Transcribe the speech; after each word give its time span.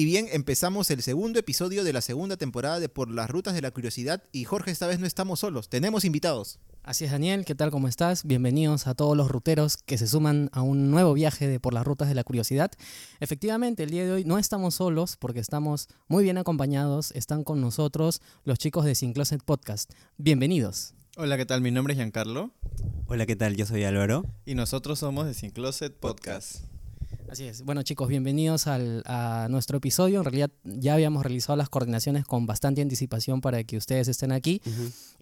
Y 0.00 0.06
bien, 0.06 0.28
empezamos 0.32 0.90
el 0.90 1.02
segundo 1.02 1.38
episodio 1.38 1.84
de 1.84 1.92
la 1.92 2.00
segunda 2.00 2.38
temporada 2.38 2.80
de 2.80 2.88
Por 2.88 3.10
las 3.10 3.28
Rutas 3.28 3.52
de 3.52 3.60
la 3.60 3.70
Curiosidad 3.70 4.22
y 4.32 4.44
Jorge, 4.44 4.70
esta 4.70 4.86
vez 4.86 4.98
no 4.98 5.04
estamos 5.04 5.40
solos, 5.40 5.68
tenemos 5.68 6.06
invitados. 6.06 6.58
Así 6.82 7.04
es, 7.04 7.10
Daniel, 7.10 7.44
¿qué 7.44 7.54
tal? 7.54 7.70
¿Cómo 7.70 7.86
estás? 7.86 8.24
Bienvenidos 8.24 8.86
a 8.86 8.94
todos 8.94 9.14
los 9.14 9.30
ruteros 9.30 9.76
que 9.76 9.98
se 9.98 10.06
suman 10.06 10.48
a 10.54 10.62
un 10.62 10.90
nuevo 10.90 11.12
viaje 11.12 11.48
de 11.48 11.60
Por 11.60 11.74
las 11.74 11.86
Rutas 11.86 12.08
de 12.08 12.14
la 12.14 12.24
Curiosidad. 12.24 12.70
Efectivamente, 13.20 13.82
el 13.82 13.90
día 13.90 14.06
de 14.06 14.12
hoy 14.12 14.24
no 14.24 14.38
estamos 14.38 14.76
solos 14.76 15.18
porque 15.18 15.40
estamos 15.40 15.86
muy 16.08 16.24
bien 16.24 16.38
acompañados. 16.38 17.12
Están 17.12 17.44
con 17.44 17.60
nosotros 17.60 18.22
los 18.44 18.58
chicos 18.58 18.86
de 18.86 18.94
Sin 18.94 19.12
Closet 19.12 19.42
Podcast. 19.42 19.92
Bienvenidos. 20.16 20.94
Hola, 21.18 21.36
¿qué 21.36 21.44
tal? 21.44 21.60
Mi 21.60 21.72
nombre 21.72 21.92
es 21.92 21.98
Giancarlo. 21.98 22.52
Hola, 23.04 23.26
¿qué 23.26 23.36
tal? 23.36 23.54
Yo 23.54 23.66
soy 23.66 23.84
Álvaro. 23.84 24.24
Y 24.46 24.54
nosotros 24.54 24.98
somos 24.98 25.26
de 25.26 25.34
Sin 25.34 25.50
Closet 25.50 25.94
Podcast. 25.94 26.62
Así 27.30 27.44
es. 27.44 27.62
Bueno, 27.62 27.84
chicos, 27.84 28.08
bienvenidos 28.08 28.66
al, 28.66 29.04
a 29.06 29.46
nuestro 29.48 29.76
episodio. 29.76 30.18
En 30.18 30.24
realidad 30.24 30.50
ya 30.64 30.94
habíamos 30.94 31.22
realizado 31.22 31.54
las 31.54 31.68
coordinaciones 31.68 32.24
con 32.24 32.44
bastante 32.44 32.82
anticipación 32.82 33.40
para 33.40 33.62
que 33.62 33.76
ustedes 33.76 34.08
estén 34.08 34.32
aquí. 34.32 34.60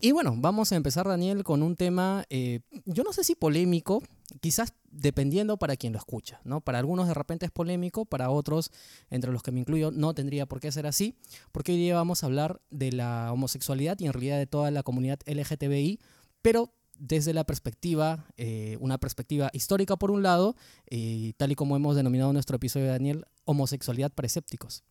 Y 0.00 0.12
bueno, 0.12 0.34
vamos 0.38 0.72
a 0.72 0.76
empezar, 0.76 1.06
Daniel, 1.06 1.44
con 1.44 1.62
un 1.62 1.76
tema, 1.76 2.24
eh, 2.30 2.60
yo 2.86 3.02
no 3.02 3.12
sé 3.12 3.24
si 3.24 3.34
polémico, 3.34 4.02
quizás 4.40 4.72
dependiendo 4.90 5.58
para 5.58 5.76
quien 5.76 5.92
lo 5.92 5.98
escucha, 5.98 6.40
¿no? 6.44 6.62
Para 6.62 6.78
algunos 6.78 7.08
de 7.08 7.12
repente 7.12 7.44
es 7.44 7.52
polémico, 7.52 8.06
para 8.06 8.30
otros, 8.30 8.70
entre 9.10 9.30
los 9.30 9.42
que 9.42 9.52
me 9.52 9.60
incluyo, 9.60 9.90
no 9.90 10.14
tendría 10.14 10.46
por 10.46 10.60
qué 10.60 10.72
ser 10.72 10.86
así, 10.86 11.14
porque 11.52 11.72
hoy 11.72 11.78
día 11.78 11.94
vamos 11.94 12.22
a 12.22 12.26
hablar 12.26 12.62
de 12.70 12.90
la 12.90 13.30
homosexualidad 13.34 13.98
y 14.00 14.06
en 14.06 14.14
realidad 14.14 14.38
de 14.38 14.46
toda 14.46 14.70
la 14.70 14.82
comunidad 14.82 15.18
LGTBI, 15.26 16.00
pero 16.40 16.72
desde 16.98 17.32
la 17.32 17.44
perspectiva, 17.44 18.26
eh, 18.36 18.76
una 18.80 18.98
perspectiva 18.98 19.50
histórica 19.52 19.96
por 19.96 20.10
un 20.10 20.22
lado, 20.22 20.56
y 20.90 21.32
tal 21.34 21.52
y 21.52 21.54
como 21.54 21.76
hemos 21.76 21.96
denominado 21.96 22.32
nuestro 22.32 22.56
episodio 22.56 22.86
Daniel, 22.86 23.26
homosexualidad 23.44 24.12
para 24.12 24.26
escépticos. 24.26 24.84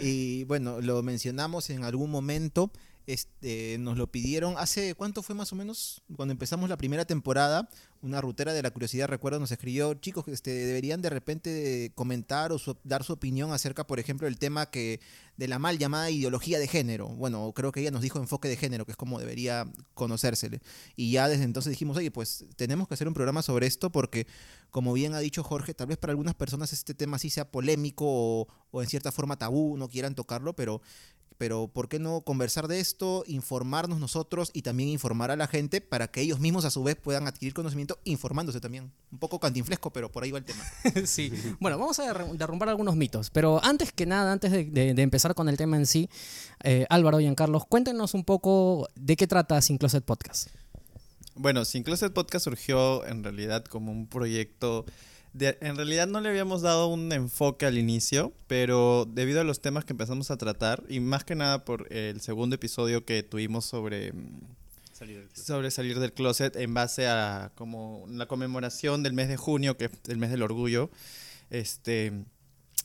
Y 0.00 0.44
bueno, 0.44 0.80
lo 0.80 1.02
mencionamos 1.02 1.70
en 1.70 1.84
algún 1.84 2.10
momento, 2.10 2.70
este, 3.06 3.76
nos 3.78 3.96
lo 3.96 4.10
pidieron 4.10 4.54
hace, 4.58 4.94
¿cuánto 4.94 5.22
fue 5.22 5.34
más 5.34 5.52
o 5.52 5.56
menos? 5.56 6.02
Cuando 6.14 6.32
empezamos 6.32 6.68
la 6.68 6.76
primera 6.76 7.04
temporada, 7.04 7.68
una 8.00 8.20
rutera 8.20 8.52
de 8.52 8.62
la 8.62 8.70
curiosidad, 8.70 9.08
recuerdo, 9.08 9.40
nos 9.40 9.52
escribió, 9.52 9.94
chicos, 9.94 10.26
este, 10.28 10.50
deberían 10.50 11.02
de 11.02 11.10
repente 11.10 11.92
comentar 11.94 12.52
o 12.52 12.58
dar 12.84 13.04
su 13.04 13.12
opinión 13.12 13.52
acerca, 13.52 13.86
por 13.86 13.98
ejemplo, 13.98 14.26
del 14.26 14.38
tema 14.38 14.70
que 14.70 15.00
de 15.36 15.48
la 15.48 15.58
mal 15.58 15.78
llamada 15.78 16.10
ideología 16.10 16.58
de 16.58 16.68
género. 16.68 17.08
Bueno, 17.08 17.52
creo 17.54 17.72
que 17.72 17.80
ella 17.80 17.90
nos 17.90 18.02
dijo 18.02 18.18
enfoque 18.18 18.48
de 18.48 18.56
género, 18.56 18.84
que 18.84 18.92
es 18.92 18.96
como 18.96 19.18
debería 19.18 19.66
conocérsele. 19.94 20.60
Y 20.94 21.12
ya 21.12 21.28
desde 21.28 21.44
entonces 21.44 21.70
dijimos, 21.70 21.96
oye, 21.96 22.10
pues 22.10 22.44
tenemos 22.56 22.86
que 22.86 22.94
hacer 22.94 23.08
un 23.08 23.14
programa 23.14 23.42
sobre 23.42 23.66
esto 23.66 23.90
porque, 23.90 24.26
como 24.70 24.92
bien 24.92 25.14
ha 25.14 25.20
dicho 25.20 25.42
Jorge, 25.42 25.74
tal 25.74 25.88
vez 25.88 25.98
para 25.98 26.12
algunas 26.12 26.34
personas 26.34 26.72
este 26.72 26.94
tema 26.94 27.18
sí 27.18 27.30
sea 27.30 27.50
polémico 27.50 28.46
o 28.70 28.82
en 28.82 28.88
cierta 28.88 29.10
forma 29.10 29.36
tabú, 29.36 29.76
no 29.76 29.88
quieran 29.88 30.14
tocarlo, 30.14 30.54
pero 30.54 30.82
pero 31.38 31.68
¿por 31.68 31.88
qué 31.88 31.98
no 31.98 32.20
conversar 32.20 32.68
de 32.68 32.80
esto, 32.80 33.24
informarnos 33.26 33.98
nosotros 33.98 34.50
y 34.52 34.62
también 34.62 34.88
informar 34.88 35.30
a 35.30 35.36
la 35.36 35.46
gente 35.46 35.80
para 35.80 36.08
que 36.08 36.20
ellos 36.20 36.40
mismos 36.40 36.64
a 36.64 36.70
su 36.70 36.82
vez 36.82 36.96
puedan 36.96 37.26
adquirir 37.26 37.54
conocimiento 37.54 37.98
informándose 38.04 38.60
también? 38.60 38.92
Un 39.10 39.18
poco 39.18 39.40
cantinflesco, 39.40 39.92
pero 39.92 40.10
por 40.10 40.22
ahí 40.22 40.30
va 40.30 40.38
el 40.38 40.44
tema. 40.44 40.64
sí, 41.06 41.32
bueno, 41.60 41.78
vamos 41.78 41.98
a 41.98 42.12
derrumbar 42.32 42.68
algunos 42.68 42.96
mitos, 42.96 43.30
pero 43.30 43.62
antes 43.64 43.92
que 43.92 44.06
nada, 44.06 44.32
antes 44.32 44.52
de, 44.52 44.90
empezar 45.02 45.34
con 45.34 45.48
el 45.48 45.56
tema 45.56 45.76
en 45.76 45.86
sí, 45.86 46.08
eh, 46.62 46.86
Álvaro 46.88 47.20
y 47.20 47.32
Carlos, 47.34 47.64
cuéntenos 47.68 48.14
un 48.14 48.24
poco 48.24 48.88
de 48.94 49.16
qué 49.16 49.26
trata 49.26 49.60
Sin 49.62 49.78
Closet 49.78 50.04
Podcast. 50.04 50.48
Bueno, 51.34 51.64
Sin 51.64 51.82
Closet 51.82 52.12
Podcast 52.12 52.44
surgió 52.44 53.06
en 53.06 53.24
realidad 53.24 53.64
como 53.64 53.90
un 53.90 54.06
proyecto 54.06 54.84
en 55.38 55.76
realidad 55.76 56.06
no 56.06 56.20
le 56.20 56.28
habíamos 56.28 56.62
dado 56.62 56.88
un 56.88 57.10
enfoque 57.12 57.66
al 57.66 57.78
inicio, 57.78 58.32
pero 58.46 59.06
debido 59.06 59.40
a 59.40 59.44
los 59.44 59.60
temas 59.60 59.84
que 59.84 59.92
empezamos 59.92 60.30
a 60.30 60.36
tratar, 60.36 60.84
y 60.88 61.00
más 61.00 61.24
que 61.24 61.34
nada 61.34 61.64
por 61.64 61.92
el 61.92 62.20
segundo 62.20 62.56
episodio 62.56 63.04
que 63.04 63.22
tuvimos 63.22 63.64
sobre 63.64 64.12
salir 64.92 65.28
sobre 65.34 65.70
salir 65.70 65.98
del 65.98 66.12
closet 66.12 66.54
en 66.56 66.74
base 66.74 67.08
a 67.08 67.50
como 67.54 68.04
la 68.08 68.26
conmemoración 68.26 69.02
del 69.02 69.14
mes 69.14 69.28
de 69.28 69.36
junio, 69.36 69.76
que 69.76 69.86
es 69.86 69.90
el 70.08 70.18
mes 70.18 70.30
del 70.30 70.42
orgullo, 70.42 70.90
este 71.50 72.12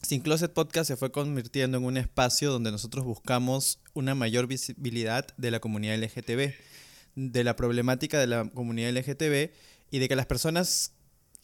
Sin 0.01 0.21
Closet 0.21 0.53
Podcast 0.53 0.87
se 0.87 0.95
fue 0.95 1.11
convirtiendo 1.11 1.77
en 1.77 1.83
un 1.83 1.97
espacio 1.97 2.51
donde 2.51 2.71
nosotros 2.71 3.03
buscamos 3.03 3.79
una 3.93 4.15
mayor 4.15 4.47
visibilidad 4.47 5.27
de 5.37 5.51
la 5.51 5.59
comunidad 5.59 5.97
LGTB, 5.97 6.53
de 7.15 7.43
la 7.43 7.55
problemática 7.55 8.19
de 8.19 8.27
la 8.27 8.49
comunidad 8.49 8.91
LGTB 8.91 9.51
y 9.91 9.99
de 9.99 10.07
que 10.07 10.15
las 10.15 10.27
personas 10.27 10.93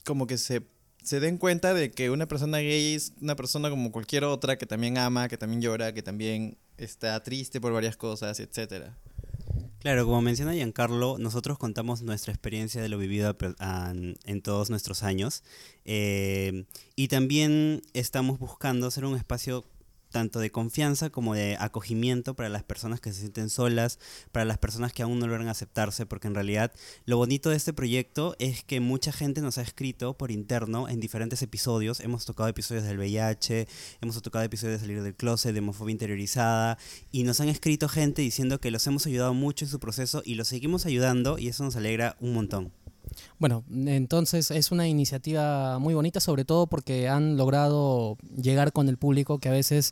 como 0.06 0.28
que 0.28 0.38
se 0.38 0.62
se 1.04 1.20
den 1.20 1.38
cuenta 1.38 1.74
de 1.74 1.92
que 1.92 2.10
una 2.10 2.28
persona 2.28 2.60
gay 2.60 2.96
es 2.96 3.14
una 3.22 3.36
persona 3.36 3.70
como 3.70 3.92
cualquier 3.92 4.24
otra 4.24 4.58
que 4.58 4.66
también 4.66 4.98
ama, 4.98 5.28
que 5.28 5.38
también 5.38 5.62
llora, 5.62 5.94
que 5.94 6.02
también 6.02 6.58
está 6.78 7.22
triste 7.22 7.62
por 7.62 7.74
varias 7.74 7.98
cosas, 7.98 8.40
etcétera. 8.40 8.98
Claro, 9.80 10.06
como 10.06 10.22
menciona 10.22 10.54
Giancarlo, 10.54 11.18
nosotros 11.20 11.58
contamos 11.58 12.04
nuestra 12.04 12.32
experiencia 12.32 12.82
de 12.82 12.88
lo 12.88 12.98
vivido 12.98 13.36
en 13.60 14.42
todos 14.42 14.70
nuestros 14.70 15.04
años 15.04 15.44
eh, 15.84 16.64
y 16.96 17.10
también 17.10 17.82
estamos 17.94 18.40
buscando 18.40 18.88
hacer 18.88 19.04
un 19.04 19.18
espacio 19.18 19.66
tanto 20.14 20.40
de 20.40 20.52
confianza 20.52 21.10
como 21.10 21.34
de 21.34 21.58
acogimiento 21.60 22.36
para 22.36 22.48
las 22.48 22.64
personas 22.64 23.02
que 23.02 23.12
se 23.12 23.20
sienten 23.20 23.50
solas, 23.50 24.00
para 24.32 24.46
las 24.46 24.60
personas 24.60 24.94
que 24.94 25.04
aún 25.04 25.20
no 25.20 25.28
logran 25.28 25.50
aceptarse, 25.50 26.06
porque 26.06 26.28
en 26.28 26.36
realidad 26.36 26.72
lo 27.06 27.18
bonito 27.18 27.50
de 27.50 27.58
este 27.58 27.74
proyecto 27.74 28.36
es 28.40 28.64
que 28.64 28.80
mucha 28.80 29.12
gente 29.12 29.42
nos 29.42 29.58
ha 29.58 29.64
escrito 29.64 30.16
por 30.16 30.32
interno 30.32 30.88
en 30.88 31.02
diferentes 31.02 31.42
episodios. 31.42 32.00
Hemos 32.00 32.26
tocado 32.26 32.48
episodios 32.48 32.86
del 32.86 33.00
VIH, 33.00 33.68
hemos 34.02 34.22
tocado 34.22 34.46
episodios 34.46 34.80
de 34.80 34.88
salir 34.88 35.04
del 35.04 35.16
closet, 35.16 35.52
de 35.52 35.60
homofobia 35.60 35.92
interiorizada, 35.92 36.78
y 37.12 37.24
nos 37.24 37.42
han 37.42 37.50
escrito 37.50 37.90
gente 37.90 38.22
diciendo 38.22 38.62
que 38.62 38.72
los 38.72 38.86
hemos 38.88 39.08
ayudado 39.08 39.34
mucho 39.34 39.66
en 39.66 39.72
su 39.72 39.80
proceso 39.80 40.22
y 40.24 40.36
los 40.36 40.48
seguimos 40.48 40.86
ayudando 40.86 41.40
y 41.40 41.48
eso 41.48 41.64
nos 41.64 41.76
alegra 41.76 42.16
un 42.20 42.34
montón. 42.34 42.72
Bueno, 43.40 43.64
entonces 43.70 44.52
es 44.52 44.72
una 44.72 44.88
iniciativa 44.88 45.80
muy 45.80 45.94
bonita, 45.94 46.20
sobre 46.20 46.46
todo 46.46 46.68
porque 46.68 47.10
han 47.10 47.38
logrado 47.38 48.18
llegar 48.36 48.72
con 48.72 48.90
el 48.90 48.98
público 48.98 49.40
que 49.40 49.50
a 49.50 49.52
veces 49.52 49.92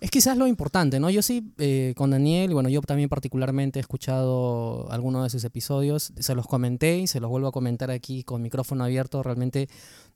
es 0.00 0.10
quizás 0.10 0.36
lo 0.36 0.46
importante, 0.46 0.98
¿no? 0.98 1.10
Yo 1.10 1.20
sí, 1.20 1.52
eh, 1.58 1.92
con 1.96 2.10
Daniel, 2.10 2.54
bueno, 2.54 2.70
yo 2.70 2.80
también 2.80 3.08
particularmente 3.08 3.78
he 3.78 3.82
escuchado 3.82 4.90
algunos 4.90 5.24
de 5.24 5.30
sus 5.30 5.44
episodios, 5.44 6.12
se 6.18 6.34
los 6.34 6.46
comenté 6.46 6.98
y 6.98 7.06
se 7.06 7.20
los 7.20 7.28
vuelvo 7.28 7.48
a 7.48 7.52
comentar 7.52 7.90
aquí 7.90 8.24
con 8.24 8.40
micrófono 8.40 8.84
abierto, 8.84 9.22
realmente 9.22 9.68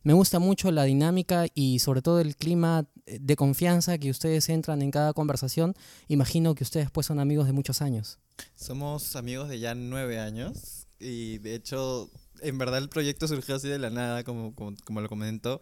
me 0.02 0.12
gusta 0.12 0.38
mucho 0.38 0.70
la 0.70 0.84
dinámica 0.84 1.46
y 1.54 1.80
sobre 1.80 2.02
todo 2.02 2.20
el 2.20 2.36
clima 2.36 2.86
de 3.06 3.36
confianza 3.36 3.98
que 3.98 4.10
ustedes 4.10 4.48
entran 4.48 4.82
en 4.82 4.90
cada 4.90 5.12
conversación. 5.12 5.74
Imagino 6.08 6.54
que 6.54 6.64
ustedes 6.64 6.90
pues 6.90 7.06
son 7.06 7.18
amigos 7.18 7.46
de 7.46 7.52
muchos 7.52 7.82
años. 7.82 8.18
Somos 8.54 9.16
amigos 9.16 9.48
de 9.48 9.58
ya 9.58 9.74
nueve 9.74 10.18
años 10.18 10.86
y 10.98 11.38
de 11.38 11.54
hecho 11.54 12.10
en 12.44 12.58
verdad 12.58 12.78
el 12.78 12.88
proyecto 12.88 13.26
surgió 13.28 13.56
así 13.56 13.68
de 13.68 13.78
la 13.78 13.90
nada, 13.90 14.24
como, 14.24 14.54
como, 14.54 15.00
lo 15.00 15.08
comentó. 15.08 15.60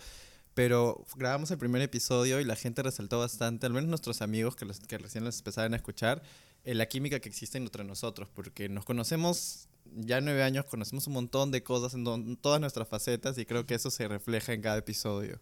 Pero 0.55 1.07
grabamos 1.17 1.51
el 1.51 1.59
primer 1.59 1.81
episodio 1.81 2.39
y 2.41 2.45
la 2.45 2.57
gente 2.57 2.83
resaltó 2.83 3.19
bastante, 3.19 3.67
al 3.67 3.73
menos 3.73 3.89
nuestros 3.89 4.21
amigos 4.21 4.55
que, 4.55 4.67
los, 4.67 4.81
que 4.81 4.99
recién 4.99 5.25
los 5.25 5.39
empezaron 5.39 5.73
a 5.73 5.77
escuchar, 5.77 6.23
en 6.65 6.79
la 6.79 6.87
química 6.87 7.21
que 7.21 7.29
existe 7.29 7.57
entre 7.57 7.85
nosotros, 7.85 8.29
porque 8.35 8.69
nos 8.69 8.85
conocemos 8.85 9.69
ya 9.85 10.21
nueve 10.21 10.43
años, 10.43 10.67
conocemos 10.67 11.07
un 11.07 11.15
montón 11.15 11.51
de 11.51 11.63
cosas 11.63 11.95
en 11.95 12.37
todas 12.37 12.61
nuestras 12.61 12.87
facetas 12.87 13.39
y 13.39 13.47
creo 13.47 13.65
que 13.65 13.75
eso 13.75 13.91
se 13.91 14.07
refleja 14.09 14.53
en 14.53 14.61
cada 14.61 14.79
episodio. 14.79 15.41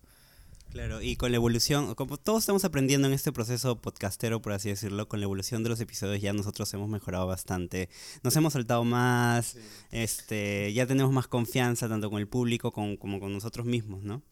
Claro, 0.71 1.03
y 1.03 1.17
con 1.17 1.33
la 1.33 1.37
evolución, 1.37 1.97
como 1.97 2.17
todos 2.17 2.45
estamos 2.45 2.65
aprendiendo 2.65 3.09
en 3.09 3.13
este 3.13 3.33
proceso 3.33 3.81
podcastero, 3.81 4.41
por 4.41 4.53
así 4.53 4.69
decirlo, 4.69 5.09
con 5.09 5.19
la 5.19 5.25
evolución 5.25 5.65
de 5.65 5.69
los 5.69 5.81
episodios 5.81 6.23
ya 6.23 6.33
nosotros 6.33 6.73
hemos 6.75 6.89
mejorado 6.89 7.27
bastante. 7.27 7.89
Nos 8.23 8.37
hemos 8.37 8.53
soltado 8.53 8.85
más, 8.85 9.57
este, 9.91 10.73
ya 10.73 10.87
tenemos 10.87 11.13
más 11.13 11.27
confianza 11.27 11.89
tanto 11.89 12.09
con 12.09 12.21
el 12.21 12.29
público 12.29 12.71
como 12.71 12.99
con 12.99 13.33
nosotros 13.33 13.67
mismos, 13.67 14.05
¿no? 14.05 14.23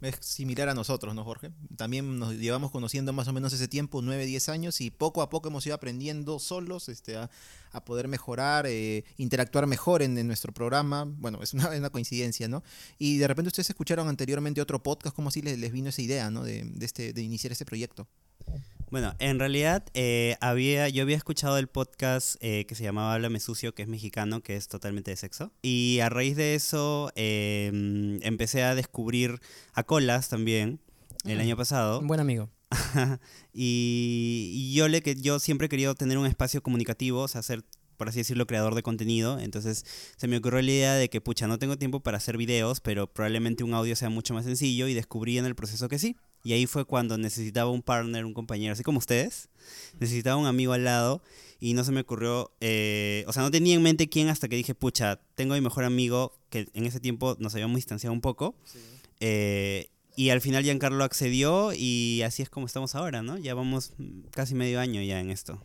Es 0.00 0.16
similar 0.20 0.68
a 0.68 0.74
nosotros, 0.74 1.14
¿no, 1.14 1.24
Jorge? 1.24 1.50
También 1.76 2.18
nos 2.18 2.34
llevamos 2.34 2.70
conociendo 2.70 3.12
más 3.12 3.28
o 3.28 3.32
menos 3.32 3.52
ese 3.52 3.68
tiempo, 3.68 4.02
9, 4.02 4.24
10 4.26 4.48
años, 4.48 4.80
y 4.80 4.90
poco 4.90 5.22
a 5.22 5.28
poco 5.28 5.48
hemos 5.48 5.66
ido 5.66 5.74
aprendiendo 5.74 6.38
solos 6.38 6.88
este, 6.88 7.16
a, 7.16 7.30
poder 7.84 8.08
mejorar, 8.08 8.66
eh, 8.66 9.04
interactuar 9.16 9.66
mejor 9.66 10.02
en, 10.02 10.26
nuestro 10.26 10.52
programa. 10.52 11.04
Bueno, 11.04 11.42
es 11.42 11.54
una, 11.54 11.68
una, 11.76 11.90
coincidencia, 11.90 12.48
¿no? 12.48 12.62
Y 12.98 13.18
de 13.18 13.28
repente 13.28 13.48
ustedes 13.48 13.70
escucharon 13.70 14.08
anteriormente 14.08 14.60
otro 14.60 14.82
podcast, 14.82 15.14
¿cómo 15.14 15.28
así 15.28 15.42
les, 15.42 15.58
les 15.58 15.72
vino 15.72 15.88
esa 15.88 16.02
idea, 16.02 16.30
¿no? 16.30 16.44
De, 16.44 16.64
de, 16.64 16.86
este, 16.86 17.12
de 17.12 17.22
iniciar 17.22 17.52
este 17.52 17.64
proyecto. 17.64 18.06
Bueno, 18.90 19.14
en 19.20 19.38
realidad 19.38 19.84
eh, 19.94 20.36
había, 20.40 20.88
yo 20.88 21.02
había 21.02 21.16
escuchado 21.16 21.58
el 21.58 21.68
podcast 21.68 22.34
eh, 22.40 22.66
que 22.66 22.74
se 22.74 22.82
llamaba 22.82 23.14
Háblame 23.14 23.38
Sucio, 23.38 23.72
que 23.72 23.82
es 23.82 23.88
mexicano, 23.88 24.42
que 24.42 24.56
es 24.56 24.66
totalmente 24.66 25.12
de 25.12 25.16
sexo. 25.16 25.52
Y 25.62 26.00
a 26.00 26.08
raíz 26.08 26.36
de 26.36 26.56
eso 26.56 27.12
em, 27.14 28.20
empecé 28.24 28.64
a 28.64 28.74
descubrir 28.74 29.40
a 29.74 29.84
Colas 29.84 30.28
también 30.28 30.80
el 31.24 31.38
ah, 31.38 31.42
año 31.42 31.56
pasado. 31.56 32.00
Un 32.00 32.08
buen 32.08 32.18
amigo. 32.18 32.50
y, 33.52 34.72
yo, 34.74 34.88
le, 34.88 35.02
que 35.02 35.14
yo 35.14 35.38
siempre 35.38 35.66
he 35.66 35.68
querido 35.68 35.94
tener 35.94 36.18
un 36.18 36.26
espacio 36.26 36.60
comunicativo, 36.60 37.20
o 37.20 37.28
sea, 37.28 37.42
ser 37.42 37.64
por 37.96 38.08
así 38.08 38.20
decirlo, 38.20 38.46
creador 38.46 38.74
de 38.74 38.82
contenido. 38.82 39.38
Entonces 39.38 39.84
se 40.16 40.26
me 40.26 40.38
ocurrió 40.38 40.62
la 40.62 40.70
idea 40.70 40.94
de 40.94 41.10
que, 41.10 41.20
pucha, 41.20 41.46
no 41.46 41.58
tengo 41.58 41.76
tiempo 41.76 42.00
para 42.00 42.16
hacer 42.16 42.38
videos, 42.38 42.80
pero 42.80 43.06
probablemente 43.06 43.62
un 43.62 43.74
audio 43.74 43.94
sea 43.94 44.08
mucho 44.08 44.32
más 44.32 44.46
sencillo 44.46 44.88
y 44.88 44.94
descubrí 44.94 45.36
en 45.36 45.44
el 45.44 45.54
proceso 45.54 45.86
que 45.88 45.98
sí. 45.98 46.16
Y 46.42 46.52
ahí 46.52 46.66
fue 46.66 46.84
cuando 46.84 47.18
necesitaba 47.18 47.70
un 47.70 47.82
partner, 47.82 48.24
un 48.24 48.34
compañero, 48.34 48.72
así 48.72 48.82
como 48.82 48.98
ustedes. 48.98 49.48
Necesitaba 49.98 50.36
un 50.36 50.46
amigo 50.46 50.72
al 50.72 50.84
lado 50.84 51.22
y 51.60 51.74
no 51.74 51.84
se 51.84 51.92
me 51.92 52.00
ocurrió, 52.00 52.52
eh, 52.60 53.24
o 53.26 53.32
sea, 53.32 53.42
no 53.42 53.50
tenía 53.50 53.74
en 53.74 53.82
mente 53.82 54.08
quién 54.08 54.28
hasta 54.28 54.48
que 54.48 54.56
dije, 54.56 54.74
pucha, 54.74 55.20
tengo 55.34 55.52
a 55.52 55.56
mi 55.56 55.60
mejor 55.60 55.84
amigo, 55.84 56.38
que 56.48 56.68
en 56.72 56.86
ese 56.86 57.00
tiempo 57.00 57.36
nos 57.38 57.54
habíamos 57.54 57.76
distanciado 57.76 58.14
un 58.14 58.22
poco. 58.22 58.54
Eh, 59.20 59.90
y 60.16 60.30
al 60.30 60.40
final 60.40 60.64
Giancarlo 60.64 61.04
accedió 61.04 61.72
y 61.74 62.22
así 62.22 62.42
es 62.42 62.48
como 62.48 62.66
estamos 62.66 62.94
ahora, 62.94 63.22
¿no? 63.22 63.36
Ya 63.38 63.54
vamos 63.54 63.92
casi 64.30 64.54
medio 64.54 64.80
año 64.80 65.02
ya 65.02 65.20
en 65.20 65.30
esto. 65.30 65.62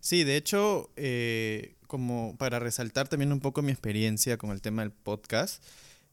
Sí, 0.00 0.24
de 0.24 0.36
hecho, 0.36 0.90
eh, 0.96 1.76
como 1.86 2.36
para 2.36 2.58
resaltar 2.58 3.08
también 3.08 3.32
un 3.32 3.40
poco 3.40 3.62
mi 3.62 3.70
experiencia 3.70 4.36
con 4.36 4.50
el 4.50 4.60
tema 4.60 4.82
del 4.82 4.92
podcast, 4.92 5.62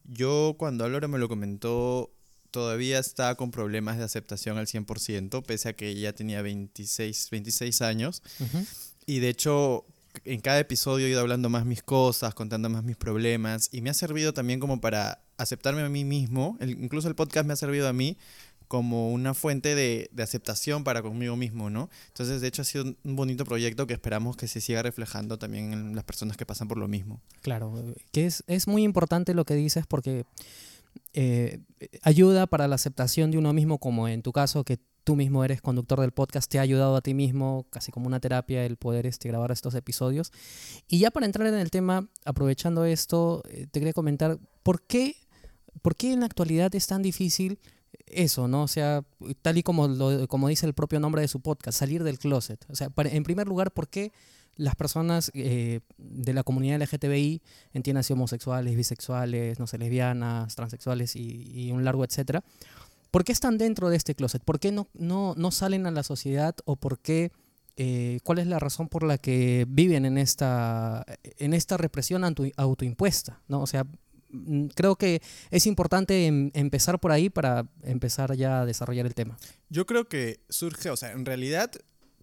yo 0.06 0.56
cuando 0.58 0.86
Álvaro 0.86 1.08
me 1.08 1.18
lo 1.18 1.28
comentó, 1.28 2.12
todavía 2.52 3.00
estaba 3.00 3.36
con 3.36 3.52
problemas 3.52 3.98
de 3.98 4.04
aceptación 4.04 4.58
al 4.58 4.68
100%, 4.68 5.44
pese 5.44 5.70
a 5.70 5.74
que 5.74 5.94
ya 5.96 6.14
tenía 6.14 6.42
26, 6.42 7.30
26 7.32 7.82
años. 7.82 8.22
Y 9.06 9.20
de 9.20 9.30
hecho, 9.30 9.86
en 10.26 10.42
cada 10.42 10.60
episodio 10.60 11.08
he 11.08 11.10
ido 11.10 11.22
hablando 11.22 11.50
más 11.50 11.66
mis 11.66 11.84
cosas, 11.84 12.34
contando 12.34 12.70
más 12.70 12.84
mis 12.84 12.98
problemas, 12.98 13.70
y 13.72 13.82
me 13.82 13.90
ha 13.90 13.94
servido 13.94 14.34
también 14.34 14.60
como 14.60 14.82
para 14.82 15.22
aceptarme 15.38 15.82
a 15.82 15.90
mí 15.90 16.04
mismo, 16.04 16.58
incluso 16.62 17.08
el 17.08 17.16
podcast 17.16 17.46
me 17.46 17.54
ha 17.54 17.58
servido 17.58 17.88
a 17.88 17.94
mí 17.94 18.18
como 18.68 19.12
una 19.12 19.34
fuente 19.34 19.76
de, 19.76 20.10
de, 20.12 20.24
aceptación 20.24 20.84
para 20.84 21.02
conmigo 21.02 21.38
mismo, 21.38 21.70
¿no? 21.70 21.90
Entonces, 22.08 22.42
de 22.42 22.48
hecho, 22.48 22.64
ha 22.64 22.66
sido 22.66 22.96
un 23.04 23.16
bonito 23.16 23.46
proyecto 23.46 23.88
que 23.88 23.94
esperamos 23.94 24.36
que 24.36 24.48
se 24.48 24.60
siga 24.60 24.84
reflejando 24.84 25.40
también 25.40 25.72
en 25.72 25.96
las 25.96 26.04
personas 26.04 26.36
que 26.36 26.46
pasan 26.46 26.68
por 26.68 26.78
lo 26.78 26.88
mismo. 26.88 27.22
Claro, 27.42 27.82
que 28.12 28.26
es, 28.26 28.44
es 28.48 28.68
muy 28.68 28.84
importante 28.84 29.34
lo 29.34 29.46
que 29.46 29.56
dices 29.56 29.86
porque 29.88 30.26
eh, 31.14 31.60
ayuda 32.02 32.48
para 32.48 32.68
la 32.68 32.76
aceptación 32.76 33.32
de 33.32 33.38
uno 33.38 33.54
mismo, 33.54 33.80
como 33.80 34.08
en 34.08 34.22
tu 34.22 34.32
caso, 34.32 34.64
que 34.64 34.80
tú 35.04 35.16
mismo 35.16 35.46
eres 35.46 35.62
conductor 35.62 36.02
del 36.02 36.12
podcast, 36.12 36.52
te 36.52 36.60
ha 36.60 36.62
ayudado 36.62 36.98
a 36.98 37.02
ti 37.02 37.14
mismo, 37.14 37.66
casi 37.70 37.92
como 37.92 38.08
una 38.08 38.20
terapia, 38.20 38.66
el 38.66 38.76
poder 38.76 39.06
este, 39.06 39.30
grabar 39.30 39.52
estos 39.52 39.74
episodios. 39.74 40.34
Y 40.88 41.00
ya 41.00 41.12
para 41.12 41.26
entrar 41.26 41.48
en 41.48 41.56
el 41.56 41.72
tema, 41.72 42.10
aprovechando 42.26 42.84
esto, 42.84 43.42
eh, 43.50 43.68
te 43.72 43.80
quería 43.80 43.94
comentar, 43.94 44.38
¿por 44.64 44.82
qué, 44.82 45.16
¿por 45.82 45.96
qué 45.96 46.12
en 46.12 46.20
la 46.20 46.26
actualidad 46.26 46.76
es 46.76 46.88
tan 46.88 47.02
difícil 47.02 47.60
eso, 48.06 48.48
¿no? 48.48 48.64
O 48.64 48.68
sea, 48.68 49.06
tal 49.42 49.58
y 49.58 49.64
como, 49.64 49.88
lo, 49.88 50.28
como 50.28 50.50
dice 50.50 50.66
el 50.66 50.74
propio 50.74 51.00
nombre 51.00 51.22
de 51.22 51.30
su 51.30 51.40
podcast, 51.40 51.80
salir 51.80 52.04
del 52.04 52.20
closet. 52.20 52.66
O 52.70 52.76
sea, 52.76 52.92
en 52.98 53.24
primer 53.24 53.48
lugar, 53.48 53.72
¿por 53.72 53.88
qué 53.88 54.12
las 54.56 54.76
personas 54.76 55.32
eh, 55.34 55.82
de 55.98 56.34
la 56.34 56.44
comunidad 56.44 56.82
LGTBI, 56.82 57.42
entiendan 57.74 58.04
homosexuales, 58.10 58.76
bisexuales, 58.76 59.60
no 59.60 59.68
sé, 59.68 59.78
lesbianas, 59.78 60.56
transexuales 60.56 61.16
y, 61.16 61.72
un 61.72 61.84
largo 61.84 62.04
etcétera, 62.04 62.44
¿por 63.12 63.24
qué 63.24 63.32
están 63.32 63.58
dentro 63.58 63.90
de 63.90 63.98
este 63.98 64.16
closet? 64.16 64.44
¿Por 64.44 64.60
qué 64.60 64.72
no, 64.72 64.88
no, 64.94 65.34
no 65.38 65.52
salen 65.52 65.86
a 65.86 65.92
la 65.92 66.04
sociedad 66.04 66.56
o 66.66 66.76
por 66.76 67.00
qué, 67.00 67.32
eh, 67.76 68.20
cuál 68.24 68.40
es 68.40 68.48
la 68.48 68.60
razón 68.60 68.88
por 68.88 69.04
la 69.04 69.18
que 69.18 69.66
viven 69.68 70.06
en 70.06 70.18
esta, 70.18 71.06
en 71.24 71.54
esta 71.54 71.78
represión 71.78 72.24
autoimpuesta? 72.56 73.42
¿no? 73.48 73.62
O 73.62 73.68
sea, 73.68 73.86
mm, 74.30 74.68
creo 74.68 74.96
que 74.96 75.22
es 75.52 75.68
importante 75.68 76.26
em, 76.26 76.52
empezar 76.54 77.00
por 77.00 77.12
ahí 77.12 77.30
para 77.30 77.68
empezar 77.84 78.36
ya 78.36 78.62
a 78.62 78.66
desarrollar 78.66 79.06
el 79.06 79.14
tema. 79.14 79.38
Yo 79.70 79.86
creo 79.86 80.08
que 80.08 80.40
surge, 80.50 80.90
o 80.90 80.98
sea, 80.98 81.12
en 81.12 81.26
realidad 81.26 81.72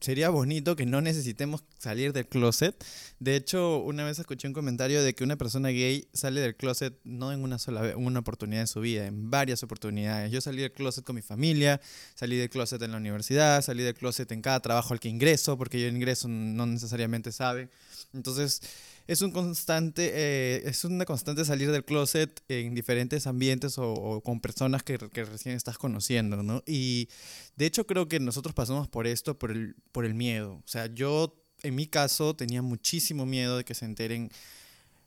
sería 0.05 0.29
bonito 0.29 0.77
que 0.77 0.87
no 0.87 1.01
necesitemos 1.01 1.65
salir 1.79 2.13
del 2.13 2.29
closet. 2.29 2.85
De 3.19 3.37
hecho, 3.37 3.79
una 3.79 4.05
vez 4.05 4.19
escuché 4.19 4.47
un 4.47 4.55
comentario 4.55 5.03
de 5.03 5.15
que 5.15 5.25
una 5.25 5.37
persona 5.37 5.71
gay 5.71 6.09
sale 6.13 6.41
del 6.41 6.55
closet 6.57 6.95
no 7.05 7.33
en 7.33 7.43
una 7.43 7.59
sola 7.59 7.81
vez, 7.81 7.95
una 7.97 8.21
oportunidad 8.21 8.61
en 8.61 8.67
su 8.67 8.81
vida, 8.81 9.07
en 9.07 9.31
varias 9.31 9.63
oportunidades. 9.63 10.31
Yo 10.31 10.41
salí 10.41 10.63
del 10.63 10.73
closet 10.73 11.05
con 11.05 11.17
mi 11.17 11.23
familia, 11.23 11.81
salí 12.15 12.37
del 12.37 12.51
closet 12.51 12.81
en 12.83 12.93
la 12.93 12.99
universidad, 12.99 13.63
salí 13.63 13.83
del 13.83 13.95
closet 13.95 14.31
en 14.33 14.43
cada 14.43 14.61
trabajo 14.61 14.93
al 14.93 15.01
que 15.01 15.09
ingreso, 15.09 15.57
porque 15.57 15.81
yo 15.81 15.89
ingreso 15.89 16.29
no 16.29 16.67
necesariamente 16.67 17.33
sabe. 17.33 17.71
Entonces, 18.13 18.61
es 19.07 19.21
un 19.21 19.33
constante, 19.33 20.11
eh, 20.15 20.63
es 20.65 20.85
una 20.85 21.05
constante 21.05 21.45
salir 21.45 21.71
del 21.71 21.85
closet 21.85 22.43
en 22.49 22.75
diferentes 22.75 23.27
ambientes 23.27 23.77
o, 23.79 24.23
con 24.25 24.41
personas 24.41 24.83
que, 24.83 24.99
que, 24.99 25.25
recién 25.25 25.57
estás 25.57 25.77
conociendo, 25.77 26.43
¿no? 26.43 26.63
Y 26.67 27.09
de 27.57 27.67
hecho 27.67 27.87
creo 27.87 28.09
que 28.09 28.19
nosotros 28.19 28.55
pasamos 28.55 28.89
por 28.89 29.07
esto 29.07 29.39
por 29.39 29.51
el, 29.51 29.77
por 29.93 30.05
el 30.05 30.15
miedo. 30.15 30.55
O 30.55 30.69
sea, 30.69 30.87
yo 30.87 31.39
en 31.63 31.75
mi 31.75 31.87
caso 31.87 32.35
tenía 32.35 32.63
muchísimo 32.63 33.27
miedo 33.27 33.59
de 33.59 33.65
que 33.65 33.75
se 33.75 33.85
enteren, 33.85 34.31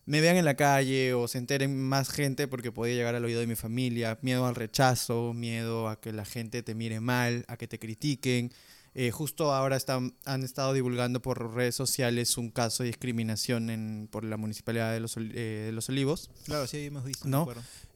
me 0.05 0.21
vean 0.21 0.37
en 0.37 0.45
la 0.45 0.55
calle 0.55 1.13
o 1.15 1.27
se 1.27 1.39
enteren 1.39 1.79
más 1.79 2.09
gente 2.09 2.47
porque 2.47 2.71
podía 2.71 2.95
llegar 2.95 3.15
al 3.15 3.25
oído 3.25 3.39
de 3.39 3.47
mi 3.47 3.55
familia, 3.55 4.19
miedo 4.21 4.45
al 4.45 4.55
rechazo, 4.55 5.33
miedo 5.33 5.89
a 5.89 5.99
que 5.99 6.13
la 6.13 6.25
gente 6.25 6.61
te 6.61 6.75
mire 6.75 6.99
mal, 6.99 7.45
a 7.47 7.57
que 7.57 7.67
te 7.67 7.79
critiquen. 7.79 8.51
Eh, 8.99 9.11
justo 9.11 9.53
ahora 9.53 9.77
están, 9.77 10.15
han 10.25 10.43
estado 10.43 10.73
divulgando 10.73 11.21
por 11.21 11.53
redes 11.53 11.75
sociales 11.75 12.35
un 12.35 12.49
caso 12.49 12.81
de 12.81 12.87
discriminación 12.87 13.69
en, 13.69 14.07
por 14.11 14.23
la 14.23 14.37
Municipalidad 14.37 14.91
de 14.91 14.99
Los, 14.99 15.17
eh, 15.17 15.65
de 15.67 15.71
los 15.71 15.87
Olivos. 15.89 16.31
Claro, 16.45 16.65
sí, 16.65 16.87
hemos 16.87 17.05
visto. 17.05 17.27
¿no? 17.27 17.47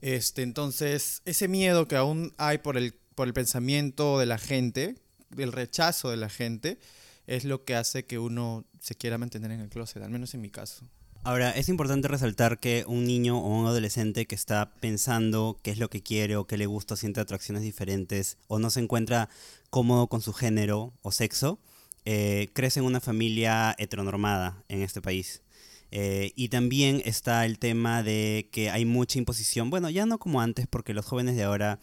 Este, 0.01 0.43
entonces, 0.43 1.23
ese 1.25 1.47
miedo 1.47 1.87
que 1.87 1.95
aún 1.95 2.35
hay 2.37 2.59
por 2.59 2.77
el, 2.77 2.93
por 3.15 3.27
el 3.27 3.33
pensamiento 3.33 4.19
de 4.19 4.27
la 4.27 4.37
gente, 4.37 4.93
el 5.39 5.51
rechazo 5.51 6.11
de 6.11 6.17
la 6.17 6.29
gente, 6.29 6.77
es 7.25 7.45
lo 7.45 7.65
que 7.65 7.73
hace 7.73 8.05
que 8.05 8.19
uno 8.19 8.67
se 8.79 8.93
quiera 8.93 9.17
mantener 9.17 9.49
en 9.49 9.61
el 9.61 9.69
closet, 9.69 10.03
al 10.03 10.11
menos 10.11 10.35
en 10.35 10.41
mi 10.41 10.51
caso. 10.51 10.85
Ahora, 11.23 11.51
es 11.51 11.69
importante 11.69 12.07
resaltar 12.07 12.59
que 12.59 12.83
un 12.87 13.05
niño 13.05 13.37
o 13.37 13.47
un 13.47 13.67
adolescente 13.67 14.25
que 14.25 14.33
está 14.33 14.73
pensando 14.79 15.59
qué 15.61 15.69
es 15.69 15.77
lo 15.77 15.87
que 15.87 16.01
quiere 16.01 16.35
o 16.35 16.47
qué 16.47 16.57
le 16.57 16.65
gusta, 16.65 16.95
siente 16.95 17.19
atracciones 17.19 17.61
diferentes 17.61 18.39
o 18.47 18.57
no 18.57 18.71
se 18.71 18.79
encuentra 18.79 19.29
cómodo 19.69 20.07
con 20.07 20.21
su 20.21 20.33
género 20.33 20.93
o 21.03 21.11
sexo, 21.11 21.59
eh, 22.05 22.49
crece 22.53 22.79
en 22.79 22.87
una 22.87 23.01
familia 23.01 23.75
heteronormada 23.77 24.63
en 24.67 24.81
este 24.81 24.99
país. 24.99 25.43
Eh, 25.91 26.31
y 26.35 26.49
también 26.49 27.03
está 27.05 27.45
el 27.45 27.59
tema 27.59 28.01
de 28.01 28.49
que 28.51 28.71
hay 28.71 28.85
mucha 28.85 29.19
imposición, 29.19 29.69
bueno, 29.69 29.91
ya 29.91 30.07
no 30.07 30.17
como 30.17 30.41
antes, 30.41 30.65
porque 30.65 30.95
los 30.95 31.05
jóvenes 31.05 31.35
de 31.35 31.43
ahora 31.43 31.77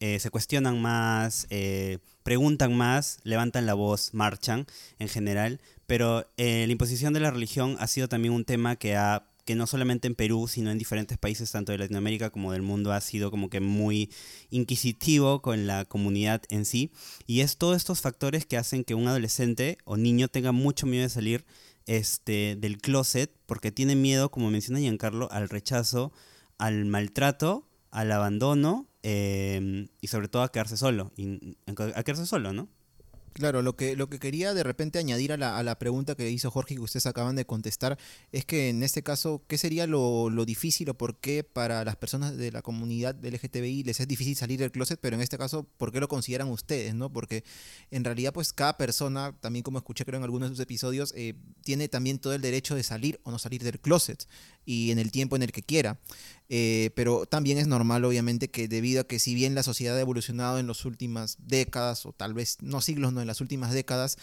eh, 0.00 0.18
se 0.18 0.28
cuestionan 0.28 0.82
más, 0.82 1.46
preguntan 2.22 2.76
más, 2.76 3.20
levantan 3.24 3.64
la 3.64 3.72
voz, 3.72 4.12
marchan 4.12 4.66
en 4.98 5.08
general, 5.08 5.60
pero 5.92 6.26
eh, 6.38 6.64
la 6.66 6.72
imposición 6.72 7.12
de 7.12 7.20
la 7.20 7.30
religión 7.30 7.76
ha 7.78 7.86
sido 7.86 8.08
también 8.08 8.32
un 8.32 8.46
tema 8.46 8.76
que 8.76 8.96
ha 8.96 9.28
que 9.44 9.54
no 9.54 9.66
solamente 9.66 10.08
en 10.08 10.14
Perú, 10.14 10.48
sino 10.48 10.70
en 10.70 10.78
diferentes 10.78 11.18
países, 11.18 11.52
tanto 11.52 11.70
de 11.70 11.76
Latinoamérica 11.76 12.30
como 12.30 12.50
del 12.52 12.62
mundo, 12.62 12.94
ha 12.94 13.00
sido 13.02 13.30
como 13.30 13.50
que 13.50 13.60
muy 13.60 14.10
inquisitivo 14.48 15.42
con 15.42 15.66
la 15.66 15.84
comunidad 15.84 16.44
en 16.48 16.64
sí. 16.64 16.92
Y 17.26 17.40
es 17.40 17.58
todos 17.58 17.76
estos 17.76 18.00
factores 18.00 18.46
que 18.46 18.56
hacen 18.56 18.84
que 18.84 18.94
un 18.94 19.06
adolescente 19.06 19.76
o 19.84 19.98
niño 19.98 20.28
tenga 20.28 20.52
mucho 20.52 20.86
miedo 20.86 21.02
de 21.02 21.10
salir 21.10 21.44
este, 21.84 22.56
del 22.58 22.78
closet, 22.78 23.30
porque 23.44 23.70
tiene 23.70 23.94
miedo, 23.94 24.30
como 24.30 24.50
menciona 24.50 24.80
Giancarlo, 24.80 25.30
al 25.30 25.50
rechazo, 25.50 26.10
al 26.56 26.86
maltrato, 26.86 27.68
al 27.90 28.12
abandono 28.12 28.88
eh, 29.02 29.90
y 30.00 30.06
sobre 30.06 30.28
todo 30.28 30.42
a 30.42 30.52
quedarse 30.52 30.78
solo. 30.78 31.12
A 31.94 32.02
quedarse 32.02 32.24
solo, 32.24 32.54
¿no? 32.54 32.70
Claro, 33.32 33.62
lo 33.62 33.76
que, 33.76 33.96
lo 33.96 34.10
que 34.10 34.18
quería 34.18 34.52
de 34.52 34.62
repente 34.62 34.98
añadir 34.98 35.32
a 35.32 35.38
la, 35.38 35.56
a 35.56 35.62
la 35.62 35.78
pregunta 35.78 36.14
que 36.14 36.30
hizo 36.30 36.50
Jorge 36.50 36.74
y 36.74 36.76
que 36.76 36.82
ustedes 36.82 37.06
acaban 37.06 37.34
de 37.34 37.46
contestar 37.46 37.98
es 38.30 38.44
que 38.44 38.68
en 38.68 38.82
este 38.82 39.02
caso, 39.02 39.42
¿qué 39.48 39.56
sería 39.56 39.86
lo, 39.86 40.28
lo 40.28 40.44
difícil 40.44 40.90
o 40.90 40.94
por 40.94 41.16
qué 41.16 41.42
para 41.42 41.82
las 41.84 41.96
personas 41.96 42.36
de 42.36 42.52
la 42.52 42.60
comunidad 42.60 43.16
LGTBI 43.24 43.84
les 43.84 44.00
es 44.00 44.08
difícil 44.08 44.36
salir 44.36 44.60
del 44.60 44.70
closet? 44.70 44.98
Pero 45.00 45.16
en 45.16 45.22
este 45.22 45.38
caso, 45.38 45.66
¿por 45.78 45.92
qué 45.92 46.00
lo 46.00 46.08
consideran 46.08 46.48
ustedes? 46.48 46.94
¿no? 46.94 47.10
Porque 47.10 47.42
en 47.90 48.04
realidad, 48.04 48.34
pues 48.34 48.52
cada 48.52 48.76
persona, 48.76 49.34
también 49.40 49.62
como 49.62 49.78
escuché 49.78 50.04
creo 50.04 50.18
en 50.18 50.24
algunos 50.24 50.50
de 50.50 50.56
sus 50.56 50.62
episodios, 50.62 51.14
eh, 51.16 51.34
tiene 51.62 51.88
también 51.88 52.18
todo 52.18 52.34
el 52.34 52.42
derecho 52.42 52.74
de 52.74 52.82
salir 52.82 53.18
o 53.22 53.30
no 53.30 53.38
salir 53.38 53.62
del 53.62 53.80
closet 53.80 54.26
y 54.64 54.90
en 54.90 54.98
el 54.98 55.10
tiempo 55.10 55.36
en 55.36 55.42
el 55.42 55.52
que 55.52 55.62
quiera. 55.62 55.98
Eh, 56.48 56.90
pero 56.94 57.24
también 57.24 57.56
es 57.56 57.66
normal, 57.66 58.04
obviamente, 58.04 58.48
que 58.48 58.68
debido 58.68 59.00
a 59.00 59.04
que 59.04 59.18
si 59.18 59.34
bien 59.34 59.54
la 59.54 59.62
sociedad 59.62 59.96
ha 59.96 60.00
evolucionado 60.00 60.58
en 60.58 60.66
las 60.66 60.84
últimas 60.84 61.38
décadas, 61.40 62.04
o 62.04 62.12
tal 62.12 62.34
vez 62.34 62.58
no 62.60 62.80
siglos, 62.80 63.12
no 63.12 63.22
en 63.22 63.26
las 63.26 63.40
últimas 63.40 63.72
décadas, 63.72 64.18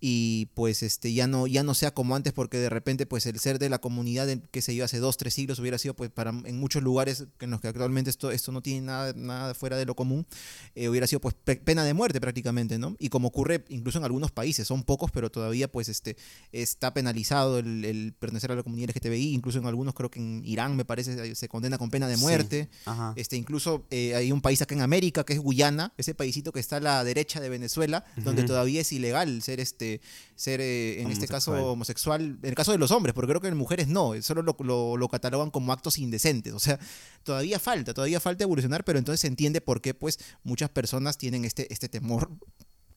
y 0.00 0.46
pues 0.54 0.82
este 0.82 1.12
ya 1.12 1.26
no 1.26 1.46
ya 1.46 1.62
no 1.62 1.74
sea 1.74 1.92
como 1.92 2.16
antes 2.16 2.32
porque 2.32 2.56
de 2.56 2.70
repente 2.70 3.04
pues 3.04 3.26
el 3.26 3.38
ser 3.38 3.58
de 3.58 3.68
la 3.68 3.78
comunidad 3.78 4.28
que 4.50 4.62
se 4.62 4.72
dio 4.72 4.84
hace 4.84 4.98
dos 4.98 5.18
tres 5.18 5.34
siglos 5.34 5.58
hubiera 5.58 5.76
sido 5.76 5.94
pues 5.94 6.10
para 6.10 6.30
en 6.30 6.58
muchos 6.58 6.82
lugares 6.82 7.26
en 7.38 7.50
los 7.50 7.60
que 7.60 7.68
actualmente 7.68 8.08
esto 8.08 8.30
esto 8.30 8.50
no 8.50 8.62
tiene 8.62 8.80
nada 8.86 9.12
nada 9.14 9.52
fuera 9.52 9.76
de 9.76 9.84
lo 9.84 9.94
común 9.94 10.26
eh, 10.74 10.88
hubiera 10.88 11.06
sido 11.06 11.20
pues 11.20 11.34
pena 11.34 11.84
de 11.84 11.92
muerte 11.92 12.18
prácticamente 12.18 12.78
no 12.78 12.96
y 12.98 13.10
como 13.10 13.28
ocurre 13.28 13.64
incluso 13.68 13.98
en 13.98 14.04
algunos 14.04 14.32
países 14.32 14.66
son 14.66 14.84
pocos 14.84 15.10
pero 15.10 15.30
todavía 15.30 15.70
pues 15.70 15.90
este 15.90 16.16
está 16.50 16.94
penalizado 16.94 17.58
el, 17.58 18.14
pertenecer 18.18 18.52
a 18.52 18.54
la 18.54 18.62
comunidad 18.62 18.90
LGTBI 18.90 19.34
incluso 19.34 19.58
en 19.58 19.66
algunos 19.66 19.92
creo 19.92 20.10
que 20.10 20.18
en 20.18 20.42
Irán 20.46 20.76
me 20.76 20.86
parece 20.86 21.34
se 21.34 21.48
condena 21.48 21.76
con 21.76 21.90
pena 21.90 22.08
de 22.08 22.16
muerte. 22.16 22.70
este 23.16 23.36
incluso 23.36 23.86
eh, 23.90 24.14
hay 24.14 24.32
un 24.32 24.40
país 24.40 24.62
acá 24.62 24.74
en 24.74 24.80
América 24.80 25.24
que 25.24 25.34
es 25.34 25.40
Guyana 25.40 25.92
ese 25.98 26.14
paísito 26.14 26.52
que 26.52 26.60
está 26.60 26.76
a 26.76 26.80
la 26.80 27.04
derecha 27.04 27.38
de 27.40 27.50
Venezuela 27.50 28.04
donde 28.16 28.44
todavía 28.44 28.80
es 28.80 28.92
ilegal 28.92 29.42
ser 29.42 29.60
este 29.60 29.89
este, 29.94 30.00
ser, 30.36 30.60
eh, 30.60 31.00
en 31.02 31.10
este 31.10 31.26
caso, 31.26 31.52
Homosexual. 31.72 32.38
En 32.42 32.48
el 32.48 32.54
caso 32.54 32.72
de 32.72 32.78
los 32.78 32.90
hombres, 32.90 33.14
porque 33.14 33.28
creo 33.28 33.40
que 33.40 33.48
en 33.48 33.56
mujeres 33.56 33.88
no, 33.88 34.12
solo 34.22 34.42
lo, 34.42 34.56
lo- 34.60 34.96
lo 34.96 35.08
catalogan 35.08 35.50
como 35.50 35.72
actos 35.72 35.98
indecentes. 35.98 36.52
O 36.52 36.58
sea, 36.60 36.78
todavía 37.22 37.58
falta, 37.58 37.92
todavía 37.94 38.20
falta 38.20 38.44
evolucionar, 38.44 38.84
pero 38.84 38.98
entonces 38.98 39.20
se 39.20 39.26
entiende 39.26 39.60
por 39.60 39.80
qué 39.80 39.94
pues, 39.94 40.18
muchas 40.44 40.70
personas 40.70 41.18
tienen 41.18 41.44
este, 41.44 41.72
este 41.72 41.88
temor, 41.88 42.30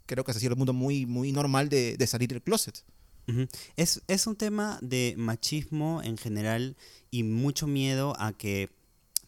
creo 0.06 0.24
que 0.24 0.32
es 0.32 0.38
así 0.38 0.46
el 0.46 0.56
mundo 0.56 0.74
muy, 0.74 1.06
muy 1.06 1.32
normal 1.32 1.70
de, 1.70 1.98
de 1.98 2.08
salir 2.08 2.30
del 2.30 2.42
closet. 2.42 2.84
Es, 3.78 4.02
es 4.10 4.28
un 4.28 4.36
tema 4.36 4.80
de 4.82 5.16
machismo 5.18 6.02
en 6.04 6.18
general 6.18 6.76
y 7.10 7.24
mucho 7.24 7.68
miedo 7.68 8.16
a 8.20 8.34
que 8.34 8.70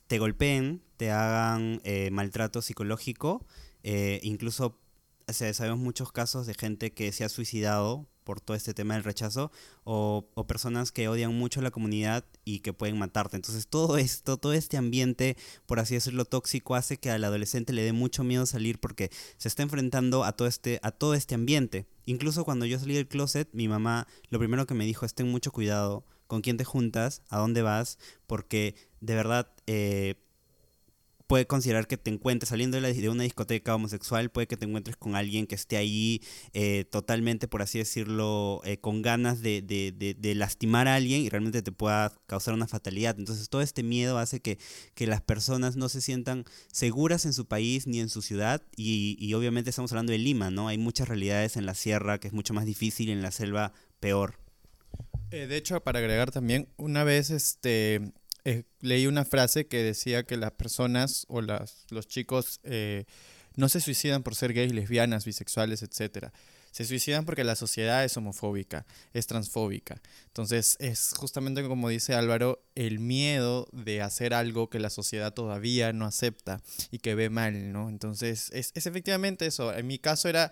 te 0.08 0.20
golpeen, 0.20 0.82
te 0.98 1.12
hagan 1.12 1.80
eh, 1.86 2.10
maltrato 2.12 2.62
psicológico, 2.62 3.46
eh, 3.84 4.20
incluso 4.24 4.78
o 5.28 5.34
sea, 5.34 5.54
sabemos 5.54 5.80
muchos 5.80 6.12
casos 6.12 6.46
de 6.46 6.54
gente 6.54 6.94
que 6.94 7.12
se 7.12 7.24
ha 7.24 7.30
suicidado 7.30 8.08
por 8.24 8.42
todo 8.42 8.58
este 8.58 8.74
tema 8.74 8.96
del 8.96 9.04
rechazo 9.04 9.52
o, 9.84 10.28
o 10.34 10.48
personas 10.48 10.92
que 10.92 11.08
odian 11.08 11.38
mucho 11.38 11.60
a 11.60 11.64
la 11.64 11.72
comunidad 11.72 12.26
y 12.44 12.60
que 12.60 12.74
pueden 12.74 12.98
matarte. 12.98 13.36
Entonces 13.36 13.68
todo 13.68 13.98
esto, 13.98 14.38
todo 14.38 14.54
este 14.54 14.78
ambiente, 14.78 15.38
por 15.66 15.80
así 15.80 15.94
decirlo, 15.94 16.26
tóxico 16.26 16.76
hace 16.76 16.98
que 16.98 17.12
al 17.12 17.24
adolescente 17.24 17.72
le 17.72 17.84
dé 17.84 17.94
mucho 17.94 18.24
miedo 18.24 18.46
salir 18.46 18.80
porque 18.80 19.12
se 19.38 19.48
está 19.48 19.64
enfrentando 19.64 20.24
a 20.24 20.34
todo 20.34 20.48
este, 20.48 20.80
a 20.82 20.92
todo 20.92 21.14
este 21.14 21.36
ambiente. 21.36 21.86
Incluso 22.06 22.44
cuando 22.44 22.66
yo 22.66 22.80
salí 22.80 22.96
del 22.96 23.08
closet, 23.08 23.48
mi 23.54 23.68
mamá 23.68 24.08
lo 24.30 24.40
primero 24.40 24.66
que 24.66 24.74
me 24.74 24.86
dijo 24.86 25.06
es 25.06 25.14
ten 25.14 25.30
mucho 25.30 25.52
cuidado 25.52 26.04
con 26.28 26.42
quién 26.42 26.58
te 26.58 26.66
juntas, 26.66 27.22
a 27.30 27.38
dónde 27.38 27.62
vas, 27.62 28.00
porque 28.26 28.76
de 29.00 29.16
verdad 29.16 29.52
eh, 29.68 30.16
puede 31.28 31.48
considerar 31.48 31.88
que 31.88 31.98
te 31.98 32.12
encuentres 32.12 32.50
saliendo 32.50 32.76
de, 32.78 32.82
la- 32.82 32.94
de 32.94 33.10
una 33.10 33.24
discoteca 33.24 33.74
homosexual, 33.76 34.30
puede 34.30 34.48
que 34.48 34.58
te 34.58 34.66
encuentres 34.66 34.96
con 34.98 35.16
alguien 35.16 35.48
que 35.48 35.56
esté 35.56 35.78
ahí 35.78 36.22
eh, 36.54 36.86
totalmente, 36.90 37.48
por 37.48 37.62
así 37.62 37.80
decirlo, 37.80 38.62
eh, 38.64 38.78
con 38.78 39.02
ganas 39.02 39.42
de, 39.42 39.62
de- 39.62 39.92
de- 39.92 40.36
lastimar 40.36 40.88
a 40.88 40.96
alguien 40.96 41.22
y 41.22 41.30
realmente 41.30 41.62
te 41.62 41.72
pueda 41.72 42.12
causar 42.28 42.54
una 42.54 42.68
fatalidad. 42.68 43.16
Entonces 43.18 43.50
todo 43.50 43.62
este 43.62 43.84
miedo 43.84 44.18
hace 44.18 44.40
que, 44.42 44.58
que 44.94 45.08
las 45.08 45.22
personas 45.22 45.76
no 45.78 45.90
se 45.90 46.02
sientan 46.02 46.46
seguras 46.72 47.26
en 47.26 47.34
su 47.34 47.46
país 47.48 47.88
ni 47.88 48.00
en 48.00 48.10
su 48.10 48.22
ciudad 48.22 48.62
y, 48.76 49.18
y 49.20 49.34
obviamente 49.34 49.70
estamos 49.70 49.92
hablando 49.92 50.12
de 50.12 50.18
Lima, 50.20 50.52
¿no? 50.52 50.68
Hay 50.68 50.78
muchas 50.78 51.08
realidades 51.08 51.58
en 51.58 51.66
la 51.66 51.74
sierra 51.74 52.20
que 52.20 52.28
es 52.28 52.34
mucho 52.34 52.54
más 52.54 52.66
difícil 52.66 53.10
y 53.10 53.12
en 53.14 53.22
la 53.22 53.32
selva 53.32 53.74
peor. 54.00 54.38
Eh, 55.32 55.48
de 55.48 55.58
hecho, 55.58 55.82
para 55.84 56.00
agregar 56.00 56.32
también, 56.32 56.70
una 56.78 57.04
vez 57.04 57.30
este, 57.32 58.14
eh, 58.46 58.64
leí 58.80 59.08
una 59.08 59.26
frase 59.26 59.66
que 59.66 59.82
decía 59.82 60.24
que 60.24 60.38
las 60.38 60.52
personas 60.52 61.26
o 61.30 61.42
los 61.42 62.08
chicos 62.08 62.60
eh, 62.64 63.06
no 63.56 63.70
se 63.70 63.82
suicidan 63.82 64.22
por 64.22 64.36
ser 64.36 64.54
gays, 64.54 64.72
lesbianas, 64.72 65.26
bisexuales, 65.26 65.82
etc. 65.82 66.28
Se 66.72 66.86
suicidan 66.86 67.26
porque 67.26 67.44
la 67.44 67.56
sociedad 67.56 68.04
es 68.04 68.16
homofóbica, 68.18 68.86
es 69.14 69.26
transfóbica. 69.26 70.00
Entonces, 70.28 70.78
es 70.80 71.14
justamente 71.18 71.64
como 71.64 71.90
dice 71.90 72.14
Álvaro, 72.14 72.64
el 72.76 73.00
miedo 73.00 73.68
de 73.72 74.04
hacer 74.04 74.36
algo 74.36 74.70
que 74.70 74.80
la 74.80 74.92
sociedad 74.92 75.34
todavía 75.34 75.92
no 75.92 76.06
acepta 76.06 76.62
y 76.92 77.00
que 77.00 77.16
ve 77.16 77.32
mal, 77.32 77.72
¿no? 77.72 77.90
Entonces, 77.90 78.52
es, 78.54 78.72
es 78.76 78.86
efectivamente 78.86 79.48
eso. 79.48 79.74
En 79.74 79.88
mi 79.88 79.98
caso 79.98 80.30
era, 80.30 80.52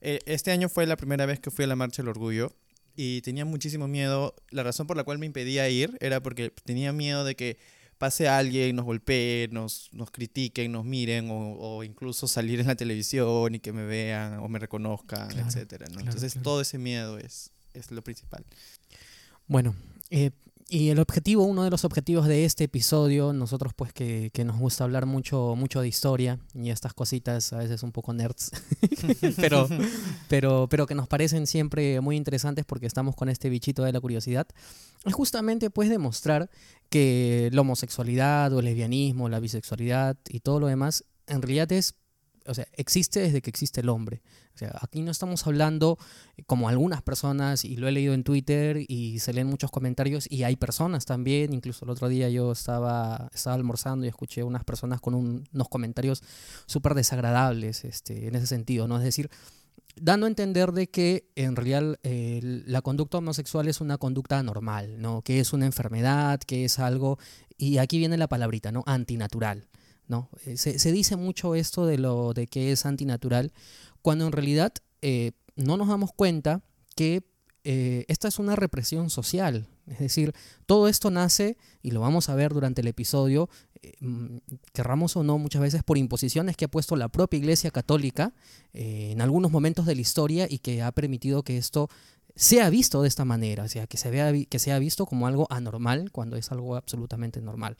eh, 0.00 0.20
este 0.24 0.50
año 0.50 0.70
fue 0.70 0.86
la 0.86 0.96
primera 0.96 1.26
vez 1.26 1.40
que 1.40 1.50
fui 1.50 1.66
a 1.66 1.68
la 1.68 1.76
Marcha 1.76 2.02
del 2.02 2.08
Orgullo 2.08 2.56
y 2.96 3.20
tenía 3.22 3.44
muchísimo 3.44 3.88
miedo. 3.88 4.34
La 4.50 4.62
razón 4.62 4.86
por 4.86 4.96
la 4.96 5.04
cual 5.04 5.18
me 5.18 5.26
impedía 5.26 5.68
ir 5.68 5.96
era 6.00 6.20
porque 6.22 6.50
tenía 6.64 6.92
miedo 6.92 7.24
de 7.24 7.34
que 7.34 7.58
pase 7.98 8.28
alguien, 8.28 8.76
nos 8.76 8.84
golpee, 8.84 9.48
nos, 9.52 9.88
nos 9.92 10.10
critiquen, 10.10 10.72
nos 10.72 10.84
miren 10.84 11.30
o, 11.30 11.56
o 11.58 11.84
incluso 11.84 12.26
salir 12.26 12.60
en 12.60 12.66
la 12.66 12.74
televisión 12.74 13.54
y 13.54 13.60
que 13.60 13.72
me 13.72 13.84
vean 13.84 14.38
o 14.40 14.48
me 14.48 14.58
reconozcan, 14.58 15.28
Claro, 15.28 15.46
etcétera, 15.48 15.86
¿no? 15.86 15.92
claro, 15.94 16.06
Entonces 16.06 16.32
claro. 16.34 16.42
todo 16.44 16.60
ese 16.60 16.78
miedo 16.78 17.18
es, 17.18 17.50
es 17.72 17.90
lo 17.90 18.02
principal. 18.02 18.44
Bueno, 19.46 19.74
eh, 20.10 20.30
y 20.68 20.88
el 20.88 20.98
objetivo, 20.98 21.44
uno 21.44 21.64
de 21.64 21.70
los 21.70 21.84
objetivos 21.84 22.26
de 22.26 22.44
este 22.44 22.64
episodio, 22.64 23.32
nosotros 23.32 23.72
pues 23.74 23.92
que, 23.92 24.30
que 24.32 24.44
nos 24.44 24.58
gusta 24.58 24.84
hablar 24.84 25.06
mucho, 25.06 25.54
mucho 25.56 25.80
de 25.80 25.88
historia 25.88 26.38
y 26.54 26.70
estas 26.70 26.94
cositas 26.94 27.52
a 27.52 27.58
veces 27.58 27.82
un 27.82 27.92
poco 27.92 28.12
nerds, 28.12 28.50
pero, 29.36 29.68
pero, 30.28 30.66
pero 30.70 30.86
que 30.86 30.94
nos 30.94 31.08
parecen 31.08 31.46
siempre 31.46 32.00
muy 32.00 32.16
interesantes 32.16 32.64
porque 32.64 32.86
estamos 32.86 33.14
con 33.14 33.28
este 33.28 33.50
bichito 33.50 33.84
de 33.84 33.92
la 33.92 34.00
curiosidad, 34.00 34.46
es 35.04 35.12
justamente 35.12 35.70
pues 35.70 35.90
demostrar 35.90 36.50
que 36.88 37.50
la 37.52 37.60
homosexualidad 37.60 38.52
o 38.52 38.60
el 38.60 38.64
lesbianismo, 38.64 39.28
la 39.28 39.40
bisexualidad 39.40 40.16
y 40.28 40.40
todo 40.40 40.60
lo 40.60 40.66
demás 40.66 41.04
en 41.26 41.42
realidad 41.42 41.70
es, 41.72 41.94
o 42.46 42.54
sea, 42.54 42.66
existe 42.74 43.20
desde 43.20 43.42
que 43.42 43.50
existe 43.50 43.80
el 43.80 43.88
hombre. 43.88 44.22
O 44.54 44.58
sea, 44.58 44.78
aquí 44.80 45.02
no 45.02 45.10
estamos 45.10 45.46
hablando 45.46 45.98
como 46.46 46.68
algunas 46.68 47.02
personas, 47.02 47.64
y 47.64 47.76
lo 47.76 47.88
he 47.88 47.92
leído 47.92 48.14
en 48.14 48.22
Twitter 48.22 48.84
y 48.88 49.18
se 49.18 49.32
leen 49.32 49.46
muchos 49.48 49.70
comentarios, 49.70 50.26
y 50.30 50.44
hay 50.44 50.56
personas 50.56 51.04
también, 51.06 51.52
incluso 51.52 51.84
el 51.84 51.90
otro 51.90 52.08
día 52.08 52.28
yo 52.28 52.52
estaba, 52.52 53.30
estaba 53.34 53.54
almorzando 53.56 54.04
y 54.06 54.08
escuché 54.08 54.42
unas 54.42 54.64
personas 54.64 55.00
con 55.00 55.14
un- 55.14 55.48
unos 55.52 55.68
comentarios 55.68 56.22
súper 56.66 56.94
desagradables 56.94 57.84
este, 57.84 58.28
en 58.28 58.34
ese 58.36 58.46
sentido, 58.46 58.86
¿no? 58.86 58.98
Es 58.98 59.04
decir, 59.04 59.28
dando 59.96 60.26
a 60.26 60.28
entender 60.28 60.72
de 60.72 60.88
que 60.88 61.30
en 61.36 61.54
realidad 61.56 61.98
eh, 62.02 62.40
la 62.66 62.82
conducta 62.82 63.18
homosexual 63.18 63.68
es 63.68 63.80
una 63.80 63.96
conducta 63.98 64.38
anormal, 64.38 65.00
¿no? 65.00 65.22
Que 65.22 65.40
es 65.40 65.52
una 65.52 65.66
enfermedad, 65.66 66.40
que 66.40 66.64
es 66.64 66.78
algo, 66.78 67.18
y 67.56 67.78
aquí 67.78 67.98
viene 67.98 68.16
la 68.16 68.28
palabrita, 68.28 68.72
¿no? 68.72 68.82
Antinatural, 68.86 69.68
¿no? 70.08 70.28
Eh, 70.44 70.56
Se, 70.56 70.92
dice 70.92 71.16
mucho 71.16 71.54
esto 71.54 71.86
de 71.86 71.98
lo 71.98 72.34
de 72.34 72.46
que 72.46 72.72
es 72.72 72.86
antinatural, 72.86 73.52
cuando 74.02 74.26
en 74.26 74.32
realidad 74.32 74.72
eh, 75.02 75.32
no 75.56 75.76
nos 75.76 75.88
damos 75.88 76.12
cuenta 76.12 76.62
que 76.94 77.24
eh, 77.64 78.04
esta 78.08 78.28
es 78.28 78.38
una 78.38 78.56
represión 78.56 79.10
social. 79.10 79.68
Es 79.86 79.98
decir, 79.98 80.34
todo 80.66 80.88
esto 80.88 81.10
nace, 81.10 81.56
y 81.82 81.90
lo 81.90 82.00
vamos 82.00 82.28
a 82.28 82.34
ver 82.34 82.52
durante 82.52 82.80
el 82.80 82.88
episodio, 82.88 83.48
mm, 84.00 84.36
querramos 84.72 85.16
o 85.16 85.22
no, 85.22 85.38
muchas 85.38 85.62
veces 85.62 85.82
por 85.82 85.98
imposiciones 85.98 86.56
que 86.56 86.66
ha 86.66 86.70
puesto 86.70 86.96
la 86.96 87.08
propia 87.08 87.38
Iglesia 87.38 87.70
Católica 87.70 88.32
en 88.72 89.20
algunos 89.20 89.50
momentos 89.50 89.86
de 89.86 89.94
la 89.94 90.00
historia 90.00 90.46
y 90.48 90.58
que 90.58 90.82
ha 90.82 90.92
permitido 90.92 91.42
que 91.42 91.58
esto 91.58 91.88
sea 92.36 92.68
visto 92.70 93.02
de 93.02 93.08
esta 93.08 93.24
manera, 93.24 93.64
o 93.64 93.68
sea, 93.68 93.86
que 93.86 93.96
se 93.96 94.10
vea 94.10 94.32
que 94.46 94.58
sea 94.58 94.78
visto 94.78 95.06
como 95.06 95.26
algo 95.26 95.46
anormal 95.50 96.10
cuando 96.10 96.36
es 96.36 96.50
algo 96.50 96.76
absolutamente 96.76 97.40
normal. 97.40 97.76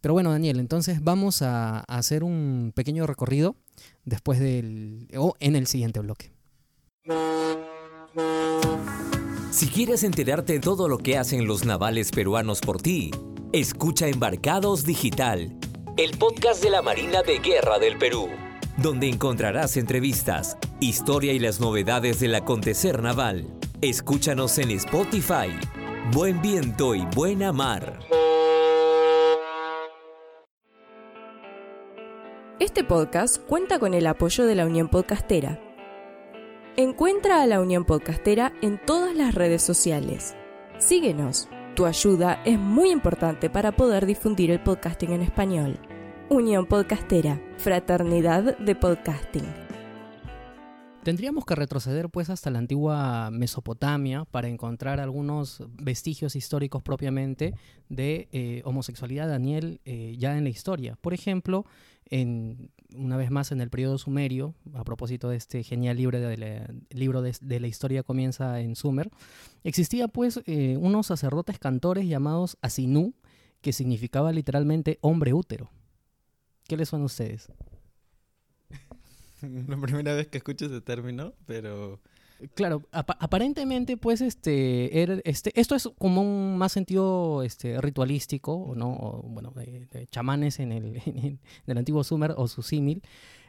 Pero 0.00 0.14
bueno, 0.14 0.30
Daniel, 0.30 0.60
entonces 0.60 1.02
vamos 1.02 1.42
a, 1.42 1.80
hacer 1.80 2.24
un 2.24 2.72
pequeño 2.74 3.06
recorrido 3.06 3.56
después 4.04 4.38
del 4.40 5.08
o 5.16 5.34
en 5.40 5.56
el 5.56 5.66
siguiente 5.66 6.00
bloque. 6.00 6.32
Si 9.50 9.66
quieres 9.66 10.04
enterarte 10.04 10.54
de 10.54 10.60
todo 10.60 10.88
lo 10.88 10.98
que 10.98 11.18
hacen 11.18 11.46
los 11.46 11.64
navales 11.64 12.12
peruanos 12.12 12.60
por 12.60 12.80
ti, 12.80 13.10
escucha 13.52 14.08
Embarcados 14.08 14.84
Digital, 14.84 15.58
el 15.96 16.16
podcast 16.16 16.62
de 16.62 16.70
la 16.70 16.82
Marina 16.82 17.22
de 17.22 17.40
Guerra 17.40 17.78
del 17.78 17.98
Perú, 17.98 18.28
donde 18.78 19.08
encontrarás 19.08 19.76
entrevistas, 19.76 20.56
historia 20.80 21.32
y 21.32 21.38
las 21.40 21.60
novedades 21.60 22.20
del 22.20 22.34
acontecer 22.36 23.02
naval. 23.02 23.48
Escúchanos 23.82 24.58
en 24.58 24.70
Spotify. 24.70 25.50
Buen 26.12 26.40
viento 26.40 26.94
y 26.94 27.04
buena 27.14 27.52
mar. 27.52 27.98
Este 32.60 32.84
podcast 32.84 33.38
cuenta 33.46 33.78
con 33.78 33.94
el 33.94 34.06
apoyo 34.06 34.44
de 34.44 34.54
la 34.54 34.66
Unión 34.66 34.90
Podcastera. 34.90 35.58
Encuentra 36.76 37.40
a 37.40 37.46
la 37.46 37.58
Unión 37.58 37.86
Podcastera 37.86 38.52
en 38.60 38.78
todas 38.78 39.16
las 39.16 39.34
redes 39.34 39.62
sociales. 39.62 40.36
Síguenos. 40.76 41.48
Tu 41.74 41.86
ayuda 41.86 42.42
es 42.44 42.58
muy 42.58 42.90
importante 42.90 43.48
para 43.48 43.72
poder 43.72 44.04
difundir 44.04 44.50
el 44.50 44.62
podcasting 44.62 45.12
en 45.12 45.22
español. 45.22 45.78
Unión 46.28 46.66
Podcastera, 46.66 47.40
Fraternidad 47.56 48.58
de 48.58 48.74
Podcasting. 48.74 49.69
Tendríamos 51.02 51.46
que 51.46 51.54
retroceder 51.54 52.10
pues 52.10 52.28
hasta 52.28 52.50
la 52.50 52.58
antigua 52.58 53.30
Mesopotamia 53.30 54.26
para 54.26 54.48
encontrar 54.48 55.00
algunos 55.00 55.64
vestigios 55.72 56.36
históricos 56.36 56.82
propiamente 56.82 57.54
de 57.88 58.28
eh, 58.32 58.60
homosexualidad, 58.66 59.26
Daniel, 59.26 59.80
eh, 59.86 60.14
ya 60.18 60.36
en 60.36 60.44
la 60.44 60.50
historia. 60.50 60.98
Por 61.00 61.14
ejemplo, 61.14 61.64
en, 62.04 62.70
una 62.94 63.16
vez 63.16 63.30
más 63.30 63.50
en 63.50 63.62
el 63.62 63.70
periodo 63.70 63.96
sumerio, 63.96 64.54
a 64.74 64.84
propósito 64.84 65.30
de 65.30 65.38
este 65.38 65.62
genial 65.62 65.96
libro 65.96 66.20
de 66.20 66.36
la, 66.36 66.70
libro 66.90 67.22
de, 67.22 67.60
la 67.60 67.66
historia 67.66 68.02
comienza 68.02 68.60
en 68.60 68.76
Sumer, 68.76 69.10
existía 69.64 70.06
pues 70.06 70.42
eh, 70.44 70.76
unos 70.78 71.06
sacerdotes 71.06 71.58
cantores 71.58 72.06
llamados 72.06 72.58
Asinú, 72.60 73.14
que 73.62 73.72
significaba 73.72 74.32
literalmente 74.32 74.98
hombre 75.00 75.32
útero. 75.32 75.70
¿Qué 76.68 76.76
les 76.76 76.90
suena 76.90 77.04
a 77.04 77.06
ustedes? 77.06 77.48
La 79.68 79.76
primera 79.80 80.14
vez 80.14 80.28
que 80.28 80.38
escucho 80.38 80.66
ese 80.66 80.80
término, 80.80 81.34
pero 81.46 82.00
Claro, 82.54 82.82
apa- 82.90 83.18
aparentemente, 83.20 83.98
pues, 83.98 84.22
este, 84.22 85.02
era- 85.02 85.20
este, 85.24 85.52
esto 85.60 85.74
es 85.74 85.86
como 85.98 86.22
un 86.22 86.56
más 86.56 86.72
sentido 86.72 87.42
este, 87.42 87.78
ritualístico, 87.82 88.54
¿o 88.54 88.74
¿no? 88.74 88.94
O, 88.94 89.22
bueno, 89.28 89.50
de, 89.50 90.06
chamanes 90.10 90.58
en 90.58 90.72
el, 90.72 90.84
en 91.06 91.18
el- 91.18 91.38
del 91.66 91.78
antiguo 91.78 92.02
Sumer 92.02 92.32
o 92.38 92.48
su 92.48 92.62
símil, 92.62 93.02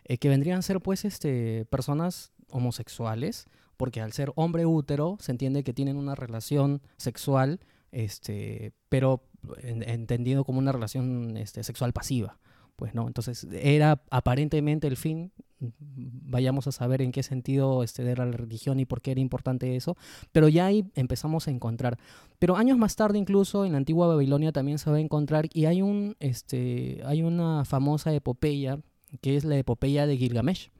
eh, 0.03 0.17
que 0.17 0.27
vendrían 0.27 0.59
a 0.59 0.61
ser, 0.61 0.81
pues, 0.81 1.05
este, 1.05 1.63
personas 1.69 2.33
homosexuales, 2.49 3.45
porque 3.77 4.01
al 4.01 4.11
ser 4.11 4.33
hombre 4.35 4.65
útero 4.65 5.15
se 5.21 5.31
entiende 5.31 5.63
que 5.63 5.73
tienen 5.73 5.95
una 5.95 6.13
relación 6.15 6.81
sexual, 6.97 7.61
este, 7.93 8.73
pero 8.89 9.23
en- 9.61 9.87
entendido 9.87 10.43
como 10.43 10.59
una 10.59 10.73
relación 10.73 11.37
este, 11.37 11.63
sexual 11.63 11.93
pasiva. 11.93 12.37
Pues 12.81 12.95
no, 12.95 13.05
entonces 13.05 13.45
era 13.51 14.01
aparentemente 14.09 14.87
el 14.87 14.97
fin, 14.97 15.31
vayamos 15.59 16.65
a 16.65 16.71
saber 16.71 17.03
en 17.03 17.11
qué 17.11 17.21
sentido 17.21 17.83
este, 17.83 18.01
era 18.09 18.25
la 18.25 18.31
religión 18.31 18.79
y 18.79 18.85
por 18.85 19.03
qué 19.03 19.11
era 19.11 19.21
importante 19.21 19.75
eso, 19.75 19.95
pero 20.31 20.47
ya 20.47 20.65
ahí 20.65 20.83
empezamos 20.95 21.47
a 21.47 21.51
encontrar. 21.51 21.99
Pero 22.39 22.57
años 22.57 22.79
más 22.79 22.95
tarde 22.95 23.19
incluso 23.19 23.65
en 23.65 23.73
la 23.73 23.77
antigua 23.77 24.07
Babilonia 24.07 24.51
también 24.51 24.79
se 24.79 24.89
va 24.89 24.97
a 24.97 24.99
encontrar 24.99 25.47
y 25.53 25.65
hay, 25.65 25.83
un, 25.83 26.15
este, 26.19 27.03
hay 27.05 27.21
una 27.21 27.65
famosa 27.65 28.15
epopeya 28.15 28.79
que 29.21 29.35
es 29.35 29.45
la 29.45 29.59
epopeya 29.59 30.07
de 30.07 30.17
Gilgamesh. 30.17 30.71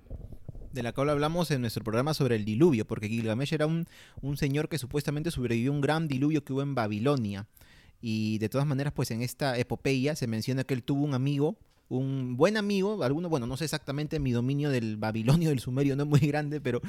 de 0.74 0.81
la 0.81 0.93
cual 0.93 1.12
hablamos 1.12 1.51
en 1.51 1.62
nuestro 1.62 1.84
programa 1.84 2.15
sobre 2.15 2.36
el 2.36 2.46
diluvio, 2.46 2.88
porque 2.88 3.10
Gilgamesh 3.10 3.53
era 3.53 3.67
un, 3.67 3.86
un 4.24 4.38
señor 4.38 4.70
que 4.70 4.79
supuestamente 4.79 5.29
sobrevivió 5.29 5.70
a 5.72 5.75
un 5.75 5.81
gran 5.81 6.08
diluvio 6.08 6.43
que 6.43 6.51
hubo 6.51 6.63
en 6.63 6.74
Babilonia. 6.74 7.48
Y 8.01 8.39
de 8.39 8.50
todas 8.50 8.65
maneras, 8.65 8.91
pues 8.91 9.12
en 9.12 9.22
esta 9.22 9.60
epopeya 9.60 10.15
se 10.15 10.25
menciona 10.25 10.63
que 10.63 10.74
él 10.74 10.81
tuvo 10.81 11.05
un 11.05 11.13
amigo, 11.13 11.58
un 11.92 12.38
buen 12.38 12.56
amigo, 12.58 13.04
alguno, 13.04 13.28
bueno, 13.30 13.48
no 13.48 13.58
sé 13.58 13.66
exactamente 13.66 14.20
mi 14.20 14.32
dominio 14.32 14.70
del 14.70 14.96
babilonio, 14.98 15.50
del 15.50 15.60
sumerio 15.60 15.96
no 15.96 16.04
es 16.04 16.10
muy 16.10 16.20
grande, 16.22 16.62
pero, 16.62 16.82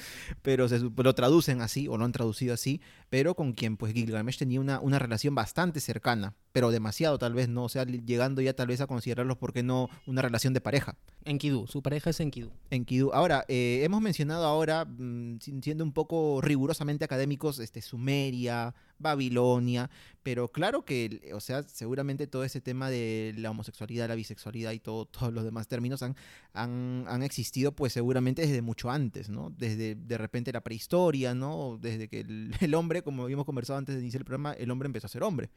pero 0.42 0.68
se, 0.68 0.78
lo 0.78 1.14
traducen 1.14 1.60
así, 1.60 1.88
o 1.88 1.96
lo 1.96 2.04
han 2.04 2.12
traducido 2.12 2.54
así, 2.54 2.80
pero 3.10 3.34
con 3.34 3.52
quien 3.52 3.76
pues 3.76 3.92
Gilgamesh 3.92 4.38
tenía 4.38 4.60
una, 4.60 4.80
una 4.80 4.98
relación 4.98 5.34
bastante 5.34 5.80
cercana, 5.80 6.34
pero 6.52 6.70
demasiado 6.70 7.18
tal 7.18 7.34
vez, 7.34 7.48
¿no? 7.48 7.64
O 7.64 7.68
sea, 7.68 7.84
llegando 7.84 8.40
ya 8.42 8.52
tal 8.54 8.66
vez 8.68 8.80
a 8.80 8.86
considerarlos, 8.86 9.38
porque 9.38 9.62
no 9.62 9.88
una 10.06 10.22
relación 10.22 10.52
de 10.54 10.60
pareja. 10.60 10.96
Enkidu, 11.24 11.66
su 11.66 11.82
pareja 11.82 12.10
es 12.10 12.20
Enkidu. 12.20 12.50
Enkidu. 12.70 13.10
Ahora, 13.12 13.44
eh, 13.48 13.80
hemos 13.84 14.00
mencionado 14.02 14.44
ahora, 14.44 14.84
mm, 14.84 15.38
sin- 15.40 15.62
siendo 15.62 15.82
un 15.84 15.92
poco 15.92 16.40
rigurosamente 16.42 17.04
académicos, 17.04 17.58
este, 17.58 17.80
Sumeria, 17.80 18.74
Babilonia, 18.98 19.90
pero 20.22 20.48
claro 20.48 20.84
que, 20.84 21.30
o 21.34 21.40
sea, 21.40 21.62
seguramente 21.64 22.26
todo 22.26 22.44
ese 22.44 22.60
tema 22.60 22.88
de 22.90 23.34
la 23.36 23.50
homosexualidad, 23.50 24.08
la 24.08 24.14
bisexualidad 24.14 24.72
y 24.72 24.78
todo, 24.80 25.06
todos 25.06 25.32
los 25.32 25.44
demás 25.44 25.68
términos 25.68 26.02
han, 26.02 26.14
han, 26.52 27.04
han 27.08 27.22
existido, 27.22 27.72
pues 27.72 27.92
seguramente 27.92 28.42
desde 28.42 28.62
mucho 28.62 28.90
antes, 28.90 29.28
¿no? 29.28 29.50
Desde 29.56 29.94
de 29.96 30.18
repente 30.18 30.52
la 30.52 30.60
prehistoria, 30.62 31.34
¿no? 31.34 31.78
Desde 31.80 32.08
que 32.08 32.20
el, 32.20 32.52
el 32.60 32.74
hombre, 32.74 33.02
como 33.02 33.24
habíamos 33.24 33.46
conversado 33.46 33.78
antes 33.78 33.94
de 33.96 34.02
iniciar 34.02 34.20
el 34.20 34.26
programa, 34.26 34.52
el 34.52 34.70
hombre 34.70 34.86
empezó 34.86 35.06
a 35.06 35.10
ser 35.10 35.22
hombre. 35.22 35.50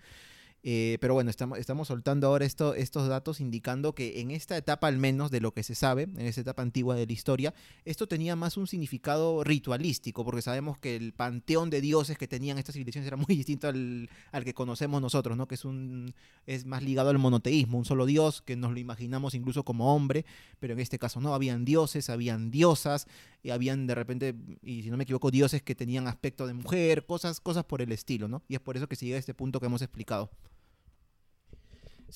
Eh, 0.68 0.98
pero 1.00 1.14
bueno, 1.14 1.30
estamos, 1.30 1.60
estamos 1.60 1.90
soltando 1.90 2.26
ahora 2.26 2.44
esto, 2.44 2.74
estos 2.74 3.08
datos 3.08 3.40
indicando 3.40 3.94
que 3.94 4.20
en 4.20 4.32
esta 4.32 4.58
etapa 4.58 4.88
al 4.88 4.98
menos 4.98 5.30
de 5.30 5.40
lo 5.40 5.54
que 5.54 5.62
se 5.62 5.76
sabe, 5.76 6.04
en 6.04 6.22
esta 6.22 6.42
etapa 6.42 6.64
antigua 6.64 6.96
de 6.96 7.06
la 7.06 7.14
historia, 7.14 7.54
esto 7.86 8.08
tenía 8.08 8.36
más 8.36 8.58
un 8.58 8.66
significado 8.66 9.44
ritualístico, 9.44 10.26
porque 10.26 10.42
sabemos 10.42 10.80
que 10.80 10.96
el 10.96 11.14
panteón 11.14 11.70
de 11.70 11.82
dioses 11.82 12.18
que 12.18 12.28
tenían 12.28 12.58
estas 12.58 12.74
civilizaciones 12.74 13.06
era 13.06 13.16
muy 13.16 13.28
distinto 13.36 13.68
al, 13.68 14.10
al 14.32 14.44
que 14.44 14.56
conocemos 14.56 15.00
nosotros, 15.04 15.38
¿no? 15.38 15.48
que 15.48 15.54
es, 15.54 15.66
un, 15.66 16.16
es 16.48 16.66
más 16.66 16.82
ligado 16.82 17.12
al 17.12 17.20
monoteísmo, 17.20 17.78
un 17.78 17.86
solo 17.86 18.08
dios 18.08 18.42
que 18.42 18.56
nos 18.56 18.72
lo 18.72 18.80
imaginamos 18.80 19.36
incluso 19.36 19.64
como 19.64 19.96
hombre, 19.96 20.26
pero 20.60 20.74
en 20.74 20.80
este 20.80 20.98
caso 20.98 21.22
no, 21.22 21.36
habían 21.36 21.64
dioses, 21.64 22.10
habían 22.10 22.50
diosas, 22.50 23.06
y 23.44 23.52
habían 23.52 23.86
de 23.86 23.94
repente, 23.94 24.34
y 24.64 24.82
si 24.82 24.90
no 24.90 24.98
me 24.98 25.04
equivoco, 25.04 25.30
dioses 25.30 25.62
que 25.62 25.76
tenían 25.76 26.08
aspecto 26.08 26.48
de 26.48 26.56
mujer, 26.56 27.06
cosas, 27.06 27.40
cosas 27.40 27.64
por 27.66 27.84
el 27.84 27.92
estilo, 27.92 28.28
¿no? 28.28 28.42
Y 28.48 28.56
es 28.56 28.60
por 28.60 28.76
eso 28.76 28.90
que 28.90 28.96
se 28.96 29.06
llega 29.06 29.18
a 29.18 29.20
este 29.20 29.36
punto 29.36 29.60
que 29.60 29.68
hemos 29.68 29.84
explicado. 29.84 30.32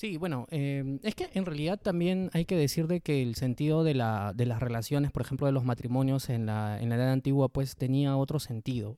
Sí, 0.00 0.16
bueno, 0.16 0.46
eh, 0.50 0.98
es 1.02 1.14
que 1.14 1.28
en 1.34 1.44
realidad 1.44 1.78
también 1.78 2.30
hay 2.32 2.46
que 2.46 2.56
decir 2.56 2.86
de 2.86 3.02
que 3.02 3.20
el 3.20 3.34
sentido 3.34 3.84
de, 3.84 3.92
la, 3.92 4.32
de 4.34 4.46
las 4.46 4.58
relaciones, 4.58 5.10
por 5.10 5.20
ejemplo, 5.20 5.46
de 5.46 5.52
los 5.52 5.66
matrimonios 5.66 6.30
en 6.30 6.46
la, 6.46 6.80
en 6.80 6.88
la 6.88 6.94
edad 6.94 7.12
antigua, 7.12 7.50
pues 7.50 7.76
tenía 7.76 8.16
otro 8.16 8.40
sentido. 8.40 8.96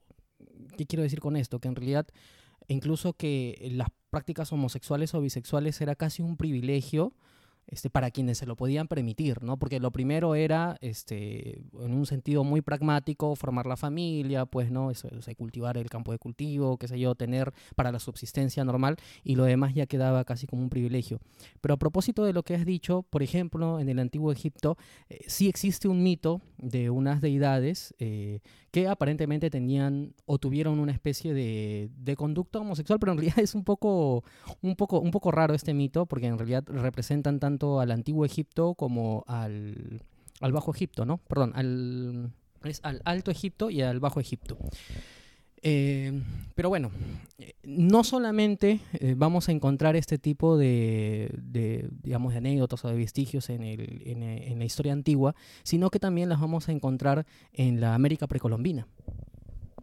¿Qué 0.78 0.86
quiero 0.86 1.02
decir 1.02 1.18
con 1.18 1.34
esto? 1.34 1.58
Que 1.58 1.66
en 1.66 1.74
realidad 1.74 2.06
incluso 2.68 3.14
que 3.14 3.68
las 3.72 3.88
prácticas 4.10 4.52
homosexuales 4.52 5.12
o 5.14 5.20
bisexuales 5.20 5.80
era 5.80 5.96
casi 5.96 6.22
un 6.22 6.36
privilegio 6.36 7.16
este, 7.66 7.90
para 7.90 8.10
quienes 8.10 8.38
se 8.38 8.46
lo 8.46 8.56
podían 8.56 8.88
permitir, 8.88 9.42
¿no? 9.42 9.58
Porque 9.58 9.80
lo 9.80 9.90
primero 9.90 10.34
era, 10.34 10.76
este, 10.80 11.62
en 11.80 11.94
un 11.94 12.06
sentido 12.06 12.44
muy 12.44 12.60
pragmático, 12.60 13.34
formar 13.36 13.66
la 13.66 13.76
familia, 13.76 14.46
pues, 14.46 14.70
¿no? 14.70 14.90
Eso, 14.90 15.08
o 15.16 15.22
sea, 15.22 15.34
cultivar 15.34 15.78
el 15.78 15.88
campo 15.88 16.12
de 16.12 16.18
cultivo, 16.18 16.76
qué 16.76 16.88
sé 16.88 16.98
yo, 16.98 17.14
tener 17.14 17.52
para 17.76 17.92
la 17.92 17.98
subsistencia 17.98 18.64
normal, 18.64 18.96
y 19.24 19.36
lo 19.36 19.44
demás 19.44 19.74
ya 19.74 19.86
quedaba 19.86 20.24
casi 20.24 20.46
como 20.46 20.62
un 20.62 20.70
privilegio. 20.70 21.20
Pero 21.60 21.74
a 21.74 21.78
propósito 21.78 22.24
de 22.24 22.32
lo 22.32 22.42
que 22.42 22.54
has 22.54 22.66
dicho, 22.66 23.02
por 23.08 23.22
ejemplo, 23.22 23.80
en 23.80 23.88
el 23.88 23.98
antiguo 23.98 24.32
Egipto, 24.32 24.76
eh, 25.08 25.20
sí 25.26 25.48
existe 25.48 25.88
un 25.88 26.02
mito 26.02 26.40
de 26.58 26.90
unas 26.90 27.20
deidades 27.20 27.94
eh, 27.98 28.40
que 28.70 28.88
aparentemente 28.88 29.50
tenían 29.50 30.14
o 30.24 30.38
tuvieron 30.38 30.78
una 30.78 30.92
especie 30.92 31.34
de, 31.34 31.90
de 31.96 32.16
conducta 32.16 32.58
homosexual, 32.58 32.98
pero 32.98 33.12
en 33.12 33.18
realidad 33.18 33.38
es 33.38 33.54
un 33.54 33.64
poco, 33.64 34.24
un, 34.62 34.76
poco, 34.76 35.00
un 35.00 35.10
poco 35.10 35.30
raro 35.30 35.54
este 35.54 35.74
mito, 35.74 36.06
porque 36.06 36.26
en 36.26 36.38
realidad 36.38 36.64
representan 36.66 37.38
tanto 37.38 37.51
al 37.60 37.90
antiguo 37.90 38.24
Egipto 38.24 38.74
como 38.74 39.24
al, 39.26 40.02
al 40.40 40.52
Bajo 40.52 40.72
Egipto, 40.72 41.04
¿no? 41.04 41.18
Perdón, 41.18 41.52
al, 41.54 42.32
es 42.64 42.80
al 42.82 43.02
Alto 43.04 43.30
Egipto 43.30 43.70
y 43.70 43.82
al 43.82 44.00
Bajo 44.00 44.20
Egipto. 44.20 44.58
Eh, 45.64 46.20
pero 46.56 46.68
bueno, 46.68 46.90
eh, 47.38 47.54
no 47.62 48.02
solamente 48.02 48.80
eh, 48.94 49.14
vamos 49.16 49.48
a 49.48 49.52
encontrar 49.52 49.94
este 49.94 50.18
tipo 50.18 50.58
de, 50.58 51.30
digamos, 52.02 52.32
de 52.32 52.38
anécdotas 52.38 52.84
o 52.84 52.88
de 52.88 52.96
vestigios 52.96 53.48
en, 53.48 53.62
en 53.62 54.58
la 54.58 54.64
historia 54.64 54.92
antigua, 54.92 55.36
sino 55.62 55.90
que 55.90 56.00
también 56.00 56.28
las 56.28 56.40
vamos 56.40 56.68
a 56.68 56.72
encontrar 56.72 57.26
en 57.52 57.80
la 57.80 57.94
América 57.94 58.26
precolombina. 58.26 58.88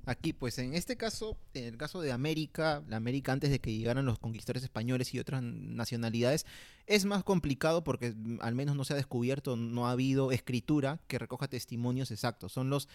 Aquí, 0.09 0.33
pues 0.33 0.57
en 0.57 0.73
este 0.73 0.97
caso, 0.97 1.37
en 1.53 1.65
el 1.65 1.77
caso 1.77 2.01
de 2.01 2.11
América, 2.11 2.81
la 2.87 2.97
América 2.97 3.31
antes 3.31 3.51
de 3.51 3.59
que 3.59 3.71
llegaran 3.71 4.07
los 4.07 4.17
conquistadores 4.17 4.63
españoles 4.63 5.13
y 5.13 5.19
otras 5.19 5.43
nacionalidades, 5.43 6.47
es 6.87 7.05
más 7.05 7.23
complicado 7.23 7.83
porque 7.83 8.15
mm, 8.17 8.39
al 8.41 8.55
menos 8.55 8.75
no 8.75 8.83
se 8.85 8.93
ha 8.93 8.95
descubierto, 8.95 9.55
no 9.55 9.87
ha 9.87 9.91
habido 9.91 10.31
escritura 10.31 10.99
que 11.07 11.19
recoja 11.19 11.47
testimonios 11.47 12.09
exactos. 12.09 12.51
Son 12.51 12.71
los, 12.71 12.89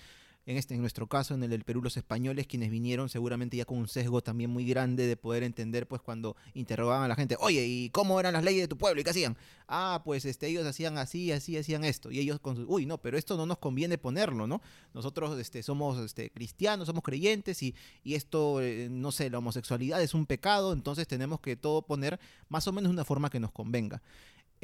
en, 0.47 0.57
este, 0.57 0.75
en 0.75 0.81
nuestro 0.81 1.07
caso, 1.07 1.35
en 1.35 1.43
el 1.43 1.51
del 1.51 1.65
Perú, 1.65 1.83
los 1.83 1.97
españoles 1.97 2.47
quienes 2.47 2.71
vinieron 2.71 3.09
seguramente 3.09 3.57
ya 3.57 3.65
con 3.65 3.79
un 3.79 3.89
sesgo 3.89 4.23
también 4.23 4.51
muy 4.51 4.65
grande 4.67 5.07
de 5.07 5.17
poder 5.17 5.43
entender, 5.43 5.87
pues 5.89 6.03
cuando 6.03 6.37
interrogaban 6.55 7.05
a 7.05 7.09
la 7.09 7.17
gente, 7.17 7.37
oye, 7.41 7.67
¿y 7.67 7.91
cómo 7.91 8.21
eran 8.21 8.35
las 8.35 8.45
leyes 8.45 8.63
de 8.63 8.69
tu 8.69 8.77
pueblo? 8.77 9.01
¿Y 9.01 9.05
qué 9.05 9.11
hacían? 9.11 9.37
Ah, 9.67 10.03
pues 10.05 10.25
este, 10.25 10.47
ellos 10.49 10.67
hacían 10.67 10.99
así, 10.99 11.33
así, 11.33 11.57
hacían 11.57 11.85
esto. 11.85 12.11
Y 12.11 12.19
ellos 12.19 12.41
con 12.41 12.65
uy, 12.69 12.87
no, 12.87 12.99
pero 12.99 13.17
esto 13.17 13.37
no 13.37 13.47
nos 13.47 13.59
conviene 13.59 13.99
ponerlo, 13.99 14.47
¿no? 14.47 14.61
Nosotros 14.93 15.39
este, 15.39 15.63
somos 15.63 15.99
este, 15.99 16.31
cristianos, 16.31 16.87
somos 16.87 17.03
creyentes 17.03 17.63
y, 17.63 17.75
y 18.03 18.15
esto, 18.15 18.61
eh, 18.61 18.89
no 18.91 19.13
sé, 19.13 19.31
la 19.31 19.39
homosexualidad 19.39 20.03
es 20.03 20.15
un 20.15 20.27
pecado, 20.27 20.73
entonces 20.73 21.09
tenemos 21.09 21.41
que 21.41 21.57
todo 21.57 21.83
poner 21.83 22.21
más 22.49 22.67
o 22.69 22.73
menos 22.73 22.91
de 22.91 22.95
una 22.95 23.05
forma 23.05 23.31
que 23.31 23.41
nos 23.41 23.53
convenga. 23.53 24.03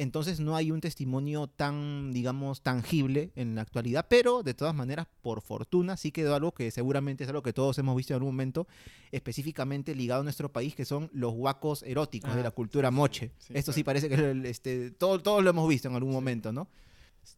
Entonces 0.01 0.39
no 0.39 0.55
hay 0.55 0.71
un 0.71 0.81
testimonio 0.81 1.45
tan, 1.45 2.11
digamos, 2.11 2.61
tangible 2.61 3.31
en 3.35 3.53
la 3.53 3.61
actualidad, 3.61 4.07
pero 4.09 4.41
de 4.41 4.55
todas 4.55 4.73
maneras, 4.73 5.05
por 5.21 5.41
fortuna, 5.41 5.95
sí 5.95 6.11
quedó 6.11 6.33
algo 6.33 6.53
que 6.53 6.71
seguramente 6.71 7.23
es 7.23 7.29
algo 7.29 7.43
que 7.43 7.53
todos 7.53 7.77
hemos 7.77 7.95
visto 7.95 8.13
en 8.13 8.15
algún 8.15 8.33
momento, 8.33 8.67
específicamente 9.11 9.93
ligado 9.93 10.21
a 10.21 10.23
nuestro 10.23 10.51
país, 10.51 10.73
que 10.73 10.85
son 10.85 11.09
los 11.13 11.33
huacos 11.35 11.83
eróticos 11.83 12.33
de 12.33 12.39
Ah, 12.39 12.43
la 12.45 12.51
cultura 12.51 12.89
moche. 12.89 13.31
sí, 13.37 13.53
Esto 13.55 13.71
sí 13.73 13.83
parece 13.83 14.09
que 14.09 14.41
este, 14.45 14.89
todo- 14.91 15.19
todos 15.21 15.43
lo 15.43 15.49
hemos 15.51 15.69
visto 15.69 15.87
en 15.87 15.95
algún 15.95 16.13
momento, 16.13 16.51
¿no? 16.51 16.67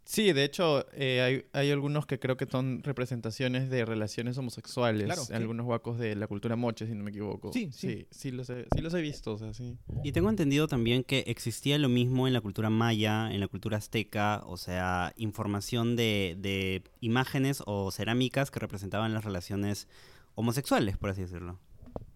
Sí, 0.06 0.34
de 0.34 0.44
hecho, 0.44 0.86
eh, 0.94 1.22
hay, 1.22 1.46
hay 1.54 1.72
algunos 1.72 2.06
que 2.06 2.20
creo 2.20 2.36
que 2.38 2.46
son 2.46 2.84
representaciones 2.84 3.70
de 3.70 3.86
relaciones 3.86 4.38
homosexuales. 4.38 5.06
Claro, 5.06 5.24
sí. 5.24 5.34
Algunos 5.34 5.66
huacos 5.66 5.98
de 5.98 6.16
la 6.16 6.28
cultura 6.28 6.56
moche, 6.56 6.86
si 6.88 6.94
no 6.94 7.04
me 7.04 7.12
equivoco. 7.12 7.54
Sí, 7.54 7.70
sí. 7.72 7.88
Sí, 7.88 8.08
sí 8.12 8.32
los, 8.32 8.50
he, 8.50 8.66
sí 8.76 8.82
los 8.82 8.94
he 8.94 9.02
visto, 9.02 9.34
o 9.34 9.38
sea, 9.38 9.54
sí. 9.54 9.78
Y 10.04 10.12
tengo 10.12 10.30
entendido 10.30 10.68
también 10.68 11.04
que 11.04 11.24
existía 11.28 11.78
lo 11.78 11.90
mismo 11.90 12.28
en 12.28 12.34
la 12.34 12.42
cultura 12.42 12.70
maya, 12.70 13.32
en 13.32 13.40
la 13.40 13.48
cultura 13.48 13.78
azteca, 13.78 14.44
o 14.46 14.58
sea, 14.58 15.14
información 15.16 15.96
de, 15.96 16.36
de 16.38 16.84
imágenes 17.00 17.64
o 17.66 17.92
cerámicas 17.92 18.52
que 18.52 18.60
representaban 18.60 19.14
las 19.14 19.24
relaciones 19.24 19.88
homosexuales, 20.36 20.98
por 20.98 21.12
así 21.12 21.22
decirlo. 21.22 21.60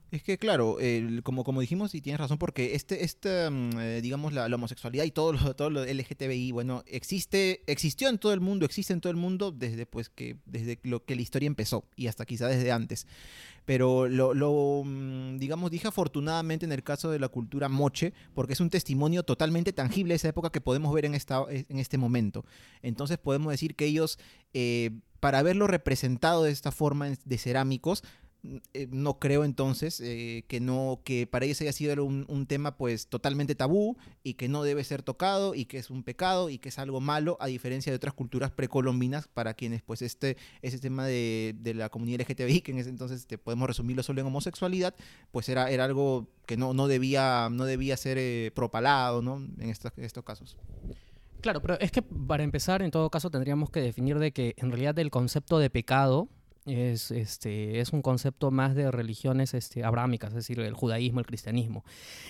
Es 0.10 0.24
que 0.24 0.38
claro, 0.38 0.78
como, 1.24 1.44
como 1.44 1.60
dijimos 1.60 1.94
y 1.94 2.02
tienes 2.02 2.20
razón, 2.20 2.38
porque 2.38 2.76
este, 2.76 3.04
este 3.04 3.48
eh, 3.48 4.00
digamos, 4.02 4.32
la, 4.32 4.46
homosexualidad 4.46 5.04
y 5.04 5.12
todo 5.12 5.34
lo, 5.34 5.56
todo 5.56 5.70
lo 5.70 5.84
LGTBI, 5.84 6.52
bueno, 6.54 6.84
existe, 6.88 7.62
existió 7.68 8.08
en 8.08 8.18
todo 8.18 8.32
el 8.34 8.40
mundo, 8.40 8.66
existe 8.66 8.94
en 8.94 9.02
todo 9.02 9.12
el 9.12 9.18
mundo 9.18 9.52
desde 9.52 9.86
pues 9.86 10.10
que, 10.10 10.38
desde 10.46 10.80
lo 10.84 11.04
que 11.04 11.16
la 11.16 11.22
historia 11.22 11.48
empezó 11.48 11.84
y 11.98 12.08
hasta 12.08 12.26
quizá 12.26 12.48
desde 12.48 12.72
antes. 12.72 13.06
Pero 13.66 14.08
lo, 14.08 14.84
mm, 14.86 15.40
digamos, 15.40 15.72
dije 15.72 15.90
afortunadamente 15.90 16.66
en 16.66 16.72
el 16.72 16.84
caso 16.84 17.12
de 17.12 17.20
la 17.20 17.28
cultura 17.28 17.68
moche, 17.68 18.14
porque 18.34 18.54
es 18.54 18.62
un 18.62 18.70
testimonio 18.70 19.24
totalmente 19.24 19.74
tangible 19.74 20.14
de 20.14 20.16
esa 20.16 20.30
época 20.30 20.52
que 20.52 20.62
podemos 20.62 20.94
ver 20.94 21.04
en, 21.04 21.16
esta, 21.16 21.44
en 21.50 21.80
este 21.80 21.98
momento. 21.98 22.46
Entonces 22.82 23.18
podemos 23.18 23.52
decir 23.52 23.76
que 23.76 23.84
ellos, 23.84 24.20
eh, 24.54 24.92
para 25.20 25.40
haberlo 25.40 25.68
representado 25.68 26.44
de 26.44 26.52
esta 26.52 26.72
forma 26.72 27.10
de 27.10 27.38
cerámicos, 27.38 28.04
eh, 28.74 28.88
no 28.92 29.20
creo 29.20 29.44
entonces 29.44 30.00
eh, 30.02 30.46
que 30.48 30.60
no 30.60 31.02
que 31.04 31.28
para 31.28 31.46
ellos 31.46 31.60
haya 31.62 31.74
sido 31.74 32.04
un, 32.06 32.26
un, 32.28 32.46
tema 32.46 32.78
pues 32.78 33.08
totalmente 33.08 33.56
tabú 33.56 33.98
y 34.24 34.36
que 34.36 34.48
no 34.48 34.64
debe 34.64 34.84
ser 34.84 35.04
tocado 35.04 35.56
y 35.56 35.66
que 35.66 35.78
es 35.78 35.90
un 35.90 36.04
pecado 36.04 36.50
y 36.50 36.58
que 36.58 36.70
es 36.70 36.80
algo 36.80 37.02
malo 37.02 37.38
a 37.40 37.48
diferencia 37.48 37.92
de 37.92 37.96
otras 37.96 38.14
culturas 38.14 38.52
precolombinas 38.52 39.28
para 39.28 39.54
quienes 39.54 39.82
pues 39.82 40.02
este 40.02 40.38
ese 40.62 40.80
tema 40.80 41.06
de, 41.06 41.56
de 41.60 41.74
la 41.74 41.90
comunidad 41.90 42.22
LGTBI 42.22 42.62
que 42.62 42.72
en 42.72 42.78
ese 42.80 42.90
entonces 42.90 43.28
te 43.28 43.38
podemos 43.38 43.68
resumirlo 43.68 44.04
solo 44.04 44.22
en 44.22 44.28
homosexualidad 44.28 44.96
pues 45.32 45.50
era, 45.50 45.70
era 45.70 45.86
algo 45.86 46.28
que 46.46 46.58
no, 46.58 46.74
no 46.74 46.88
debía 46.88 47.50
no 47.52 47.66
debía 47.66 47.98
ser 47.98 48.18
eh, 48.18 48.52
propalado 48.56 49.22
¿no? 49.22 49.38
en, 49.38 49.70
estos, 49.70 49.92
estos 49.98 50.24
casos. 50.24 50.58
Claro, 51.42 51.62
pero 51.62 51.80
es 51.80 51.92
que 51.92 52.02
para 52.02 52.44
empezar, 52.44 52.82
en 52.82 52.92
todo 52.92 53.10
caso, 53.10 53.30
tendríamos 53.30 53.70
que 53.70 53.80
definir 53.80 54.18
de 54.18 54.32
que 54.32 54.56
en 54.58 54.72
realidad 54.72 54.98
el 55.00 55.12
concepto 55.12 55.60
de 55.60 55.70
pecado 55.70 56.30
es, 56.68 57.12
este, 57.12 57.80
es 57.80 57.94
un 57.94 58.02
concepto 58.02 58.52
más 58.52 58.76
de 58.76 58.92
religiones 58.92 59.54
este, 59.54 59.84
abrámicas, 59.84 60.30
es 60.30 60.36
decir, 60.36 60.60
el 60.60 60.74
judaísmo, 60.74 61.20
el 61.20 61.26
cristianismo. 61.26 61.84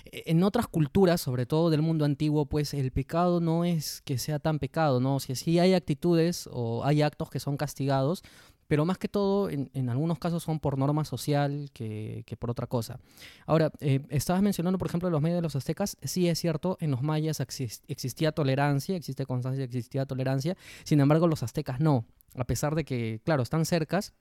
E, 0.05 0.23
en 0.27 0.43
otras 0.43 0.67
culturas, 0.67 1.19
sobre 1.21 1.45
todo 1.45 1.69
del 1.69 1.81
mundo 1.81 2.05
antiguo, 2.05 2.45
pues 2.45 2.73
el 2.73 2.91
pecado 2.91 3.41
no 3.41 3.65
es 3.65 4.01
que 4.05 4.17
sea 4.17 4.39
tan 4.39 4.59
pecado, 4.59 4.99
¿no? 4.99 5.19
Si 5.19 5.35
sí 5.35 5.59
hay 5.59 5.73
actitudes 5.73 6.49
o 6.51 6.85
hay 6.85 7.01
actos 7.01 7.29
que 7.29 7.39
son 7.39 7.57
castigados, 7.57 8.23
pero 8.67 8.85
más 8.85 8.97
que 8.97 9.07
todo, 9.07 9.49
en, 9.49 9.69
en, 9.73 9.89
algunos 9.89 10.19
casos 10.19 10.43
son 10.43 10.59
por 10.59 10.77
norma 10.77 11.05
social 11.05 11.69
que, 11.73 12.23
que 12.25 12.35
por 12.35 12.51
otra 12.51 12.67
cosa. 12.67 12.99
Ahora, 13.45 13.71
eh, 13.79 14.01
estabas 14.09 14.41
mencionando, 14.41 14.77
por 14.77 14.87
ejemplo, 14.87 15.09
los 15.09 15.21
medios 15.21 15.37
de 15.37 15.41
los 15.41 15.55
aztecas. 15.55 15.97
Sí 16.03 16.27
es 16.27 16.37
cierto, 16.37 16.77
en 16.81 16.91
los 16.91 17.01
mayas 17.01 17.39
exist, 17.39 17.83
existía 17.87 18.33
tolerancia, 18.33 18.95
existe 18.95 19.25
constancia, 19.25 19.63
existía 19.63 20.05
tolerancia. 20.05 20.57
Sin 20.83 20.99
embargo, 20.99 21.27
los 21.27 21.43
aztecas 21.43 21.79
no. 21.79 22.05
A 22.35 22.43
pesar 22.43 22.75
de 22.75 22.83
que, 22.83 23.21
claro, 23.23 23.41
están 23.41 23.65
cercas, 23.65 24.13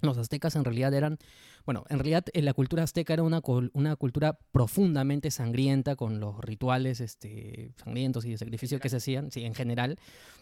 los 0.00 0.16
aztecas 0.18 0.56
en 0.56 0.64
realidad 0.64 0.94
eran, 0.94 1.18
bueno, 1.66 1.84
en 1.88 1.98
realidad 1.98 2.24
en 2.32 2.44
la 2.44 2.54
cultura 2.54 2.82
azteca 2.82 3.12
era 3.12 3.22
una, 3.22 3.42
una 3.72 3.96
cultura 3.96 4.38
profundamente 4.52 5.30
sangrienta 5.30 5.96
con 5.96 6.20
los 6.20 6.38
rituales 6.40 7.00
este, 7.00 7.72
sangrientos 7.76 8.24
y 8.24 8.30
de 8.30 8.38
sacrificio 8.38 8.80
que 8.80 8.88
se 8.88 8.96
hacían, 8.96 9.30
sí, 9.30 9.44
en 9.44 9.54
general. 9.54 9.98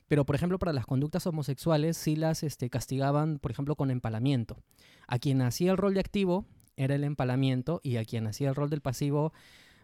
Pero, 0.06 0.24
por 0.24 0.36
ejemplo, 0.36 0.58
para 0.58 0.72
las 0.72 0.86
conductas 0.86 1.26
homosexuales 1.26 1.96
sí 1.96 2.16
las 2.16 2.42
este, 2.42 2.70
castigaban, 2.70 3.38
por 3.38 3.50
ejemplo, 3.50 3.76
con 3.76 3.90
empalamiento. 3.90 4.62
A 5.06 5.18
quien 5.18 5.42
hacía 5.42 5.72
el 5.72 5.76
rol 5.76 5.94
de 5.94 6.00
activo 6.00 6.46
era 6.76 6.94
el 6.94 7.04
empalamiento 7.04 7.80
y 7.82 7.96
a 7.96 8.04
quien 8.04 8.26
hacía 8.26 8.48
el 8.48 8.54
rol 8.54 8.70
del 8.70 8.80
pasivo 8.80 9.32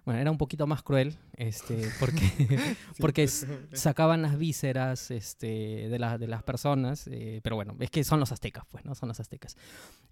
bueno, 0.04 0.20
era 0.20 0.30
un 0.30 0.38
poquito 0.38 0.66
más 0.66 0.82
cruel, 0.82 1.16
este, 1.36 1.88
porque, 2.00 2.76
porque 2.98 3.26
sacaban 3.72 4.22
las 4.22 4.38
vísceras 4.38 5.10
este, 5.10 5.88
de, 5.88 5.98
la, 5.98 6.18
de 6.18 6.26
las 6.26 6.42
personas, 6.42 7.08
eh, 7.10 7.40
pero 7.42 7.56
bueno, 7.56 7.74
es 7.80 7.90
que 7.90 8.04
son 8.04 8.20
los 8.20 8.32
aztecas, 8.32 8.64
pues, 8.70 8.84
¿no? 8.84 8.94
Son 8.94 9.08
los 9.08 9.18
aztecas. 9.20 9.56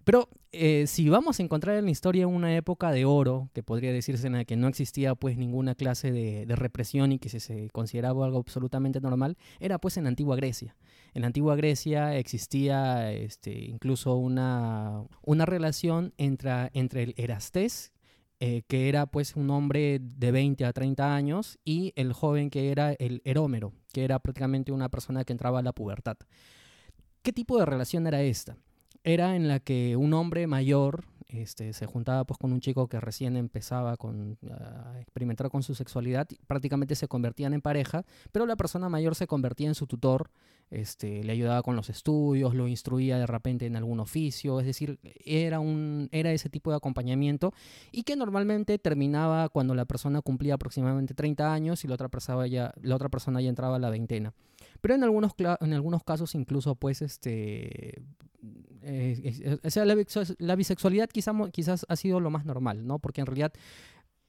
Pero 0.03 0.29
eh, 0.51 0.85
si 0.87 1.09
vamos 1.09 1.39
a 1.39 1.43
encontrar 1.43 1.77
en 1.77 1.85
la 1.85 1.91
historia 1.91 2.27
una 2.27 2.55
época 2.55 2.91
de 2.91 3.05
oro, 3.05 3.49
que 3.53 3.63
podría 3.63 3.93
decirse 3.93 4.27
en 4.27 4.33
la 4.33 4.45
que 4.45 4.55
no 4.55 4.67
existía 4.67 5.15
pues 5.15 5.37
ninguna 5.37 5.75
clase 5.75 6.11
de, 6.11 6.45
de 6.45 6.55
represión 6.55 7.11
y 7.11 7.19
que 7.19 7.29
se, 7.29 7.39
se, 7.39 7.69
consideraba 7.69 8.25
algo 8.25 8.39
absolutamente 8.39 8.99
normal, 8.99 9.37
era 9.59 9.77
pues 9.77 9.97
en 9.97 10.03
la 10.03 10.09
antigua 10.09 10.35
Grecia. 10.35 10.75
En 11.13 11.21
la 11.21 11.27
antigua 11.27 11.55
Grecia 11.55 12.17
existía 12.17 13.11
este, 13.11 13.65
incluso 13.65 14.15
una, 14.15 15.03
una 15.21 15.45
relación 15.45 16.13
entre, 16.17 16.71
entre 16.73 17.03
el 17.03 17.13
Erastés, 17.17 17.93
eh, 18.39 18.63
que 18.67 18.89
era 18.89 19.05
pues 19.05 19.35
un 19.35 19.49
hombre 19.49 19.99
de 19.99 20.31
20 20.31 20.65
a 20.65 20.73
30 20.73 21.15
años, 21.15 21.59
y 21.63 21.93
el 21.95 22.13
joven 22.13 22.49
que 22.49 22.71
era 22.71 22.93
el 22.93 23.21
erómero, 23.25 23.73
que 23.91 24.03
era 24.03 24.19
prácticamente 24.19 24.71
una 24.71 24.89
persona 24.89 25.23
que 25.23 25.33
entraba 25.33 25.59
a 25.59 25.63
la 25.63 25.73
pubertad. 25.73 26.17
¿Qué 27.21 27.31
tipo 27.31 27.57
de 27.57 27.65
relación 27.65 28.05
era 28.05 28.21
esta? 28.21 28.57
Era 29.03 29.35
en 29.35 29.47
la 29.47 29.59
que 29.59 29.95
un 29.95 30.13
hombre 30.13 30.47
mayor 30.47 31.05
este, 31.33 31.73
se 31.73 31.85
juntaba 31.85 32.23
pues 32.25 32.37
con 32.37 32.53
un 32.53 32.61
chico 32.61 32.87
que 32.87 32.99
recién 32.99 33.35
empezaba 33.37 33.97
con, 33.97 34.37
a 34.49 34.99
experimentar 35.01 35.49
con 35.49 35.63
su 35.63 35.75
sexualidad, 35.75 36.27
prácticamente 36.47 36.95
se 36.95 37.07
convertían 37.07 37.53
en 37.53 37.61
pareja, 37.61 38.05
pero 38.31 38.45
la 38.45 38.55
persona 38.55 38.89
mayor 38.89 39.15
se 39.15 39.27
convertía 39.27 39.67
en 39.67 39.75
su 39.75 39.87
tutor, 39.87 40.29
este, 40.69 41.23
le 41.23 41.31
ayudaba 41.31 41.61
con 41.61 41.75
los 41.75 41.89
estudios, 41.89 42.55
lo 42.55 42.67
instruía 42.67 43.17
de 43.17 43.27
repente 43.27 43.65
en 43.65 43.75
algún 43.75 43.99
oficio, 43.99 44.59
es 44.59 44.65
decir, 44.65 44.99
era, 45.23 45.59
un, 45.59 46.09
era 46.11 46.31
ese 46.31 46.49
tipo 46.49 46.71
de 46.71 46.77
acompañamiento 46.77 47.53
y 47.91 48.03
que 48.03 48.15
normalmente 48.15 48.79
terminaba 48.79 49.49
cuando 49.49 49.75
la 49.75 49.85
persona 49.85 50.21
cumplía 50.21 50.55
aproximadamente 50.55 51.13
30 51.13 51.53
años 51.53 51.83
y 51.83 51.87
la 51.87 51.95
otra 51.95 52.09
persona 52.09 52.47
ya, 52.47 52.73
la 52.81 52.95
otra 52.95 53.09
persona 53.09 53.41
ya 53.41 53.49
entraba 53.49 53.75
a 53.75 53.79
la 53.79 53.89
veintena. 53.89 54.33
Pero 54.83 54.95
en 54.95 55.03
algunos, 55.05 55.31
en 55.61 55.71
algunos 55.71 56.03
casos 56.03 56.35
incluso 56.35 56.75
pues 56.75 57.01
este 57.01 58.03
eh, 58.81 59.57
o 59.63 59.69
sea, 59.69 59.85
la, 59.85 59.95
la, 60.39 60.55
bisexualidad 60.57 61.09
quizá, 61.09 61.31
quizás 61.53 61.85
ha 61.87 61.95
sido 61.95 62.19
lo 62.19 62.29
más 62.29 62.43
normal, 62.43 62.85
¿no? 62.85 62.99
Porque 62.99 63.21
en 63.21 63.27
realidad 63.27 63.53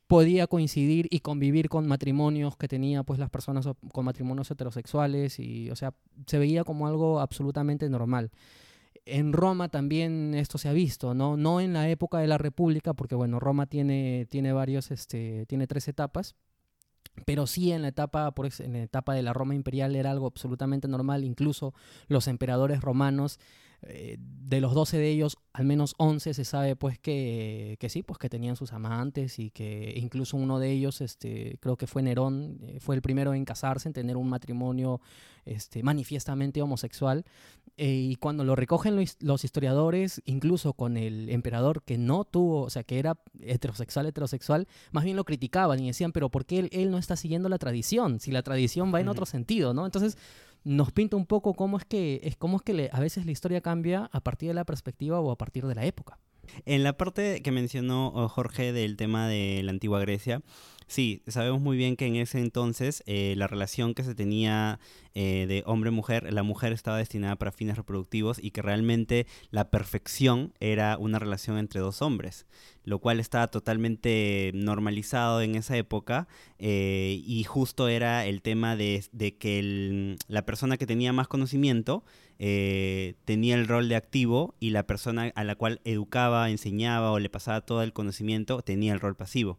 podía 0.07 0.47
coincidir 0.47 1.09
y 1.11 1.19
convivir 1.19 1.69
con 1.69 1.89
matrimonios 1.89 2.57
que 2.57 2.69
tenía 2.69 3.03
pues 3.03 3.19
las 3.19 3.31
personas 3.31 3.69
con 3.93 4.05
matrimonios 4.05 4.49
heterosexuales 4.49 5.41
y 5.41 5.71
o 5.71 5.75
sea 5.75 5.93
se 6.29 6.39
veía 6.39 6.63
como 6.63 6.87
algo 6.87 7.19
absolutamente 7.19 7.89
normal 7.89 8.31
en 9.07 9.33
Roma 9.33 9.71
también 9.71 10.35
esto 10.35 10.59
se 10.59 10.69
ha 10.69 10.73
visto 10.73 11.15
no 11.15 11.39
no 11.39 11.61
en 11.61 11.73
la 11.73 11.89
época 11.89 12.19
de 12.19 12.27
la 12.27 12.37
República 12.37 12.93
porque 12.93 13.15
bueno 13.15 13.41
Roma 13.41 13.65
tiene 13.65 14.27
tiene 14.29 14.53
varios 14.53 14.91
este 14.91 15.47
tiene 15.47 15.67
tres 15.67 15.89
etapas 15.89 16.37
pero 17.25 17.47
sí 17.47 17.73
en 17.73 17.83
la 17.83 17.89
etapa 17.89 18.33
en 18.59 18.73
la 18.73 18.83
etapa 18.83 19.15
de 19.15 19.23
la 19.23 19.33
Roma 19.33 19.55
imperial 19.55 19.95
era 19.97 20.11
algo 20.11 20.27
absolutamente 20.27 20.89
normal 20.89 21.25
incluso 21.25 21.75
los 22.09 22.29
emperadores 22.29 22.81
romanos 22.81 23.39
eh, 23.87 24.17
de 24.19 24.61
los 24.61 24.75
12 24.75 24.99
de 24.99 25.11
ellos, 25.11 25.37
al 25.53 25.65
menos 25.65 25.95
11 25.99 26.33
se 26.33 26.45
sabe 26.45 26.77
pues 26.77 26.99
que, 26.99 27.77
que, 27.81 27.89
sí, 27.89 28.03
pues 28.03 28.19
que 28.19 28.29
tenían 28.29 28.57
sus 28.57 28.73
amantes 28.73 29.39
y 29.39 29.51
que 29.51 29.93
incluso 29.97 30.37
uno 30.37 30.59
de 30.59 30.71
ellos, 30.71 31.01
este, 31.01 31.59
creo 31.61 31.77
que 31.77 31.87
fue 31.87 32.03
Nerón, 32.03 32.59
eh, 32.63 32.79
fue 32.81 32.95
el 32.95 33.03
primero 33.03 33.35
en 33.35 33.45
casarse, 33.45 33.89
en 33.89 33.93
tener 33.93 34.17
un 34.17 34.29
matrimonio 34.29 35.01
este, 35.45 35.83
manifiestamente 35.83 36.63
homosexual. 36.63 37.25
Eh, 37.77 38.09
y 38.11 38.17
cuando 38.17 38.45
lo 38.45 38.55
recogen 38.55 38.95
los, 38.95 39.17
los, 39.21 39.45
historiadores, 39.45 40.23
incluso 40.27 40.75
con 40.75 40.97
el 40.97 41.29
emperador 41.29 41.83
que 41.83 41.99
no 41.99 42.25
tuvo, 42.25 42.63
o 42.63 42.71
sea, 42.71 42.85
que 42.85 43.01
era 43.01 43.19
heterosexual, 43.41 44.07
heterosexual, 44.07 44.69
más 44.93 45.03
bien 45.03 45.17
lo 45.17 45.25
criticaban 45.25 45.81
y 45.81 45.89
decían, 45.89 46.13
pero 46.13 46.31
¿por 46.31 46.47
qué 46.47 46.61
él, 46.61 46.69
él 46.73 46.93
no 46.93 46.99
está 46.99 47.17
siguiendo 47.17 47.49
la 47.49 47.59
tradición? 47.59 48.21
Si 48.21 48.31
la 48.31 48.43
tradición 48.43 48.95
va 48.95 49.01
en 49.01 49.09
otro 49.09 49.27
sentido, 49.27 49.75
¿no? 49.75 49.87
Entonces 49.87 50.17
nos 50.65 50.93
pinta 50.93 51.17
un 51.17 51.27
poco 51.27 51.55
cómo 51.55 51.77
es 51.77 51.85
que, 51.85 52.21
es, 52.25 52.37
cómo 52.37 52.57
es 52.57 52.63
que 52.63 52.75
le, 52.75 52.91
a 52.93 53.01
veces 53.01 53.27
la 53.27 53.33
historia 53.33 53.61
cambia 53.61 54.09
a 54.13 54.21
partir 54.21 54.49
de 54.49 54.55
la 54.55 54.65
perspectiva 54.65 55.21
o 55.21 55.31
a 55.31 55.37
partir 55.37 55.67
de 55.67 55.75
la 55.75 55.85
época. 55.85 56.19
En 56.67 56.83
la 56.83 56.97
parte 56.97 57.43
que 57.43 57.51
mencionó 57.51 58.09
oh, 58.09 58.29
Jorge 58.29 58.73
del 58.73 58.97
tema 58.97 59.29
de 59.29 59.63
la 59.63 59.71
antigua 59.71 60.01
Grecia, 60.01 60.43
sí, 60.87 61.23
sabemos 61.27 61.61
muy 61.61 61.77
bien 61.77 61.97
que 61.97 62.07
en 62.07 62.17
ese 62.17 62.39
entonces 62.39 63.03
eh, 63.07 63.35
la 63.37 63.47
relación 63.47 63.95
que 63.95 64.05
se 64.05 64.15
tenía 64.15 64.79
eh, 65.15 65.47
de 65.49 65.63
hombre-mujer, 65.67 66.33
la 66.33 66.43
mujer 66.43 66.73
estaba 66.73 66.99
destinada 66.99 67.37
para 67.37 67.53
fines 67.53 67.77
reproductivos 67.77 68.43
y 68.43 68.51
que 68.51 68.63
realmente 68.63 69.27
la 69.51 69.71
perfección 69.71 70.53
era 70.61 70.97
una 70.99 71.19
relación 71.19 71.59
entre 71.59 71.81
dos 71.81 72.03
hombres, 72.03 72.47
lo 72.85 72.99
cual 72.99 73.21
estaba 73.21 73.49
totalmente 73.49 74.51
normalizado 74.55 75.41
en 75.41 75.55
esa 75.55 75.77
época 75.77 76.27
eh, 76.59 77.23
y 77.25 77.45
justo 77.45 77.89
era 77.89 78.27
el 78.27 78.43
tema 78.43 78.77
de, 78.77 79.05
de 79.13 79.37
que 79.37 80.17
la 80.29 80.45
persona 80.45 80.77
que 80.77 80.87
tenía 80.87 81.13
más 81.13 81.29
conocimiento 81.29 82.05
tenía 82.37 83.55
el 83.55 83.69
rol 83.69 83.89
de 83.89 83.95
activo 83.95 84.55
y 84.59 84.71
la 84.71 84.87
persona 84.87 85.33
a 85.35 85.45
la 85.45 85.55
cual 85.55 85.81
educaba, 85.85 86.51
enseñaba 86.51 87.13
o 87.13 87.21
le 87.21 87.31
pasaba 87.31 87.61
todo 87.61 87.83
el 87.83 87.93
conocimiento 87.93 88.61
tenía 88.63 88.93
el 88.93 89.01
rol 89.01 89.17
pasivo. 89.17 89.59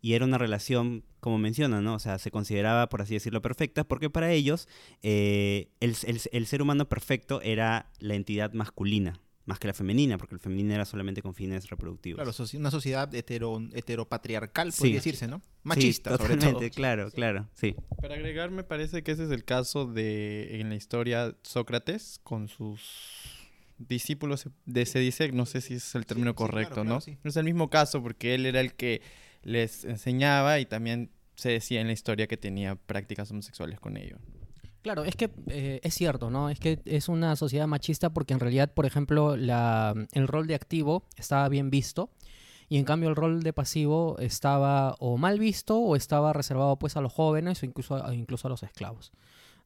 Y 0.00 0.14
era 0.14 0.24
una 0.24 0.38
relación, 0.38 1.04
como 1.20 1.38
menciona, 1.38 1.80
¿no? 1.80 1.94
O 1.94 1.98
sea, 1.98 2.18
se 2.18 2.30
consideraba, 2.30 2.88
por 2.88 3.02
así 3.02 3.14
decirlo, 3.14 3.42
perfecta, 3.42 3.84
porque 3.84 4.10
para 4.10 4.30
ellos 4.32 4.68
eh, 5.02 5.68
el, 5.80 5.96
el, 6.06 6.20
el 6.30 6.46
ser 6.46 6.62
humano 6.62 6.88
perfecto 6.88 7.40
era 7.42 7.90
la 7.98 8.14
entidad 8.14 8.52
masculina, 8.52 9.20
más 9.44 9.58
que 9.58 9.66
la 9.66 9.74
femenina, 9.74 10.18
porque 10.18 10.34
el 10.34 10.40
femenino 10.40 10.74
era 10.74 10.84
solamente 10.84 11.22
con 11.22 11.34
fines 11.34 11.68
reproductivos. 11.70 12.22
Claro, 12.22 12.60
una 12.60 12.70
sociedad 12.70 13.12
hetero, 13.14 13.60
heteropatriarcal, 13.72 14.72
podría 14.72 14.90
sí. 14.90 14.94
decirse, 14.94 15.26
¿no? 15.26 15.40
Machista, 15.62 16.10
sí, 16.10 16.16
totalmente, 16.16 16.46
sobre 16.46 16.68
todo. 16.68 16.76
claro, 16.76 17.10
claro, 17.10 17.48
sí. 17.54 17.74
Para 18.00 18.14
agregar, 18.14 18.50
me 18.50 18.62
parece 18.62 19.02
que 19.02 19.12
ese 19.12 19.24
es 19.24 19.30
el 19.30 19.44
caso 19.44 19.86
de, 19.86 20.60
en 20.60 20.68
la 20.68 20.76
historia, 20.76 21.34
Sócrates, 21.42 22.20
con 22.22 22.48
sus 22.48 22.80
discípulos, 23.78 24.48
de, 24.66 24.84
se 24.86 24.98
dice, 24.98 25.32
no 25.32 25.46
sé 25.46 25.60
si 25.60 25.74
es 25.74 25.94
el 25.94 26.04
término 26.04 26.32
sí, 26.32 26.36
correcto, 26.36 26.74
claro, 26.74 26.88
¿no? 26.90 27.00
Claro, 27.00 27.18
es 27.24 27.36
el 27.36 27.44
mismo 27.44 27.70
caso, 27.70 28.02
porque 28.02 28.34
él 28.34 28.44
era 28.44 28.60
el 28.60 28.74
que 28.74 29.00
les 29.42 29.84
enseñaba 29.84 30.58
y 30.58 30.66
también 30.66 31.10
se 31.34 31.50
decía 31.50 31.80
en 31.80 31.86
la 31.86 31.92
historia 31.92 32.26
que 32.26 32.36
tenía 32.36 32.74
prácticas 32.74 33.30
homosexuales 33.30 33.78
con 33.80 33.96
ellos. 33.96 34.18
Claro, 34.82 35.04
es 35.04 35.16
que 35.16 35.30
eh, 35.48 35.80
es 35.82 35.94
cierto, 35.94 36.30
¿no? 36.30 36.50
Es 36.50 36.60
que 36.60 36.80
es 36.84 37.08
una 37.08 37.36
sociedad 37.36 37.66
machista 37.66 38.10
porque 38.10 38.32
en 38.34 38.40
realidad, 38.40 38.72
por 38.72 38.86
ejemplo, 38.86 39.34
el 39.34 40.28
rol 40.28 40.46
de 40.46 40.54
activo 40.54 41.04
estaba 41.16 41.48
bien 41.48 41.70
visto 41.70 42.10
y 42.68 42.78
en 42.78 42.84
cambio 42.84 43.08
el 43.08 43.16
rol 43.16 43.42
de 43.42 43.52
pasivo 43.52 44.16
estaba 44.18 44.94
o 44.98 45.16
mal 45.16 45.38
visto 45.38 45.78
o 45.78 45.96
estaba 45.96 46.32
reservado 46.32 46.76
pues 46.76 46.96
a 46.96 47.00
los 47.00 47.12
jóvenes 47.12 47.62
o 47.62 47.66
incluso, 47.66 48.12
incluso 48.12 48.46
a 48.46 48.50
los 48.50 48.62
esclavos. 48.62 49.12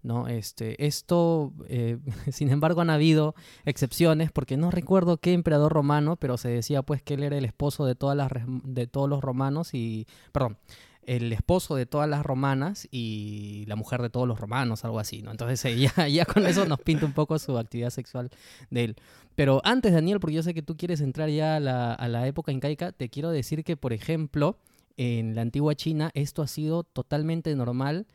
¿No? 0.02 0.28
Este, 0.28 0.86
esto, 0.86 1.52
eh, 1.68 1.98
sin 2.32 2.50
embargo, 2.50 2.80
han 2.80 2.90
habido 2.90 3.34
excepciones, 3.64 4.32
porque 4.32 4.56
no 4.56 4.70
recuerdo 4.70 5.18
qué 5.18 5.32
emperador 5.32 5.72
romano, 5.72 6.16
pero 6.16 6.36
se 6.36 6.48
decía 6.48 6.82
pues 6.82 7.02
que 7.02 7.14
él 7.14 7.22
era 7.22 7.38
el 7.38 7.44
esposo 7.44 7.86
de, 7.86 7.94
todas 7.94 8.16
las, 8.16 8.30
de 8.46 8.86
todos 8.86 9.08
los 9.08 9.22
romanos 9.22 9.74
y, 9.74 10.06
perdón, 10.32 10.58
el 11.04 11.32
esposo 11.32 11.74
de 11.74 11.86
todas 11.86 12.08
las 12.08 12.24
romanas 12.24 12.86
y 12.90 13.64
la 13.66 13.76
mujer 13.76 14.02
de 14.02 14.10
todos 14.10 14.28
los 14.28 14.38
romanos, 14.38 14.84
algo 14.84 15.00
así, 15.00 15.22
¿no? 15.22 15.30
Entonces 15.32 15.64
eh, 15.64 15.76
ya, 15.76 16.08
ya 16.08 16.24
con 16.24 16.46
eso 16.46 16.64
nos 16.64 16.80
pinta 16.80 17.06
un 17.06 17.12
poco 17.12 17.38
su 17.38 17.58
actividad 17.58 17.90
sexual 17.90 18.30
de 18.70 18.84
él. 18.84 18.96
Pero 19.34 19.60
antes, 19.64 19.92
Daniel, 19.92 20.20
porque 20.20 20.36
yo 20.36 20.42
sé 20.42 20.54
que 20.54 20.62
tú 20.62 20.76
quieres 20.76 21.00
entrar 21.00 21.28
ya 21.28 21.56
a 21.56 21.60
la, 21.60 21.92
a 21.94 22.08
la 22.08 22.26
época 22.26 22.52
incaica, 22.52 22.92
te 22.92 23.08
quiero 23.08 23.30
decir 23.30 23.64
que, 23.64 23.76
por 23.76 23.92
ejemplo, 23.92 24.58
en 24.96 25.34
la 25.34 25.42
antigua 25.42 25.74
China 25.74 26.10
esto 26.14 26.42
ha 26.42 26.46
sido 26.46 26.84
totalmente 26.84 27.54
normal 27.56 28.06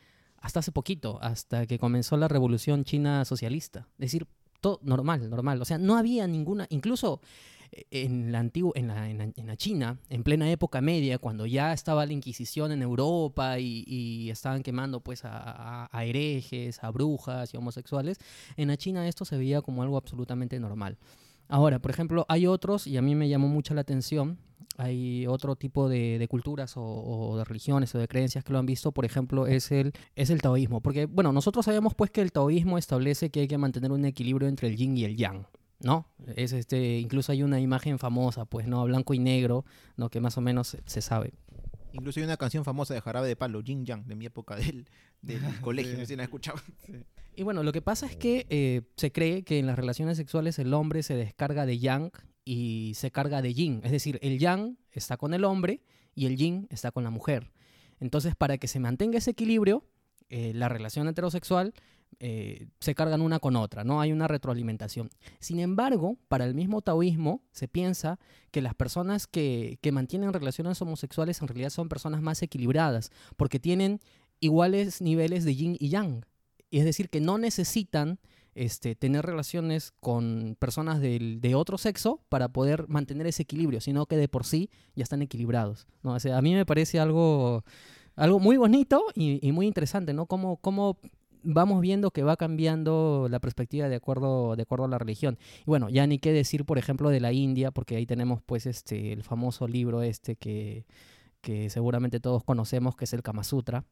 hasta 0.41 0.59
hace 0.59 0.71
poquito, 0.71 1.19
hasta 1.21 1.65
que 1.65 1.79
comenzó 1.79 2.17
la 2.17 2.27
revolución 2.27 2.83
china 2.83 3.25
socialista. 3.25 3.87
Es 3.97 4.11
decir, 4.11 4.27
todo 4.61 4.79
normal, 4.83 5.29
normal. 5.29 5.61
O 5.61 5.65
sea, 5.65 5.77
no 5.77 5.97
había 5.97 6.27
ninguna, 6.27 6.67
incluso 6.69 7.21
en 7.91 8.31
la, 8.31 8.39
antigua, 8.39 8.71
en, 8.75 8.87
la, 8.87 9.09
en, 9.09 9.47
la, 9.47 9.57
China, 9.57 9.99
en 10.09 10.23
plena 10.23 10.49
época 10.49 10.81
media, 10.81 11.17
cuando 11.17 11.45
ya 11.45 11.73
estaba 11.73 12.05
la 12.05 12.13
Inquisición 12.13 12.71
en 12.71 12.81
Europa 12.81 13.59
y, 13.59 14.29
estaban 14.29 14.63
quemando 14.63 14.99
pues 15.01 15.25
a, 15.25 15.89
a, 15.91 16.05
herejes, 16.05 16.83
a 16.83 16.91
brujas 16.91 17.53
y 17.53 17.57
homosexuales, 17.57 18.17
en 18.55 18.67
la 18.67 18.77
China 18.77 19.07
esto 19.07 19.25
se 19.25 19.37
veía 19.37 19.61
como 19.61 19.83
algo 19.83 19.97
absolutamente 19.97 20.59
normal. 20.59 20.97
Ahora, 21.49 21.79
por 21.79 21.91
ejemplo, 21.91 22.25
hay 22.27 22.45
otros, 22.45 22.87
y 22.87 22.97
a 22.97 23.01
mí 23.01 23.15
me 23.15 23.29
llamó 23.29 23.47
mucho 23.47 23.73
la 23.73 23.81
atención, 23.81 24.37
hay 24.77 25.25
otro 25.27 25.55
tipo 25.55 25.89
de, 25.89 26.25
culturas 26.29 26.73
o, 26.75 27.35
de 27.37 27.43
religiones 27.43 27.93
o 27.95 27.99
de 27.99 28.07
creencias 28.07 28.43
que 28.43 28.53
lo 28.53 28.59
han 28.59 28.65
visto, 28.65 28.91
por 28.91 29.05
ejemplo, 29.05 29.47
es 29.47 29.71
el, 29.71 29.91
es 30.15 30.29
el 30.29 30.41
taoísmo. 30.41 30.81
Porque, 30.81 31.07
bueno, 31.07 31.33
nosotros 31.33 31.65
sabemos 31.65 31.95
pues 31.95 32.11
que 32.11 32.21
el 32.21 32.31
taoísmo 32.31 32.77
establece 32.77 33.31
que 33.31 33.41
hay 33.41 33.47
que 33.47 33.57
mantener 33.57 33.91
un 33.91 34.05
equilibrio 34.05 34.47
entre 34.47 34.67
el 34.67 34.77
yin 34.77 34.95
y 34.95 35.03
el 35.03 35.17
yang. 35.17 35.47
¿no? 35.79 36.07
Es 36.35 36.53
este, 36.53 36.99
incluso 36.99 37.31
hay 37.31 37.43
una 37.43 37.59
imagen 37.59 37.99
famosa, 37.99 38.45
pues, 38.45 38.67
¿no? 38.67 38.83
Blanco 38.85 39.13
y 39.13 39.19
negro, 39.19 39.65
¿no? 39.95 40.09
Que 40.09 40.19
más 40.19 40.37
o 40.37 40.41
menos 40.41 40.77
se 40.85 41.01
sabe. 41.01 41.33
Incluso 41.93 42.19
hay 42.19 42.25
una 42.25 42.37
canción 42.37 42.63
famosa 42.63 42.93
de 42.93 43.01
Jarabe 43.01 43.27
de 43.27 43.35
Palo, 43.35 43.61
Jin 43.63 43.85
Yang, 43.85 44.05
de 44.05 44.15
mi 44.15 44.25
época 44.25 44.55
del, 44.55 44.87
del 45.21 45.41
colegio, 45.61 45.93
no 45.93 45.99
sé 45.99 46.07
si 46.07 46.15
la 46.15 46.23
escuchado. 46.23 46.59
Y 47.35 47.43
bueno, 47.43 47.63
lo 47.63 47.71
que 47.71 47.81
pasa 47.81 48.05
es 48.05 48.15
que 48.15 48.45
eh, 48.49 48.81
se 48.95 49.11
cree 49.11 49.43
que 49.43 49.59
en 49.59 49.67
las 49.67 49.77
relaciones 49.77 50.17
sexuales 50.17 50.59
el 50.59 50.73
hombre 50.73 51.03
se 51.03 51.15
descarga 51.15 51.65
de 51.65 51.79
Yang 51.79 52.11
y 52.47 52.93
se 52.95 53.11
carga 53.11 53.41
de 53.41 53.53
Yin. 53.53 53.81
Es 53.83 53.91
decir, 53.91 54.19
el 54.21 54.39
Yang 54.39 54.77
está 54.93 55.17
con 55.17 55.33
el 55.33 55.43
hombre 55.43 55.81
y 56.15 56.27
el 56.27 56.37
Yin 56.37 56.67
está 56.71 56.91
con 56.91 57.03
la 57.03 57.09
mujer. 57.09 57.51
Entonces, 57.99 58.35
para 58.35 58.57
que 58.57 58.69
se 58.69 58.79
mantenga 58.79 59.17
ese 59.17 59.31
equilibrio, 59.31 59.83
eh, 60.29 60.53
la 60.55 60.69
relación 60.69 61.09
heterosexual 61.09 61.73
eh, 62.19 62.67
se 62.79 62.95
cargan 62.95 63.21
una 63.21 63.39
con 63.39 63.57
otra, 63.57 63.83
no 63.83 63.99
hay 63.99 64.13
una 64.13 64.29
retroalimentación. 64.29 65.09
Sin 65.39 65.59
embargo, 65.59 66.17
para 66.29 66.45
el 66.45 66.55
mismo 66.55 66.81
taoísmo 66.81 67.43
se 67.51 67.67
piensa 67.67 68.17
que 68.51 68.61
las 68.61 68.73
personas 68.73 69.27
que, 69.27 69.77
mantienen 69.91 70.31
relaciones 70.31 70.81
homosexuales 70.81 71.41
en 71.41 71.49
realidad 71.49 71.69
son 71.69 71.89
personas 71.89 72.21
más 72.21 72.41
equilibradas, 72.41 73.11
porque 73.35 73.59
tienen 73.59 73.99
iguales 74.39 75.01
niveles 75.01 75.43
de 75.43 75.55
yin 75.55 75.75
y 75.79 75.89
yang. 75.89 76.25
Es 76.71 76.85
decir, 76.85 77.09
que 77.09 77.19
no 77.19 77.37
necesitan 77.37 78.19
este, 78.57 78.95
tener 78.95 79.25
relaciones 79.25 79.93
con 79.99 80.57
personas 80.59 80.99
de 80.99 81.51
otro 81.55 81.77
sexo 81.77 82.21
para 82.27 82.49
poder 82.49 82.87
mantener 82.87 83.27
ese 83.27 83.43
equilibrio, 83.43 83.81
sino 83.81 84.07
que 84.07 84.17
de 84.17 84.27
por 84.27 84.45
sí 84.45 84.69
ya 84.95 85.03
están 85.03 85.21
equilibrados. 85.21 85.87
¿no? 86.01 86.15
a 86.15 86.41
mí 86.41 86.53
me 86.55 86.65
parece 86.65 86.99
algo, 86.99 87.63
algo 88.15 88.39
muy 88.39 88.57
bonito 88.57 89.03
y, 89.15 89.51
muy 89.51 89.67
interesante, 89.67 90.13
¿no? 90.13 90.25
Cómo, 90.25 90.57
cómo 90.57 90.97
vamos 91.43 91.81
viendo 91.81 92.09
que 92.09 92.23
va 92.23 92.35
cambiando 92.35 93.27
la 93.29 93.39
perspectiva 93.39 93.89
de 93.89 93.95
acuerdo, 93.95 94.55
de 94.55 94.63
acuerdo 94.63 94.85
a 94.85 94.89
la 94.89 94.97
religión. 94.97 95.37
Y 95.61 95.65
bueno, 95.65 95.89
ya 95.89 96.07
ni 96.07 96.17
qué 96.17 96.33
decir, 96.33 96.65
por 96.65 96.79
ejemplo, 96.79 97.09
de 97.09 97.19
la 97.19 97.31
India, 97.31 97.69
porque 97.69 97.95
ahí 97.95 98.07
tenemos 98.07 98.41
pues 98.43 98.65
este, 98.65 99.13
el 99.13 99.23
famoso 99.23 99.67
libro 99.67 100.01
este 100.01 100.35
que, 100.35 100.85
que 101.41 101.69
seguramente 101.69 102.19
todos 102.19 102.43
conocemos, 102.43 102.95
que 102.95 103.05
es 103.05 103.13
el 103.13 103.21
Kama 103.21 103.43
Sutra. 103.43 103.85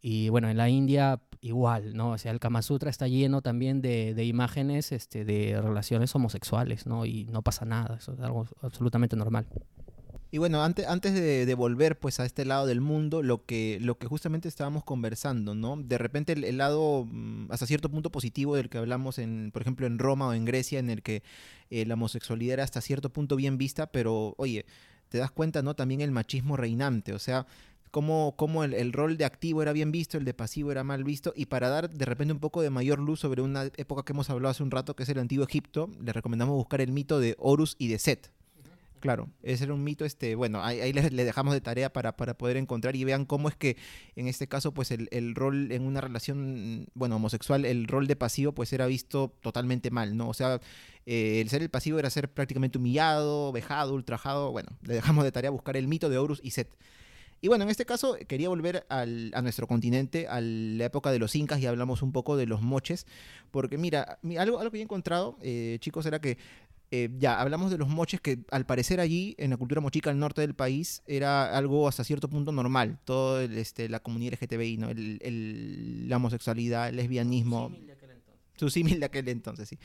Y 0.00 0.28
bueno, 0.28 0.48
en 0.48 0.56
la 0.56 0.68
India 0.68 1.20
igual, 1.40 1.94
¿no? 1.94 2.10
O 2.10 2.18
sea, 2.18 2.32
el 2.32 2.40
Kama 2.40 2.62
Sutra 2.62 2.90
está 2.90 3.06
lleno 3.08 3.42
también 3.42 3.80
de, 3.80 4.14
de, 4.14 4.24
imágenes 4.24 4.92
este, 4.92 5.24
de 5.24 5.60
relaciones 5.60 6.14
homosexuales, 6.14 6.86
¿no? 6.86 7.06
Y 7.06 7.24
no 7.24 7.42
pasa 7.42 7.64
nada, 7.64 7.96
eso 7.96 8.12
es 8.12 8.20
algo 8.20 8.46
absolutamente 8.62 9.16
normal. 9.16 9.46
Y 10.30 10.36
bueno, 10.36 10.62
antes, 10.62 10.86
antes 10.86 11.14
de, 11.14 11.54
volver 11.54 11.98
pues 11.98 12.20
a 12.20 12.26
este 12.26 12.44
lado 12.44 12.66
del 12.66 12.82
mundo, 12.82 13.22
lo 13.22 13.46
que, 13.46 13.78
lo 13.80 13.96
que 13.96 14.06
justamente 14.06 14.46
estábamos 14.46 14.84
conversando, 14.84 15.54
¿no? 15.54 15.76
De 15.78 15.96
repente 15.96 16.32
el, 16.32 16.58
lado 16.58 17.06
mm, 17.10 17.50
hasta 17.50 17.66
cierto 17.66 17.90
punto 17.90 18.10
positivo 18.10 18.54
del 18.54 18.68
que 18.68 18.76
hablamos, 18.76 19.18
en, 19.18 19.50
por 19.52 19.62
ejemplo, 19.62 19.86
en 19.86 19.98
Roma 19.98 20.28
o 20.28 20.34
en 20.34 20.44
Grecia, 20.44 20.80
en 20.80 20.90
el 20.90 21.02
que 21.02 21.22
eh, 21.70 21.86
la 21.86 21.94
homosexualidad 21.94 22.54
era 22.54 22.64
hasta 22.64 22.82
cierto 22.82 23.10
punto 23.10 23.36
bien 23.36 23.56
vista, 23.56 23.86
pero 23.90 24.34
oye, 24.36 24.66
te 25.08 25.16
das 25.16 25.30
cuenta, 25.30 25.62
¿no? 25.62 25.74
También 25.74 26.02
el 26.02 26.10
machismo 26.10 26.58
reinante, 26.58 27.14
o 27.14 27.18
sea, 27.18 27.46
cómo, 27.90 28.34
cómo 28.36 28.64
el, 28.64 28.74
el, 28.74 28.92
rol 28.92 29.16
de 29.16 29.24
activo 29.24 29.62
era 29.62 29.72
bien 29.72 29.92
visto, 29.92 30.18
el 30.18 30.24
de 30.24 30.34
pasivo 30.34 30.72
era 30.72 30.84
mal 30.84 31.04
visto, 31.04 31.32
y 31.36 31.46
para 31.46 31.68
dar 31.68 31.90
de 31.90 32.04
repente 32.04 32.32
un 32.32 32.40
poco 32.40 32.62
de 32.62 32.70
mayor 32.70 32.98
luz 32.98 33.20
sobre 33.20 33.42
una 33.42 33.64
época 33.76 34.04
que 34.04 34.12
hemos 34.12 34.30
hablado 34.30 34.50
hace 34.50 34.62
un 34.62 34.70
rato, 34.70 34.94
que 34.96 35.02
es 35.02 35.08
el 35.08 35.18
antiguo 35.18 35.44
Egipto, 35.44 35.90
le 36.00 36.12
recomendamos 36.12 36.56
buscar 36.56 36.80
el 36.80 36.92
mito 36.92 37.20
de 37.20 37.36
Horus 37.38 37.76
y 37.78 37.88
de 37.88 37.98
Set 37.98 38.30
Claro, 39.00 39.28
ese 39.42 39.64
era 39.64 39.74
un 39.74 39.84
mito, 39.84 40.04
este, 40.04 40.34
bueno, 40.34 40.62
ahí, 40.62 40.92
le, 40.92 41.02
dejamos 41.24 41.54
de 41.54 41.60
tarea 41.60 41.92
para, 41.92 42.16
para, 42.16 42.34
poder 42.36 42.56
encontrar 42.56 42.96
y 42.96 43.04
vean 43.04 43.24
cómo 43.24 43.48
es 43.48 43.54
que 43.54 43.76
en 44.16 44.28
este 44.28 44.48
caso, 44.48 44.72
pues 44.72 44.90
el, 44.90 45.08
el, 45.12 45.34
rol 45.34 45.72
en 45.72 45.82
una 45.86 46.00
relación, 46.00 46.86
bueno, 46.94 47.16
homosexual, 47.16 47.64
el 47.64 47.86
rol 47.86 48.06
de 48.06 48.16
pasivo, 48.16 48.52
pues 48.52 48.72
era 48.72 48.86
visto 48.86 49.32
totalmente 49.40 49.90
mal, 49.90 50.16
¿no? 50.16 50.28
O 50.28 50.34
sea, 50.34 50.60
eh, 51.06 51.40
el 51.40 51.48
ser 51.48 51.62
el 51.62 51.70
pasivo 51.70 51.98
era 51.98 52.10
ser 52.10 52.30
prácticamente 52.30 52.78
humillado, 52.78 53.52
vejado, 53.52 53.94
ultrajado, 53.94 54.50
bueno, 54.50 54.70
le 54.82 54.94
dejamos 54.94 55.24
de 55.24 55.32
tarea 55.32 55.50
buscar 55.50 55.76
el 55.76 55.86
mito 55.86 56.08
de 56.08 56.18
Horus 56.18 56.40
y 56.42 56.50
Set. 56.50 56.68
Y 57.40 57.48
bueno, 57.48 57.64
en 57.64 57.70
este 57.70 57.86
caso 57.86 58.16
quería 58.26 58.48
volver 58.48 58.84
al, 58.88 59.30
a 59.34 59.42
nuestro 59.42 59.66
continente, 59.66 60.26
a 60.28 60.40
la 60.40 60.84
época 60.84 61.10
de 61.10 61.18
los 61.18 61.34
incas 61.36 61.60
y 61.60 61.66
hablamos 61.66 62.02
un 62.02 62.12
poco 62.12 62.36
de 62.36 62.46
los 62.46 62.62
moches, 62.62 63.06
porque 63.50 63.78
mira, 63.78 64.18
algo, 64.38 64.58
algo 64.58 64.70
que 64.70 64.78
he 64.78 64.82
encontrado, 64.82 65.38
eh, 65.42 65.78
chicos, 65.80 66.04
era 66.06 66.20
que 66.20 66.38
eh, 66.90 67.10
ya, 67.18 67.38
hablamos 67.38 67.70
de 67.70 67.76
los 67.76 67.88
moches 67.88 68.20
que 68.20 68.38
al 68.50 68.64
parecer 68.64 68.98
allí, 68.98 69.34
en 69.38 69.50
la 69.50 69.56
cultura 69.56 69.80
mochica 69.80 70.10
al 70.10 70.18
norte 70.18 70.40
del 70.40 70.54
país, 70.54 71.02
era 71.06 71.56
algo 71.56 71.86
hasta 71.86 72.02
cierto 72.02 72.28
punto 72.28 72.50
normal. 72.50 72.98
Todo 73.04 73.40
este, 73.40 73.88
la 73.88 74.00
comunidad 74.00 74.38
LGTBI, 74.40 74.76
¿no? 74.78 74.88
El, 74.88 76.08
la 76.08 76.16
homosexualidad, 76.16 76.88
el 76.88 76.96
lesbianismo. 76.96 77.70
Su 78.58 78.70
símil 78.70 79.00
de 79.00 79.06
aquel 79.06 79.28
entonces, 79.28 79.68
sí. 79.68 79.78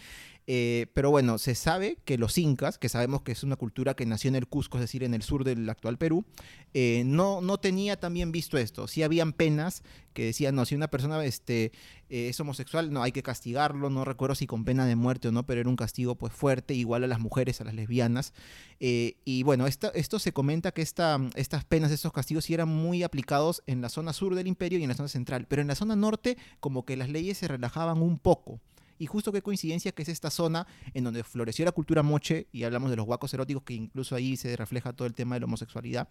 Eh, 0.47 0.87
pero 0.93 1.11
bueno, 1.11 1.37
se 1.37 1.55
sabe 1.55 1.97
que 2.05 2.17
los 2.17 2.37
incas, 2.37 2.77
que 2.77 2.89
sabemos 2.89 3.21
que 3.21 3.31
es 3.31 3.43
una 3.43 3.55
cultura 3.55 3.93
que 3.93 4.05
nació 4.05 4.29
en 4.29 4.35
el 4.35 4.47
Cusco, 4.47 4.77
es 4.77 4.81
decir, 4.81 5.03
en 5.03 5.13
el 5.13 5.21
sur 5.21 5.43
del 5.43 5.69
actual 5.69 5.97
Perú, 5.97 6.25
eh, 6.73 7.03
no, 7.05 7.41
no 7.41 7.59
tenía 7.59 7.99
también 7.99 8.31
visto 8.31 8.57
esto. 8.57 8.87
Sí 8.87 9.03
habían 9.03 9.33
penas 9.33 9.83
que 10.13 10.25
decían, 10.25 10.55
no, 10.55 10.65
si 10.65 10.75
una 10.75 10.89
persona 10.89 11.23
este, 11.23 11.71
eh, 12.09 12.29
es 12.29 12.39
homosexual, 12.39 12.91
no, 12.91 13.03
hay 13.03 13.11
que 13.11 13.23
castigarlo, 13.23 13.89
no 13.89 14.05
recuerdo 14.05 14.35
si 14.35 14.47
con 14.47 14.65
pena 14.65 14.85
de 14.85 14.95
muerte 14.95 15.27
o 15.27 15.31
no, 15.31 15.45
pero 15.45 15.61
era 15.61 15.69
un 15.69 15.75
castigo 15.75 16.15
pues 16.15 16.33
fuerte, 16.33 16.73
igual 16.73 17.03
a 17.03 17.07
las 17.07 17.19
mujeres, 17.19 17.61
a 17.61 17.63
las 17.63 17.73
lesbianas. 17.73 18.33
y 18.79 19.43
bueno, 19.43 19.67
esto 19.67 20.19
se 20.19 20.33
comenta 20.33 20.71
que 20.71 20.81
esta, 20.81 21.19
estas 21.35 21.63
penas, 21.65 21.91
estos 21.91 22.13
castigos 22.13 22.45
sí 22.45 22.53
eran 22.53 22.69
muy 22.69 23.03
aplicados 23.03 23.63
en 23.67 23.81
la 23.81 23.89
zona 23.89 24.13
sur 24.13 24.35
del 24.35 24.47
imperio 24.47 24.79
y 24.79 24.83
en 24.83 24.89
la 24.89 24.95
zona 24.95 25.09
central, 25.09 25.45
pero 25.47 25.61
en 25.61 25.67
la 25.67 25.75
zona 25.75 25.95
norte 25.95 26.37
como 26.59 26.85
que 26.85 26.97
las 26.97 27.09
leyes 27.09 27.37
se 27.37 27.47
relajaban 27.47 28.01
un 28.01 28.19
poco. 28.19 28.59
Y 28.99 29.05
justo 29.05 29.31
qué 29.31 29.41
coincidencia 29.41 29.91
que 29.91 30.03
es 30.03 30.09
esta 30.09 30.29
zona 30.29 30.67
en 30.93 31.03
donde 31.03 31.23
floreció 31.23 31.65
la 31.65 31.71
cultura 31.71 32.03
moche, 32.03 32.47
y 32.51 32.63
hablamos 32.63 32.89
de 32.89 32.95
los 32.95 33.05
guacos 33.05 33.33
eróticos, 33.33 33.63
que 33.63 33.73
incluso 33.73 34.15
ahí 34.15 34.37
se 34.37 34.55
refleja 34.55 34.93
todo 34.93 35.07
el 35.07 35.13
tema 35.13 35.35
de 35.35 35.41
la 35.41 35.45
homosexualidad. 35.45 36.07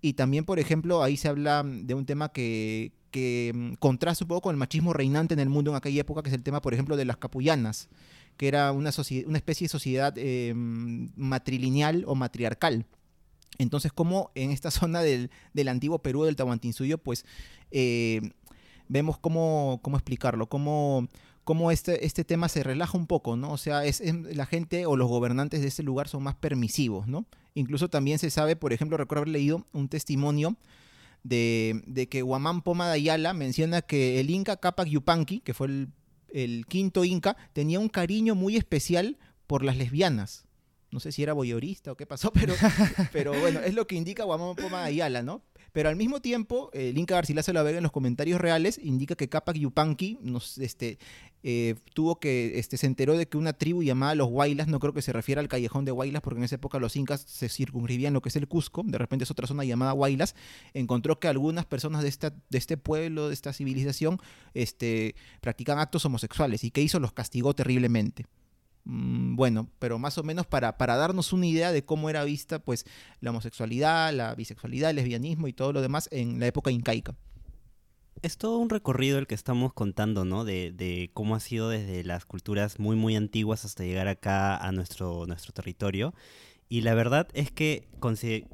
Y 0.00 0.14
también, 0.14 0.44
por 0.44 0.58
ejemplo, 0.58 1.02
ahí 1.02 1.16
se 1.16 1.28
habla 1.28 1.62
de 1.64 1.94
un 1.94 2.06
tema 2.06 2.30
que, 2.30 2.92
que 3.10 3.52
mm, 3.54 3.74
contrasta 3.74 4.24
un 4.24 4.28
poco 4.28 4.42
con 4.42 4.54
el 4.54 4.58
machismo 4.58 4.92
reinante 4.92 5.34
en 5.34 5.40
el 5.40 5.48
mundo 5.48 5.70
en 5.70 5.76
aquella 5.76 6.00
época, 6.00 6.22
que 6.22 6.28
es 6.28 6.34
el 6.34 6.42
tema, 6.42 6.60
por 6.60 6.74
ejemplo, 6.74 6.96
de 6.96 7.04
las 7.04 7.16
capullanas, 7.16 7.88
que 8.36 8.48
era 8.48 8.72
una, 8.72 8.90
una 9.26 9.38
especie 9.38 9.64
de 9.64 9.68
sociedad 9.68 10.14
eh, 10.16 10.52
matrilineal 10.54 12.04
o 12.06 12.14
matriarcal. 12.14 12.86
Entonces, 13.58 13.92
como 13.92 14.30
en 14.34 14.50
esta 14.50 14.70
zona 14.70 15.00
del, 15.00 15.30
del 15.54 15.68
antiguo 15.68 16.00
Perú, 16.00 16.24
del 16.24 16.36
Tahuantinsuyo, 16.36 16.98
pues 16.98 17.24
eh, 17.70 18.20
vemos 18.88 19.18
cómo, 19.18 19.80
cómo 19.82 19.96
explicarlo, 19.96 20.48
cómo 20.48 21.08
cómo 21.46 21.70
este, 21.70 22.04
este 22.04 22.24
tema 22.24 22.48
se 22.48 22.64
relaja 22.64 22.98
un 22.98 23.06
poco, 23.06 23.36
¿no? 23.36 23.52
O 23.52 23.56
sea, 23.56 23.84
es, 23.84 24.02
la 24.02 24.46
gente 24.46 24.84
o 24.84 24.96
los 24.96 25.08
gobernantes 25.08 25.60
de 25.60 25.68
este 25.68 25.84
lugar 25.84 26.08
son 26.08 26.24
más 26.24 26.34
permisivos, 26.34 27.06
¿no? 27.06 27.24
Incluso 27.54 27.88
también 27.88 28.18
se 28.18 28.30
sabe, 28.30 28.56
por 28.56 28.72
ejemplo, 28.72 28.96
recuerdo 28.96 29.22
haber 29.22 29.32
leído 29.32 29.64
un 29.72 29.88
testimonio 29.88 30.56
de, 31.22 32.08
que 32.10 32.24
Huamán 32.24 32.62
Poma 32.62 32.88
de 32.88 32.94
Ayala 32.94 33.32
menciona 33.32 33.80
que 33.80 34.18
el 34.18 34.28
Inca 34.30 34.56
Capac 34.56 34.88
Yupanqui, 34.88 35.38
que 35.38 35.54
fue 35.54 35.68
el, 36.32 36.66
quinto 36.66 37.04
Inca, 37.04 37.36
tenía 37.52 37.78
un 37.78 37.90
cariño 37.90 38.34
muy 38.34 38.56
especial 38.56 39.16
por 39.46 39.64
las 39.64 39.76
lesbianas. 39.76 40.46
No 40.90 40.98
sé 40.98 41.12
si 41.12 41.22
era 41.22 41.32
boyorista 41.32 41.92
o 41.92 41.96
qué 41.96 42.06
pasó, 42.06 42.32
pero, 42.34 42.54
pero 43.12 43.38
bueno, 43.38 43.60
es 43.60 43.74
lo 43.74 43.86
que 43.86 43.94
indica 43.94 44.26
Huamán 44.26 44.56
Poma 44.56 44.80
de 44.80 44.86
Ayala, 44.86 45.22
¿no? 45.22 45.42
Pero 45.76 45.90
al 45.90 45.96
mismo 45.96 46.22
tiempo, 46.22 46.70
el 46.72 46.96
Inca 46.96 47.16
Garcilaso 47.16 47.50
de 47.50 47.52
la 47.52 47.62
Vega 47.62 47.76
en 47.76 47.82
los 47.82 47.92
comentarios 47.92 48.40
reales 48.40 48.80
indica 48.82 49.14
que 49.14 49.28
Capac 49.28 49.58
Yupanqui 49.58 50.18
este, 50.58 50.98
eh, 51.42 51.74
tuvo 51.92 52.18
que, 52.18 52.58
este, 52.58 52.78
se 52.78 52.86
enteró 52.86 53.14
de 53.18 53.28
que 53.28 53.36
una 53.36 53.52
tribu 53.52 53.82
llamada 53.82 54.14
los 54.14 54.30
Huaylas, 54.30 54.68
no 54.68 54.80
creo 54.80 54.94
que 54.94 55.02
se 55.02 55.12
refiera 55.12 55.42
al 55.42 55.48
callejón 55.48 55.84
de 55.84 55.92
Huaylas, 55.92 56.22
porque 56.22 56.38
en 56.38 56.44
esa 56.44 56.54
época 56.54 56.78
los 56.78 56.96
incas 56.96 57.26
se 57.28 57.50
circunscribían 57.50 58.14
lo 58.14 58.22
que 58.22 58.30
es 58.30 58.36
el 58.36 58.48
Cusco, 58.48 58.84
de 58.86 58.96
repente 58.96 59.24
es 59.24 59.30
otra 59.30 59.46
zona 59.46 59.64
llamada 59.64 59.92
Huaylas, 59.92 60.34
encontró 60.72 61.20
que 61.20 61.28
algunas 61.28 61.66
personas 61.66 62.02
de 62.02 62.32
este 62.56 62.76
pueblo, 62.78 63.28
de 63.28 63.34
esta 63.34 63.52
civilización, 63.52 64.18
este, 64.54 65.14
practican 65.42 65.78
actos 65.78 66.06
homosexuales 66.06 66.64
y 66.64 66.70
que 66.70 66.80
hizo 66.80 67.00
los 67.00 67.12
castigó 67.12 67.52
terriblemente. 67.52 68.24
Mm, 68.86 69.34
bueno, 69.34 69.68
pero 69.80 69.98
más 69.98 70.16
o 70.16 70.22
menos 70.22 70.46
para, 70.46 70.78
para 70.78 70.96
darnos 70.96 71.32
una 71.32 71.46
idea 71.46 71.72
de 71.72 71.84
cómo 71.84 72.08
era 72.08 72.22
vista 72.22 72.60
pues 72.60 72.86
la 73.20 73.30
homosexualidad, 73.30 74.12
la 74.12 74.34
bisexualidad, 74.36 74.90
el 74.90 74.96
lesbianismo 74.96 75.48
y 75.48 75.52
todo 75.52 75.72
lo 75.72 75.82
demás 75.82 76.08
en 76.12 76.38
la 76.38 76.46
época 76.46 76.70
incaica. 76.70 77.16
Es 78.22 78.38
todo 78.38 78.58
un 78.58 78.70
recorrido 78.70 79.18
el 79.18 79.26
que 79.26 79.34
estamos 79.34 79.74
contando, 79.74 80.24
¿no? 80.24 80.44
De, 80.44 80.70
de 80.70 81.10
cómo 81.12 81.34
ha 81.34 81.40
sido 81.40 81.68
desde 81.68 82.04
las 82.04 82.24
culturas 82.24 82.78
muy, 82.78 82.96
muy 82.96 83.16
antiguas 83.16 83.64
hasta 83.64 83.84
llegar 83.84 84.08
acá 84.08 84.56
a 84.56 84.70
nuestro, 84.72 85.26
nuestro 85.26 85.52
territorio. 85.52 86.14
Y 86.68 86.80
la 86.80 86.94
verdad 86.94 87.28
es 87.34 87.50
que, 87.50 87.88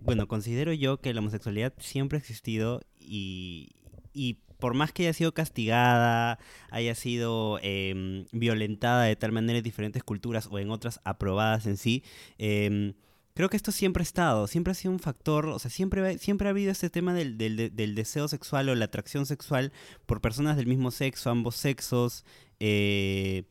bueno, 0.02 0.28
considero 0.28 0.72
yo 0.72 1.00
que 1.00 1.14
la 1.14 1.20
homosexualidad 1.20 1.74
siempre 1.78 2.16
ha 2.16 2.20
existido 2.20 2.80
y, 2.98 3.70
y 4.12 4.38
por 4.62 4.75
más 4.75 4.92
que 4.92 5.03
haya 5.03 5.12
sido 5.12 5.35
castigada, 5.35 6.38
haya 6.70 6.94
sido 6.94 7.59
em, 7.62 8.27
violentada 8.31 9.03
de 9.03 9.16
tal 9.16 9.33
manera 9.33 9.59
en 9.59 9.64
diferentes 9.64 10.05
culturas 10.05 10.46
o 10.53 10.61
en 10.61 10.70
otras 10.70 11.01
aprobadas 11.03 11.66
en 11.66 11.77
sí, 11.77 12.05
em, 12.38 12.94
creo 13.35 13.48
que 13.48 13.57
esto 13.57 13.72
siempre 13.72 14.03
ha 14.03 14.05
estado, 14.05 14.46
siempre 14.46 14.70
ha 14.70 14.75
sido 14.75 14.92
un 14.92 15.01
factor, 15.01 15.46
o 15.48 15.59
sea, 15.59 15.68
siempre, 15.68 16.16
siempre 16.18 16.46
ha 16.46 16.51
habido 16.51 16.70
este 16.70 16.90
tema 16.90 17.12
del, 17.12 17.37
deseo 17.96 18.29
sexual 18.29 18.68
o 18.68 18.77
la 18.77 18.85
atracción 18.85 19.27
sexual 19.27 19.72
por 20.07 20.20
personas 20.20 20.57
del 20.57 20.68
mismo 20.68 20.92
sexo, 20.92 21.31
ambos 21.31 21.57
sexos, 21.57 22.25
eh, 22.61 23.42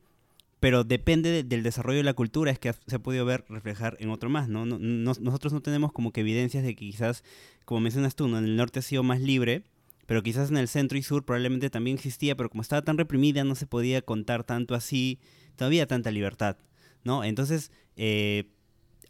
pero 0.60 0.82
depende 0.82 1.42
del 1.42 1.62
desarrollo 1.62 1.98
de 1.98 2.04
la 2.04 2.14
cultura, 2.14 2.50
es 2.52 2.58
que 2.58 2.72
se 2.86 2.96
ha 2.96 3.00
podido 3.00 3.26
ver 3.26 3.44
reflejar 3.50 3.98
en 4.00 4.08
otro 4.08 4.30
más, 4.30 4.48
¿no? 4.48 4.64
nosotros 4.64 5.52
no 5.52 5.60
tenemos 5.60 5.92
como 5.92 6.10
que 6.10 6.22
evidencias 6.22 6.64
de 6.64 6.74
que 6.74 6.86
quizás, 6.86 7.22
como 7.66 7.82
mencionas 7.82 8.16
tú, 8.16 8.28
¿no? 8.28 8.38
en 8.38 8.44
el 8.44 8.56
norte 8.56 8.78
ha 8.78 8.82
sido 8.82 9.02
más 9.02 9.20
libre, 9.20 9.64
pero 10.06 10.22
quizás 10.22 10.50
en 10.50 10.56
el 10.56 10.68
centro 10.68 10.98
y 10.98 11.02
sur 11.02 11.24
probablemente 11.24 11.70
también 11.70 11.96
existía, 11.96 12.36
pero 12.36 12.50
como 12.50 12.62
estaba 12.62 12.82
tan 12.82 12.98
reprimida 12.98 13.44
no 13.44 13.54
se 13.54 13.66
podía 13.66 14.02
contar 14.02 14.44
tanto 14.44 14.74
así, 14.74 15.18
todavía 15.56 15.86
tanta 15.86 16.10
libertad, 16.10 16.56
¿no? 17.04 17.24
Entonces, 17.24 17.70
eh, 17.96 18.50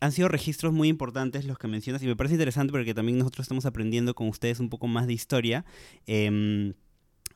han 0.00 0.12
sido 0.12 0.28
registros 0.28 0.72
muy 0.72 0.88
importantes 0.88 1.44
los 1.44 1.58
que 1.58 1.68
mencionas 1.68 2.02
y 2.02 2.06
me 2.06 2.16
parece 2.16 2.34
interesante 2.34 2.72
porque 2.72 2.92
también 2.92 3.18
nosotros 3.18 3.44
estamos 3.44 3.66
aprendiendo 3.66 4.14
con 4.14 4.28
ustedes 4.28 4.58
un 4.58 4.68
poco 4.68 4.88
más 4.88 5.06
de 5.06 5.12
historia. 5.12 5.64
Em, 6.06 6.74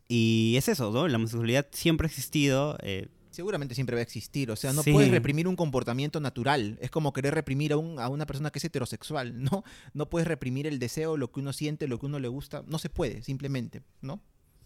y 0.08 0.54
es 0.56 0.68
eso, 0.68 0.90
¿no? 0.90 1.06
La 1.06 1.16
homosexualidad 1.16 1.68
siempre 1.70 2.06
ha 2.06 2.08
existido. 2.08 2.76
Eh, 2.82 3.08
seguramente 3.36 3.74
siempre 3.74 3.94
va 3.94 4.00
a 4.00 4.02
existir. 4.02 4.50
O 4.50 4.56
sea, 4.56 4.72
no 4.72 4.82
puedes 4.82 5.10
reprimir 5.10 5.46
un 5.46 5.56
comportamiento 5.56 6.20
natural. 6.20 6.78
Es 6.80 6.90
como 6.90 7.12
querer 7.12 7.34
reprimir 7.34 7.72
a, 7.72 7.76
un, 7.76 8.00
a, 8.00 8.08
una 8.08 8.26
persona 8.26 8.50
que 8.50 8.58
es 8.58 8.64
heterosexual, 8.64 9.44
¿no? 9.44 9.62
No 9.92 10.08
puedes 10.08 10.26
reprimir 10.26 10.66
el 10.66 10.78
deseo, 10.78 11.16
lo 11.16 11.30
que 11.30 11.40
uno 11.40 11.52
siente, 11.52 11.86
lo 11.86 12.00
que 12.00 12.06
uno 12.06 12.18
le 12.18 12.28
gusta. 12.28 12.64
No 12.66 12.78
se 12.78 12.88
puede, 12.88 13.22
simplemente, 13.22 13.82
¿no? 14.00 14.22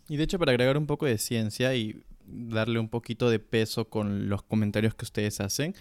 Y 0.08 0.16
de 0.16 0.24
hecho, 0.24 0.38
para 0.38 0.52
agregar 0.52 0.78
un 0.78 0.86
poco 0.86 1.06
de 1.06 1.18
ciencia 1.18 1.74
y 1.74 2.00
darle 2.24 2.78
un 2.78 2.88
poquito 2.88 3.28
de 3.28 3.40
peso 3.40 3.88
con 3.88 4.28
los 4.28 4.42
comentarios 4.42 4.94
que 4.94 5.04
ustedes 5.04 5.40
hacen, 5.40 5.74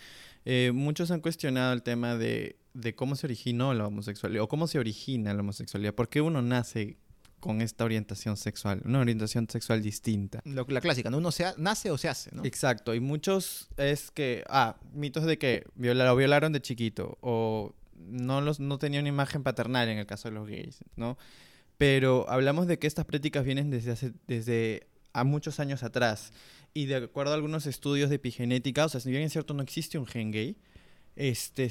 eh, 0.46 0.72
muchos 0.74 1.12
han 1.12 1.22
cuestionado 1.22 1.74
el 1.74 1.84
tema 1.84 2.16
de, 2.18 2.58
de 2.74 2.96
cómo 2.96 3.16
se 3.16 3.28
originó 3.28 3.74
la 3.76 3.86
homosexualidad 3.86 4.44
o 4.44 4.48
cómo 4.48 4.68
se 4.68 4.80
origina 4.80 5.34
la 5.34 5.42
homosexualidad. 5.42 5.94
¿Por 5.94 6.10
qué 6.10 6.22
uno 6.22 6.42
nace 6.42 6.98
con 7.40 7.62
esta 7.62 7.86
orientación 7.86 8.38
sexual, 8.38 8.82
una 8.86 9.00
orientación 9.00 9.48
sexual 9.50 9.82
distinta. 9.82 10.42
la 10.46 10.82
clásica, 10.82 11.10
¿no? 11.10 11.18
Uno 11.18 11.32
se 11.32 11.46
nace 11.58 11.92
o 11.92 11.98
se 11.98 12.10
hace, 12.10 12.36
¿no? 12.36 12.44
Exacto, 12.44 12.94
y 12.94 13.00
muchos 13.00 13.70
es 13.78 14.12
que, 14.12 14.44
ah, 14.50 14.78
mitos 14.94 15.26
de 15.26 15.38
que 15.38 15.66
lo 15.76 16.16
violaron 16.16 16.54
de 16.54 16.62
chiquito 16.62 17.18
o 17.22 17.74
no, 17.96 18.42
los, 18.42 18.60
no 18.60 18.80
tenía 18.80 19.00
una 19.00 19.10
imagen 19.10 19.44
paternal 19.44 19.90
en 19.90 19.98
el 19.98 20.06
caso 20.06 20.30
de 20.30 20.36
los 20.36 20.48
gays, 20.48 20.80
¿no? 20.96 21.18
Pero 21.78 22.30
hablamos 22.30 22.68
de 22.68 22.78
que 22.78 22.88
estas 22.88 23.06
prácticas 23.06 23.46
vienen 23.46 23.70
desde 23.70 23.92
hace, 23.92 24.14
desde 24.28 24.88
a 25.14 25.24
muchos 25.24 25.60
años 25.60 25.84
atrás 25.84 26.34
y 26.74 26.86
de 26.86 26.96
acuerdo 26.98 27.32
a 27.32 27.36
algunos 27.36 27.66
estudios 27.66 28.10
de 28.10 28.18
epigenética, 28.18 28.86
o 28.86 28.90
sea, 28.90 29.00
si 29.00 29.10
bien 29.10 29.24
es 29.24 29.32
cierto 29.32 29.54
no 29.54 29.64
existe 29.64 29.98
un 29.98 30.06
gen 30.06 30.32
gay, 30.32 30.58
este 31.16 31.70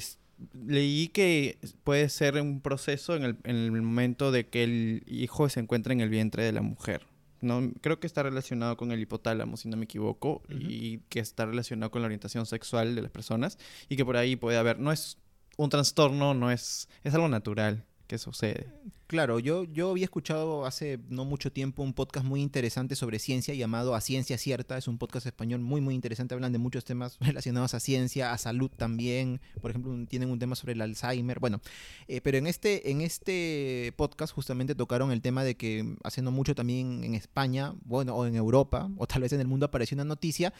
leí 0.53 1.09
que 1.09 1.57
puede 1.83 2.09
ser 2.09 2.39
un 2.41 2.61
proceso 2.61 3.15
en 3.15 3.23
el, 3.23 3.37
en 3.43 3.55
el, 3.55 3.71
momento 3.81 4.31
de 4.31 4.47
que 4.47 4.63
el 4.63 5.03
hijo 5.07 5.49
se 5.49 5.59
encuentra 5.59 5.93
en 5.93 6.01
el 6.01 6.09
vientre 6.09 6.43
de 6.43 6.51
la 6.51 6.61
mujer. 6.61 7.05
No, 7.41 7.71
creo 7.81 7.99
que 7.99 8.07
está 8.07 8.23
relacionado 8.23 8.75
con 8.75 8.91
el 8.91 8.99
hipotálamo, 8.99 9.55
si 9.55 9.69
no 9.69 9.77
me 9.77 9.85
equivoco, 9.85 10.41
y 10.49 10.99
que 11.09 11.21
está 11.21 11.45
relacionado 11.45 11.89
con 11.89 12.01
la 12.01 12.07
orientación 12.07 12.45
sexual 12.45 12.95
de 12.95 13.01
las 13.01 13.11
personas 13.11 13.57
y 13.87 13.95
que 13.95 14.03
por 14.03 14.17
ahí 14.17 14.35
puede 14.35 14.57
haber, 14.57 14.79
no 14.79 14.91
es 14.91 15.17
un 15.55 15.69
trastorno, 15.69 16.33
no 16.33 16.51
es, 16.51 16.89
es 17.03 17.13
algo 17.13 17.29
natural 17.29 17.85
que 18.09 18.17
sucede. 18.17 18.67
Claro, 19.05 19.39
yo, 19.39 19.63
yo 19.63 19.91
había 19.91 20.03
escuchado 20.03 20.65
hace 20.65 20.99
no 21.09 21.25
mucho 21.25 21.51
tiempo 21.51 21.81
un 21.83 21.93
podcast 21.93 22.25
muy 22.25 22.41
interesante 22.41 22.95
sobre 22.95 23.17
ciencia 23.17 23.53
llamado 23.53 23.95
A 23.95 24.01
Ciencia 24.01 24.37
Cierta. 24.37 24.77
Es 24.77 24.87
un 24.87 24.97
podcast 24.97 25.25
español 25.25 25.61
muy, 25.61 25.79
muy 25.79 25.95
interesante. 25.95 26.33
Hablan 26.33 26.51
de 26.51 26.57
muchos 26.57 26.85
temas 26.85 27.17
relacionados 27.21 27.73
a 27.73 27.79
ciencia, 27.79 28.33
a 28.33 28.37
salud 28.37 28.69
también. 28.69 29.41
Por 29.61 29.71
ejemplo, 29.71 29.95
tienen 30.07 30.29
un 30.29 30.39
tema 30.39 30.55
sobre 30.55 30.73
el 30.73 30.81
Alzheimer. 30.81 31.39
Bueno, 31.39 31.61
eh, 32.07 32.19
pero 32.21 32.37
en 32.37 32.47
este, 32.47 32.91
en 32.91 33.01
este 33.01 33.93
podcast 33.95 34.33
justamente 34.33 34.75
tocaron 34.75 35.11
el 35.11 35.21
tema 35.21 35.43
de 35.43 35.55
que 35.55 35.95
hace 36.03 36.21
no 36.21 36.31
mucho 36.31 36.55
también 36.55 37.03
en 37.03 37.13
España, 37.15 37.75
bueno, 37.85 38.15
o 38.15 38.25
en 38.25 38.35
Europa, 38.35 38.89
o 38.97 39.07
tal 39.07 39.21
vez 39.21 39.33
en 39.33 39.39
el 39.39 39.47
mundo 39.47 39.67
apareció 39.67 39.95
una 39.95 40.05
noticia 40.05 40.53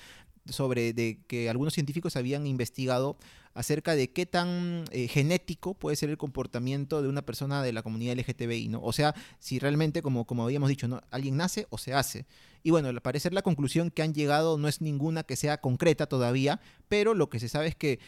sobre 0.45 0.93
de 0.93 1.19
que 1.27 1.49
algunos 1.49 1.73
científicos 1.73 2.15
habían 2.15 2.47
investigado 2.47 3.17
acerca 3.53 3.95
de 3.95 4.11
qué 4.11 4.25
tan 4.25 4.85
eh, 4.91 5.07
genético 5.07 5.73
puede 5.73 5.95
ser 5.95 6.09
el 6.09 6.17
comportamiento 6.17 7.01
de 7.01 7.09
una 7.09 7.23
persona 7.23 7.61
de 7.63 7.73
la 7.73 7.83
comunidad 7.83 8.17
LGTBI, 8.17 8.69
¿no? 8.69 8.81
O 8.81 8.93
sea, 8.93 9.15
si 9.39 9.59
realmente, 9.59 10.01
como, 10.01 10.25
como 10.25 10.43
habíamos 10.43 10.69
dicho, 10.69 10.87
alguien 11.11 11.37
nace 11.37 11.67
o 11.69 11.77
se 11.77 11.93
hace. 11.93 12.25
Y 12.63 12.71
bueno, 12.71 12.89
al 12.89 13.01
parecer 13.01 13.33
la 13.33 13.41
conclusión 13.41 13.89
que 13.91 14.01
han 14.01 14.13
llegado 14.13 14.57
no 14.57 14.67
es 14.67 14.81
ninguna 14.81 15.23
que 15.23 15.35
sea 15.35 15.61
concreta 15.61 16.07
todavía, 16.07 16.59
pero 16.87 17.13
lo 17.13 17.29
que 17.29 17.39
se 17.39 17.49
sabe 17.49 17.67
es 17.67 17.75
que 17.75 17.99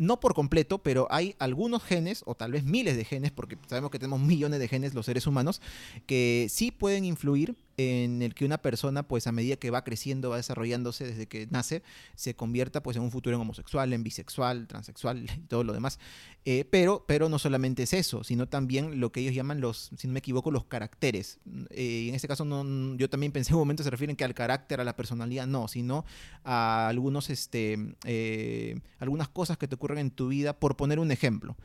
no 0.00 0.18
por 0.18 0.32
completo, 0.32 0.78
pero 0.78 1.06
hay 1.10 1.36
algunos 1.38 1.82
genes, 1.82 2.22
o 2.24 2.34
tal 2.34 2.52
vez 2.52 2.64
miles 2.64 2.96
de 2.96 3.04
genes, 3.04 3.32
porque 3.32 3.58
sabemos 3.68 3.90
que 3.90 3.98
tenemos 3.98 4.18
millones 4.18 4.58
de 4.58 4.66
genes 4.66 4.94
los 4.94 5.04
seres 5.04 5.26
humanos, 5.26 5.60
que 6.06 6.46
sí 6.48 6.70
pueden 6.70 7.04
influir 7.04 7.54
en 7.80 8.22
el 8.22 8.34
que 8.34 8.44
una 8.44 8.58
persona, 8.58 9.02
pues 9.02 9.26
a 9.26 9.32
medida 9.32 9.56
que 9.56 9.70
va 9.70 9.84
creciendo, 9.84 10.30
va 10.30 10.36
desarrollándose 10.36 11.06
desde 11.06 11.26
que 11.26 11.46
nace, 11.50 11.82
se 12.14 12.34
convierta 12.34 12.82
pues 12.82 12.96
en 12.96 13.02
un 13.02 13.10
futuro 13.10 13.36
en 13.36 13.42
homosexual, 13.42 13.92
en 13.92 14.02
bisexual, 14.02 14.66
transexual 14.66 15.24
y 15.36 15.46
todo 15.46 15.64
lo 15.64 15.72
demás. 15.72 15.98
Eh, 16.44 16.64
pero, 16.70 17.04
pero 17.06 17.28
no 17.28 17.38
solamente 17.38 17.82
es 17.82 17.92
eso, 17.92 18.24
sino 18.24 18.48
también 18.48 19.00
lo 19.00 19.12
que 19.12 19.20
ellos 19.20 19.34
llaman 19.34 19.60
los, 19.60 19.90
si 19.96 20.06
no 20.06 20.12
me 20.12 20.18
equivoco, 20.18 20.50
los 20.50 20.64
caracteres. 20.64 21.38
Eh, 21.70 22.06
en 22.08 22.14
este 22.14 22.28
caso 22.28 22.44
no, 22.44 22.96
yo 22.96 23.08
también 23.08 23.32
pensé 23.32 23.50
en 23.50 23.56
un 23.56 23.60
momento 23.60 23.82
se 23.82 23.90
refieren 23.90 24.16
que 24.16 24.24
al 24.24 24.34
carácter, 24.34 24.80
a 24.80 24.84
la 24.84 24.96
personalidad, 24.96 25.46
no, 25.46 25.68
sino 25.68 26.04
a 26.44 26.88
algunos, 26.88 27.30
este, 27.30 27.96
eh, 28.04 28.80
algunas 28.98 29.28
cosas 29.28 29.58
que 29.58 29.68
te 29.68 29.74
ocurren 29.74 29.98
en 29.98 30.10
tu 30.10 30.28
vida, 30.28 30.58
por 30.58 30.76
poner 30.76 30.98
un 30.98 31.10
ejemplo. 31.10 31.56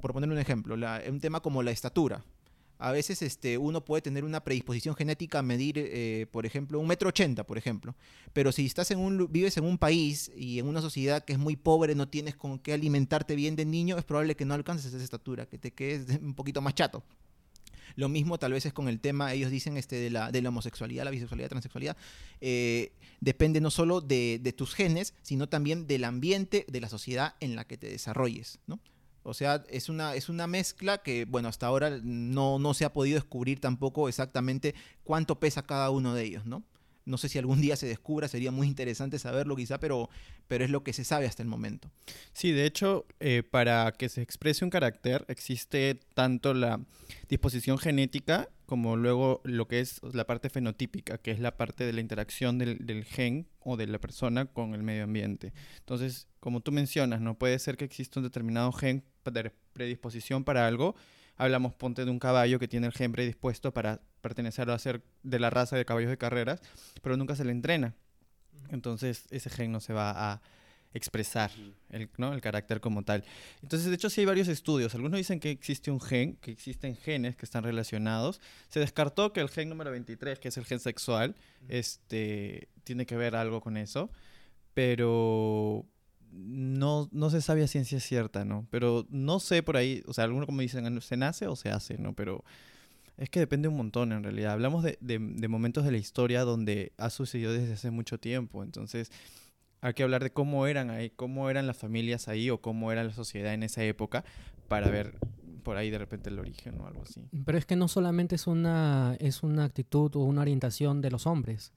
Por 0.00 0.12
poner 0.12 0.30
un 0.30 0.38
ejemplo, 0.38 0.74
un 0.74 1.20
tema 1.20 1.40
como 1.40 1.62
la 1.62 1.70
estatura 1.70 2.22
a 2.78 2.92
veces 2.92 3.22
este, 3.22 3.58
uno 3.58 3.84
puede 3.84 4.02
tener 4.02 4.24
una 4.24 4.44
predisposición 4.44 4.94
genética 4.94 5.40
a 5.40 5.42
medir, 5.42 5.74
eh, 5.78 6.26
por 6.30 6.46
ejemplo, 6.46 6.78
un 6.78 6.86
metro 6.86 7.08
ochenta, 7.08 7.44
por 7.44 7.58
ejemplo. 7.58 7.96
Pero 8.32 8.52
si 8.52 8.64
estás 8.66 8.90
en 8.92 9.00
un, 9.00 9.30
vives 9.30 9.56
en 9.56 9.64
un 9.64 9.78
país 9.78 10.30
y 10.36 10.60
en 10.60 10.66
una 10.66 10.80
sociedad 10.80 11.24
que 11.24 11.32
es 11.32 11.38
muy 11.38 11.56
pobre, 11.56 11.94
no 11.96 12.08
tienes 12.08 12.36
con 12.36 12.58
qué 12.58 12.72
alimentarte 12.72 13.34
bien 13.34 13.56
de 13.56 13.64
niño, 13.64 13.98
es 13.98 14.04
probable 14.04 14.36
que 14.36 14.44
no 14.44 14.54
alcances 14.54 14.94
esa 14.94 15.02
estatura, 15.02 15.46
que 15.46 15.58
te 15.58 15.72
quedes 15.72 16.18
un 16.22 16.34
poquito 16.34 16.60
más 16.60 16.74
chato. 16.74 17.02
Lo 17.96 18.08
mismo 18.08 18.38
tal 18.38 18.52
vez 18.52 18.64
es 18.64 18.72
con 18.72 18.88
el 18.88 19.00
tema, 19.00 19.32
ellos 19.32 19.50
dicen, 19.50 19.76
este, 19.76 19.96
de, 19.96 20.10
la, 20.10 20.30
de 20.30 20.40
la 20.40 20.50
homosexualidad, 20.50 21.04
la 21.04 21.10
bisexualidad, 21.10 21.46
la 21.46 21.50
transexualidad. 21.50 21.96
Eh, 22.40 22.92
depende 23.20 23.60
no 23.60 23.70
solo 23.70 24.00
de, 24.00 24.38
de 24.40 24.52
tus 24.52 24.74
genes, 24.74 25.14
sino 25.22 25.48
también 25.48 25.88
del 25.88 26.04
ambiente, 26.04 26.64
de 26.68 26.80
la 26.80 26.88
sociedad 26.88 27.34
en 27.40 27.56
la 27.56 27.66
que 27.66 27.76
te 27.76 27.88
desarrolles, 27.88 28.60
¿no? 28.68 28.78
O 29.28 29.34
sea, 29.34 29.62
es 29.68 29.88
una, 29.88 30.14
es 30.14 30.28
una 30.28 30.46
mezcla 30.46 30.98
que, 30.98 31.26
bueno, 31.26 31.48
hasta 31.48 31.66
ahora 31.66 32.00
no, 32.02 32.58
no 32.58 32.72
se 32.72 32.84
ha 32.84 32.92
podido 32.92 33.16
descubrir 33.16 33.60
tampoco 33.60 34.08
exactamente 34.08 34.74
cuánto 35.04 35.38
pesa 35.38 35.62
cada 35.62 35.90
uno 35.90 36.14
de 36.14 36.24
ellos, 36.24 36.46
¿no? 36.46 36.62
No 37.08 37.18
sé 37.18 37.28
si 37.28 37.38
algún 37.38 37.60
día 37.60 37.76
se 37.76 37.86
descubra, 37.86 38.28
sería 38.28 38.50
muy 38.50 38.66
interesante 38.66 39.18
saberlo 39.18 39.56
quizá, 39.56 39.78
pero, 39.78 40.08
pero 40.46 40.64
es 40.64 40.70
lo 40.70 40.84
que 40.84 40.92
se 40.92 41.04
sabe 41.04 41.26
hasta 41.26 41.42
el 41.42 41.48
momento. 41.48 41.90
Sí, 42.32 42.52
de 42.52 42.66
hecho, 42.66 43.06
eh, 43.20 43.42
para 43.42 43.92
que 43.92 44.08
se 44.08 44.22
exprese 44.22 44.64
un 44.64 44.70
carácter 44.70 45.24
existe 45.28 45.98
tanto 46.14 46.54
la 46.54 46.80
disposición 47.28 47.78
genética 47.78 48.48
como 48.66 48.96
luego 48.96 49.40
lo 49.44 49.66
que 49.66 49.80
es 49.80 50.00
la 50.12 50.26
parte 50.26 50.50
fenotípica, 50.50 51.16
que 51.16 51.30
es 51.30 51.40
la 51.40 51.56
parte 51.56 51.84
de 51.84 51.94
la 51.94 52.02
interacción 52.02 52.58
del, 52.58 52.84
del 52.84 53.04
gen 53.04 53.48
o 53.60 53.78
de 53.78 53.86
la 53.86 53.98
persona 53.98 54.44
con 54.44 54.74
el 54.74 54.82
medio 54.82 55.04
ambiente. 55.04 55.54
Entonces, 55.78 56.28
como 56.38 56.60
tú 56.60 56.70
mencionas, 56.70 57.22
no 57.22 57.38
puede 57.38 57.58
ser 57.58 57.78
que 57.78 57.86
exista 57.86 58.20
un 58.20 58.24
determinado 58.24 58.70
gen 58.72 59.04
predisposición 59.72 60.44
para 60.44 60.66
algo 60.66 60.94
hablamos, 61.38 61.72
ponte 61.74 62.04
de 62.04 62.10
un 62.10 62.18
caballo 62.18 62.58
que 62.58 62.68
tiene 62.68 62.86
el 62.86 62.92
gen 62.92 63.12
predispuesto 63.12 63.72
para 63.72 64.00
pertenecer 64.20 64.68
a 64.70 64.78
ser 64.78 65.02
de 65.22 65.38
la 65.38 65.48
raza 65.48 65.76
de 65.76 65.84
caballos 65.84 66.10
de 66.10 66.18
carreras, 66.18 66.60
pero 67.00 67.16
nunca 67.16 67.34
se 67.36 67.44
le 67.44 67.52
entrena. 67.52 67.94
Entonces 68.70 69.26
ese 69.30 69.48
gen 69.48 69.72
no 69.72 69.80
se 69.80 69.92
va 69.92 70.32
a 70.32 70.42
expresar 70.94 71.50
el, 71.90 72.08
¿no? 72.16 72.32
el 72.32 72.40
carácter 72.40 72.80
como 72.80 73.02
tal. 73.02 73.24
Entonces, 73.62 73.88
de 73.88 73.94
hecho, 73.94 74.10
sí 74.10 74.22
hay 74.22 74.26
varios 74.26 74.48
estudios. 74.48 74.94
Algunos 74.94 75.18
dicen 75.18 75.38
que 75.38 75.50
existe 75.50 75.90
un 75.90 76.00
gen, 76.00 76.36
que 76.36 76.50
existen 76.50 76.96
genes 76.96 77.36
que 77.36 77.44
están 77.44 77.62
relacionados. 77.62 78.40
Se 78.68 78.80
descartó 78.80 79.32
que 79.32 79.40
el 79.40 79.48
gen 79.48 79.68
número 79.68 79.90
23, 79.90 80.38
que 80.38 80.48
es 80.48 80.56
el 80.56 80.64
gen 80.64 80.80
sexual, 80.80 81.36
este, 81.68 82.68
tiene 82.84 83.06
que 83.06 83.16
ver 83.16 83.36
algo 83.36 83.60
con 83.60 83.76
eso, 83.76 84.10
pero 84.74 85.86
no, 86.32 87.08
no 87.12 87.30
se 87.30 87.40
sabe 87.40 87.62
a 87.62 87.68
ciencia 87.68 88.00
cierta, 88.00 88.44
¿no? 88.44 88.66
Pero 88.70 89.06
no 89.10 89.40
sé 89.40 89.62
por 89.62 89.76
ahí, 89.76 90.02
o 90.06 90.14
sea, 90.14 90.24
algunos 90.24 90.46
como 90.46 90.60
dicen, 90.60 91.00
se 91.00 91.16
nace 91.16 91.46
o 91.46 91.56
se 91.56 91.70
hace, 91.70 91.98
¿no? 91.98 92.14
Pero 92.14 92.44
es 93.16 93.30
que 93.30 93.40
depende 93.40 93.68
un 93.68 93.76
montón 93.76 94.12
en 94.12 94.22
realidad. 94.22 94.52
Hablamos 94.52 94.82
de, 94.82 94.98
de, 95.00 95.18
de 95.18 95.48
momentos 95.48 95.84
de 95.84 95.92
la 95.92 95.98
historia 95.98 96.42
donde 96.42 96.92
ha 96.96 97.10
sucedido 97.10 97.52
desde 97.52 97.74
hace 97.74 97.90
mucho 97.90 98.18
tiempo, 98.18 98.62
entonces 98.62 99.10
hay 99.80 99.94
que 99.94 100.02
hablar 100.02 100.22
de 100.22 100.30
cómo 100.30 100.66
eran 100.66 100.90
ahí, 100.90 101.10
cómo 101.10 101.50
eran 101.50 101.66
las 101.66 101.76
familias 101.76 102.28
ahí 102.28 102.50
o 102.50 102.60
cómo 102.60 102.90
era 102.92 103.04
la 103.04 103.12
sociedad 103.12 103.54
en 103.54 103.62
esa 103.62 103.84
época 103.84 104.24
para 104.68 104.90
ver 104.90 105.14
por 105.62 105.76
ahí 105.76 105.90
de 105.90 105.98
repente 105.98 106.30
el 106.30 106.38
origen 106.38 106.80
o 106.80 106.86
algo 106.86 107.02
así. 107.02 107.20
Pero 107.44 107.58
es 107.58 107.66
que 107.66 107.76
no 107.76 107.88
solamente 107.88 108.34
es 108.36 108.46
una, 108.46 109.16
es 109.20 109.42
una 109.42 109.64
actitud 109.64 110.14
o 110.16 110.20
una 110.20 110.40
orientación 110.40 111.00
de 111.00 111.10
los 111.10 111.26
hombres, 111.26 111.72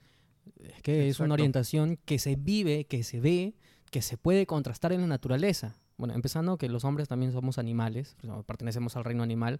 es 0.60 0.82
que 0.82 1.10
es 1.10 1.20
una 1.20 1.34
orientación 1.34 1.98
que 2.06 2.20
se 2.20 2.36
vive, 2.36 2.86
que 2.86 3.04
se 3.04 3.20
ve, 3.20 3.54
que 3.92 4.02
se 4.02 4.18
puede 4.18 4.46
contrastar 4.48 4.94
en 4.94 5.02
la 5.02 5.08
naturaleza. 5.08 5.76
Bueno, 5.98 6.16
empezando 6.16 6.58
que 6.58 6.70
los 6.70 6.84
hombres 6.84 7.08
también 7.08 7.32
somos 7.32 7.60
animales, 7.60 8.16
pertenecemos 8.48 8.96
al 8.96 9.04
reino 9.04 9.22
animal, 9.22 9.60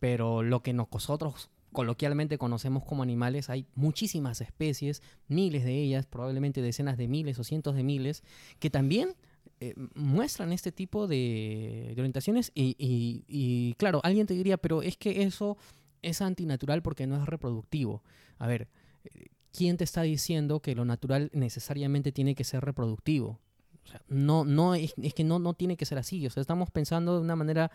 pero 0.00 0.42
lo 0.42 0.62
que 0.62 0.72
nosotros 0.72 1.50
coloquialmente 1.72 2.38
conocemos 2.38 2.84
como 2.84 3.02
animales, 3.02 3.50
hay 3.50 3.66
muchísimas 3.74 4.40
especies, 4.40 5.02
miles 5.28 5.62
de 5.64 5.74
ellas, 5.74 6.06
probablemente 6.06 6.62
decenas 6.62 6.96
de 6.96 7.06
miles 7.06 7.38
o 7.38 7.44
cientos 7.44 7.74
de 7.76 7.82
miles, 7.84 8.22
que 8.58 8.70
también 8.70 9.10
eh, 9.60 9.74
muestran 9.94 10.52
este 10.52 10.72
tipo 10.72 11.06
de, 11.06 11.92
orientaciones 11.96 12.50
y, 12.54 12.74
y- 12.78 13.24
y, 13.28 13.74
claro, 13.74 14.00
alguien 14.04 14.26
te 14.26 14.34
diría, 14.34 14.56
pero 14.56 14.82
es 14.82 14.96
que 14.96 15.22
eso 15.22 15.56
es 16.02 16.20
antinatural 16.22 16.82
porque 16.82 17.06
no 17.06 17.16
es 17.20 17.26
reproductivo. 17.26 18.02
A 18.38 18.46
ver, 18.46 18.68
eh, 19.04 19.26
¿quién 19.52 19.76
te 19.76 19.84
está 19.84 20.02
diciendo 20.02 20.60
que 20.60 20.74
lo 20.74 20.84
natural 20.84 21.30
necesariamente 21.32 22.10
tiene 22.12 22.34
que 22.34 22.44
ser 22.44 22.64
reproductivo? 22.64 23.38
O 23.86 23.88
sea, 23.88 24.02
no, 24.08 24.44
no, 24.44 24.74
es, 24.74 24.94
es 25.00 25.14
que 25.14 25.24
no, 25.24 25.38
no 25.38 25.54
tiene 25.54 25.76
que 25.76 25.86
ser 25.86 25.98
así. 25.98 26.26
O 26.26 26.30
sea, 26.30 26.40
estamos 26.40 26.70
pensando 26.70 27.14
de 27.14 27.20
una 27.20 27.36
manera 27.36 27.70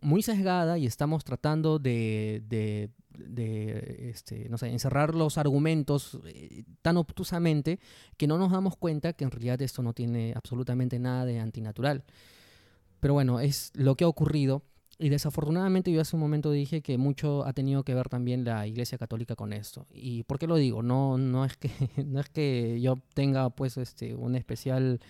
muy 0.00 0.22
sesgada 0.22 0.78
y 0.78 0.86
estamos 0.86 1.24
tratando 1.24 1.78
de, 1.78 2.42
de, 2.48 2.90
de, 3.18 4.10
este, 4.10 4.48
no 4.48 4.58
sé, 4.58 4.68
encerrar 4.68 5.14
los 5.14 5.38
argumentos 5.38 6.18
eh, 6.26 6.64
tan 6.82 6.96
obtusamente 6.96 7.80
que 8.16 8.26
no 8.26 8.38
nos 8.38 8.52
damos 8.52 8.76
cuenta 8.76 9.12
que 9.12 9.24
en 9.24 9.30
realidad 9.30 9.60
esto 9.62 9.82
no 9.82 9.92
tiene 9.92 10.32
absolutamente 10.36 10.98
nada 10.98 11.24
de 11.24 11.40
antinatural. 11.40 12.04
Pero 13.00 13.14
bueno, 13.14 13.40
es 13.40 13.72
lo 13.74 13.96
que 13.96 14.04
ha 14.04 14.08
ocurrido. 14.08 14.62
Y 14.98 15.08
desafortunadamente 15.08 15.90
yo 15.90 16.02
hace 16.02 16.14
un 16.14 16.20
momento 16.20 16.50
dije 16.50 16.82
que 16.82 16.98
mucho 16.98 17.46
ha 17.46 17.54
tenido 17.54 17.84
que 17.84 17.94
ver 17.94 18.10
también 18.10 18.44
la 18.44 18.66
Iglesia 18.66 18.98
Católica 18.98 19.34
con 19.34 19.54
esto. 19.54 19.86
¿Y 19.90 20.24
por 20.24 20.38
qué 20.38 20.46
lo 20.46 20.56
digo? 20.56 20.82
No, 20.82 21.16
no, 21.16 21.46
es, 21.46 21.56
que, 21.56 21.70
no 22.04 22.20
es 22.20 22.28
que 22.28 22.78
yo 22.82 22.98
tenga 23.14 23.48
pues 23.48 23.78
este, 23.78 24.14
un 24.14 24.36
especial, 24.36 25.00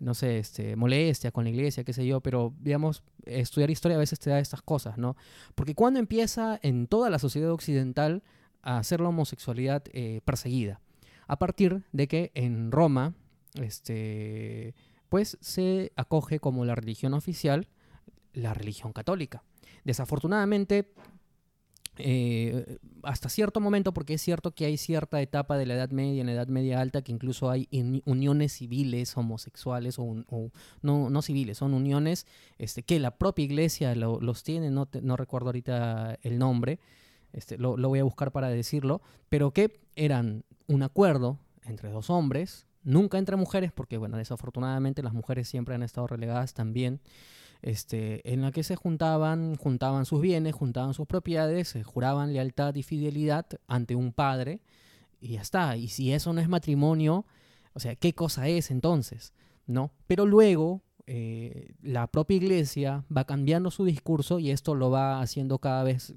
no 0.00 0.14
sé, 0.14 0.38
este, 0.38 0.76
molestia 0.76 1.30
con 1.30 1.44
la 1.44 1.50
Iglesia, 1.50 1.84
qué 1.84 1.92
sé 1.92 2.06
yo, 2.06 2.20
pero 2.20 2.54
digamos, 2.60 3.02
estudiar 3.24 3.70
historia 3.70 3.96
a 3.96 4.00
veces 4.00 4.18
te 4.18 4.30
da 4.30 4.38
estas 4.38 4.62
cosas, 4.62 4.98
¿no? 4.98 5.16
Porque 5.54 5.74
cuando 5.74 6.00
empieza 6.00 6.58
en 6.62 6.86
toda 6.86 7.10
la 7.10 7.18
sociedad 7.18 7.50
occidental 7.50 8.22
a 8.62 8.82
ser 8.82 9.00
la 9.00 9.08
homosexualidad 9.08 9.84
eh, 9.92 10.20
perseguida, 10.24 10.80
a 11.26 11.38
partir 11.38 11.84
de 11.92 12.08
que 12.08 12.30
en 12.34 12.70
Roma, 12.70 13.14
este, 13.54 14.74
pues 15.08 15.38
se 15.40 15.92
acoge 15.96 16.40
como 16.40 16.64
la 16.64 16.74
religión 16.74 17.14
oficial 17.14 17.68
la 18.36 18.54
religión 18.54 18.92
católica. 18.92 19.42
Desafortunadamente, 19.84 20.92
eh, 21.98 22.78
hasta 23.02 23.28
cierto 23.28 23.60
momento, 23.60 23.92
porque 23.92 24.14
es 24.14 24.22
cierto 24.22 24.54
que 24.54 24.64
hay 24.66 24.76
cierta 24.76 25.20
etapa 25.22 25.56
de 25.56 25.66
la 25.66 25.74
Edad 25.74 25.90
Media, 25.90 26.20
en 26.20 26.26
la 26.26 26.32
Edad 26.32 26.48
Media 26.48 26.80
Alta, 26.80 27.02
que 27.02 27.12
incluso 27.12 27.50
hay 27.50 27.68
uniones 28.04 28.52
civiles 28.52 29.16
homosexuales, 29.16 29.98
o, 29.98 30.24
no, 30.82 31.10
no 31.10 31.22
civiles, 31.22 31.58
son 31.58 31.74
uniones 31.74 32.26
este, 32.58 32.82
que 32.82 32.98
la 33.00 33.12
propia 33.16 33.44
iglesia 33.44 33.94
lo- 33.94 34.20
los 34.20 34.42
tiene, 34.42 34.70
no, 34.70 34.88
no 35.02 35.16
recuerdo 35.16 35.48
ahorita 35.48 36.18
el 36.22 36.38
nombre, 36.38 36.78
este, 37.32 37.58
lo, 37.58 37.76
lo 37.76 37.88
voy 37.88 37.98
a 38.00 38.04
buscar 38.04 38.32
para 38.32 38.48
decirlo, 38.48 39.02
pero 39.28 39.52
que 39.52 39.80
eran 39.94 40.44
un 40.68 40.82
acuerdo 40.82 41.38
entre 41.64 41.90
dos 41.90 42.10
hombres, 42.10 42.66
nunca 42.82 43.18
entre 43.18 43.36
mujeres, 43.36 43.72
porque 43.72 43.98
bueno, 43.98 44.16
desafortunadamente 44.16 45.02
las 45.02 45.12
mujeres 45.12 45.48
siempre 45.48 45.74
han 45.74 45.82
estado 45.82 46.06
relegadas 46.06 46.54
también, 46.54 47.00
este, 47.66 48.32
en 48.32 48.42
la 48.42 48.52
que 48.52 48.62
se 48.62 48.76
juntaban, 48.76 49.56
juntaban 49.56 50.06
sus 50.06 50.20
bienes, 50.20 50.54
juntaban 50.54 50.94
sus 50.94 51.08
propiedades, 51.08 51.66
se 51.66 51.82
juraban 51.82 52.32
lealtad 52.32 52.72
y 52.76 52.84
fidelidad 52.84 53.44
ante 53.66 53.96
un 53.96 54.12
padre, 54.12 54.60
y 55.20 55.32
ya 55.32 55.42
está. 55.42 55.76
Y 55.76 55.88
si 55.88 56.12
eso 56.12 56.32
no 56.32 56.40
es 56.40 56.48
matrimonio, 56.48 57.26
o 57.72 57.80
sea, 57.80 57.96
¿qué 57.96 58.14
cosa 58.14 58.46
es 58.46 58.70
entonces? 58.70 59.32
¿No? 59.66 59.90
Pero 60.06 60.26
luego 60.26 60.84
eh, 61.08 61.74
la 61.82 62.06
propia 62.06 62.36
iglesia 62.36 63.04
va 63.14 63.24
cambiando 63.24 63.72
su 63.72 63.84
discurso 63.84 64.38
y 64.38 64.52
esto 64.52 64.76
lo 64.76 64.90
va 64.90 65.20
haciendo 65.20 65.58
cada 65.58 65.82
vez 65.82 66.14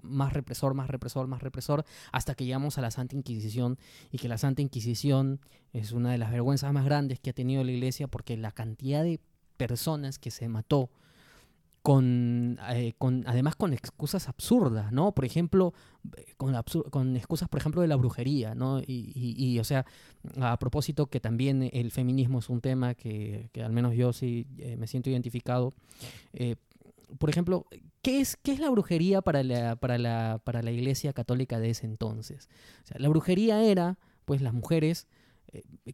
más 0.00 0.32
represor, 0.32 0.74
más 0.74 0.88
represor, 0.88 1.26
más 1.26 1.42
represor, 1.42 1.84
hasta 2.12 2.36
que 2.36 2.44
llegamos 2.44 2.78
a 2.78 2.82
la 2.82 2.92
Santa 2.92 3.16
Inquisición 3.16 3.78
y 4.12 4.18
que 4.18 4.28
la 4.28 4.38
Santa 4.38 4.62
Inquisición 4.62 5.40
es 5.72 5.90
una 5.90 6.12
de 6.12 6.18
las 6.18 6.30
vergüenzas 6.30 6.72
más 6.72 6.84
grandes 6.84 7.18
que 7.18 7.30
ha 7.30 7.34
tenido 7.34 7.64
la 7.64 7.72
iglesia 7.72 8.06
porque 8.06 8.36
la 8.36 8.52
cantidad 8.52 9.02
de 9.02 9.18
personas 9.56 10.18
que 10.18 10.30
se 10.30 10.48
mató 10.48 10.90
con, 11.82 12.58
eh, 12.70 12.94
con 12.96 13.24
además 13.26 13.56
con 13.56 13.74
excusas 13.74 14.28
absurdas, 14.30 14.90
¿no? 14.90 15.12
Por 15.12 15.26
ejemplo, 15.26 15.74
con, 16.38 16.54
con 16.90 17.14
excusas, 17.16 17.46
por 17.50 17.60
ejemplo, 17.60 17.82
de 17.82 17.88
la 17.88 17.96
brujería, 17.96 18.54
¿no? 18.54 18.80
Y, 18.80 19.12
y- 19.14 19.58
o 19.58 19.64
sea, 19.64 19.84
a 20.40 20.58
propósito 20.58 21.08
que 21.08 21.20
también 21.20 21.68
el 21.74 21.90
feminismo 21.90 22.38
es 22.38 22.48
un 22.48 22.62
tema 22.62 22.94
que, 22.94 23.50
que 23.52 23.62
al 23.62 23.72
menos 23.72 23.94
yo 23.94 24.14
sí 24.14 24.46
eh, 24.58 24.76
me 24.78 24.86
siento 24.86 25.10
identificado. 25.10 25.74
eh, 26.32 26.56
por 27.18 27.28
ejemplo, 27.30 27.66
¿qué 28.02 28.20
es, 28.20 28.36
¿qué 28.42 28.52
es 28.52 28.60
la 28.60 28.70
brujería 28.70 29.20
para 29.20 29.42
la, 29.44 29.76
para, 29.76 29.98
la, 29.98 30.40
para 30.42 30.62
la 30.62 30.70
iglesia 30.72 31.12
católica 31.12 31.60
de 31.60 31.70
ese 31.70 31.84
entonces? 31.86 32.48
La 32.96 33.08
brujería 33.10 33.62
era, 33.62 33.98
pues, 34.24 34.40
las 34.40 34.54
mujeres 34.54 35.06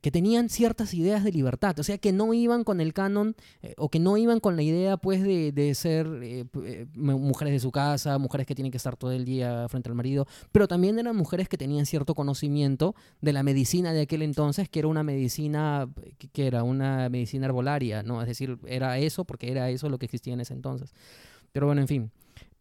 que 0.01 0.11
tenían 0.11 0.49
ciertas 0.49 0.95
ideas 0.95 1.25
de 1.25 1.33
libertad, 1.33 1.79
o 1.79 1.83
sea, 1.83 1.99
que 1.99 2.13
no 2.13 2.33
iban 2.33 2.65
con 2.65 2.81
el 2.81 2.93
canon 2.93 3.35
eh, 3.63 3.75
o 3.77 3.89
que 3.89 3.99
no 3.99 4.17
iban 4.17 4.41
con 4.41 4.57
la 4.57 4.63
idea, 4.63 4.97
pues, 4.97 5.23
de, 5.23 5.53
de 5.53 5.75
ser 5.75 6.07
eh, 6.23 6.45
eh, 6.65 6.87
mujeres 6.95 7.53
de 7.53 7.61
su 7.61 7.73
casa, 7.73 8.19
mujeres 8.19 8.47
que 8.47 8.55
tienen 8.55 8.71
que 8.71 8.77
estar 8.77 8.97
todo 8.97 9.13
el 9.13 9.25
día 9.25 9.69
frente 9.69 9.89
al 9.89 9.95
marido, 9.95 10.27
pero 10.53 10.69
también 10.69 10.99
eran 10.99 11.17
mujeres 11.17 11.49
que 11.49 11.59
tenían 11.59 11.87
cierto 11.87 12.15
conocimiento 12.15 12.95
de 13.21 13.33
la 13.33 13.43
medicina 13.43 13.93
de 13.93 14.03
aquel 14.03 14.23
entonces, 14.23 14.69
que 14.69 14.79
era 14.79 14.89
una 14.89 15.03
medicina, 15.03 15.89
que, 16.33 16.47
era 16.47 16.63
una 16.63 17.09
medicina 17.09 17.47
herbolaria, 17.47 18.03
¿no? 18.03 18.21
Es 18.23 18.29
decir, 18.29 18.59
era 18.67 18.99
eso 18.99 19.25
porque 19.25 19.51
era 19.51 19.71
eso 19.71 19.89
lo 19.89 19.99
que 19.99 20.07
existía 20.07 20.35
en 20.35 20.41
ese 20.41 20.55
entonces. 20.55 20.95
Pero 21.53 21.67
bueno, 21.67 21.81
en 21.81 21.89
fin. 21.89 22.11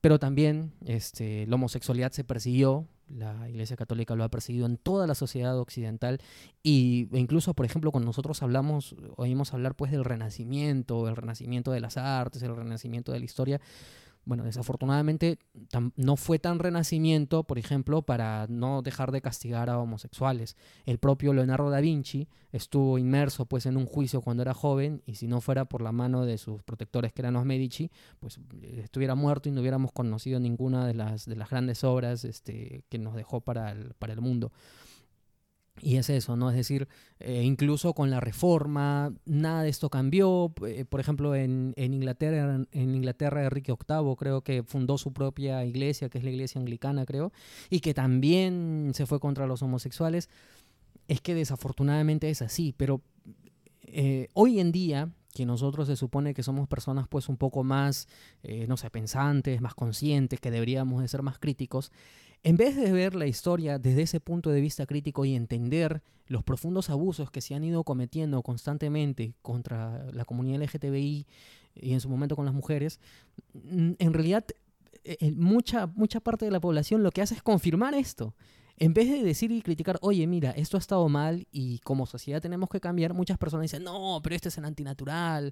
Pero 0.02 0.20
también 0.20 0.74
este, 0.86 1.46
la 1.48 1.56
homosexualidad 1.56 2.12
se 2.12 2.24
persiguió, 2.24 2.88
la 3.10 3.50
Iglesia 3.50 3.76
Católica 3.76 4.16
lo 4.16 4.24
ha 4.24 4.30
perseguido 4.30 4.66
en 4.66 4.78
toda 4.78 5.08
la 5.08 5.16
sociedad 5.16 5.58
occidental 5.60 6.20
y 6.64 7.08
e 7.12 7.20
incluso, 7.20 7.54
por 7.54 7.66
ejemplo, 7.66 7.92
cuando 7.92 8.06
nosotros 8.06 8.42
hablamos, 8.44 8.96
oímos 9.18 9.54
hablar 9.54 9.76
pues 9.76 9.92
del 9.92 10.06
renacimiento, 10.06 11.08
el 11.08 11.16
renacimiento 11.16 11.72
de 11.72 11.82
las 11.82 11.98
artes, 11.98 12.44
el 12.44 12.56
renacimiento 12.56 13.12
de 13.12 13.20
la 13.20 13.26
historia, 13.26 13.62
bueno, 14.30 14.44
desafortunadamente 14.44 15.40
no 15.96 16.16
fue 16.16 16.38
tan 16.38 16.60
renacimiento, 16.60 17.46
por 17.46 17.58
ejemplo, 17.58 18.04
para 18.04 18.46
no 18.48 18.84
dejar 18.84 19.12
de 19.12 19.22
castigar 19.22 19.72
a 19.72 19.80
homosexuales. 19.80 20.56
El 20.86 21.00
propio 21.00 21.34
Leonardo 21.34 21.72
da 21.72 21.80
Vinci 21.80 22.28
estuvo 22.52 23.00
inmerso 23.00 23.48
pues 23.48 23.66
en 23.66 23.76
un 23.76 23.88
juicio 23.88 24.22
cuando 24.22 24.44
era 24.44 24.54
joven 24.54 25.02
y 25.08 25.16
si 25.16 25.28
no 25.28 25.42
fuera 25.42 25.66
por 25.66 25.82
la 25.82 25.92
mano 25.92 26.28
de 26.28 26.38
sus 26.38 26.62
protectores 26.62 27.12
que 27.12 27.24
eran 27.24 27.34
los 27.34 27.44
Medici, 27.44 27.90
pues 28.20 28.38
eh, 28.62 28.82
estuviera 28.84 29.16
muerto 29.16 29.50
y 29.50 29.52
no 29.52 29.62
hubiéramos 29.62 29.92
conocido 29.92 30.40
ninguna 30.40 30.86
de 30.86 30.94
las, 30.94 31.26
de 31.26 31.36
las 31.36 31.50
grandes 31.50 31.84
obras 31.84 32.24
este, 32.24 32.84
que 32.88 33.00
nos 33.00 33.16
dejó 33.16 33.42
para 33.42 33.72
el, 33.72 33.96
para 33.96 34.14
el 34.14 34.22
mundo. 34.22 34.52
Y 35.82 35.96
es 35.98 36.10
eso, 36.10 36.36
¿no? 36.36 36.50
Es 36.50 36.56
decir, 36.56 36.88
eh, 37.20 37.44
incluso 37.44 37.94
con 37.94 38.10
la 38.10 38.20
reforma, 38.20 39.14
nada 39.26 39.64
de 39.64 39.70
esto 39.70 39.90
cambió. 39.90 40.54
Eh, 40.68 40.86
por 40.86 41.00
ejemplo, 41.00 41.36
en, 41.36 41.74
en 41.78 41.94
Inglaterra, 41.94 42.66
en 42.72 42.96
Inglaterra, 42.96 43.44
Enrique 43.44 43.72
VIII 43.72 44.16
creo 44.18 44.42
que 44.42 44.64
fundó 44.64 44.98
su 44.98 45.14
propia 45.14 45.66
iglesia, 45.66 46.10
que 46.10 46.18
es 46.18 46.24
la 46.24 46.32
iglesia 46.32 46.60
anglicana, 46.60 47.06
creo, 47.06 47.32
y 47.70 47.80
que 47.80 47.94
también 47.94 48.92
se 48.94 49.06
fue 49.06 49.20
contra 49.20 49.48
los 49.48 49.62
homosexuales. 49.62 50.30
Es 51.08 51.22
que 51.22 51.34
desafortunadamente 51.34 52.30
es 52.30 52.42
así, 52.42 52.74
pero 52.76 53.02
eh, 53.84 54.28
hoy 54.34 54.60
en 54.60 54.72
día 54.72 55.10
que 55.34 55.46
nosotros 55.46 55.88
se 55.88 55.96
supone 55.96 56.34
que 56.34 56.44
somos 56.44 56.68
personas 56.68 57.08
pues 57.08 57.30
un 57.30 57.38
poco 57.38 57.64
más, 57.64 58.08
no 58.68 58.78
sé, 58.78 58.90
pensantes, 58.90 59.62
más 59.62 59.76
conscientes, 59.76 60.40
que 60.40 60.50
deberíamos 60.50 61.02
de 61.04 61.08
ser 61.08 61.22
más 61.22 61.38
críticos, 61.38 61.92
en 62.44 62.58
vez 62.58 62.76
de 62.76 62.92
ver 62.92 63.16
la 63.16 63.28
historia 63.28 63.80
desde 63.80 64.04
ese 64.04 64.20
punto 64.20 64.50
de 64.50 64.62
vista 64.62 64.86
crítico 64.86 65.26
y 65.26 65.36
entender 65.36 66.02
los 66.28 66.44
profundos 66.44 66.90
abusos 66.90 67.32
que 67.32 67.42
se 67.42 67.56
han 67.56 67.64
ido 67.64 67.84
cometiendo 67.84 68.42
constantemente 68.44 69.34
contra 69.42 70.06
la 70.12 70.26
comunidad 70.26 70.62
LGTBI 70.62 71.26
y 71.76 71.94
en 71.94 72.02
su 72.02 72.10
momento 72.10 72.36
con 72.36 72.46
las 72.46 72.54
mujeres, 72.54 73.00
mm, 73.54 73.94
en 73.98 74.14
realidad 74.14 74.46
eh, 75.04 75.18
eh, 75.20 75.32
mucha, 75.32 75.88
mucha 75.88 76.20
parte 76.20 76.46
de 76.46 76.52
la 76.52 76.60
población 76.60 77.04
lo 77.04 77.12
que 77.12 77.22
hace 77.22 77.36
es 77.36 77.42
confirmar 77.42 77.94
esto. 77.94 78.36
En 78.82 78.94
vez 78.94 79.10
de 79.10 79.22
decir 79.22 79.52
y 79.52 79.62
criticar, 79.62 79.98
oye, 80.02 80.26
mira, 80.26 80.52
esto 80.52 80.78
ha 80.78 80.80
estado 80.80 81.10
mal 81.10 81.46
y 81.52 81.80
como 81.80 82.06
sociedad 82.06 82.42
tenemos 82.42 82.70
que 82.70 82.80
cambiar, 82.80 83.14
muchas 83.14 83.38
personas 83.38 83.64
dicen, 83.64 83.84
no, 83.84 84.22
pero 84.24 84.36
este 84.36 84.48
es 84.48 84.58
el 84.58 84.64
antinatural. 84.64 85.52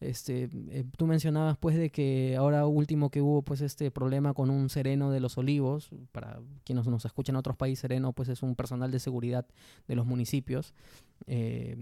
Este, 0.00 0.48
eh, 0.70 0.84
tú 0.96 1.08
mencionabas 1.08 1.56
pues 1.58 1.76
de 1.76 1.90
que 1.90 2.36
ahora 2.36 2.68
último 2.68 3.10
que 3.10 3.20
hubo 3.20 3.42
pues 3.42 3.62
este 3.62 3.90
problema 3.90 4.32
con 4.32 4.48
un 4.48 4.68
sereno 4.70 5.10
de 5.10 5.18
los 5.18 5.38
olivos, 5.38 5.90
para 6.12 6.38
quienes 6.62 6.86
nos 6.86 7.04
escuchan 7.04 7.34
en 7.34 7.40
otros 7.40 7.56
países, 7.56 7.80
sereno 7.80 8.12
pues 8.12 8.28
es 8.28 8.44
un 8.44 8.54
personal 8.54 8.92
de 8.92 9.00
seguridad 9.00 9.44
de 9.88 9.96
los 9.96 10.06
municipios. 10.06 10.72
Eh, 11.26 11.76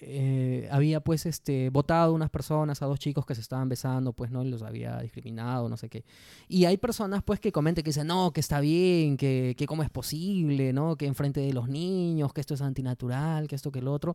eh, 0.00 0.68
había 0.70 1.00
pues 1.00 1.24
este 1.26 1.70
votado 1.70 2.12
unas 2.12 2.30
personas 2.30 2.82
a 2.82 2.86
dos 2.86 2.98
chicos 2.98 3.24
que 3.24 3.34
se 3.34 3.40
estaban 3.40 3.68
besando, 3.68 4.12
pues 4.12 4.30
no 4.30 4.42
y 4.44 4.50
los 4.50 4.62
había 4.62 4.98
discriminado, 4.98 5.68
no 5.68 5.76
sé 5.76 5.88
qué. 5.88 6.04
Y 6.48 6.66
hay 6.66 6.76
personas 6.76 7.22
pues 7.22 7.40
que 7.40 7.52
comentan 7.52 7.82
que 7.82 7.90
dicen, 7.90 8.06
"No, 8.06 8.32
que 8.32 8.40
está 8.40 8.60
bien, 8.60 9.16
que, 9.16 9.54
que 9.56 9.66
cómo 9.66 9.82
es 9.82 9.90
posible, 9.90 10.72
¿no? 10.72 10.96
Que 10.96 11.06
enfrente 11.06 11.40
de 11.40 11.52
los 11.52 11.68
niños, 11.68 12.32
que 12.32 12.40
esto 12.40 12.54
es 12.54 12.60
antinatural, 12.60 13.48
que 13.48 13.54
esto 13.54 13.72
que 13.72 13.78
el 13.78 13.88
otro." 13.88 14.14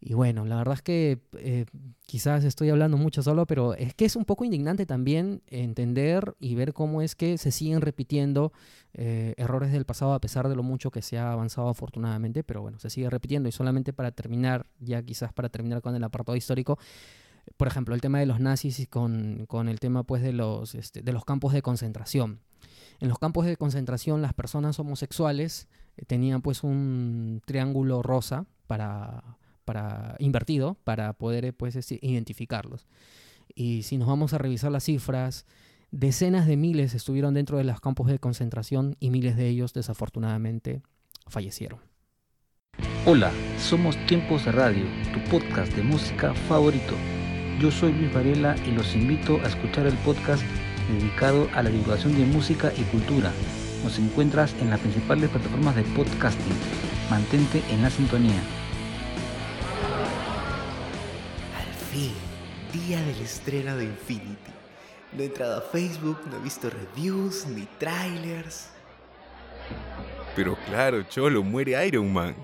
Y 0.00 0.14
bueno, 0.14 0.44
la 0.44 0.56
verdad 0.56 0.74
es 0.74 0.82
que 0.82 1.18
eh, 1.38 1.66
quizás 2.06 2.44
estoy 2.44 2.70
hablando 2.70 2.96
mucho 2.96 3.22
solo, 3.22 3.46
pero 3.46 3.74
es 3.74 3.94
que 3.94 4.04
es 4.04 4.14
un 4.14 4.24
poco 4.24 4.44
indignante 4.44 4.86
también 4.86 5.42
entender 5.48 6.36
y 6.38 6.54
ver 6.54 6.72
cómo 6.72 7.02
es 7.02 7.16
que 7.16 7.36
se 7.36 7.50
siguen 7.50 7.80
repitiendo 7.80 8.52
eh, 8.94 9.34
errores 9.36 9.72
del 9.72 9.86
pasado 9.86 10.14
a 10.14 10.20
pesar 10.20 10.48
de 10.48 10.54
lo 10.54 10.62
mucho 10.62 10.92
que 10.92 11.02
se 11.02 11.18
ha 11.18 11.32
avanzado 11.32 11.68
afortunadamente, 11.68 12.44
pero 12.44 12.62
bueno, 12.62 12.78
se 12.78 12.90
sigue 12.90 13.10
repitiendo 13.10 13.48
y 13.48 13.52
solamente 13.52 13.92
para 13.92 14.12
terminar, 14.12 14.66
ya 14.78 15.02
quizás 15.02 15.32
para 15.32 15.48
terminar 15.48 15.82
con 15.82 15.96
el 15.96 16.04
apartado 16.04 16.36
histórico, 16.36 16.78
por 17.56 17.66
ejemplo, 17.66 17.94
el 17.94 18.00
tema 18.00 18.20
de 18.20 18.26
los 18.26 18.38
nazis 18.38 18.78
y 18.78 18.86
con, 18.86 19.46
con 19.48 19.68
el 19.68 19.80
tema 19.80 20.04
pues 20.04 20.22
de 20.22 20.32
los, 20.32 20.76
este, 20.76 21.02
de 21.02 21.12
los 21.12 21.24
campos 21.24 21.52
de 21.52 21.62
concentración. 21.62 22.40
En 23.00 23.08
los 23.08 23.18
campos 23.18 23.46
de 23.46 23.56
concentración 23.56 24.22
las 24.22 24.34
personas 24.34 24.78
homosexuales 24.78 25.66
eh, 25.96 26.04
tenían 26.04 26.40
pues 26.40 26.62
un 26.62 27.42
triángulo 27.46 28.02
rosa 28.02 28.46
para 28.66 29.37
para, 29.68 30.16
invertido 30.18 30.78
para 30.82 31.12
poder 31.12 31.54
pues, 31.54 31.76
este, 31.76 31.98
identificarlos. 32.00 32.86
Y 33.54 33.82
si 33.82 33.98
nos 33.98 34.08
vamos 34.08 34.32
a 34.32 34.38
revisar 34.38 34.72
las 34.72 34.84
cifras, 34.84 35.44
decenas 35.90 36.46
de 36.46 36.56
miles 36.56 36.94
estuvieron 36.94 37.34
dentro 37.34 37.58
de 37.58 37.64
los 37.64 37.78
campos 37.78 38.06
de 38.06 38.18
concentración 38.18 38.96
y 38.98 39.10
miles 39.10 39.36
de 39.36 39.46
ellos 39.46 39.74
desafortunadamente 39.74 40.80
fallecieron. 41.26 41.80
Hola, 43.04 43.30
somos 43.58 43.94
Tiempos 44.06 44.46
de 44.46 44.52
Radio, 44.52 44.86
tu 45.12 45.30
podcast 45.30 45.70
de 45.74 45.82
música 45.82 46.32
favorito. 46.32 46.94
Yo 47.60 47.70
soy 47.70 47.92
Luis 47.92 48.14
Varela 48.14 48.56
y 48.66 48.70
los 48.70 48.94
invito 48.96 49.38
a 49.44 49.48
escuchar 49.48 49.86
el 49.86 49.98
podcast 49.98 50.42
dedicado 50.90 51.46
a 51.52 51.62
la 51.62 51.68
divulgación 51.68 52.16
de 52.16 52.24
música 52.24 52.72
y 52.74 52.84
cultura. 52.84 53.32
Nos 53.84 53.98
encuentras 53.98 54.54
en 54.62 54.70
las 54.70 54.80
principales 54.80 55.28
plataformas 55.28 55.76
de 55.76 55.82
podcasting. 55.82 56.56
Mantente 57.10 57.62
en 57.70 57.82
la 57.82 57.90
sintonía. 57.90 58.40
Día 62.72 63.00
del 63.02 63.20
estreno 63.22 63.76
de 63.76 63.84
Infinity. 63.84 64.52
No 65.12 65.22
he 65.22 65.26
entrado 65.26 65.58
a 65.58 65.60
Facebook, 65.62 66.18
no 66.30 66.36
he 66.36 66.40
visto 66.40 66.70
reviews 66.70 67.46
ni 67.46 67.66
trailers. 67.78 68.68
Pero 70.36 70.56
claro, 70.66 71.02
Cholo, 71.04 71.42
muere 71.42 71.86
Iron 71.86 72.12
Man. 72.12 72.34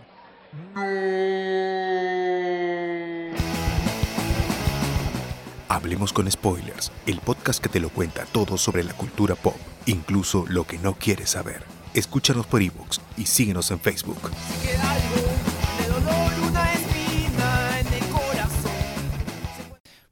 Hablemos 5.69 6.13
con 6.13 6.31
Spoilers, 6.31 6.93
el 7.07 7.21
podcast 7.21 7.63
que 7.63 7.69
te 7.69 7.81
lo 7.81 7.91
cuenta 7.91 8.25
todo 8.27 8.57
sobre 8.57 8.85
la 8.85 8.95
cultura 8.95 9.35
pop, 9.35 9.57
incluso 9.87 10.45
lo 10.49 10.65
que 10.65 10.79
no 10.79 10.95
quieres 10.95 11.31
saber. 11.31 11.63
Escúchanos 11.95 12.47
por 12.47 12.63
ebooks 12.63 13.01
y 13.17 13.27
síguenos 13.27 13.71
en 13.71 13.81
Facebook. 13.81 14.31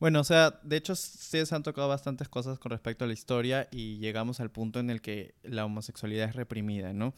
Bueno, 0.03 0.19
o 0.19 0.25
sea, 0.25 0.59
de 0.65 0.79
hecho 0.79 0.97
sí 0.97 1.47
se 1.47 1.55
han 1.55 1.63
tocado 1.63 1.87
bastantes 1.87 2.29
cosas 2.29 2.59
con 2.59 2.73
respecto 2.73 3.05
a 3.05 3.07
la 3.07 3.13
historia 3.13 3.69
y 3.71 3.99
llegamos 3.99 4.41
al 4.41 4.51
punto 4.51 4.81
en 4.81 4.91
el 4.91 5.01
que 5.01 5.37
la 5.45 5.65
homosexualidad 5.65 6.29
es 6.29 6.35
reprimida, 6.35 6.93
¿no? 6.93 7.15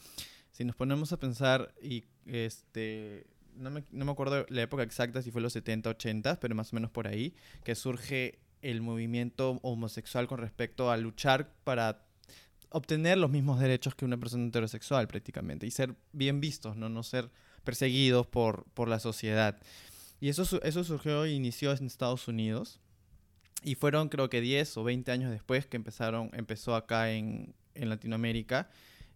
Si 0.51 0.63
nos 0.65 0.75
ponemos 0.75 1.11
a 1.11 1.17
pensar 1.17 1.73
y 1.81 2.03
este 2.27 3.25
no 3.55 3.71
me, 3.71 3.83
no 3.89 4.05
me 4.05 4.11
acuerdo 4.11 4.45
la 4.49 4.61
época 4.61 4.83
exacta 4.83 5.23
si 5.23 5.31
fue 5.31 5.41
los 5.41 5.53
70, 5.53 5.89
80, 5.89 6.39
pero 6.39 6.53
más 6.53 6.73
o 6.73 6.75
menos 6.75 6.91
por 6.91 7.07
ahí, 7.07 7.33
que 7.63 7.73
surge 7.73 8.37
el 8.61 8.81
movimiento 8.81 9.59
homosexual 9.63 10.27
con 10.27 10.37
respecto 10.37 10.91
a 10.91 10.97
luchar 10.97 11.55
para 11.63 12.05
obtener 12.69 13.17
los 13.17 13.31
mismos 13.31 13.59
derechos 13.59 13.95
que 13.95 14.05
una 14.05 14.17
persona 14.17 14.45
heterosexual 14.45 15.07
prácticamente 15.07 15.65
y 15.65 15.71
ser 15.71 15.95
bien 16.11 16.39
vistos, 16.39 16.75
no, 16.77 16.87
no 16.87 17.01
ser 17.01 17.31
perseguidos 17.63 18.27
por, 18.27 18.65
por 18.75 18.89
la 18.89 18.99
sociedad. 18.99 19.59
Y 20.19 20.29
eso, 20.29 20.61
eso 20.63 20.83
surgió 20.83 21.25
e 21.25 21.31
inició 21.31 21.71
en 21.71 21.85
Estados 21.85 22.27
Unidos. 22.27 22.79
Y 23.63 23.75
fueron 23.75 24.09
creo 24.09 24.29
que 24.29 24.41
10 24.41 24.77
o 24.77 24.83
20 24.83 25.11
años 25.11 25.31
después 25.31 25.65
que 25.65 25.77
empezaron, 25.77 26.29
empezó 26.33 26.75
acá 26.75 27.11
en, 27.11 27.55
en 27.73 27.89
Latinoamérica 27.89 28.69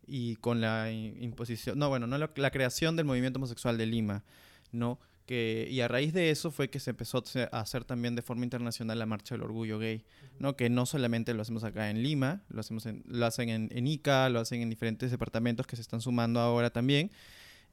y 0.07 0.37
con 0.37 0.59
la 0.59 0.91
imposición, 0.91 1.77
no, 1.77 1.87
bueno, 1.87 2.07
no 2.07 2.17
la, 2.17 2.51
creación 2.51 2.95
del 2.95 3.05
movimiento 3.05 3.37
homosexual 3.37 3.77
de 3.77 3.85
Lima, 3.85 4.23
¿no? 4.71 4.99
Que, 5.27 5.67
y 5.69 5.81
a 5.81 5.87
raíz 5.87 6.13
de 6.13 6.31
eso 6.31 6.49
fue 6.49 6.71
que 6.71 6.79
se 6.79 6.89
empezó 6.89 7.23
a 7.51 7.59
hacer 7.59 7.83
también 7.83 8.15
de 8.15 8.23
forma 8.23 8.43
internacional 8.43 8.97
la 8.97 9.05
Marcha 9.05 9.35
del 9.35 9.43
Orgullo 9.43 9.77
Gay, 9.77 10.03
¿no? 10.39 10.55
Que 10.55 10.71
no 10.71 10.87
solamente 10.87 11.35
lo 11.35 11.43
hacemos 11.43 11.63
acá 11.63 11.91
en 11.91 12.01
Lima, 12.01 12.41
lo, 12.49 12.61
hacemos 12.61 12.87
lo 13.05 13.25
hacen 13.27 13.49
en, 13.49 13.69
en 13.71 13.85
ICA, 13.85 14.29
lo 14.29 14.39
hacen 14.39 14.63
en 14.63 14.71
diferentes 14.71 15.11
departamentos 15.11 15.67
que 15.67 15.75
se 15.75 15.83
están 15.83 16.01
sumando 16.01 16.39
ahora 16.39 16.71
también 16.71 17.11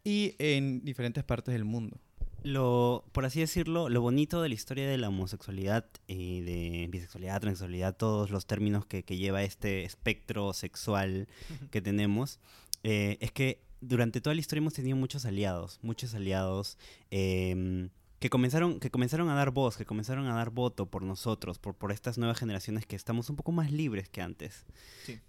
y 0.04 0.34
en 0.38 0.84
diferentes 0.84 1.24
partes 1.24 1.54
del 1.54 1.64
mundo 1.64 1.98
lo, 2.46 3.04
por 3.10 3.24
así 3.24 3.40
decirlo, 3.40 3.88
lo 3.88 4.00
bonito 4.00 4.40
de 4.40 4.48
la 4.48 4.54
historia 4.54 4.88
de 4.88 4.96
la 4.98 5.08
homosexualidad 5.08 5.84
y 6.06 6.42
de 6.42 6.86
bisexualidad, 6.88 7.40
transexualidad, 7.40 7.96
todos 7.96 8.30
los 8.30 8.46
términos 8.46 8.86
que, 8.86 9.02
lleva 9.02 9.42
este 9.42 9.84
espectro 9.84 10.52
sexual 10.52 11.26
que 11.72 11.82
tenemos, 11.82 12.38
eh, 12.84 13.18
es 13.20 13.32
que 13.32 13.62
durante 13.80 14.20
toda 14.20 14.34
la 14.34 14.40
historia 14.40 14.60
hemos 14.60 14.74
tenido 14.74 14.96
muchos 14.96 15.24
aliados, 15.26 15.80
muchos 15.82 16.14
aliados. 16.14 16.78
Em, 17.10 17.90
que 18.18 18.30
comenzaron, 18.30 18.80
que 18.80 18.90
comenzaron 18.90 19.28
a 19.28 19.34
dar 19.34 19.50
voz, 19.50 19.76
que 19.76 19.84
comenzaron 19.84 20.26
a 20.26 20.34
dar 20.34 20.50
voto 20.50 20.86
por 20.86 21.02
nosotros, 21.02 21.58
por, 21.58 21.74
por 21.74 21.92
estas 21.92 22.16
nuevas 22.16 22.38
generaciones 22.38 22.86
que 22.86 22.96
estamos 22.96 23.28
un 23.28 23.36
poco 23.36 23.52
más 23.52 23.70
libres 23.70 24.08
que 24.08 24.22
antes. 24.22 24.64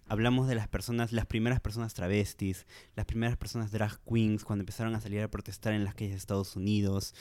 Hablamos 0.08 0.48
de 0.48 0.56
las 0.56 0.70
personas, 0.70 1.12
las 1.12 1.26
primeras 1.26 1.60
personas 1.60 1.94
travestis, 1.94 2.66
las 2.96 3.06
primeras 3.06 3.36
personas 3.36 3.72
drag 3.72 4.00
queens, 4.06 4.46
cuando 4.46 4.62
empezaron 4.62 4.96
a 4.96 5.02
salir 5.02 5.22
a 5.22 5.30
protestar 5.30 5.74
en 5.74 5.84
las 5.84 5.96
calles 5.96 6.12
de 6.12 6.18
Estados 6.18 6.56
Unidos. 6.56 7.14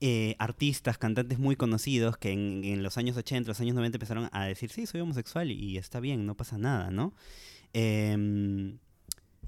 Eh, 0.00 0.34
artistas, 0.40 0.98
cantantes 0.98 1.38
muy 1.38 1.54
conocidos 1.54 2.18
que 2.18 2.32
en, 2.32 2.82
los 2.82 2.98
años 2.98 3.16
80, 3.16 3.48
los 3.48 3.60
años 3.60 3.76
90 3.76 3.96
empezaron 3.96 4.28
a 4.32 4.44
decir, 4.44 4.70
sí, 4.70 4.86
soy 4.86 5.00
homosexual 5.00 5.50
y, 5.50 5.78
está 5.78 6.00
bien, 6.00 6.26
no 6.26 6.34
pasa 6.34 6.58
nada, 6.58 6.90
¿no? 6.90 7.14
Em, 7.72 8.78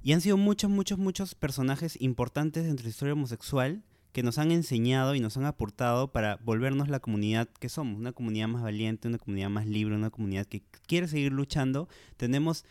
y 0.02 0.12
han 0.12 0.20
sido 0.20 0.36
muchos, 0.36 0.70
muchos, 0.70 0.98
muchos 0.98 1.34
personajes 1.34 2.00
importantes 2.00 2.64
dentro 2.64 2.84
de 2.84 2.88
la 2.88 2.90
historia 2.90 3.14
homosexual 3.14 3.82
que 4.16 4.22
nos 4.22 4.38
han 4.38 4.50
enseñado 4.50 5.14
y 5.14 5.20
nos 5.20 5.36
han 5.36 5.44
aportado 5.44 6.10
para 6.10 6.36
volvernos 6.36 6.88
la 6.88 7.00
comunidad 7.00 7.50
que 7.60 7.68
somos, 7.68 7.98
una 7.98 8.12
comunidad 8.12 8.48
más 8.48 8.62
valiente, 8.62 9.08
una 9.08 9.18
comunidad 9.18 9.50
más 9.50 9.66
libre, 9.66 9.94
una 9.94 10.08
comunidad 10.08 10.46
que 10.46 10.62
quiere 10.86 11.06
seguir 11.06 11.32
luchando. 11.32 11.86
Tenemos, 12.16 12.64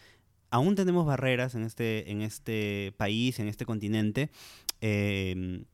aún 0.49 0.73
tenemos 0.73 1.05
barreras 1.05 1.53
en 1.53 1.61
este, 1.61 2.09
en 2.09 2.23
este 2.23 2.95
país, 2.97 3.37
en 3.37 3.47
este 3.47 3.63
continente. 3.63 4.31
Em, 4.81 5.65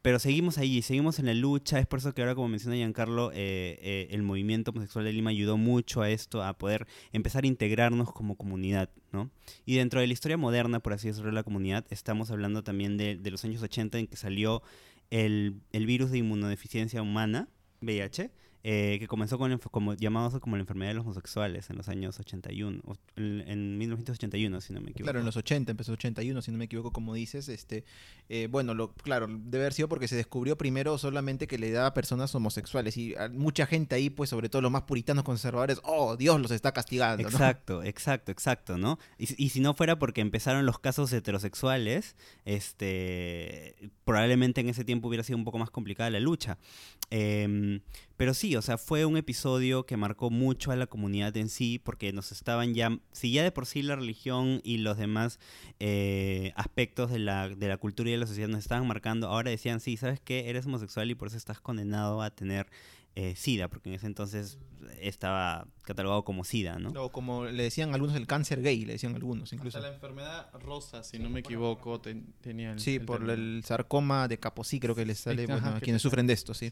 pero 0.00 0.20
seguimos 0.20 0.58
ahí, 0.58 0.80
seguimos 0.80 1.18
en 1.18 1.26
la 1.26 1.34
lucha. 1.34 1.80
Es 1.80 1.88
por 1.88 1.98
eso 1.98 2.14
que 2.14 2.22
ahora, 2.22 2.36
como 2.36 2.46
menciona 2.46 2.76
Giancarlo, 2.76 3.32
eh, 3.32 3.80
eh, 3.82 4.06
el 4.12 4.22
movimiento 4.22 4.70
homosexual 4.70 5.06
de 5.06 5.12
Lima 5.12 5.30
ayudó 5.30 5.56
mucho 5.56 6.02
a 6.02 6.10
esto, 6.10 6.44
a 6.44 6.56
poder 6.56 6.86
empezar 7.12 7.42
a 7.42 7.48
integrarnos 7.48 8.12
como 8.12 8.36
comunidad, 8.36 8.90
¿no? 9.10 9.28
Y 9.64 9.74
dentro 9.74 9.98
de 9.98 10.06
la 10.06 10.12
historia 10.12 10.36
moderna, 10.36 10.78
por 10.78 10.92
así 10.92 11.08
decirlo, 11.08 11.30
de 11.30 11.34
la 11.34 11.42
comunidad, 11.42 11.84
estamos 11.90 12.30
hablando 12.30 12.62
también 12.62 12.96
de, 12.96 13.16
de 13.16 13.30
los 13.32 13.44
años 13.44 13.60
80 13.60 13.98
en 13.98 14.06
que 14.06 14.16
salió 14.16 14.62
el, 15.10 15.62
virus 15.72 16.10
de 16.10 16.18
inmunodeficiencia 16.18 17.02
humana, 17.02 17.48
VIH, 17.80 18.30
eh, 18.68 18.96
que 18.98 19.06
comenzó 19.06 19.38
con, 19.38 19.56
como, 19.70 19.94
llamados 19.94 20.40
como 20.40 20.56
la 20.56 20.62
enfermedad 20.62 20.90
de 20.90 20.94
los 20.94 21.04
homosexuales 21.04 21.70
en 21.70 21.76
los 21.76 21.88
años 21.88 22.18
81, 22.18 22.82
en, 23.14 23.44
en 23.46 23.78
1981, 23.78 24.60
si 24.60 24.72
no 24.72 24.80
me 24.80 24.90
equivoco. 24.90 25.04
Claro, 25.04 25.20
en 25.20 25.24
los 25.24 25.36
80, 25.36 25.70
empezó 25.70 25.92
81, 25.92 26.42
si 26.42 26.50
no 26.50 26.58
me 26.58 26.64
equivoco, 26.64 26.90
como 26.90 27.14
dices. 27.14 27.48
este 27.48 27.84
eh, 28.28 28.48
Bueno, 28.50 28.74
lo, 28.74 28.92
claro, 28.92 29.28
debe 29.30 29.62
haber 29.62 29.72
sido 29.72 29.88
porque 29.88 30.08
se 30.08 30.16
descubrió 30.16 30.58
primero 30.58 30.98
solamente 30.98 31.46
que 31.46 31.58
le 31.58 31.70
daba 31.70 31.86
a 31.86 31.94
personas 31.94 32.34
homosexuales 32.34 32.96
y 32.96 33.14
mucha 33.30 33.66
gente 33.66 33.94
ahí, 33.94 34.10
pues 34.10 34.30
sobre 34.30 34.48
todo 34.48 34.62
los 34.62 34.72
más 34.72 34.82
puritanos 34.82 35.22
conservadores, 35.22 35.80
oh, 35.84 36.16
Dios 36.16 36.40
los 36.40 36.50
está 36.50 36.72
castigando. 36.72 37.22
Exacto, 37.22 37.84
exacto, 37.84 38.32
exacto, 38.32 38.78
¿no? 38.78 38.98
Y, 39.16 39.44
y 39.44 39.50
si 39.50 39.60
no 39.60 39.74
fuera 39.74 40.00
porque 40.00 40.22
empezaron 40.22 40.66
los 40.66 40.80
casos 40.80 41.12
heterosexuales, 41.12 42.16
este 42.44 43.76
probablemente 44.04 44.60
en 44.60 44.68
ese 44.68 44.84
tiempo 44.84 45.08
hubiera 45.08 45.24
sido 45.24 45.36
un 45.38 45.44
poco 45.44 45.58
más 45.58 45.70
complicada 45.70 46.10
la 46.10 46.20
lucha. 46.20 46.58
Em, 47.10 47.80
pero 48.16 48.34
sí, 48.34 48.55
o 48.56 48.62
sea, 48.62 48.78
fue 48.78 49.04
un 49.04 49.16
episodio 49.16 49.86
que 49.86 49.96
marcó 49.96 50.30
mucho 50.30 50.70
a 50.70 50.76
la 50.76 50.86
comunidad 50.86 51.36
en 51.36 51.48
sí, 51.48 51.78
porque 51.78 52.12
nos 52.12 52.32
estaban 52.32 52.74
ya, 52.74 52.98
si 53.12 53.32
ya 53.32 53.42
de 53.42 53.52
por 53.52 53.66
sí 53.66 53.82
la 53.82 53.96
religión 53.96 54.60
y 54.64 54.78
los 54.78 54.96
demás 54.96 55.38
eh, 55.80 56.52
aspectos 56.56 57.10
de 57.10 57.18
la, 57.18 57.48
de 57.48 57.68
la 57.68 57.76
cultura 57.76 58.08
y 58.08 58.12
de 58.12 58.18
la 58.18 58.26
sociedad 58.26 58.48
nos 58.48 58.60
estaban 58.60 58.86
marcando, 58.86 59.28
ahora 59.28 59.50
decían, 59.50 59.80
sí, 59.80 59.96
¿sabes 59.96 60.20
qué? 60.20 60.48
Eres 60.50 60.66
homosexual 60.66 61.10
y 61.10 61.14
por 61.14 61.28
eso 61.28 61.36
estás 61.36 61.60
condenado 61.60 62.22
a 62.22 62.30
tener 62.30 62.66
eh, 63.18 63.34
SIDA, 63.34 63.68
porque 63.68 63.88
en 63.88 63.94
ese 63.94 64.06
entonces 64.06 64.58
estaba 65.00 65.66
catalogado 65.84 66.22
como 66.24 66.44
SIDA, 66.44 66.78
¿no? 66.78 66.90
O 67.02 67.10
como 67.10 67.46
le 67.46 67.62
decían 67.62 67.94
algunos 67.94 68.14
el 68.14 68.26
cáncer 68.26 68.60
gay, 68.60 68.84
le 68.84 68.92
decían 68.92 69.14
algunos 69.14 69.54
incluso. 69.54 69.78
Hasta 69.78 69.88
la 69.88 69.94
enfermedad 69.94 70.50
rosa, 70.60 71.02
si 71.02 71.18
no 71.18 71.30
me 71.30 71.40
equivoco, 71.40 71.98
tenía 72.42 72.72
el, 72.72 72.80
Sí, 72.80 72.98
por 72.98 73.28
el 73.30 73.62
sarcoma 73.64 74.28
de 74.28 74.38
Kaposi 74.38 74.78
creo 74.80 74.94
que 74.94 75.06
les 75.06 75.18
sale 75.18 75.46
bueno, 75.46 75.66
a 75.66 75.80
quienes 75.80 76.02
sufren 76.02 76.26
de 76.26 76.34
esto, 76.34 76.52
sí. 76.52 76.70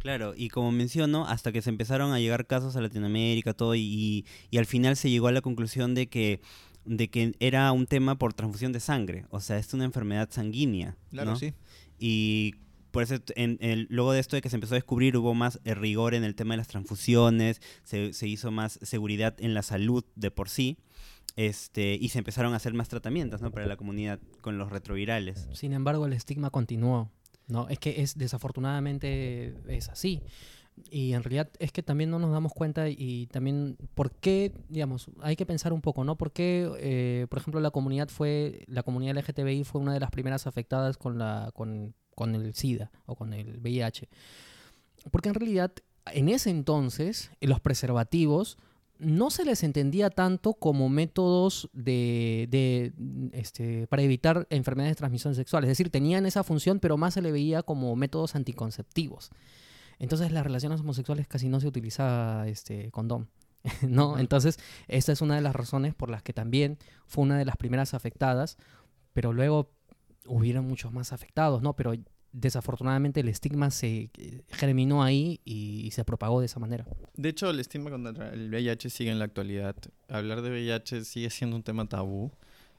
Claro, 0.00 0.34
y 0.36 0.48
como 0.48 0.72
menciono, 0.72 1.26
hasta 1.26 1.52
que 1.52 1.62
se 1.62 1.70
empezaron 1.70 2.12
a 2.12 2.18
llegar 2.18 2.46
casos 2.46 2.74
a 2.76 2.80
Latinoamérica, 2.80 3.54
todo, 3.54 3.74
y, 3.74 4.26
y 4.50 4.58
al 4.58 4.66
final 4.66 4.96
se 4.96 5.10
llegó 5.10 5.28
a 5.28 5.32
la 5.32 5.40
conclusión 5.40 5.94
de 5.94 6.08
que 6.08 6.40
de 6.84 7.08
que 7.08 7.34
era 7.40 7.70
un 7.72 7.86
tema 7.86 8.16
por 8.16 8.32
transfusión 8.32 8.72
de 8.72 8.80
sangre, 8.80 9.26
o 9.30 9.40
sea, 9.40 9.58
es 9.58 9.72
una 9.74 9.84
enfermedad 9.84 10.28
sanguínea. 10.30 10.96
Claro, 11.10 11.36
sí. 11.36 11.52
Y 11.98 12.54
por 12.90 13.02
eso, 13.02 13.16
en, 13.36 13.86
luego 13.90 14.12
de 14.12 14.20
esto 14.20 14.36
de 14.36 14.42
que 14.42 14.50
se 14.50 14.56
empezó 14.56 14.74
a 14.74 14.76
descubrir, 14.76 15.16
hubo 15.16 15.34
más 15.34 15.60
eh, 15.64 15.74
rigor 15.74 16.14
en 16.14 16.24
el 16.24 16.34
tema 16.34 16.54
de 16.54 16.58
las 16.58 16.68
transfusiones, 16.68 17.60
se, 17.84 18.12
se 18.12 18.26
hizo 18.26 18.50
más 18.50 18.78
seguridad 18.82 19.34
en 19.38 19.54
la 19.54 19.62
salud 19.62 20.04
de 20.16 20.30
por 20.30 20.48
sí. 20.48 20.78
Este, 21.36 21.96
y 22.00 22.08
se 22.08 22.18
empezaron 22.18 22.54
a 22.54 22.56
hacer 22.56 22.74
más 22.74 22.88
tratamientos 22.88 23.40
¿no? 23.40 23.52
para 23.52 23.66
la 23.66 23.76
comunidad 23.76 24.18
con 24.40 24.58
los 24.58 24.70
retrovirales. 24.70 25.46
Sin 25.52 25.72
embargo, 25.72 26.06
el 26.06 26.12
estigma 26.12 26.50
continuó. 26.50 27.08
¿No? 27.50 27.68
Es 27.68 27.78
que 27.78 28.02
es 28.02 28.16
desafortunadamente 28.16 29.54
es 29.68 29.88
así. 29.88 30.22
Y 30.90 31.12
en 31.12 31.22
realidad 31.22 31.50
es 31.58 31.72
que 31.72 31.82
también 31.82 32.10
no 32.10 32.18
nos 32.18 32.32
damos 32.32 32.52
cuenta 32.52 32.88
y 32.88 33.26
también 33.26 33.76
por 33.94 34.12
qué, 34.12 34.52
digamos, 34.68 35.10
hay 35.20 35.36
que 35.36 35.44
pensar 35.44 35.72
un 35.72 35.82
poco, 35.82 36.04
¿no? 36.04 36.16
¿Por 36.16 36.32
qué, 36.32 36.70
eh, 36.78 37.26
por 37.28 37.38
ejemplo, 37.38 37.60
la 37.60 37.70
comunidad 37.70 38.08
fue, 38.08 38.64
la 38.66 38.82
comunidad 38.82 39.16
LGTBI 39.16 39.64
fue 39.64 39.80
una 39.80 39.92
de 39.92 40.00
las 40.00 40.10
primeras 40.10 40.46
afectadas 40.46 40.96
con 40.96 41.18
la, 41.18 41.50
con, 41.54 41.94
con 42.14 42.34
el 42.34 42.54
SIDA 42.54 42.90
o 43.06 43.14
con 43.14 43.34
el 43.34 43.58
VIH? 43.58 44.08
Porque 45.10 45.28
en 45.28 45.34
realidad, 45.34 45.72
en 46.06 46.28
ese 46.28 46.50
entonces, 46.50 47.30
los 47.40 47.60
preservativos 47.60 48.56
no 49.00 49.30
se 49.30 49.44
les 49.44 49.62
entendía 49.62 50.10
tanto 50.10 50.54
como 50.54 50.88
métodos 50.88 51.70
de, 51.72 52.46
de, 52.50 52.92
este, 53.32 53.86
para 53.86 54.02
evitar 54.02 54.46
enfermedades 54.50 54.92
de 54.92 54.98
transmisión 54.98 55.34
sexual. 55.34 55.64
Es 55.64 55.68
decir, 55.68 55.90
tenían 55.90 56.26
esa 56.26 56.44
función, 56.44 56.80
pero 56.80 56.96
más 56.96 57.14
se 57.14 57.22
le 57.22 57.32
veía 57.32 57.62
como 57.62 57.94
métodos 57.96 58.34
anticonceptivos. 58.34 59.30
Entonces, 59.98 60.32
las 60.32 60.44
relaciones 60.44 60.80
homosexuales 60.80 61.26
casi 61.26 61.48
no 61.48 61.60
se 61.60 61.66
utiliza 61.66 62.46
este, 62.46 62.90
condón. 62.90 63.28
¿no? 63.82 64.18
Entonces, 64.18 64.58
esta 64.88 65.12
es 65.12 65.20
una 65.20 65.36
de 65.36 65.42
las 65.42 65.54
razones 65.54 65.94
por 65.94 66.10
las 66.10 66.22
que 66.22 66.32
también 66.32 66.78
fue 67.06 67.24
una 67.24 67.38
de 67.38 67.44
las 67.44 67.56
primeras 67.56 67.94
afectadas, 67.94 68.56
pero 69.12 69.32
luego 69.32 69.70
hubieron 70.26 70.66
muchos 70.66 70.92
más 70.92 71.12
afectados, 71.12 71.62
¿no? 71.62 71.74
Pero 71.74 71.92
desafortunadamente 72.32 73.20
el 73.20 73.28
estigma 73.28 73.70
se 73.70 74.10
eh, 74.16 74.42
germinó 74.48 75.02
ahí 75.02 75.40
y, 75.44 75.90
se 75.90 76.04
propagó 76.04 76.40
de 76.40 76.46
esa 76.46 76.60
manera. 76.60 76.86
De 77.16 77.28
hecho, 77.28 77.50
el 77.50 77.60
estigma 77.60 77.90
contra 77.90 78.32
el 78.32 78.48
VIH 78.48 78.90
sigue 78.90 79.10
en 79.10 79.18
la 79.18 79.24
actualidad. 79.24 79.76
Hablar 80.08 80.42
de 80.42 80.50
VIH 80.50 81.04
sigue 81.04 81.30
siendo 81.30 81.56
un 81.56 81.62
tema 81.62 81.88
tabú. 81.88 82.30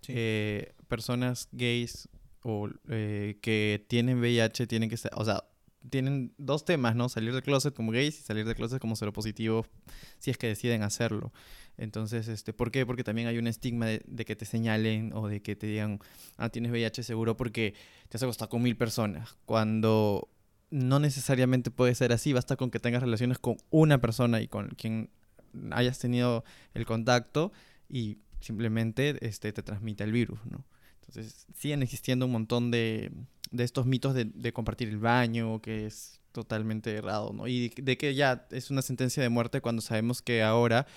Eh, 0.08 0.74
personas 0.88 1.50
gays 1.52 2.08
o 2.44 2.70
eh, 2.90 3.38
que 3.42 3.86
tienen 3.88 4.20
VIH 4.20 4.68
tienen 4.68 4.90
que 4.90 4.98
ser, 4.98 5.12
o 5.16 5.26
sea, 5.26 5.44
tienen 5.90 6.34
dos 6.38 6.66
temas, 6.66 6.96
¿no? 6.96 7.10
Salir 7.10 7.34
del 7.34 7.44
closet 7.44 7.74
como 7.74 7.92
gays 7.92 8.20
y 8.20 8.24
salir 8.24 8.46
del 8.46 8.56
closet 8.56 8.80
como 8.80 8.96
seropositivo 8.96 9.66
si 10.20 10.32
es 10.32 10.38
que 10.38 10.48
deciden 10.48 10.84
hacerlo. 10.84 11.32
Entonces, 11.78 12.28
este, 12.28 12.54
¿por 12.54 12.72
qué? 12.72 12.86
Porque 12.86 13.04
también 13.04 13.28
hay 13.28 13.38
un 13.38 13.48
estigma 13.48 13.88
de, 13.88 14.26
que 14.26 14.36
te 14.36 14.46
señalen 14.46 15.14
o 15.14 15.28
de 15.28 15.42
que 15.42 15.56
te 15.56 15.68
digan, 15.68 16.00
ah, 16.38 16.50
tienes 16.50 16.72
VIH 16.72 17.04
seguro 17.04 17.38
porque 17.38 17.74
te 18.10 18.18
has 18.18 18.24
acostado 18.24 18.50
con 18.50 18.62
mil 18.62 18.76
personas. 18.76 19.36
Cuando 19.46 20.30
no 20.70 21.00
necesariamente 21.00 21.72
puede 21.72 21.96
ser 21.96 22.14
así, 22.14 22.34
basta 22.34 22.56
con 22.56 22.72
que 22.72 22.80
tengas 22.80 23.02
relaciones 23.02 23.40
con 23.40 23.58
una 23.70 24.00
persona 24.00 24.42
y 24.42 24.48
con 24.48 24.70
quien 24.70 25.10
hayas 25.72 26.00
tenido 26.00 26.44
el 26.74 26.86
contacto 26.86 27.52
y 27.90 28.20
simplemente 28.40 29.18
este, 29.26 29.52
te 29.52 29.64
transmite 29.64 30.04
el 30.04 30.12
virus, 30.12 30.40
¿no? 30.46 30.64
Entonces, 31.02 31.46
siguen 31.58 31.84
existiendo 31.84 32.26
un 32.26 32.32
montón 32.32 32.72
de, 32.72 33.12
de 33.52 33.64
estos 33.64 33.86
mitos 33.86 34.14
de, 34.14 34.26
de, 34.26 34.54
compartir 34.54 34.88
el 34.88 34.98
baño, 34.98 35.62
que 35.62 35.86
es 35.86 36.21
totalmente 36.32 36.96
errado, 36.96 37.34
¿no? 37.34 37.48
Y 37.48 37.70
de 37.70 37.98
que 37.98 38.16
ya 38.16 38.48
es 38.52 38.72
una 38.72 38.82
sentencia 38.82 39.22
de 39.22 39.30
muerte 39.30 39.62
cuando 39.62 39.82
sabemos 39.82 40.22
que 40.22 40.44
ahora, 40.44 40.88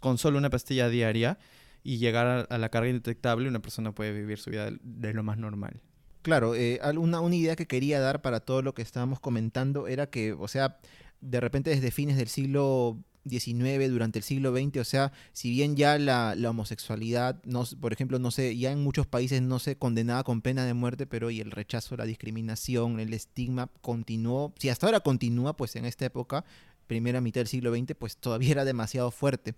con 0.00 0.18
solo 0.18 0.38
una 0.38 0.50
pastilla 0.50 0.88
diaria 0.88 1.38
y 1.82 1.98
llegar 1.98 2.46
a, 2.48 2.58
la 2.58 2.68
carga 2.68 2.88
indetectable, 2.88 3.48
una 3.48 3.60
persona 3.60 3.92
puede 3.92 4.12
vivir 4.12 4.38
su 4.38 4.50
vida 4.50 4.70
de, 4.82 5.12
lo 5.12 5.22
más 5.22 5.38
normal. 5.38 5.80
Claro, 6.22 6.54
eh, 6.54 6.80
una, 6.96 7.20
una 7.20 7.36
idea 7.36 7.56
que 7.56 7.66
quería 7.66 8.00
dar 8.00 8.22
para 8.22 8.40
todo 8.40 8.62
lo 8.62 8.74
que 8.74 8.82
estábamos 8.82 9.20
comentando 9.20 9.86
era 9.86 10.08
que, 10.08 10.32
o 10.32 10.48
sea, 10.48 10.78
de 11.20 11.40
repente 11.40 11.70
desde 11.70 11.90
fines 11.90 12.16
del 12.16 12.28
siglo 12.28 12.98
XIX, 13.28 13.90
durante 13.90 14.18
el 14.18 14.22
siglo 14.22 14.54
XX, 14.56 14.78
o 14.78 14.84
sea, 14.84 15.12
si 15.32 15.50
bien 15.50 15.76
ya 15.76 15.98
la, 15.98 16.34
homosexualidad, 16.48 17.42
no, 17.44 17.64
por 17.80 17.92
ejemplo, 17.92 18.18
no 18.18 18.30
sé, 18.30 18.56
ya 18.56 18.72
en 18.72 18.82
muchos 18.82 19.06
países 19.06 19.42
no 19.42 19.58
se 19.58 19.76
condenaba 19.76 20.24
con 20.24 20.42
pena 20.42 20.64
de 20.64 20.74
muerte, 20.74 21.06
pero 21.06 21.30
y 21.30 21.40
el 21.40 21.50
rechazo, 21.50 21.96
la 21.96 22.04
discriminación, 22.04 23.00
el 23.00 23.12
estigma 23.14 23.70
continuó, 23.80 24.52
si 24.58 24.68
hasta 24.68 24.86
ahora 24.86 25.00
continúa, 25.00 25.56
pues 25.56 25.76
en 25.76 25.84
esta 25.84 26.04
época 26.04 26.44
primera 26.86 27.20
mitad 27.20 27.40
del 27.40 27.48
siglo 27.48 27.74
XX, 27.74 27.94
pues 27.98 28.16
todavía 28.16 28.52
era 28.52 28.64
demasiado 28.64 29.10
fuerte. 29.10 29.54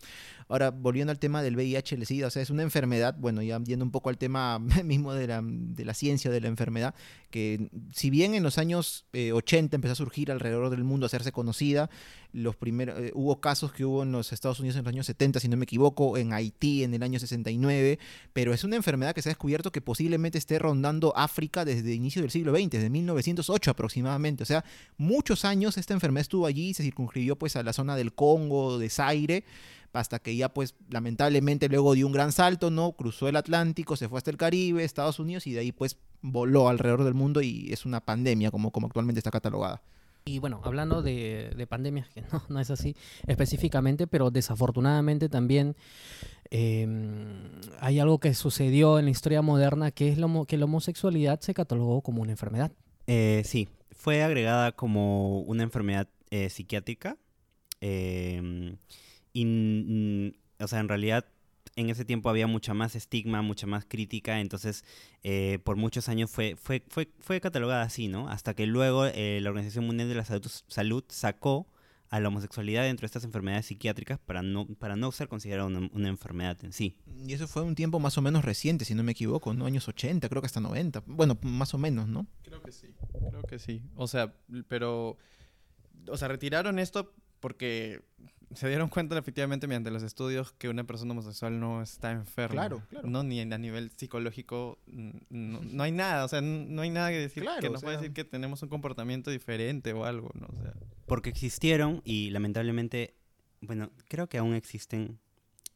Ahora, 0.49 0.71
volviendo 0.71 1.11
al 1.11 1.19
tema 1.19 1.43
del 1.43 1.57
VIH, 1.57 1.97
el 1.97 2.07
SIDA, 2.07 2.29
o 2.29 2.31
sea, 2.31 2.43
es 2.43 2.51
una 2.51 2.63
enfermedad, 2.63 3.17
bueno, 3.19 3.43
ya 3.43 3.61
yendo 3.63 3.85
un 3.85 3.91
poco 3.91 4.09
al 4.09 4.19
tema 4.19 4.59
mismo 4.85 5.13
de 5.15 5.27
la, 5.27 5.43
de 5.43 5.85
la 5.85 5.95
ciencia 5.95 6.31
de 6.31 6.41
la 6.41 6.49
enfermedad, 6.49 6.95
que 7.31 7.71
si 7.93 8.11
bien 8.11 8.35
en 8.35 8.43
los 8.43 8.59
años 8.59 9.07
80 9.13 9.75
eh, 9.75 9.77
empezó 9.77 9.93
a 9.93 9.97
surgir 9.97 10.31
alrededor 10.31 10.71
del 10.71 10.85
mundo, 10.85 11.05
a 11.05 11.09
hacerse 11.09 11.33
conocida, 11.33 11.91
los 12.37 12.55
primeros, 12.55 12.99
eh, 13.01 13.13
hubo 13.15 13.41
casos 13.41 13.73
que 13.73 13.85
hubo 13.85 14.03
en 14.03 14.13
los 14.13 14.33
Estados 14.33 14.61
Unidos 14.61 14.77
en 14.77 14.85
los 14.85 14.93
años 14.93 15.07
70, 15.07 15.41
si 15.41 15.49
no 15.49 15.57
me 15.57 15.65
equivoco, 15.65 16.19
en 16.19 16.35
Haití 16.35 16.85
en 16.85 16.93
el 16.93 17.03
año 17.03 17.19
69, 17.19 17.99
pero 18.35 18.53
es 18.53 18.63
una 18.63 18.77
enfermedad 18.77 19.15
que 19.15 19.23
se 19.23 19.31
ha 19.31 19.33
descubierto 19.33 19.73
que 19.73 19.81
posiblemente 19.81 20.37
esté 20.37 20.59
rondando 20.59 21.17
África 21.17 21.65
desde 21.65 21.89
el 21.89 21.95
inicio 21.95 22.21
del 22.21 22.31
siglo 22.31 22.55
XX, 22.55 22.71
desde 22.71 22.91
1908 22.91 23.71
aproximadamente, 23.71 24.43
o 24.43 24.47
sea, 24.47 24.65
muchos 24.99 25.47
años 25.47 25.79
esta 25.79 25.95
enfermedad 25.95 26.23
estuvo 26.23 26.47
allí, 26.47 26.75
se 26.75 26.83
circunscribió 26.83 27.37
pues 27.37 27.57
a 27.57 27.63
la 27.63 27.73
zona 27.73 27.97
del 27.97 28.13
Congo, 28.13 28.79
de 28.79 28.91
Zaire, 28.91 29.45
hasta 29.95 30.19
que 30.19 30.37
ya 30.37 30.53
pues 30.53 30.75
lamentablemente 30.91 31.71
luego 31.71 31.95
dio 31.95 32.07
un 32.07 32.13
gran 32.13 32.33
salto, 32.33 32.71
¿no? 32.71 32.93
Cruzó 32.93 33.29
el 33.29 33.37
Atlántico, 33.37 33.97
se 33.97 34.11
fue 34.11 34.19
hasta 34.19 34.31
el 34.31 34.37
Caribe, 34.37 34.85
Estados 34.85 35.19
Unidos 35.19 35.47
y 35.47 35.53
de 35.53 35.61
ahí 35.61 35.73
pues 35.73 35.97
voló 36.21 36.69
alrededor 36.69 37.05
del 37.05 37.15
mundo 37.15 37.41
y 37.41 37.73
es 37.73 37.87
una 37.87 38.01
pandemia 38.01 38.51
como, 38.51 38.73
como 38.73 38.89
actualmente 38.89 39.21
está 39.21 39.31
catalogada. 39.31 39.83
Y 40.29 40.41
bueno, 40.41 40.61
hablando 40.65 41.03
de, 41.03 41.67
pandemias, 41.69 42.09
que 42.09 42.21
no, 42.33 42.43
no, 42.49 42.61
es 42.61 42.71
así 42.71 42.97
específicamente, 43.29 44.09
pero 44.09 44.33
desafortunadamente 44.33 45.29
también 45.29 45.77
em, 46.51 47.61
hay 47.79 48.01
algo 48.01 48.19
que 48.19 48.35
sucedió 48.35 48.99
en 48.99 49.05
la 49.05 49.13
historia 49.13 49.41
moderna, 49.41 49.93
que 49.93 50.09
es 50.09 50.19
lo, 50.19 50.45
que 50.45 50.59
la 50.59 50.65
homosexualidad 50.65 51.41
se 51.41 51.55
catalogó 51.55 52.03
como 52.03 52.23
una 52.23 52.33
enfermedad. 52.33 52.73
Eh, 53.07 53.43
sí, 53.45 53.69
fue 53.93 54.25
agregada 54.25 54.73
como 54.73 55.43
una 55.43 55.63
enfermedad 55.63 56.09
eh, 56.31 56.51
psiquiátrica. 56.51 57.17
Em, 57.81 58.79
y, 59.33 60.35
o 60.59 60.67
sea, 60.67 60.81
en 60.81 60.89
realidad 60.89 61.25
en 61.77 61.91
ese 61.91 62.05
tiempo 62.07 62.31
había 62.31 62.47
mucha 62.47 62.73
más 62.75 62.97
estigma, 62.97 63.43
mucha 63.43 63.67
más 63.67 63.85
crítica, 63.85 64.41
entonces 64.41 64.85
eh, 65.23 65.59
por 65.63 65.77
muchos 65.77 66.09
años 66.09 66.31
fue, 66.31 66.57
fue, 66.57 66.83
fue, 66.89 67.11
fue 67.21 67.41
catalogada 67.41 67.83
así, 67.83 68.09
¿no? 68.09 68.29
Hasta 68.29 68.55
que 68.55 68.67
luego 68.67 69.05
eh, 69.07 69.41
la 69.43 69.51
Organización 69.51 69.87
Mundial 69.87 70.09
de 70.09 70.15
la 70.15 70.25
Salud, 70.25 71.05
sacó 71.09 71.67
a 72.09 72.21
la 72.21 72.29
homosexualidad 72.29 72.85
dentro 72.85 73.03
de 73.03 73.07
estas 73.07 73.25
enfermedades 73.25 73.67
psiquiátricas 73.67 74.19
para 74.19 74.41
no, 74.41 74.67
para 74.67 74.97
no 74.97 75.13
ser 75.13 75.29
considerada 75.29 75.67
una, 75.67 76.09
enfermedad 76.09 76.57
en 76.65 76.73
sí. 76.73 76.97
Y 77.27 77.35
eso 77.35 77.47
fue 77.47 77.63
un 77.63 77.75
tiempo 77.75 78.01
más 78.01 78.17
o 78.17 78.23
menos 78.23 78.45
reciente, 78.45 78.85
si 78.85 78.95
no 78.95 79.03
me 79.03 79.13
equivoco, 79.13 79.53
¿no? 79.53 79.67
Años 79.67 79.87
80, 79.87 80.29
creo 80.29 80.41
que 80.41 80.47
hasta 80.47 80.61
90. 80.61 81.03
Bueno, 81.07 81.37
más 81.43 81.75
o 81.75 81.79
menos, 81.79 82.09
¿no? 82.09 82.27
Creo 82.43 82.63
que 82.63 82.73
sí, 82.73 82.95
creo 83.29 83.43
que 83.43 83.59
sí. 83.59 83.83
O 83.97 84.07
sea, 84.07 84.35
pero... 84.69 85.19
O 86.09 86.17
sea, 86.17 86.29
retiraron 86.29 86.79
esto 86.79 87.13
porque 87.41 88.03
se 88.55 88.69
dieron 88.69 88.89
cuenta 88.89 89.19
efectivamente 89.19 89.67
mediante 89.67 89.91
los 89.91 90.03
estudios 90.03 90.53
que 90.53 90.69
una 90.69 90.85
persona 90.85 91.13
homosexual 91.13 91.59
no 91.59 91.83
está 91.83 92.13
enferma. 92.13 92.53
Claro, 92.55 92.83
claro. 92.89 93.09
No, 93.09 93.23
ni 93.23 93.41
a 93.41 93.59
nivel 93.59 93.91
psicológico, 93.91 94.79
no, 94.87 95.61
no 95.63 95.83
hay 95.83 95.93
nada, 95.93 96.25
o 96.25 96.29
sea, 96.29 96.41
no 96.41 96.83
hay 96.83 96.91
nada 96.91 97.11
que 97.11 97.19
decir 97.19 97.43
Claro, 97.43 97.61
que 97.61 97.69
o 97.69 97.73
nos 97.73 97.83
puede 97.83 97.97
sea- 97.97 98.03
decir 98.03 98.15
que 98.15 98.25
tenemos 98.25 98.63
un 98.63 98.69
comportamiento 98.69 99.31
diferente 99.31 99.93
o 99.93 100.05
algo, 100.05 100.31
¿no? 100.35 100.47
O 100.47 100.63
sea, 100.63 100.75
Porque 101.07 101.29
existieron 101.31 102.03
y 102.05 102.31
lamentablemente, 102.31 103.15
bueno, 103.61 103.91
creo 104.09 104.29
que 104.29 104.39
aún 104.39 104.55
existen 104.55 105.19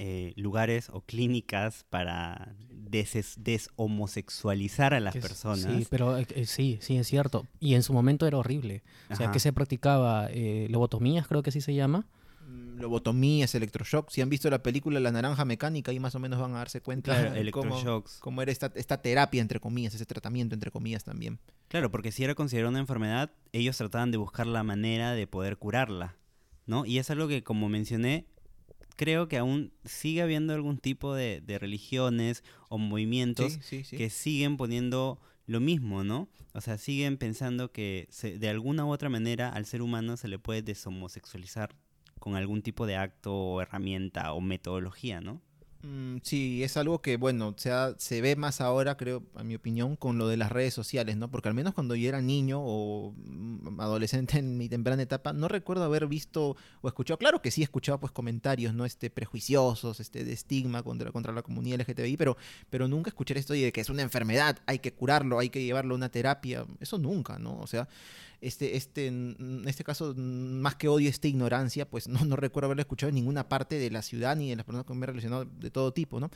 eh, 0.03 0.33
lugares 0.37 0.89
o 0.91 1.03
clínicas 1.03 1.85
para 1.91 2.55
deses- 2.71 3.37
deshomosexualizar 3.37 4.95
a 4.95 5.01
las 5.01 5.15
es- 5.17 5.23
personas. 5.23 5.61
Sí, 5.77 5.87
pero 5.91 6.17
eh, 6.19 6.27
eh, 6.35 6.47
sí, 6.47 6.79
sí, 6.81 6.97
es 6.97 7.07
cierto. 7.07 7.47
Y 7.61 7.75
en 7.75 7.83
su 7.83 7.93
momento 7.93 8.27
era 8.27 8.39
horrible. 8.39 8.83
O 9.11 9.17
sea, 9.17 9.27
Ajá. 9.27 9.33
que 9.33 9.41
se 9.41 9.53
practicaba 9.53 10.29
eh, 10.31 10.69
lobotomías, 10.71 11.27
creo 11.27 11.43
que 11.43 11.51
así 11.51 11.61
se 11.61 11.75
llama. 11.75 12.07
Lobotomías, 12.81 13.55
electroshock. 13.55 14.11
Si 14.11 14.21
han 14.21 14.29
visto 14.29 14.49
la 14.51 14.63
película 14.63 14.99
La 15.01 15.11
Naranja 15.13 15.45
Mecánica, 15.45 15.91
ahí 15.91 16.01
más 16.01 16.15
o 16.15 16.19
menos 16.19 16.39
van 16.41 16.53
a 16.55 16.59
darse 16.59 16.81
cuenta 16.81 17.13
Claro, 17.13 17.29
cómo, 17.53 17.75
electroshocks. 17.75 18.19
cómo 18.21 18.43
era 18.43 18.51
esta, 18.53 18.73
esta 18.75 19.01
terapia, 19.03 19.41
entre 19.41 19.61
comillas, 19.61 19.95
ese 19.95 20.07
tratamiento, 20.07 20.55
entre 20.55 20.71
comillas, 20.71 21.05
también. 21.05 21.39
Claro, 21.69 21.91
porque 21.91 22.13
si 22.13 22.25
era 22.25 22.35
considerada 22.35 22.71
una 22.71 22.81
enfermedad, 22.81 23.31
ellos 23.53 23.77
trataban 23.77 24.11
de 24.11 24.19
buscar 24.19 24.47
la 24.47 24.63
manera 24.63 25.13
de 25.13 25.27
poder 25.27 25.57
curarla, 25.57 26.17
¿no? 26.67 26.85
Y 26.87 26.99
es 26.99 27.11
algo 27.11 27.29
que, 27.29 27.43
como 27.45 27.69
mencioné, 27.69 28.27
creo 28.97 29.29
que 29.29 29.39
aún 29.39 29.73
sigue 29.85 30.23
habiendo 30.23 30.53
algún 30.53 30.79
tipo 30.79 31.15
de, 31.15 31.41
de 31.41 31.59
religiones 31.59 32.43
o 32.69 32.79
movimientos 32.79 33.53
Sí, 33.55 33.61
sí, 33.63 33.85
sí. 33.85 33.97
que 33.97 34.11
siguen 34.11 34.57
poniendo 34.57 35.21
lo 35.47 35.59
mismo, 35.61 36.05
¿no? 36.05 36.29
O 36.53 36.61
sea, 36.61 36.77
siguen 36.79 37.17
pensando 37.17 37.73
que 37.73 38.07
se- 38.11 38.39
de 38.39 38.49
alguna 38.49 38.85
u 38.85 38.91
otra 38.91 39.09
manera 39.09 39.49
al 39.49 39.65
ser 39.67 39.83
humano 39.83 40.17
se 40.17 40.29
le 40.29 40.39
puede 40.39 40.63
deshomosexualizar 40.63 41.75
con 42.21 42.37
algún 42.37 42.63
tipo 42.63 42.87
de 42.87 42.97
acto 42.97 43.35
o 43.35 43.61
herramienta 43.61 44.33
o 44.33 44.41
metodología, 44.41 45.21
¿no? 45.21 45.41
Mm, 45.83 46.19
sí, 46.23 46.63
es 46.63 46.77
algo 46.77 47.01
que, 47.01 47.17
bueno, 47.17 47.49
o 47.49 47.55
sea, 47.57 47.95
se 47.97 48.21
ve 48.21 48.37
más 48.37 48.61
ahora, 48.61 48.99
creo, 48.99 49.23
a 49.35 49.43
mi 49.45 49.55
opinión, 49.55 49.97
con 49.97 50.19
lo 50.19 50.29
de 50.29 50.37
las 50.37 50.53
redes 50.53 50.75
sociales, 50.75 51.17
¿no? 51.17 51.31
Porque 51.31 51.49
al 51.49 51.55
menos 51.55 51.73
cuando 51.73 51.95
yo 51.95 52.07
era 52.07 52.21
niño 52.21 52.61
o 52.63 53.15
mm, 53.17 53.81
adolescente 53.81 54.39
en 54.39 54.59
mi 54.59 54.69
temprana 54.69 55.03
etapa, 55.03 55.33
no 55.33 55.49
recuerdo 55.49 55.85
haber 55.85 56.07
visto 56.07 56.55
o 56.83 56.89
escuchado, 56.89 57.17
claro 57.17 57.41
que 57.41 57.51
sí 57.51 57.63
he 57.63 57.65
escuchado 57.65 57.99
pues 57.99 58.13
comentarios, 58.13 58.75
¿no? 58.75 58.85
Este, 58.85 59.09
prejuiciosos, 59.09 60.01
este, 60.01 60.23
de 60.25 60.35
estigma 60.35 60.83
contra, 60.83 61.13
contra 61.13 61.33
la 61.33 61.43
comunidad 61.43 61.81
LGTBI, 61.81 62.17
pero, 62.19 62.37
pero 62.69 62.87
nunca 62.87 63.09
escuché 63.09 63.39
esto 63.39 63.55
de 63.55 63.73
que 63.73 63.81
es 63.81 63.89
una 63.89 64.03
enfermedad, 64.03 64.59
hay 64.67 64.81
que 64.81 64.93
curarlo, 64.93 65.39
hay 65.39 65.49
que 65.49 65.63
llevarlo 65.65 65.95
a 65.95 65.97
una 65.97 66.11
terapia, 66.11 66.67
eso 66.81 66.99
nunca, 66.99 67.39
¿no? 67.39 67.59
O 67.59 67.67
sea, 67.67 67.89
este, 68.41 68.77
este, 68.77 69.07
en 69.07 69.65
este 69.67 69.85
caso, 69.85 70.15
más 70.17 70.77
que 70.77 70.89
odio, 70.89 71.09
esta 71.09 71.29
ignorancia, 71.29 71.89
pues 71.89 72.09
no, 72.09 72.25
no 72.25 72.37
recuerdo 72.37 72.67
haberlo 72.67 72.83
escuchado 72.83 73.09
en 73.09 73.17
ninguna 73.17 73.49
parte 73.49 73.79
de 73.79 73.91
la 73.91 74.03
ciudad 74.03 74.37
ni 74.37 74.51
de 74.51 74.57
las 74.57 74.65
personas 74.65 74.87
que 74.87 74.95
me 74.95 75.05
he 75.05 75.07
relacionado 75.07 75.45
de 75.45 75.71
todo 75.71 75.93
tipo, 75.93 76.21
¿no? 76.21 76.31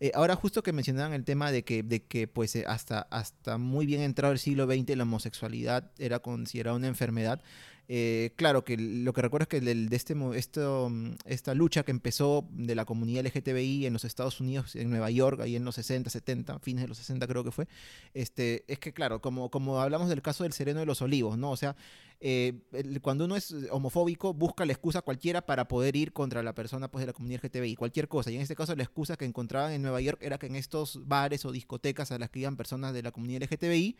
Eh, 0.00 0.10
ahora, 0.14 0.34
justo 0.36 0.62
que 0.62 0.72
mencionaban 0.72 1.12
el 1.12 1.24
tema 1.24 1.52
de 1.52 1.64
que, 1.64 1.82
de 1.82 2.04
que 2.04 2.26
pues, 2.26 2.56
eh, 2.56 2.64
hasta, 2.66 3.00
hasta 3.10 3.58
muy 3.58 3.86
bien 3.86 4.00
entrado 4.00 4.32
el 4.32 4.38
siglo 4.38 4.66
XX 4.66 4.96
la 4.96 5.04
homosexualidad 5.04 5.90
era 5.98 6.18
considerada 6.20 6.76
una 6.76 6.88
enfermedad. 6.88 7.42
Eh, 7.88 8.32
claro 8.36 8.64
que 8.64 8.76
lo 8.76 9.12
que 9.12 9.22
recuerdo 9.22 9.42
es 9.44 9.48
que 9.48 9.60
de 9.60 9.88
este, 9.94 10.14
esto, 10.34 10.88
mm, 10.90 11.16
esta 11.26 11.54
lucha 11.54 11.82
que 11.82 11.90
empezó 11.90 12.46
de 12.50 12.74
la 12.74 12.84
comunidad 12.84 13.26
LGTBI 13.26 13.86
en 13.86 13.92
los 13.92 14.04
Estados 14.04 14.40
Unidos, 14.40 14.74
en 14.76 14.90
Nueva 14.90 15.10
York, 15.10 15.40
ahí 15.40 15.56
en 15.56 15.64
los 15.64 15.74
60, 15.74 16.08
70, 16.08 16.58
fines 16.60 16.82
de 16.82 16.88
los 16.88 16.98
60 16.98 17.26
creo 17.26 17.44
que 17.44 17.50
fue, 17.50 17.68
este, 18.14 18.64
es 18.68 18.78
que 18.78 18.92
claro, 18.92 19.20
como, 19.20 19.50
como 19.50 19.80
hablamos 19.80 20.08
del 20.08 20.22
caso 20.22 20.44
del 20.44 20.52
Sereno 20.52 20.80
de 20.80 20.86
los 20.86 21.02
Olivos, 21.02 21.36
¿no? 21.36 21.50
O 21.50 21.56
sea, 21.56 21.76
eh, 22.20 22.60
cuando 23.02 23.24
uno 23.26 23.36
es 23.36 23.54
homofóbico, 23.70 24.32
busca 24.34 24.64
la 24.64 24.72
excusa 24.72 25.02
cualquiera 25.02 25.44
para 25.44 25.68
poder 25.68 25.96
ir 25.96 26.12
contra 26.12 26.42
la 26.42 26.54
persona 26.54 26.90
pues, 26.90 27.02
de 27.02 27.06
la 27.08 27.12
comunidad 27.12 27.44
LGTBI, 27.44 27.74
cualquier 27.76 28.08
cosa. 28.08 28.30
Y 28.30 28.36
en 28.36 28.42
este 28.42 28.56
caso 28.56 28.74
la 28.76 28.82
excusa 28.82 29.16
que 29.16 29.24
encontraban 29.24 29.72
en 29.72 29.82
Nueva 29.82 30.00
York 30.00 30.18
era 30.22 30.38
que 30.38 30.46
en 30.46 30.56
estos 30.56 31.06
bares 31.06 31.44
o 31.44 31.52
discotecas 31.52 32.10
a 32.12 32.18
las 32.18 32.30
que 32.30 32.40
iban 32.40 32.56
personas 32.56 32.92
de 32.94 33.02
la 33.02 33.12
comunidad 33.12 33.42
LGTBI, 33.42 33.96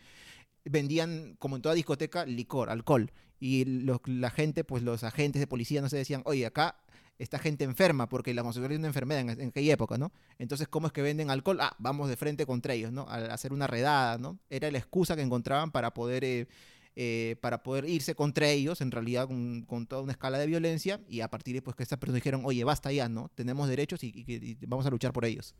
vendían, 0.65 1.37
como 1.39 1.57
en 1.57 1.63
toda 1.63 1.75
discoteca, 1.75 2.25
licor, 2.27 2.71
alcohol. 2.71 3.13
Y 3.41 3.65
los- 3.65 4.01
la 4.07 4.31
gente, 4.31 4.65
pues 4.65 4.83
los 4.83 5.05
agentes 5.05 5.41
de 5.41 5.47
policía, 5.47 5.83
no 5.83 5.89
se 5.89 5.97
decían, 5.97 6.23
oye, 6.25 6.47
acá 6.47 6.77
está 7.19 7.39
gente 7.39 7.65
enferma, 7.65 8.09
porque 8.09 8.35
la 8.35 8.43
homosexualidad 8.43 8.77
es 8.77 8.79
una 8.81 8.89
enfermedad 8.89 9.21
en, 9.21 9.31
en 9.41 9.49
aquella 9.49 9.75
época, 9.75 9.99
¿no? 9.99 10.13
Entonces, 10.39 10.67
¿cómo 10.69 10.87
es 10.89 10.93
que 10.93 11.03
venden 11.03 11.31
alcohol? 11.31 11.59
Ah, 11.61 11.77
vamos 11.79 12.09
de 12.09 12.17
frente 12.17 12.47
contra 12.47 12.75
ellos, 12.75 12.93
¿no? 12.93 13.03
A, 13.03 13.17
a 13.17 13.35
hacer 13.35 13.53
una 13.53 13.67
redada, 13.67 14.19
¿no? 14.19 14.39
Era 14.51 14.71
la 14.71 14.79
excusa 14.79 15.15
que 15.15 15.23
encontraban 15.23 15.71
para 15.71 15.93
poder, 15.95 16.25
eh, 16.25 16.49
eh, 16.97 17.35
para 17.41 17.65
poder 17.65 17.89
irse 17.89 18.15
contra 18.15 18.49
ellos, 18.49 18.81
en 18.81 18.93
realidad 18.93 19.27
con, 19.27 19.87
toda 19.89 20.03
una 20.03 20.13
escala 20.13 20.39
de 20.39 20.47
violencia, 20.47 21.01
y 21.09 21.23
a 21.23 21.29
partir 21.29 21.55
de 21.55 21.61
pues, 21.63 21.75
que 21.77 21.83
estas 21.83 21.99
personas 21.99 22.23
dijeron, 22.23 22.43
oye, 22.45 22.63
basta 22.63 22.93
ya, 22.93 23.09
¿no? 23.09 23.33
Tenemos 23.35 23.69
derechos 23.69 24.05
y, 24.05 24.57
vamos 24.69 24.87
a 24.87 24.91
luchar 24.91 25.13
por 25.13 25.25
ellos. 25.25 25.57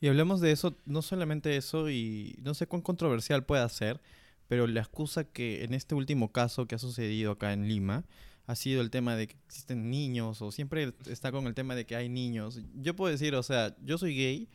Y 0.00 0.08
hablemos 0.08 0.40
de 0.40 0.50
eso, 0.50 0.76
no 0.84 1.00
solamente 1.00 1.56
eso, 1.56 1.90
y 1.90 2.36
no 2.42 2.54
sé 2.54 2.66
cuán 2.66 2.82
controversial 2.82 3.44
pueda 3.44 3.68
ser, 3.68 4.00
pero 4.48 4.66
la 4.66 4.80
excusa 4.80 5.22
que 5.22 5.62
en 5.62 5.74
este 5.74 5.94
último 5.94 6.32
caso 6.32 6.66
que 6.66 6.74
ha 6.74 6.78
sucedido 6.78 7.32
acá 7.32 7.52
en 7.52 7.68
Lima 7.68 8.04
ha 8.46 8.56
sido 8.56 8.82
el 8.82 8.90
tema 8.90 9.14
de 9.14 9.28
que 9.28 9.36
existen 9.46 9.90
niños, 9.90 10.42
o 10.42 10.50
siempre 10.50 10.92
está 11.06 11.30
con 11.30 11.46
el 11.46 11.54
tema 11.54 11.76
de 11.76 11.86
que 11.86 11.94
hay 11.94 12.08
niños. 12.08 12.60
Yo 12.74 12.96
puedo 12.96 13.12
decir, 13.12 13.36
o 13.36 13.44
sea, 13.44 13.76
yo 13.80 13.96
soy 13.96 14.16
gay, 14.16 14.48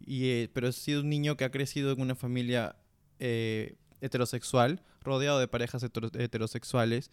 y, 0.00 0.30
eh, 0.30 0.50
pero 0.52 0.66
he 0.66 0.72
sido 0.72 1.02
un 1.02 1.10
niño 1.10 1.36
que 1.36 1.44
ha 1.44 1.52
crecido 1.52 1.92
en 1.92 2.00
una 2.00 2.16
familia 2.16 2.74
eh, 3.20 3.76
heterosexual, 4.00 4.82
rodeado 5.02 5.38
de 5.38 5.48
parejas 5.48 5.82
hetero- 5.82 6.10
heterosexuales. 6.18 7.10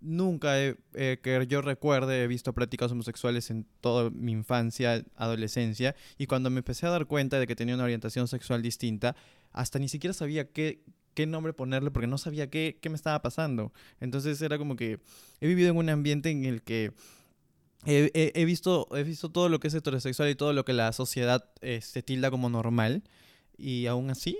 Nunca 0.00 0.60
he- 0.60 0.76
eh, 0.94 1.18
que 1.22 1.46
yo 1.46 1.62
recuerde 1.62 2.22
he 2.24 2.26
visto 2.26 2.52
prácticas 2.52 2.90
homosexuales 2.92 3.50
en 3.50 3.64
toda 3.80 4.10
mi 4.10 4.32
infancia, 4.32 5.04
adolescencia, 5.16 5.94
y 6.18 6.26
cuando 6.26 6.50
me 6.50 6.58
empecé 6.58 6.86
a 6.86 6.90
dar 6.90 7.06
cuenta 7.06 7.38
de 7.38 7.46
que 7.46 7.56
tenía 7.56 7.74
una 7.74 7.84
orientación 7.84 8.28
sexual 8.28 8.60
distinta, 8.60 9.16
hasta 9.52 9.78
ni 9.78 9.88
siquiera 9.88 10.12
sabía 10.12 10.50
qué, 10.50 10.82
qué 11.14 11.26
nombre 11.26 11.52
ponerle 11.52 11.90
porque 11.92 12.08
no 12.08 12.18
sabía 12.18 12.50
qué, 12.50 12.78
qué 12.82 12.90
me 12.90 12.96
estaba 12.96 13.22
pasando. 13.22 13.72
Entonces 14.00 14.42
era 14.42 14.58
como 14.58 14.74
que 14.76 14.98
he 15.40 15.46
vivido 15.46 15.70
en 15.70 15.76
un 15.76 15.88
ambiente 15.88 16.30
en 16.30 16.44
el 16.44 16.62
que 16.62 16.92
he 17.86 18.44
visto, 18.44 18.88
he 18.96 19.04
visto 19.04 19.30
todo 19.30 19.48
lo 19.48 19.60
que 19.60 19.68
es 19.68 19.74
heterosexual 19.74 20.30
y 20.30 20.34
todo 20.34 20.52
lo 20.52 20.64
que 20.64 20.72
la 20.72 20.92
sociedad 20.92 21.44
eh, 21.60 21.80
se 21.82 22.02
tilda 22.02 22.30
como 22.30 22.48
normal. 22.48 23.02
Y 23.56 23.86
aún 23.86 24.10
así 24.10 24.36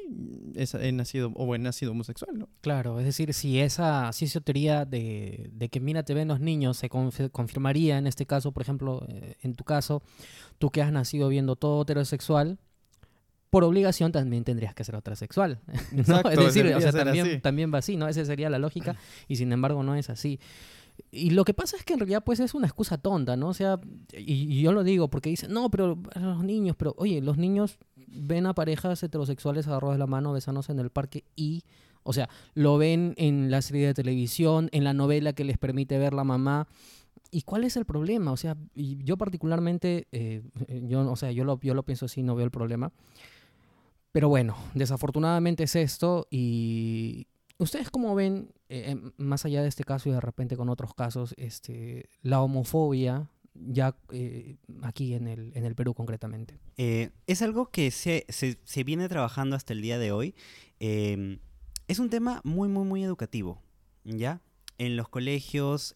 es- 0.55 0.75
he 0.75 0.91
nacido, 0.91 1.31
o 1.37 1.55
he 1.55 1.59
nacido 1.59 1.93
homosexual, 1.93 2.37
¿no? 2.39 2.49
Claro, 2.61 2.99
es 2.99 3.07
decir, 3.07 3.33
si 3.33 3.61
esa, 3.61 4.13
si 4.13 4.25
esa 4.25 4.41
teoría 4.41 4.85
de, 4.85 5.51
de 5.53 5.69
que 5.69 5.79
mira, 5.81 6.03
te 6.03 6.15
ven 6.15 6.27
los 6.29 6.41
niños 6.41 6.77
se 6.79 6.91
conf- 6.91 7.31
confirmaría 7.31 7.97
en 7.99 8.07
este 8.09 8.27
caso, 8.27 8.51
por 8.53 8.63
ejemplo, 8.63 9.07
eh, 9.09 9.37
en 9.43 9.55
tu 9.55 9.63
caso, 9.65 10.03
tú 10.59 10.71
que 10.71 10.83
has 10.83 10.91
nacido 10.91 11.29
viendo 11.29 11.55
todo 11.55 11.83
heterosexual, 11.83 12.59
por 13.51 13.63
obligación 13.63 14.11
también 14.11 14.43
tendrías 14.43 14.75
que 14.75 14.83
ser 14.83 14.97
heterosexual. 14.97 15.61
¿no? 15.93 16.01
Exacto, 16.01 16.31
es 16.31 16.39
decir, 16.39 16.67
o 16.75 16.81
sea, 16.81 16.91
también, 16.93 17.27
así. 17.29 17.39
también 17.41 17.73
va 17.73 17.79
así, 17.79 17.97
¿no? 17.97 18.09
Esa 18.09 18.25
sería 18.25 18.51
la 18.51 18.59
lógica 18.59 18.97
y 19.29 19.37
sin 19.37 19.53
embargo 19.53 19.85
no 19.85 19.95
es 19.95 20.11
así. 20.11 20.41
Y 21.11 21.31
lo 21.31 21.45
que 21.45 21.55
pasa 21.55 21.77
es 21.77 21.85
que 21.85 21.93
en 21.95 22.01
realidad 22.01 22.23
pues 22.25 22.39
es 22.41 22.55
una 22.55 22.67
excusa 22.69 22.99
tonta, 22.99 23.37
¿no? 23.37 23.49
O 23.49 23.55
sea, 23.55 23.81
y, 24.17 24.33
y 24.59 24.63
yo 24.63 24.73
lo 24.73 24.85
digo 24.85 25.09
porque 25.09 25.29
dicen, 25.31 25.53
no, 25.53 25.69
pero 25.71 26.01
los 26.21 26.43
niños, 26.45 26.77
pero 26.77 26.95
oye, 26.99 27.21
los 27.21 27.37
niños 27.37 27.79
ven 28.09 28.47
a 28.47 28.55
parejas 28.55 29.03
heterosexuales 29.03 29.67
agarrados 29.67 29.95
de 29.95 29.99
la 29.99 30.07
mano 30.07 30.33
besándose 30.33 30.73
en 30.73 30.79
el 30.79 30.91
parque 30.91 31.25
y, 31.37 31.63
o 32.03 32.13
sea, 32.13 32.29
lo 32.55 32.79
ven 32.79 33.15
en 33.17 33.51
la 33.51 33.63
serie 33.63 33.87
de 33.87 33.95
televisión, 33.95 34.69
en 34.73 34.85
la 34.85 34.93
novela 34.93 35.33
que 35.33 35.45
les 35.45 35.59
permite 35.59 35.99
ver 35.99 36.15
la 36.15 36.25
mamá. 36.25 36.67
¿Y 37.31 37.43
cuál 37.43 37.65
es 37.65 37.77
el 37.77 37.85
problema? 37.85 38.33
O 38.33 38.37
sea, 38.37 38.57
yo 38.75 39.17
particularmente, 39.17 40.07
eh, 40.13 40.43
yo, 40.87 41.11
o 41.11 41.17
sea, 41.17 41.33
yo 41.33 41.45
lo, 41.45 41.59
yo 41.61 41.75
lo 41.75 41.83
pienso 41.83 42.07
así, 42.07 42.23
no 42.23 42.35
veo 42.37 42.45
el 42.45 42.51
problema. 42.51 42.93
Pero 44.13 44.29
bueno, 44.29 44.57
desafortunadamente 44.75 45.65
es 45.65 45.75
esto 45.75 46.29
y 46.31 47.27
ustedes 47.59 47.91
cómo 47.91 48.15
ven, 48.15 48.53
eh, 48.69 48.91
em, 48.91 49.11
más 49.17 49.45
allá 49.45 49.63
de 49.63 49.69
este 49.69 49.83
caso 49.83 50.09
y 50.09 50.13
de 50.13 50.21
repente 50.21 50.57
con 50.57 50.69
otros 50.69 50.95
casos, 50.95 51.35
este, 51.37 52.09
la 52.23 52.41
homofobia 52.41 53.29
ya 53.55 53.97
eh, 54.11 54.57
aquí 54.83 55.15
en 55.15 55.29
el, 55.29 55.53
en 55.55 55.65
el 55.65 55.75
Perú 55.75 55.95
concretamente. 55.95 56.59
Eh, 56.77 57.11
es 57.27 57.43
algo 57.43 57.71
que 57.71 57.91
se, 57.91 58.27
se- 58.29 58.59
se 58.65 58.85
viene 58.85 59.09
trabajando 59.09 59.57
hasta 59.57 59.73
el 59.73 59.81
día 59.83 59.99
de 59.99 60.13
hoy. 60.13 60.35
Eh, 60.81 61.39
es 61.89 61.99
un 61.99 62.11
tema 62.11 62.41
muy, 62.45 62.69
muy, 62.69 62.85
muy 62.85 63.05
educativo, 63.05 63.63
¿ya? 64.05 64.41
En 64.77 64.97
los 64.97 65.09
colegios, 65.09 65.95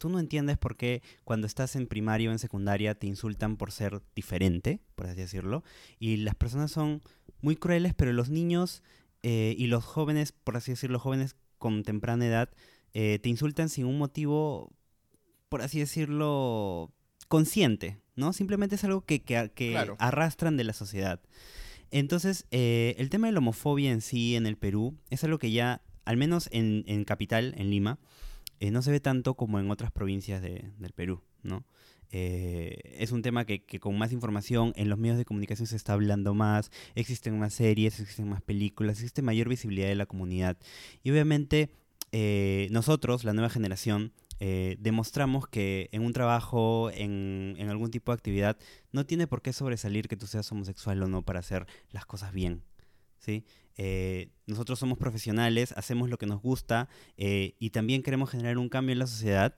tú 0.00 0.08
no 0.08 0.18
entiendes 0.18 0.58
por 0.58 0.76
qué 0.76 1.00
cuando 1.22 1.46
estás 1.46 1.76
en 1.76 1.86
primaria 1.86 2.28
o 2.28 2.32
en 2.32 2.40
secundaria 2.40 2.96
te 2.96 3.06
insultan 3.06 3.56
por 3.56 3.70
ser 3.70 4.02
diferente, 4.16 4.80
por 4.96 5.06
así 5.06 5.14
decirlo. 5.20 5.62
Y 6.00 6.16
las 6.16 6.34
personas 6.34 6.72
son 6.72 7.02
muy 7.40 7.54
crueles, 7.54 7.94
pero 7.94 8.12
los 8.12 8.28
niños 8.28 8.82
y 9.22 9.64
los 9.68 9.84
jóvenes, 9.84 10.32
por 10.32 10.56
así 10.56 10.72
decirlo, 10.72 10.98
jóvenes 10.98 11.36
con 11.58 11.84
temprana 11.84 12.26
edad, 12.26 12.50
te 12.92 13.20
insultan 13.28 13.68
sin 13.68 13.84
un 13.86 13.96
motivo, 13.98 14.72
por 15.50 15.60
así 15.60 15.78
decirlo, 15.80 16.90
consciente, 17.28 17.98
¿no? 18.16 18.32
Simplemente 18.32 18.76
es 18.76 18.84
algo 18.84 19.02
que, 19.04 19.20
que- 19.22 19.50
que 19.54 19.72
Claro. 19.72 19.96
arrastran 19.98 20.56
de 20.56 20.64
la 20.64 20.72
sociedad. 20.72 21.20
Entonces, 21.90 22.46
eh, 22.50 22.94
el 22.98 23.10
tema 23.10 23.26
de 23.26 23.32
la 23.34 23.40
homofobia 23.40 23.90
en 23.90 24.00
sí 24.00 24.36
en 24.36 24.46
el 24.46 24.56
Perú 24.56 24.96
es 25.10 25.22
algo 25.24 25.38
que 25.38 25.50
ya, 25.50 25.82
al 26.04 26.16
menos 26.16 26.48
en, 26.52 26.84
en 26.86 27.04
Capital, 27.04 27.52
en 27.58 27.68
Lima, 27.68 27.98
eh, 28.60 28.70
no 28.70 28.80
se 28.82 28.90
ve 28.92 29.00
tanto 29.00 29.34
como 29.34 29.58
en 29.58 29.70
otras 29.70 29.90
provincias 29.90 30.40
de- 30.40 30.70
del 30.78 30.92
Perú, 30.92 31.22
¿no? 31.42 31.64
Eh, 32.12 32.78
es 32.98 33.10
un 33.12 33.22
tema 33.22 33.44
que, 33.44 33.64
que 33.64 33.78
con 33.80 33.96
más 33.98 34.12
información 34.12 34.72
en 34.76 34.88
los 34.88 34.98
medios 34.98 35.16
de 35.18 35.24
comunicación 35.24 35.66
se 35.66 35.76
está 35.76 35.92
hablando 35.94 36.34
más, 36.34 36.70
existen 36.94 37.38
más 37.38 37.54
series, 37.54 37.98
existen 38.00 38.28
más 38.28 38.42
películas, 38.42 38.98
existe 38.98 39.22
mayor 39.22 39.48
visibilidad 39.48 39.88
de 39.88 39.94
la 39.96 40.06
comunidad. 40.06 40.56
Y 41.02 41.10
obviamente 41.10 41.70
eh, 42.12 42.68
nosotros, 42.70 43.22
la 43.24 43.32
nueva 43.32 43.48
generación, 43.50 44.12
eh, 44.40 44.76
demostramos 44.80 45.46
que 45.46 45.90
en 45.92 46.02
un 46.02 46.14
trabajo, 46.14 46.90
en, 46.92 47.56
algún 47.68 47.90
tipo 47.90 48.10
de 48.10 48.16
actividad, 48.16 48.56
no 48.90 49.04
tiene 49.04 49.26
por 49.26 49.42
qué 49.42 49.52
sobresalir 49.52 50.08
que 50.08 50.16
tú 50.16 50.26
seas 50.26 50.50
homosexual 50.50 51.02
o 51.02 51.08
no 51.08 51.22
para 51.22 51.40
hacer 51.40 51.66
las 51.90 52.06
cosas 52.06 52.32
bien. 52.32 52.62
¿sí? 53.18 53.44
Eh, 53.76 54.30
nosotros 54.46 54.78
somos 54.78 54.96
profesionales, 54.96 55.74
hacemos 55.76 56.08
lo 56.08 56.16
que 56.16 56.26
nos 56.26 56.40
gusta 56.40 56.88
eh, 57.18 57.54
y 57.58 57.70
también 57.70 58.02
queremos 58.02 58.30
generar 58.30 58.56
un 58.56 58.70
cambio 58.70 58.94
en 58.94 58.98
la 58.98 59.06
sociedad. 59.06 59.54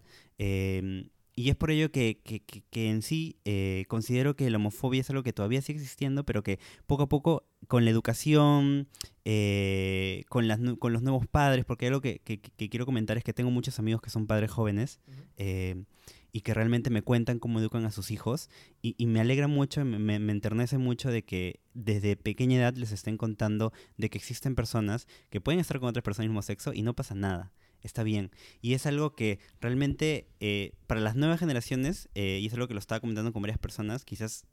Y 1.42 1.50
es 1.50 1.56
por 1.56 1.70
ello 1.70 1.90
que, 1.90 2.20
que- 2.24 2.40
que- 2.40 2.62
que 2.70 2.90
en 2.90 3.02
sí 3.02 3.36
eh, 3.44 3.84
considero 3.88 4.36
que 4.36 4.48
la 4.50 4.56
homofobia 4.58 5.00
es 5.00 5.10
algo 5.10 5.22
que 5.22 5.32
todavía 5.32 5.60
sigue 5.62 5.78
existiendo, 5.80 6.24
pero 6.24 6.42
que 6.42 6.58
poco 6.86 7.04
a 7.04 7.08
poco 7.08 7.44
con 7.68 7.84
la 7.84 7.90
educación, 7.90 8.88
eh, 9.24 10.24
con, 10.28 10.48
las, 10.48 10.58
con 10.78 10.92
los 10.92 11.02
nuevos 11.02 11.26
padres, 11.26 11.64
porque 11.64 11.86
algo 11.86 12.00
que, 12.00 12.20
quiero 12.56 12.86
comentar 12.86 13.16
es 13.18 13.24
que 13.24 13.32
tengo 13.32 13.50
muchos 13.50 13.78
amigos 13.78 14.00
que 14.02 14.10
son 14.10 14.26
padres 14.26 14.50
jóvenes 14.50 15.00
eh, 15.36 15.84
y 16.32 16.40
que 16.40 16.54
realmente 16.54 16.90
me 16.90 17.02
cuentan 17.02 17.38
cómo 17.38 17.60
educan 17.60 17.84
a 17.84 17.90
sus 17.90 18.10
hijos 18.10 18.48
y, 18.80 18.94
y 18.98 19.06
me 19.06 19.20
alegra 19.20 19.48
mucho, 19.48 19.84
me, 19.84 19.98
me- 19.98 20.18
me 20.18 20.32
enternece 20.32 20.78
mucho 20.78 21.10
de 21.10 21.24
que 21.24 21.60
desde 21.74 22.16
pequeña 22.16 22.56
edad 22.58 22.74
les 22.76 22.92
estén 22.92 23.16
contando 23.16 23.72
de 23.96 24.10
que 24.10 24.18
existen 24.18 24.54
personas 24.54 25.06
que 25.30 25.40
pueden 25.40 25.60
estar 25.60 25.78
con 25.80 25.88
otras 25.88 26.02
personas 26.02 26.24
del 26.24 26.30
mismo 26.30 26.42
sexo 26.42 26.72
y 26.72 26.82
no 26.82 26.94
pasa 26.94 27.14
nada. 27.14 27.52
Está 27.82 28.02
bien. 28.02 28.30
Y 28.60 28.74
es 28.74 28.86
algo 28.86 29.14
que 29.14 29.38
realmente 29.60 30.28
eh, 30.40 30.72
para 30.86 31.00
las 31.00 31.16
nuevas 31.16 31.40
generaciones, 31.40 32.08
eh, 32.14 32.38
y 32.40 32.46
es 32.46 32.52
algo 32.54 32.68
que 32.68 32.74
lo 32.74 32.80
estaba 32.80 33.00
comentando 33.00 33.32
con 33.32 33.42
varias 33.42 33.58
personas, 33.58 34.04
quizás 34.04 34.44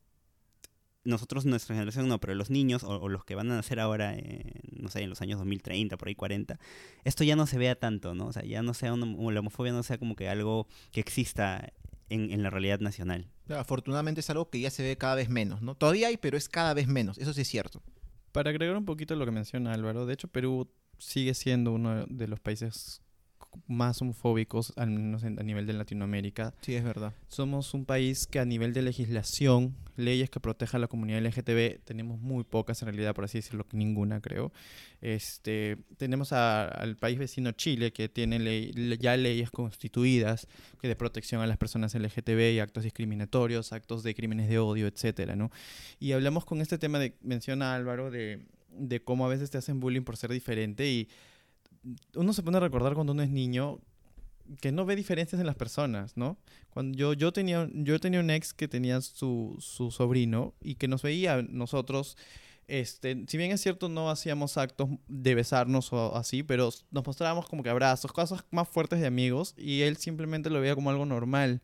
nosotros, 1.05 1.45
nuestra 1.45 1.75
generación 1.75 2.07
no, 2.07 2.19
pero 2.19 2.35
los 2.35 2.49
niños 2.49 2.83
o, 2.83 2.89
o 2.99 3.07
los 3.09 3.23
que 3.23 3.33
van 3.35 3.49
a 3.51 3.55
nacer 3.55 3.79
ahora, 3.79 4.15
eh, 4.15 4.43
no 4.71 4.89
sé, 4.89 5.01
en 5.01 5.09
los 5.09 5.21
años 5.21 5.39
2030, 5.39 5.97
por 5.97 6.07
ahí 6.09 6.15
40, 6.15 6.59
esto 7.05 7.23
ya 7.23 7.35
no 7.35 7.47
se 7.47 7.57
vea 7.57 7.75
tanto, 7.75 8.13
¿no? 8.15 8.27
O 8.27 8.33
sea, 8.33 8.43
ya 8.43 8.61
no 8.61 8.73
sea, 8.73 8.93
una- 8.93 9.05
la 9.31 9.39
homofobia 9.39 9.71
no 9.71 9.81
sea 9.81 9.97
como 9.97 10.15
que 10.15 10.27
algo 10.27 10.67
que 10.91 10.99
exista 10.99 11.71
en, 12.09 12.31
en 12.31 12.43
la 12.43 12.49
realidad 12.49 12.79
nacional. 12.81 13.29
Afortunadamente 13.49 14.19
es 14.19 14.29
algo 14.29 14.49
que 14.49 14.59
ya 14.59 14.69
se 14.71 14.83
ve 14.83 14.97
cada 14.97 15.15
vez 15.15 15.29
menos, 15.29 15.61
¿no? 15.61 15.73
Todavía 15.75 16.09
hay, 16.09 16.17
pero 16.17 16.37
es 16.37 16.49
cada 16.49 16.73
vez 16.73 16.87
menos. 16.87 17.17
Eso 17.17 17.33
sí 17.33 17.41
es 17.41 17.47
cierto. 17.47 17.81
Para 18.31 18.49
agregar 18.49 18.75
un 18.75 18.85
poquito 18.85 19.15
lo 19.15 19.25
que 19.25 19.31
menciona 19.31 19.73
Álvaro, 19.73 20.05
de 20.05 20.13
hecho 20.13 20.27
Perú 20.27 20.69
sigue 20.99 21.33
siendo 21.33 21.71
uno 21.71 22.05
de 22.07 22.27
los 22.27 22.39
países 22.41 23.01
más 23.67 24.01
homofóbicos, 24.01 24.73
al 24.77 24.89
menos 24.91 25.23
en- 25.23 25.39
a 25.39 25.43
nivel 25.43 25.65
de 25.65 25.73
Latinoamérica. 25.73 26.53
Sí, 26.61 26.75
es 26.75 26.83
verdad. 26.83 27.13
Somos 27.27 27.73
un 27.73 27.85
país 27.85 28.27
que 28.27 28.39
a 28.39 28.45
nivel 28.45 28.73
de 28.73 28.81
legislación, 28.81 29.75
leyes 29.95 30.29
que 30.29 30.39
protejan 30.39 30.79
a 30.79 30.81
la 30.81 30.87
comunidad 30.87 31.19
LGTB, 31.19 31.79
tenemos 31.83 32.19
muy 32.19 32.43
pocas 32.43 32.81
en 32.81 32.87
realidad, 32.87 33.13
por 33.15 33.23
así 33.25 33.39
decirlo, 33.39 33.65
ninguna 33.71 34.21
creo. 34.21 34.51
Este, 35.01 35.77
tenemos 35.97 36.33
a- 36.33 36.67
al 36.67 36.95
país 36.97 37.17
vecino 37.17 37.51
Chile, 37.53 37.91
que 37.93 38.09
tiene 38.09 38.39
ley- 38.39 38.71
le- 38.73 38.97
ya 38.97 39.15
leyes 39.17 39.49
constituidas 39.51 40.47
que 40.81 40.87
de 40.87 40.95
protección 40.95 41.41
a 41.41 41.47
las 41.47 41.57
personas 41.57 41.95
LGTB 41.95 42.53
y 42.53 42.59
actos 42.59 42.83
discriminatorios, 42.83 43.73
actos 43.73 44.03
de 44.03 44.13
crímenes 44.13 44.49
de 44.49 44.59
odio, 44.59 44.87
etcétera, 44.87 45.35
¿no? 45.35 45.51
Y 45.99 46.11
hablamos 46.11 46.45
con 46.45 46.61
este 46.61 46.77
tema 46.77 46.99
de, 46.99 47.13
menciona 47.21 47.73
Álvaro, 47.75 48.11
de, 48.11 48.39
de 48.77 49.01
cómo 49.01 49.25
a 49.25 49.29
veces 49.29 49.49
te 49.49 49.57
hacen 49.57 49.79
bullying 49.79 50.03
por 50.03 50.17
ser 50.17 50.31
diferente 50.31 50.89
y 50.89 51.07
uno 52.15 52.33
se 52.33 52.43
pone 52.43 52.57
a 52.57 52.61
recordar 52.61 52.93
cuando 52.93 53.13
uno 53.13 53.23
es 53.23 53.29
niño 53.29 53.79
que 54.61 54.71
no 54.71 54.85
ve 54.85 54.95
diferencias 54.95 55.39
en 55.39 55.47
las 55.47 55.55
personas, 55.55 56.17
¿no? 56.17 56.37
Cuando 56.71 56.97
yo, 56.97 57.13
yo, 57.13 57.31
tenía, 57.31 57.69
yo 57.73 57.99
tenía 57.99 58.19
un 58.19 58.29
ex 58.29 58.53
que 58.53 58.67
tenía 58.67 59.01
su, 59.01 59.55
su 59.59 59.91
sobrino 59.91 60.53
y 60.61 60.75
que 60.75 60.87
nos 60.87 61.03
veía 61.03 61.41
nosotros, 61.43 62.17
este, 62.67 63.25
si 63.27 63.37
bien 63.37 63.51
es 63.51 63.61
cierto 63.61 63.89
no 63.89 64.09
hacíamos 64.09 64.57
actos 64.57 64.89
de 65.07 65.35
besarnos 65.35 65.93
o 65.93 66.15
así, 66.15 66.43
pero 66.43 66.69
nos 66.91 67.05
mostrábamos 67.05 67.47
como 67.47 67.63
que 67.63 67.69
abrazos, 67.69 68.11
cosas 68.11 68.43
más 68.51 68.67
fuertes 68.67 68.99
de 68.99 69.07
amigos 69.07 69.53
y 69.57 69.81
él 69.81 69.97
simplemente 69.97 70.49
lo 70.49 70.61
veía 70.61 70.75
como 70.75 70.89
algo 70.89 71.05
normal, 71.05 71.61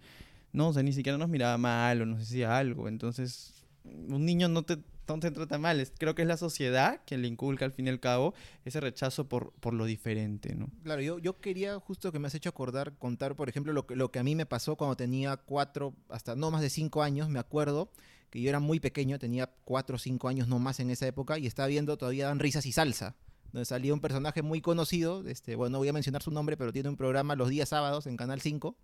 ¿no? 0.51 0.69
O 0.69 0.83
ni 0.83 0.93
siquiera 0.93 1.17
nos 1.17 1.29
miraba 1.29 1.57
mal 1.57 2.01
o 2.01 2.05
nos 2.05 2.19
decía 2.19 2.57
algo, 2.57 2.87
entonces 2.87 3.53
un 3.83 4.25
niño 4.25 4.47
no 4.47 4.63
te, 4.63 4.77
te 5.05 5.31
trata 5.31 5.57
mal, 5.57 5.87
creo 5.97 6.15
que 6.15 6.23
es 6.23 6.27
la 6.27 6.37
sociedad 6.37 7.01
que 7.05 7.17
le 7.17 7.27
inculca 7.27 7.65
al 7.65 7.71
fin 7.71 7.87
y 7.87 7.89
al 7.89 7.99
cabo 7.99 8.33
ese 8.65 8.79
rechazo 8.79 9.29
por, 9.29 9.53
por 9.53 9.73
lo 9.73 9.85
diferente, 9.85 10.55
¿no? 10.55 10.69
Claro, 10.83 11.01
yo, 11.01 11.19
yo 11.19 11.39
quería 11.39 11.79
justo 11.79 12.11
que 12.11 12.19
me 12.19 12.27
has 12.27 12.35
hecho 12.35 12.49
acordar, 12.49 12.97
contar, 12.97 13.35
por 13.35 13.47
ejemplo, 13.47 13.71
lo 13.71 13.85
que, 13.85 13.95
lo 13.95 14.11
que 14.11 14.19
a 14.19 14.23
mí 14.23 14.35
me 14.35 14.45
pasó 14.45 14.75
cuando 14.75 14.97
tenía 14.97 15.37
cuatro, 15.37 15.93
hasta 16.09 16.35
no 16.35 16.51
más 16.51 16.61
de 16.61 16.69
cinco 16.69 17.03
años, 17.03 17.29
me 17.29 17.39
acuerdo 17.39 17.91
que 18.29 18.41
yo 18.41 18.49
era 18.49 18.59
muy 18.59 18.79
pequeño, 18.79 19.19
tenía 19.19 19.47
cuatro 19.63 19.95
o 19.95 19.99
cinco 19.99 20.27
años 20.27 20.47
no 20.47 20.59
más 20.59 20.79
en 20.79 20.89
esa 20.89 21.07
época, 21.07 21.37
y 21.37 21.45
estaba 21.45 21.67
viendo 21.67 21.97
todavía 21.97 22.27
Dan 22.27 22.39
Risas 22.39 22.65
y 22.65 22.71
Salsa, 22.71 23.15
donde 23.53 23.65
salía 23.65 23.93
un 23.93 24.01
personaje 24.01 24.41
muy 24.41 24.59
conocido, 24.59 25.25
este, 25.27 25.55
bueno, 25.55 25.73
no 25.73 25.77
voy 25.77 25.87
a 25.87 25.93
mencionar 25.93 26.21
su 26.21 26.31
nombre, 26.31 26.57
pero 26.57 26.73
tiene 26.73 26.89
un 26.89 26.97
programa 26.97 27.35
los 27.35 27.49
días 27.49 27.69
sábados 27.69 28.07
en 28.07 28.17
Canal 28.17 28.41
5, 28.41 28.75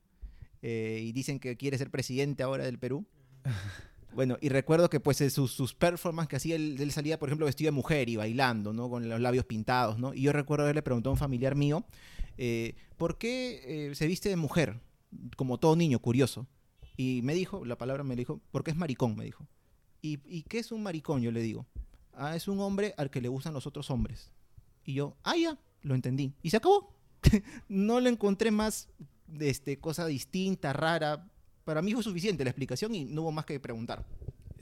eh, 0.62 1.00
y 1.02 1.12
dicen 1.12 1.40
que 1.40 1.58
quiere 1.58 1.78
ser 1.78 1.90
presidente 1.90 2.44
ahora 2.44 2.64
del 2.64 2.78
Perú. 2.78 3.06
Bueno, 4.14 4.38
y 4.42 4.50
recuerdo 4.50 4.90
que 4.90 5.00
pues 5.00 5.18
sus, 5.32 5.52
sus 5.52 5.74
performances 5.74 6.30
que 6.30 6.36
hacía, 6.36 6.56
él, 6.56 6.76
él 6.80 6.92
salía, 6.92 7.18
por 7.18 7.30
ejemplo, 7.30 7.46
vestido 7.46 7.70
de 7.70 7.76
mujer 7.76 8.10
y 8.10 8.18
bailando, 8.18 8.74
¿no? 8.74 8.90
Con 8.90 9.08
los 9.08 9.22
labios 9.22 9.46
pintados, 9.46 10.00
¿no? 10.00 10.14
Y 10.14 10.22
yo 10.24 10.34
recuerdo 10.34 10.64
haberle 10.64 10.82
preguntado 10.82 11.12
a 11.12 11.14
un 11.14 11.20
familiar 11.20 11.56
mío, 11.56 11.86
eh, 12.38 12.76
¿por 12.98 13.18
qué 13.18 13.90
eh, 13.90 13.96
se 13.96 14.08
viste 14.08 14.30
de 14.30 14.36
mujer? 14.36 14.82
Como 15.38 15.60
todo 15.60 15.76
niño, 15.76 16.00
curioso. 16.00 16.48
Y 16.98 17.22
me 17.24 17.34
dijo, 17.34 17.66
la 17.66 17.78
palabra 17.78 18.04
me 18.04 18.16
dijo, 18.16 18.42
porque 18.52 18.72
es 18.72 18.78
maricón, 18.78 19.16
me 19.16 19.26
dijo. 19.26 19.48
¿Y, 20.02 20.20
¿Y 20.26 20.44
qué 20.44 20.60
es 20.60 20.72
un 20.72 20.84
maricón? 20.84 21.22
Yo 21.22 21.32
le 21.32 21.42
digo. 21.42 21.66
Ah, 22.14 22.36
es 22.36 22.48
un 22.48 22.60
hombre 22.60 22.94
al 22.98 23.10
que 23.10 23.22
le 23.22 23.30
gustan 23.30 23.54
los 23.54 23.66
otros 23.66 23.90
hombres. 23.90 24.32
Y 24.84 24.94
yo, 24.94 25.16
ah, 25.24 25.38
ya, 25.38 25.58
lo 25.82 25.96
entendí. 25.96 26.34
Y 26.42 26.50
se 26.50 26.58
acabó. 26.58 26.94
no 27.70 28.00
le 28.00 28.10
encontré 28.10 28.52
más 28.52 28.90
este, 29.40 29.80
cosa 29.80 30.06
distinta, 30.06 30.74
rara. 30.74 31.31
Para 31.66 31.82
mí 31.82 31.94
fue 31.94 32.04
suficiente 32.04 32.44
la 32.44 32.50
explicación 32.50 32.94
y 32.96 33.06
no 33.06 33.22
hubo 33.24 33.32
más 33.32 33.46
que 33.46 33.60
preguntar. 33.60 34.06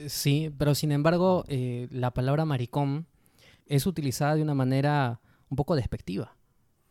Sí, 0.07 0.51
pero 0.57 0.75
sin 0.75 0.91
embargo, 0.91 1.43
eh, 1.47 1.87
la 1.91 2.11
palabra 2.11 2.45
maricón 2.45 3.05
es 3.67 3.85
utilizada 3.85 4.35
de 4.35 4.41
una 4.41 4.55
manera 4.55 5.19
un 5.49 5.55
poco 5.55 5.75
despectiva, 5.75 6.35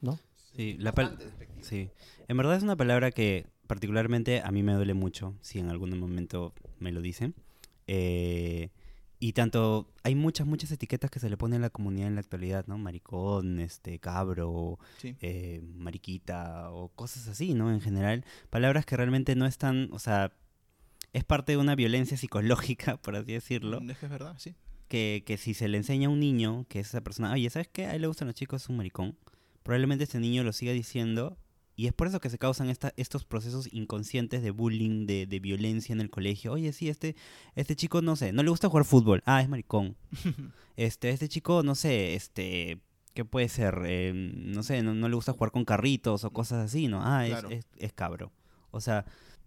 ¿no? 0.00 0.18
Sí, 0.54 0.76
la 0.78 0.92
pal- 0.94 1.16
sí. 1.62 1.90
En 2.28 2.36
verdad 2.36 2.56
es 2.56 2.62
una 2.62 2.76
palabra 2.76 3.10
que 3.10 3.46
particularmente 3.66 4.40
a 4.42 4.50
mí 4.50 4.62
me 4.62 4.72
duele 4.74 4.94
mucho, 4.94 5.34
si 5.40 5.58
en 5.58 5.68
algún 5.70 5.98
momento 5.98 6.52
me 6.78 6.92
lo 6.92 7.00
dicen. 7.00 7.34
Eh, 7.86 8.70
y 9.20 9.32
tanto, 9.32 9.90
hay 10.04 10.14
muchas, 10.14 10.46
muchas 10.46 10.70
etiquetas 10.70 11.10
que 11.10 11.18
se 11.20 11.28
le 11.28 11.36
ponen 11.36 11.60
a 11.60 11.66
la 11.66 11.70
comunidad 11.70 12.06
en 12.08 12.14
la 12.14 12.20
actualidad, 12.20 12.66
¿no? 12.66 12.78
Maricón, 12.78 13.58
este, 13.60 13.98
cabro, 13.98 14.78
Sí. 14.98 15.16
eh, 15.20 15.60
mariquita 15.76 16.70
o 16.70 16.88
cosas 16.90 17.26
así, 17.28 17.54
¿no? 17.54 17.72
En 17.72 17.80
general, 17.80 18.24
palabras 18.50 18.86
que 18.86 18.96
realmente 18.96 19.34
no 19.34 19.46
están, 19.46 19.88
o 19.92 19.98
sea, 19.98 20.32
es 21.12 21.24
parte 21.24 21.52
de 21.52 21.58
una 21.58 21.74
violencia 21.74 22.16
psicológica, 22.16 22.96
por 23.02 23.16
así 23.16 23.32
decirlo, 23.32 23.80
Es 23.88 23.98
que 23.98 24.06
es 24.06 24.12
verdad, 24.12 24.34
sí. 24.38 24.54
que, 24.88 25.22
que 25.26 25.36
si 25.36 25.54
se 25.54 25.66
le 25.68 25.78
enseña 25.78 26.08
a 26.08 26.10
un 26.10 26.20
niño 26.20 26.66
que 26.68 26.80
es 26.80 26.88
esa 26.88 27.00
persona, 27.00 27.32
oye, 27.32 27.50
¿sabes 27.50 27.68
qué? 27.68 27.86
A 27.86 27.94
él 27.94 28.02
le 28.02 28.06
gustan 28.08 28.28
los 28.28 28.34
chicos, 28.36 28.62
es 28.62 28.68
un 28.68 28.76
maricón. 28.76 29.16
Probablemente 29.62 30.04
este 30.04 30.20
niño 30.20 30.44
lo 30.44 30.52
siga 30.52 30.72
diciendo. 30.72 31.36
Y 31.78 31.86
es 31.86 31.92
por 31.92 32.08
eso 32.08 32.18
que 32.18 32.28
se 32.28 32.38
causan 32.38 32.70
esta, 32.70 32.92
estos 32.96 33.24
procesos 33.24 33.72
inconscientes 33.72 34.42
de 34.42 34.50
bullying, 34.50 35.06
de, 35.06 35.26
de 35.26 35.38
violencia 35.38 35.92
en 35.92 36.00
el 36.00 36.10
colegio. 36.10 36.50
Oye, 36.50 36.72
sí, 36.72 36.88
este, 36.88 37.14
este 37.54 37.76
chico, 37.76 38.02
no 38.02 38.16
sé, 38.16 38.32
no 38.32 38.42
le 38.42 38.50
gusta 38.50 38.68
jugar 38.68 38.84
fútbol. 38.84 39.22
Ah, 39.26 39.40
es 39.42 39.48
maricón. 39.48 39.96
este, 40.76 41.10
este 41.10 41.28
chico, 41.28 41.62
no 41.62 41.76
sé, 41.76 42.16
este, 42.16 42.80
¿qué 43.14 43.24
puede 43.24 43.48
ser? 43.48 43.80
Eh, 43.86 44.12
no 44.12 44.64
sé, 44.64 44.82
no, 44.82 44.92
no 44.92 45.08
le 45.08 45.14
gusta 45.14 45.32
jugar 45.34 45.52
con 45.52 45.64
carritos 45.64 46.24
o 46.24 46.32
cosas 46.32 46.64
así, 46.64 46.88
¿no? 46.88 47.00
Ah, 47.04 47.24
es, 47.28 47.30
Claro. 47.30 47.50
es, 47.50 47.64
es 47.76 47.92
cabro. 47.92 48.32
O 48.72 48.80
sea, 48.80 49.04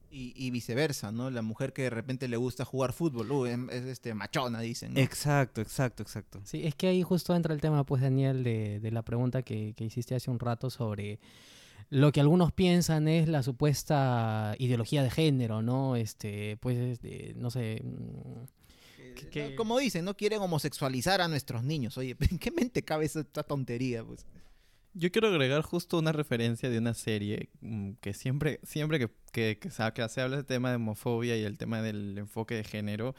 Y, 0.09 0.33
y 0.37 0.51
viceversa, 0.51 1.11
¿no? 1.11 1.29
La 1.31 1.41
mujer 1.41 1.73
que 1.73 1.81
de 1.81 1.89
repente 1.89 2.29
le 2.29 2.37
gusta 2.37 2.63
jugar 2.63 2.93
fútbol, 2.93 3.29
uh, 3.29 3.45
es, 3.45 3.57
es, 3.71 3.83
este, 3.87 4.13
machona, 4.13 4.61
dicen. 4.61 4.93
¿no? 4.93 5.01
exacto, 5.01 5.59
exacto, 5.59 6.01
exacto. 6.03 6.39
Sí, 6.45 6.65
es 6.65 6.75
que 6.75 6.87
ahí 6.87 7.03
justo 7.03 7.35
entra 7.35 7.53
el 7.53 7.59
tema, 7.59 7.83
pues, 7.85 8.01
Daniel, 8.01 8.41
de, 8.45 8.79
de 8.79 8.91
la 8.91 9.01
pregunta 9.03 9.41
que, 9.41 9.73
que 9.75 9.83
hiciste 9.83 10.15
hace 10.15 10.31
un 10.31 10.39
rato 10.39 10.69
sobre 10.69 11.19
lo 11.91 12.11
que 12.11 12.19
algunos 12.21 12.51
piensan 12.51 13.07
es 13.07 13.27
la 13.27 13.43
supuesta 13.43 14.55
ideología 14.57 15.03
de 15.03 15.11
género, 15.11 15.61
¿no? 15.61 15.95
Este, 15.95 16.57
pues, 16.57 16.77
este, 16.77 17.33
no 17.35 17.51
sé. 17.51 17.81
mm, 17.83 18.43
Eh, 18.99 19.15
que- 19.29 19.49
no, 19.51 19.55
Como 19.57 19.77
dicen, 19.77 20.05
no 20.05 20.15
quieren 20.15 20.41
homosexualizar 20.41 21.19
a 21.21 21.27
nuestros 21.27 21.63
niños. 21.63 21.97
Oye, 21.97 22.15
¿en 22.19 22.39
qué 22.39 22.49
mente 22.51 22.81
cabe 22.83 23.05
esta 23.05 23.43
tontería? 23.43 24.03
Pues? 24.05 24.25
Yo 24.93 25.11
quiero 25.11 25.27
agregar 25.27 25.61
justo 25.61 25.99
una 25.99 26.11
referencia 26.11 26.69
de 26.69 26.77
una 26.77 26.93
serie 26.93 27.49
mm, 27.61 27.91
que 28.01 28.13
siempre, 28.13 28.59
siempre 28.63 28.97
que, 28.99 29.09
que, 29.31 29.57
que 29.59 29.69
se, 29.69 29.83
que 29.93 30.07
se 30.09 30.21
habla 30.21 30.37
del 30.37 30.45
tema 30.45 30.69
de 30.69 30.77
homofobia 30.77 31.37
y 31.37 31.43
el 31.43 31.57
tema 31.57 31.81
del 31.81 32.17
enfoque 32.17 32.55
de 32.55 32.63
género, 32.63 33.15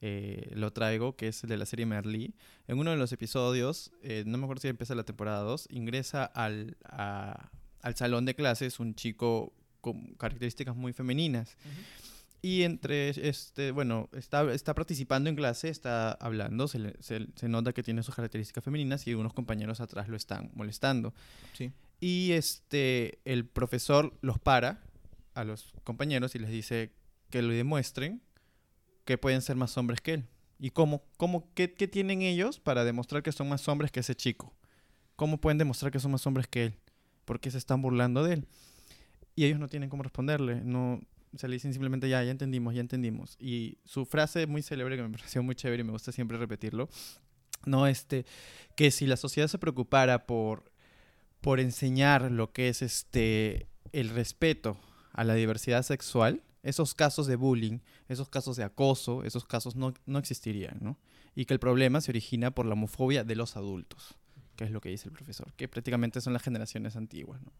eh, 0.00 0.50
lo 0.54 0.72
traigo, 0.72 1.14
que 1.16 1.28
es 1.28 1.42
el 1.44 1.48
de 1.50 1.56
la 1.58 1.66
serie 1.66 1.86
Merlí. 1.86 2.34
En 2.66 2.78
uno 2.78 2.90
de 2.90 2.96
los 2.96 3.12
episodios, 3.12 3.92
eh, 4.02 4.24
no 4.26 4.36
me 4.38 4.44
acuerdo 4.44 4.62
si 4.62 4.68
empieza 4.68 4.94
la 4.96 5.04
temporada 5.04 5.40
2, 5.42 5.68
ingresa 5.70 6.24
al, 6.24 6.76
a, 6.84 7.50
al 7.86 7.94
salón 7.96 8.24
de 8.24 8.34
clases 8.34 8.80
un 8.80 8.94
chico 8.96 9.52
con 9.80 10.14
características 10.14 10.74
muy 10.74 10.92
femeninas. 10.92 11.56
Y 12.42 12.62
entre, 12.62 13.10
este, 13.28 13.70
bueno, 13.70 14.08
está, 14.12 14.52
está 14.52 14.74
participando 14.74 15.30
en 15.30 15.36
clase, 15.36 15.68
está 15.68 16.12
hablando, 16.12 16.68
se, 16.68 16.78
le- 16.80 16.96
se- 17.00 17.26
se 17.36 17.48
nota 17.48 17.72
que 17.72 17.82
tiene 17.82 18.02
sus 18.02 18.14
características 18.14 18.64
femeninas 18.64 19.06
y 19.06 19.14
unos 19.14 19.32
compañeros 19.32 19.80
atrás 19.80 20.08
lo 20.08 20.16
están 20.16 20.50
molestando. 20.54 21.14
Sí. 21.54 21.72
Y 22.00 22.32
este, 22.32 23.20
el 23.24 23.46
profesor 23.46 24.12
los 24.20 24.38
para 24.38 24.82
a 25.34 25.44
los 25.44 25.72
compañeros 25.84 26.34
y 26.34 26.38
les 26.40 26.50
dice 26.50 26.90
que 27.30 27.40
lo 27.42 27.52
demuestren 27.52 28.20
que 29.04 29.16
pueden 29.18 29.42
ser 29.42 29.54
más 29.56 29.76
hombres 29.78 30.00
que 30.00 30.14
él. 30.14 30.24
¿Y 30.58 30.70
cómo? 30.70 31.04
¿Cómo 31.16 31.48
qué, 31.54 31.72
qué 31.72 31.86
tienen 31.86 32.22
ellos 32.22 32.58
para 32.58 32.84
demostrar 32.84 33.22
que 33.22 33.30
son 33.32 33.48
más 33.48 33.66
hombres 33.68 33.92
que 33.92 34.00
ese 34.00 34.14
chico? 34.16 34.54
¿Cómo 35.14 35.40
pueden 35.40 35.58
demostrar 35.58 35.92
que 35.92 36.00
son 36.00 36.10
más 36.12 36.26
hombres 36.26 36.46
que 36.48 36.64
él? 36.66 36.74
¿Por 37.26 37.38
qué 37.40 37.50
se 37.50 37.58
están 37.58 37.82
burlando 37.82 38.24
de 38.24 38.34
él? 38.34 38.48
Y 39.34 39.44
ellos 39.44 39.60
no 39.60 39.68
tienen 39.68 39.90
cómo 39.90 40.02
responderle. 40.02 40.62
No, 40.64 41.02
se 41.36 41.48
le 41.48 41.56
dicen 41.56 41.72
simplemente 41.72 42.08
ya, 42.08 42.22
ya 42.24 42.30
entendimos, 42.30 42.74
ya 42.74 42.80
entendimos. 42.80 43.36
Y 43.38 43.76
su 43.84 44.06
frase 44.06 44.46
muy 44.46 44.62
célebre, 44.62 44.96
que 44.96 45.02
me 45.02 45.10
pareció 45.18 45.42
muy 45.42 45.54
chévere 45.54 45.82
y 45.82 45.84
me 45.84 45.92
gusta 45.92 46.12
siempre 46.12 46.38
repetirlo, 46.38 46.88
no, 47.66 47.86
este, 47.86 48.24
que 48.76 48.90
si 48.90 49.06
la 49.06 49.16
sociedad 49.16 49.48
se 49.48 49.58
preocupara 49.58 50.26
por, 50.26 50.70
por 51.40 51.60
enseñar 51.60 52.30
lo 52.30 52.52
que 52.52 52.68
es 52.68 52.80
este, 52.82 53.66
el 53.92 54.10
respeto 54.10 54.78
a 55.12 55.24
la 55.24 55.34
diversidad 55.34 55.82
sexual, 55.82 56.42
esos 56.62 56.94
casos 56.94 57.26
de 57.26 57.36
bullying, 57.36 57.78
esos 58.08 58.28
casos 58.28 58.56
de 58.56 58.64
acoso, 58.64 59.24
esos 59.24 59.44
casos 59.44 59.76
no, 59.76 59.94
no 60.04 60.18
existirían, 60.18 60.78
¿no? 60.80 60.98
Y 61.34 61.44
que 61.44 61.54
el 61.54 61.60
problema 61.60 62.00
se 62.00 62.10
origina 62.10 62.50
por 62.50 62.66
la 62.66 62.72
homofobia 62.72 63.24
de 63.24 63.36
los 63.36 63.56
adultos, 63.56 64.16
que 64.56 64.64
es 64.64 64.70
lo 64.70 64.80
que 64.80 64.88
dice 64.88 65.08
el 65.08 65.12
profesor, 65.12 65.52
que 65.54 65.68
prácticamente 65.68 66.20
son 66.20 66.32
las 66.32 66.42
generaciones 66.42 66.96
antiguas, 66.96 67.40
¿no? 67.42 67.52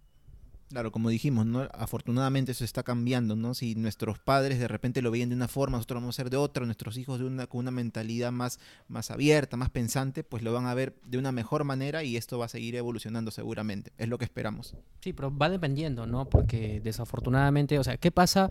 Claro, 0.69 0.91
como 0.91 1.11
dijimos, 1.11 1.47
¿no? 1.47 1.69
Afortunadamente 1.75 2.51
eso 2.51 2.65
está 2.65 2.83
cambiando, 2.83 3.37
¿no? 3.37 3.55
Si 3.55 3.77
nuestros 3.77 4.19
padres 4.19 4.59
de 4.59 4.67
repente 4.67 5.01
lo 5.01 5.13
veían 5.13 5.29
de 5.29 5.37
una 5.37 5.47
forma, 5.47 5.79
nosotros 5.79 6.03
vamos 6.03 6.17
a 6.17 6.23
ser 6.23 6.31
de 6.31 6.39
otra, 6.39 6.65
nuestros 6.65 6.97
hijos 6.97 7.21
de 7.21 7.25
una, 7.25 7.47
con 7.47 7.61
una 7.61 7.71
mentalidad 7.71 8.33
más, 8.33 8.59
más 8.89 9.13
abierta, 9.13 9.57
más 9.57 9.71
pensante, 9.71 10.25
pues 10.25 10.43
lo 10.43 10.53
van 10.53 10.67
a 10.67 10.75
ver 10.75 10.97
de 11.05 11.19
una 11.19 11.31
mejor 11.31 11.63
manera 11.63 12.03
y 12.03 12.17
esto 12.17 12.37
va 12.39 12.47
a 12.47 12.49
seguir 12.49 12.75
evolucionando 12.75 13.31
seguramente. 13.31 13.93
Es 13.97 14.09
lo 14.09 14.19
que 14.19 14.25
esperamos. 14.25 14.75
Sí, 15.03 15.13
pero 15.13 15.37
va 15.37 15.49
dependiendo, 15.49 16.05
¿no? 16.05 16.29
Porque 16.29 16.81
desafortunadamente, 16.81 17.79
o 17.79 17.85
sea, 17.85 17.97
¿qué 17.97 18.11
pasa 18.11 18.51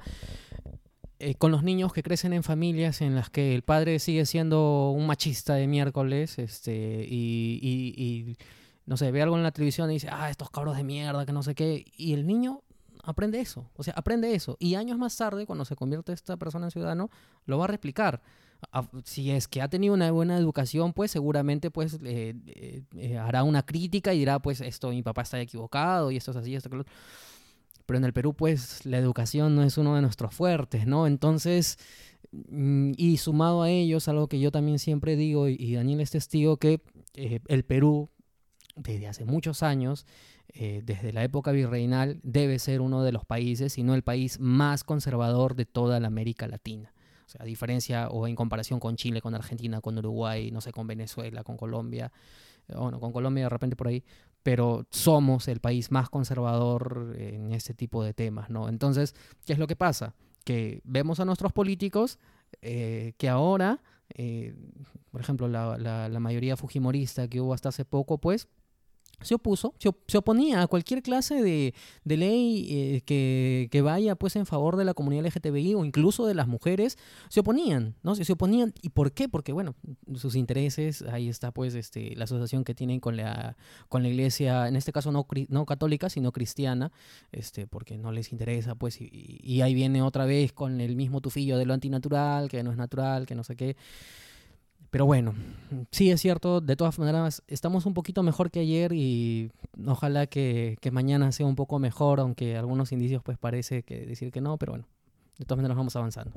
eh, 1.19 1.35
con 1.35 1.51
los 1.51 1.63
niños 1.63 1.93
que 1.93 2.03
crecen 2.03 2.33
en 2.33 2.43
familias 2.43 3.01
en 3.01 3.15
las 3.15 3.29
que 3.29 3.55
el 3.55 3.61
padre 3.61 3.99
sigue 3.99 4.25
siendo 4.25 4.91
un 4.91 5.07
machista 5.07 5.55
de 5.55 5.67
miércoles, 5.67 6.37
este, 6.39 7.05
y, 7.09 7.59
y- 7.61 8.03
y, 8.31 8.37
no 8.85 8.97
sé, 8.97 9.11
ve 9.11 9.21
algo 9.21 9.35
en 9.37 9.43
la 9.43 9.51
televisión 9.51 9.89
y 9.89 9.95
dice, 9.95 10.09
ah, 10.11 10.29
estos 10.29 10.49
cabros 10.49 10.75
de 10.77 10.83
mierda, 10.83 11.25
que 11.25 11.31
no 11.33 11.41
sé 11.43 11.55
qué, 11.55 11.85
y 11.97 12.13
el 12.13 12.27
niño 12.27 12.61
aprende 13.03 13.39
eso, 13.39 13.69
o 13.75 13.83
sea, 13.83 13.93
aprende 13.97 14.33
eso, 14.35 14.57
y 14.59 14.75
años 14.75 14.97
más 14.97 15.15
tarde, 15.15 15.45
cuando 15.45 15.63
se 15.65 15.75
convierte 15.75 16.11
esta 16.13 16.37
persona 16.37 16.65
en 16.67 16.71
ciudadano, 16.71 17.09
lo 17.45 17.57
va 17.57 17.65
a 17.65 17.67
replicar. 17.67 18.21
A- 18.71 18.87
Si 19.03 19.29
es 19.31 19.47
que 19.47 19.61
ha 19.61 19.67
tenido 19.67 19.93
una 19.93 20.09
buena 20.11 20.37
educación, 20.37 20.93
pues 20.93 21.11
seguramente 21.11 21.69
pues 21.71 21.99
eh, 22.03 22.33
eh, 22.97 23.17
hará 23.17 23.43
una 23.43 23.63
crítica 23.63 24.13
y 24.13 24.19
dirá, 24.19 24.39
pues 24.39 24.61
esto 24.61 24.89
mi 24.89 25.03
papá 25.03 25.21
está 25.23 25.39
equivocado 25.39 26.09
y 26.09 26.17
esto 26.17 26.31
es 26.31 26.37
así, 26.37 26.55
esto 26.55 26.69
que 26.69 26.75
lo 26.77 26.81
otro. 26.81 26.93
Pero 27.85 27.97
en 27.97 28.05
el 28.05 28.13
Perú, 28.13 28.33
pues 28.33 28.85
la 28.85 28.97
educación 28.97 29.55
no 29.55 29.63
es 29.63 29.77
uno 29.77 29.95
de 29.95 30.01
nuestros 30.01 30.33
fuertes, 30.33 30.87
¿no? 30.87 31.07
Entonces, 31.07 31.77
mm, 32.31 32.93
y 32.97 33.17
sumado 33.17 33.63
a 33.63 33.69
ellos, 33.69 34.07
algo 34.07 34.27
que 34.27 34.39
yo 34.39 34.51
también 34.51 34.79
siempre 34.79 35.15
digo, 35.15 35.47
y, 35.47 35.73
Daniel 35.73 36.01
es 36.01 36.11
testigo, 36.11 36.57
que 36.57 36.81
eh, 37.13 37.39
el 37.47 37.63
Perú, 37.63 38.09
desde 38.75 39.07
hace 39.07 39.25
muchos 39.25 39.63
años, 39.63 40.05
eh, 40.49 40.81
desde 40.83 41.13
la 41.13 41.23
época 41.23 41.51
virreinal, 41.51 42.19
debe 42.23 42.59
ser 42.59 42.81
uno 42.81 43.03
de 43.03 43.11
los 43.11 43.25
países, 43.25 43.73
si 43.73 43.83
no 43.83 43.93
el 43.93 44.03
país 44.03 44.39
más 44.39 44.83
conservador 44.83 45.55
de 45.55 45.65
toda 45.65 45.99
la 45.99 46.07
América 46.07 46.47
Latina. 46.47 46.93
O 47.25 47.29
sea, 47.29 47.41
a 47.41 47.45
diferencia 47.45 48.07
o 48.09 48.27
en 48.27 48.35
comparación 48.35 48.79
con 48.79 48.95
Chile, 48.95 49.21
con 49.21 49.35
Argentina, 49.35 49.81
con 49.81 49.97
Uruguay, 49.97 50.51
no 50.51 50.61
sé, 50.61 50.71
con 50.71 50.87
Venezuela, 50.87 51.43
con 51.43 51.57
Colombia, 51.57 52.11
bueno, 52.73 52.99
con 52.99 53.11
Colombia 53.11 53.43
de 53.43 53.49
repente 53.49 53.75
por 53.75 53.87
ahí, 53.87 54.03
pero 54.45 54.85
somos 54.91 55.47
el 55.47 55.59
país 55.59 55.89
más 55.89 56.07
conservador 56.07 57.15
en 57.17 57.51
este 57.51 57.73
tipo 57.73 58.03
de 58.03 58.13
temas, 58.13 58.51
¿no? 58.51 58.69
Entonces, 58.69 59.15
¿qué 59.43 59.53
es 59.53 59.57
lo 59.57 59.65
que 59.65 59.75
pasa? 59.75 60.13
Que 60.43 60.81
vemos 60.83 61.19
a 61.19 61.25
nuestros 61.25 61.51
políticos 61.51 62.19
eh, 62.61 63.13
que 63.17 63.27
ahora, 63.27 63.81
eh, 64.13 64.53
por 65.09 65.19
ejemplo, 65.19 65.47
la, 65.47 66.19
mayoría 66.19 66.57
fujimorista 66.57 67.27
que 67.27 67.41
hubo 67.41 67.55
hasta 67.55 67.69
hace 67.69 67.85
poco, 67.85 68.19
pues, 68.19 68.47
se 69.21 69.35
opuso, 69.35 69.73
se, 69.79 69.89
op- 69.89 70.03
se 70.07 70.17
oponía 70.17 70.61
a 70.61 70.67
cualquier 70.67 71.01
clase 71.01 71.41
de, 71.41 71.73
de 72.03 72.17
ley 72.17 72.67
eh, 72.69 73.01
que, 73.05 73.67
que 73.71 73.81
vaya 73.81 74.15
pues 74.15 74.35
en 74.35 74.45
favor 74.45 74.75
de 74.77 74.85
la 74.85 74.93
comunidad 74.93 75.25
LGTBI 75.25 75.75
o 75.75 75.85
incluso 75.85 76.25
de 76.25 76.33
las 76.35 76.47
mujeres, 76.47 76.97
se 77.29 77.39
oponían, 77.39 77.95
¿no? 78.03 78.15
Se, 78.15 78.25
se 78.25 78.33
oponían. 78.33 78.73
¿Y 78.81 78.89
por 78.89 79.11
qué? 79.11 79.27
Porque, 79.29 79.51
bueno, 79.53 79.75
sus 80.15 80.35
intereses, 80.35 81.01
ahí 81.03 81.29
está 81.29 81.51
pues 81.51 81.75
este, 81.75 82.15
la 82.15 82.25
asociación 82.25 82.63
que 82.63 82.75
tienen 82.75 82.99
con 82.99 83.17
la, 83.17 83.57
con 83.89 84.03
la 84.03 84.09
iglesia, 84.09 84.67
en 84.67 84.75
este 84.75 84.91
caso 84.91 85.11
no, 85.11 85.25
no 85.49 85.65
católica, 85.65 86.09
sino 86.09 86.31
cristiana, 86.31 86.91
este, 87.31 87.67
porque 87.67 87.97
no 87.97 88.11
les 88.11 88.31
interesa, 88.31 88.75
pues, 88.75 88.99
y, 89.01 89.39
y 89.43 89.61
ahí 89.61 89.73
viene 89.73 90.01
otra 90.01 90.25
vez 90.25 90.53
con 90.53 90.81
el 90.81 90.95
mismo 90.95 91.21
tufillo 91.21 91.57
de 91.57 91.65
lo 91.65 91.73
antinatural, 91.73 92.49
que 92.49 92.63
no 92.63 92.71
es 92.71 92.77
natural, 92.77 93.25
que 93.25 93.35
no 93.35 93.43
sé 93.43 93.55
qué. 93.55 93.75
Pero 94.91 95.05
bueno, 95.05 95.33
sí 95.91 96.09
es 96.09 96.21
cierto, 96.21 96.61
de 96.61 96.75
todas 96.75 96.97
maneras, 96.99 97.43
estamos 97.47 97.85
un 97.85 97.93
poquito 97.93 98.23
mejor 98.23 98.51
que 98.51 98.61
ayer 98.61 98.93
y 98.93 99.51
ojalá 99.85 100.27
que, 100.27 100.77
que 100.79 100.91
mañana 100.91 101.31
sea 101.31 101.45
un 101.45 101.55
poco 101.55 101.79
mejor, 101.79 102.19
aunque 102.19 102.55
algunos 102.55 102.91
indicios 102.91 103.21
pues 103.23 103.37
parece 103.37 103.83
que 103.83 104.05
decir 104.05 104.31
que 104.31 104.41
no, 104.41 104.57
pero 104.57 104.73
bueno, 104.73 104.87
de 105.37 105.45
todas 105.45 105.57
maneras 105.57 105.77
vamos 105.77 105.95
avanzando. 105.95 106.31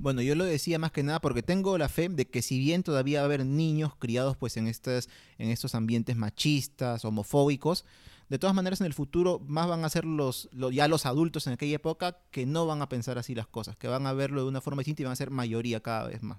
Bueno, 0.00 0.20
yo 0.20 0.34
lo 0.34 0.44
decía 0.44 0.78
más 0.78 0.92
que 0.92 1.02
nada 1.02 1.20
porque 1.20 1.42
tengo 1.42 1.78
la 1.78 1.88
fe 1.88 2.08
de 2.10 2.26
que 2.26 2.42
si 2.42 2.58
bien 2.58 2.82
todavía 2.82 3.20
va 3.20 3.22
a 3.22 3.26
haber 3.26 3.46
niños 3.46 3.94
criados 3.98 4.36
pues 4.36 4.58
en 4.58 4.66
estas 4.66 5.08
en 5.38 5.48
estos 5.48 5.74
ambientes 5.74 6.16
machistas, 6.16 7.04
homofóbicos, 7.06 7.86
de 8.28 8.38
todas 8.38 8.54
maneras 8.54 8.80
en 8.80 8.86
el 8.86 8.94
futuro 8.94 9.40
más 9.46 9.68
van 9.68 9.84
a 9.84 9.88
ser 9.88 10.04
los, 10.04 10.50
ya 10.72 10.88
los 10.88 11.06
adultos 11.06 11.46
en 11.46 11.54
aquella 11.54 11.76
época 11.76 12.18
que 12.30 12.44
no 12.44 12.66
van 12.66 12.82
a 12.82 12.88
pensar 12.88 13.18
así 13.18 13.34
las 13.34 13.46
cosas, 13.46 13.76
que 13.76 13.88
van 13.88 14.06
a 14.06 14.12
verlo 14.12 14.42
de 14.42 14.48
una 14.48 14.60
forma 14.60 14.80
distinta 14.80 15.02
y 15.02 15.04
van 15.04 15.12
a 15.12 15.16
ser 15.16 15.30
mayoría 15.30 15.80
cada 15.80 16.08
vez 16.08 16.22
más. 16.22 16.38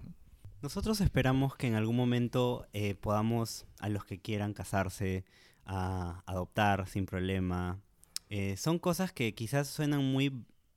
Nosotros 0.62 1.02
esperamos 1.02 1.56
que 1.56 1.68
en 1.68 1.76
algún 1.76 1.96
momento 1.96 2.68
eh, 2.74 2.96
podamos, 2.96 3.66
a 3.80 3.90
los 3.90 4.06
que 4.06 4.20
quieran 4.20 4.54
casarse, 4.54 5.24
a 5.66 6.24
adoptar 6.26 6.88
sin 6.88 7.06
problema. 7.06 7.80
Eh, 8.30 8.58
son 8.58 8.80
cosas 8.80 9.12
que 9.14 9.34
quizás 9.36 9.68
suenan 9.68 10.04
muy 10.04 10.34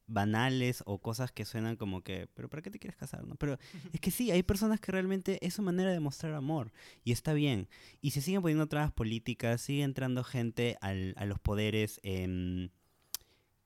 banales 0.06 0.82
o 0.86 0.98
cosas 0.98 1.30
que 1.32 1.44
suenan 1.44 1.76
como 1.76 2.02
que, 2.02 2.28
pero 2.34 2.48
¿para 2.50 2.62
qué 2.62 2.70
te 2.70 2.78
quieres 2.80 2.96
casar? 2.96 3.24
no? 3.26 3.36
Pero 3.36 3.58
es 3.92 4.00
que 4.00 4.10
sí, 4.10 4.30
hay 4.30 4.42
personas 4.42 4.80
que 4.80 4.92
realmente 4.92 5.44
es 5.46 5.54
su 5.54 5.62
manera 5.62 5.90
de 5.92 6.00
mostrar 6.00 6.34
amor 6.34 6.72
y 7.04 7.12
está 7.12 7.32
bien. 7.32 7.68
Y 8.02 8.10
se 8.10 8.20
siguen 8.20 8.42
poniendo 8.42 8.66
trabas 8.66 8.92
políticas, 8.92 9.62
sigue 9.62 9.82
entrando 9.84 10.24
gente 10.24 10.76
al- 10.80 11.14
a 11.16 11.24
los 11.24 11.38
poderes 11.38 12.00
em, 12.02 12.68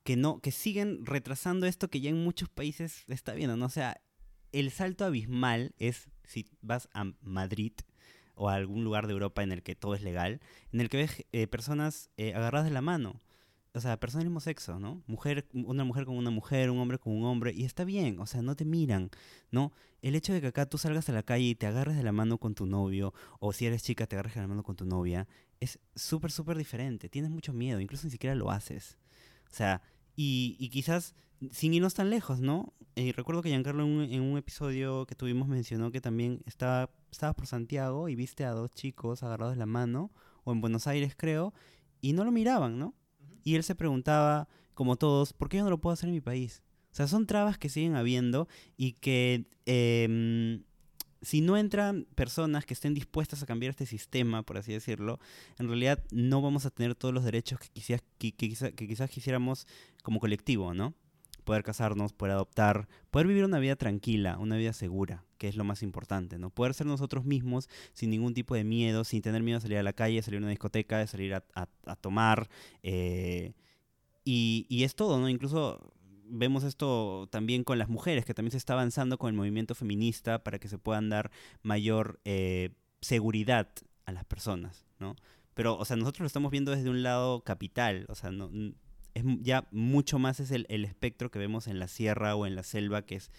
que 0.04 0.16
no, 0.16 0.40
que 0.40 0.52
siguen 0.52 1.04
retrasando 1.06 1.66
esto 1.66 1.88
que 1.88 2.00
ya 2.00 2.10
en 2.10 2.22
muchos 2.22 2.48
países 2.50 3.04
está 3.08 3.32
viendo, 3.32 3.56
¿no? 3.56 3.66
O 3.66 3.70
sea, 3.70 4.00
el 4.54 4.70
salto 4.70 5.04
abismal 5.04 5.74
es 5.78 6.08
si 6.22 6.46
vas 6.62 6.88
a 6.94 7.12
Madrid 7.20 7.72
o 8.36 8.48
a 8.48 8.54
algún 8.54 8.84
lugar 8.84 9.06
de 9.06 9.12
Europa 9.12 9.42
en 9.42 9.52
el 9.52 9.62
que 9.62 9.74
todo 9.74 9.94
es 9.94 10.02
legal, 10.02 10.40
en 10.72 10.80
el 10.80 10.88
que 10.88 10.96
ves 10.98 11.24
eh, 11.32 11.46
personas 11.48 12.10
eh, 12.16 12.34
agarradas 12.34 12.66
de 12.66 12.72
la 12.72 12.80
mano. 12.80 13.20
O 13.76 13.80
sea, 13.80 13.98
personas 13.98 14.22
del 14.22 14.30
mismo 14.30 14.38
sexo, 14.38 14.78
¿no? 14.78 15.02
Mujer, 15.08 15.48
una 15.52 15.82
mujer 15.82 16.04
con 16.04 16.16
una 16.16 16.30
mujer, 16.30 16.70
un 16.70 16.78
hombre 16.78 17.00
con 17.00 17.12
un 17.12 17.24
hombre, 17.24 17.52
y 17.52 17.64
está 17.64 17.84
bien, 17.84 18.20
o 18.20 18.26
sea, 18.26 18.40
no 18.40 18.54
te 18.54 18.64
miran, 18.64 19.10
¿no? 19.50 19.72
El 20.00 20.14
hecho 20.14 20.32
de 20.32 20.40
que 20.40 20.46
acá 20.46 20.66
tú 20.66 20.78
salgas 20.78 21.08
a 21.08 21.12
la 21.12 21.24
calle 21.24 21.46
y 21.46 21.54
te 21.56 21.66
agarres 21.66 21.96
de 21.96 22.04
la 22.04 22.12
mano 22.12 22.38
con 22.38 22.54
tu 22.54 22.66
novio, 22.66 23.12
o 23.40 23.52
si 23.52 23.66
eres 23.66 23.82
chica 23.82 24.06
te 24.06 24.14
agarres 24.14 24.36
de 24.36 24.42
la 24.42 24.46
mano 24.46 24.62
con 24.62 24.76
tu 24.76 24.84
novia, 24.84 25.26
es 25.58 25.80
súper, 25.96 26.30
súper 26.30 26.56
diferente. 26.56 27.08
Tienes 27.08 27.32
mucho 27.32 27.52
miedo, 27.52 27.80
incluso 27.80 28.06
ni 28.06 28.12
siquiera 28.12 28.36
lo 28.36 28.52
haces. 28.52 28.96
O 29.50 29.54
sea, 29.54 29.82
y, 30.16 30.56
y 30.58 30.68
quizás 30.70 31.14
sin 31.50 31.74
irnos 31.74 31.94
tan 31.94 32.10
lejos, 32.10 32.40
¿no? 32.40 32.72
Eh, 32.96 33.12
recuerdo 33.14 33.42
que 33.42 33.48
Giancarlo 33.48 33.82
en 33.84 33.88
un, 33.90 34.02
en 34.02 34.22
un 34.22 34.38
episodio 34.38 35.04
que 35.06 35.14
tuvimos 35.14 35.48
mencionó 35.48 35.90
que 35.90 36.00
también 36.00 36.42
estaba, 36.46 36.90
estabas 37.10 37.34
por 37.34 37.46
Santiago 37.46 38.08
y 38.08 38.14
viste 38.14 38.44
a 38.44 38.52
dos 38.52 38.70
chicos 38.70 39.22
agarrados 39.22 39.54
de 39.54 39.58
la 39.58 39.66
mano, 39.66 40.12
o 40.44 40.52
en 40.52 40.60
Buenos 40.60 40.86
Aires 40.86 41.14
creo, 41.16 41.52
y 42.00 42.12
no 42.12 42.24
lo 42.24 42.30
miraban, 42.30 42.78
¿no? 42.78 42.94
Y 43.42 43.56
él 43.56 43.64
se 43.64 43.74
preguntaba, 43.74 44.48
como 44.74 44.96
todos, 44.96 45.32
¿por 45.32 45.48
qué 45.48 45.58
yo 45.58 45.64
no 45.64 45.70
lo 45.70 45.80
puedo 45.80 45.92
hacer 45.92 46.08
en 46.08 46.14
mi 46.14 46.20
país? 46.20 46.62
O 46.92 46.96
sea, 46.96 47.08
son 47.08 47.26
trabas 47.26 47.58
que 47.58 47.68
siguen 47.68 47.96
habiendo 47.96 48.46
y 48.76 48.92
que 48.92 49.48
em, 49.66 50.62
si 51.24 51.40
no 51.40 51.56
entran 51.56 52.06
personas 52.14 52.64
que 52.66 52.74
estén 52.74 52.94
dispuestas 52.94 53.42
a 53.42 53.46
cambiar 53.46 53.70
este 53.70 53.86
sistema, 53.86 54.42
por 54.42 54.58
así 54.58 54.72
decirlo, 54.72 55.18
en 55.58 55.68
realidad 55.68 56.04
no 56.10 56.42
vamos 56.42 56.66
a 56.66 56.70
tener 56.70 56.94
todos 56.94 57.14
los 57.14 57.24
derechos 57.24 57.58
que 57.58 57.68
quizás, 57.68 58.02
que, 58.18 58.32
que 58.32 58.48
que 58.48 58.88
quizás 58.88 59.10
quisiéramos 59.10 59.66
como 60.02 60.20
colectivo, 60.20 60.74
¿no? 60.74 60.94
Poder 61.44 61.62
casarnos, 61.62 62.12
poder 62.12 62.32
adoptar, 62.32 62.88
poder 63.10 63.26
vivir 63.26 63.44
una 63.44 63.58
vida 63.58 63.76
tranquila, 63.76 64.38
una 64.38 64.56
vida 64.56 64.72
segura, 64.72 65.24
que 65.36 65.48
es 65.48 65.56
lo 65.56 65.64
más 65.64 65.82
importante, 65.82 66.38
¿no? 66.38 66.50
Poder 66.50 66.74
ser 66.74 66.86
nosotros 66.86 67.24
mismos 67.24 67.68
sin 67.92 68.10
ningún 68.10 68.34
tipo 68.34 68.54
de 68.54 68.64
miedo, 68.64 69.04
sin 69.04 69.20
tener 69.20 69.42
miedo 69.42 69.58
de 69.58 69.62
salir 69.62 69.78
a 69.78 69.82
la 69.82 69.92
calle, 69.92 70.16
de 70.16 70.22
salir 70.22 70.38
a 70.38 70.42
una 70.42 70.50
discoteca, 70.50 70.98
de 70.98 71.06
salir 71.06 71.34
a, 71.34 71.96
tomar, 71.96 72.48
eh, 72.82 73.52
y 74.24 74.84
es 74.84 74.94
todo, 74.94 75.20
¿no? 75.20 75.28
Incluso 75.28 75.92
vemos 76.26 76.64
esto 76.64 77.28
también 77.30 77.64
con 77.64 77.78
las 77.78 77.88
mujeres, 77.88 78.24
que 78.24 78.34
también 78.34 78.52
se 78.52 78.58
está 78.58 78.74
avanzando 78.74 79.18
con 79.18 79.28
el 79.28 79.34
movimiento 79.34 79.74
feminista 79.74 80.42
para 80.42 80.58
que 80.58 80.68
se 80.68 80.78
puedan 80.78 81.08
dar 81.08 81.30
mayor 81.62 82.20
eh, 82.24 82.70
seguridad 83.00 83.68
a 84.06 84.12
las 84.12 84.24
personas, 84.24 84.86
¿no? 84.98 85.16
Pero, 85.54 85.76
o 85.78 85.84
sea, 85.84 85.96
nosotros 85.96 86.20
lo 86.20 86.26
estamos 86.26 86.50
viendo 86.50 86.72
desde 86.72 86.90
un 86.90 87.02
lado 87.02 87.42
capital, 87.42 88.06
o 88.08 88.14
sea, 88.14 88.30
no, 88.32 88.50
es 89.14 89.24
ya 89.40 89.68
mucho 89.70 90.18
más 90.18 90.40
es 90.40 90.50
el, 90.50 90.66
el 90.68 90.84
espectro 90.84 91.30
que 91.30 91.38
vemos 91.38 91.68
en 91.68 91.78
la 91.78 91.88
sierra 91.88 92.34
o 92.34 92.46
en 92.46 92.56
la 92.56 92.64
selva, 92.64 93.02
que 93.02 93.16
es 93.16 93.30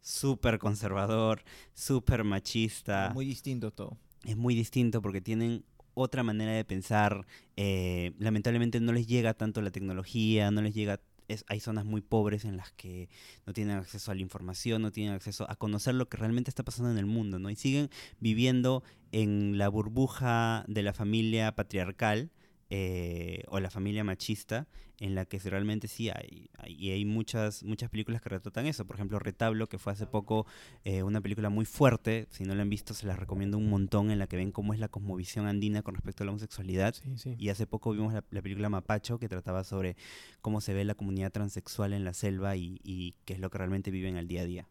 súper 0.00 0.58
conservador, 0.58 1.44
súper 1.74 2.24
machista 2.24 3.12
Muy 3.14 3.24
distinto 3.24 3.70
todo. 3.70 3.96
es 4.24 4.36
muy 4.36 4.54
distinto 4.54 5.00
porque 5.00 5.20
tienen 5.20 5.64
otra 5.94 6.22
manera 6.22 6.52
de 6.52 6.64
pensar. 6.64 7.26
eh, 7.56 8.12
lamentablemente 8.18 8.80
no 8.80 8.92
les 8.92 9.06
llega 9.06 9.34
tanto 9.34 9.62
la 9.62 9.70
tecnología, 9.70 10.50
no 10.50 10.62
les 10.62 10.74
llega... 10.74 11.00
hay 11.48 11.60
zonas 11.60 11.84
muy 11.84 12.00
pobres 12.00 12.44
en 12.44 12.56
las 12.56 12.72
que 12.72 13.08
no 13.46 13.52
tienen 13.52 13.76
acceso 13.76 14.10
a 14.10 14.14
la 14.14 14.20
información, 14.22 14.82
no 14.82 14.92
tienen 14.92 15.14
acceso 15.14 15.50
a 15.50 15.56
conocer 15.56 15.94
lo 15.94 16.08
que 16.08 16.16
realmente 16.16 16.50
está 16.50 16.62
pasando 16.62 16.90
en 16.90 16.98
el 16.98 17.06
mundo, 17.06 17.38
¿no? 17.38 17.50
Y 17.50 17.56
siguen 17.56 17.90
viviendo 18.20 18.82
en 19.12 19.58
la 19.58 19.68
burbuja 19.68 20.64
de 20.68 20.82
la 20.82 20.92
familia 20.92 21.54
patriarcal 21.54 22.30
eh, 22.74 23.42
o 23.48 23.60
la 23.60 23.68
familia 23.70 24.02
machista, 24.02 24.66
en 24.98 25.14
la 25.14 25.26
que 25.26 25.38
realmente 25.40 25.88
sí 25.88 26.08
hay, 26.08 26.48
hay- 26.58 26.74
y 26.74 26.90
hay 26.90 27.04
muchas, 27.04 27.62
muchas 27.64 27.90
películas 27.90 28.22
que 28.22 28.30
retratan 28.30 28.64
eso. 28.66 28.86
Por 28.86 28.96
ejemplo, 28.96 29.18
Retablo, 29.18 29.68
que 29.68 29.76
fue 29.78 29.92
hace 29.92 30.06
poco 30.06 30.46
eh, 30.84 31.02
una 31.02 31.20
película 31.20 31.50
muy 31.50 31.66
fuerte, 31.66 32.28
si 32.30 32.44
no 32.44 32.54
la 32.54 32.62
han 32.62 32.70
visto 32.70 32.94
se 32.94 33.06
la 33.06 33.14
recomiendo 33.16 33.58
un 33.58 33.68
montón, 33.68 34.10
en 34.10 34.18
la 34.18 34.26
que 34.26 34.36
ven 34.36 34.52
cómo 34.52 34.72
es 34.72 34.80
la 34.80 34.88
cosmovisión 34.88 35.46
andina 35.46 35.82
con 35.82 35.94
respecto 35.94 36.22
a 36.22 36.26
la 36.26 36.30
homosexualidad. 36.32 36.94
Sí, 36.94 37.18
sí. 37.18 37.34
Y 37.38 37.50
hace 37.50 37.66
poco 37.66 37.92
vimos 37.92 38.14
la, 38.14 38.24
la 38.30 38.40
película 38.42 38.70
Mapacho, 38.70 39.18
que 39.18 39.28
trataba 39.28 39.64
sobre 39.64 39.96
cómo 40.40 40.60
se 40.62 40.72
ve 40.72 40.84
la 40.86 40.94
comunidad 40.94 41.30
transexual 41.32 41.92
en 41.92 42.04
la 42.04 42.14
selva 42.14 42.56
y, 42.56 42.80
y 42.82 43.14
qué 43.26 43.34
es 43.34 43.40
lo 43.40 43.50
que 43.50 43.58
realmente 43.58 43.90
viven 43.90 44.16
al 44.16 44.28
día 44.28 44.42
a 44.42 44.46
día. 44.46 44.68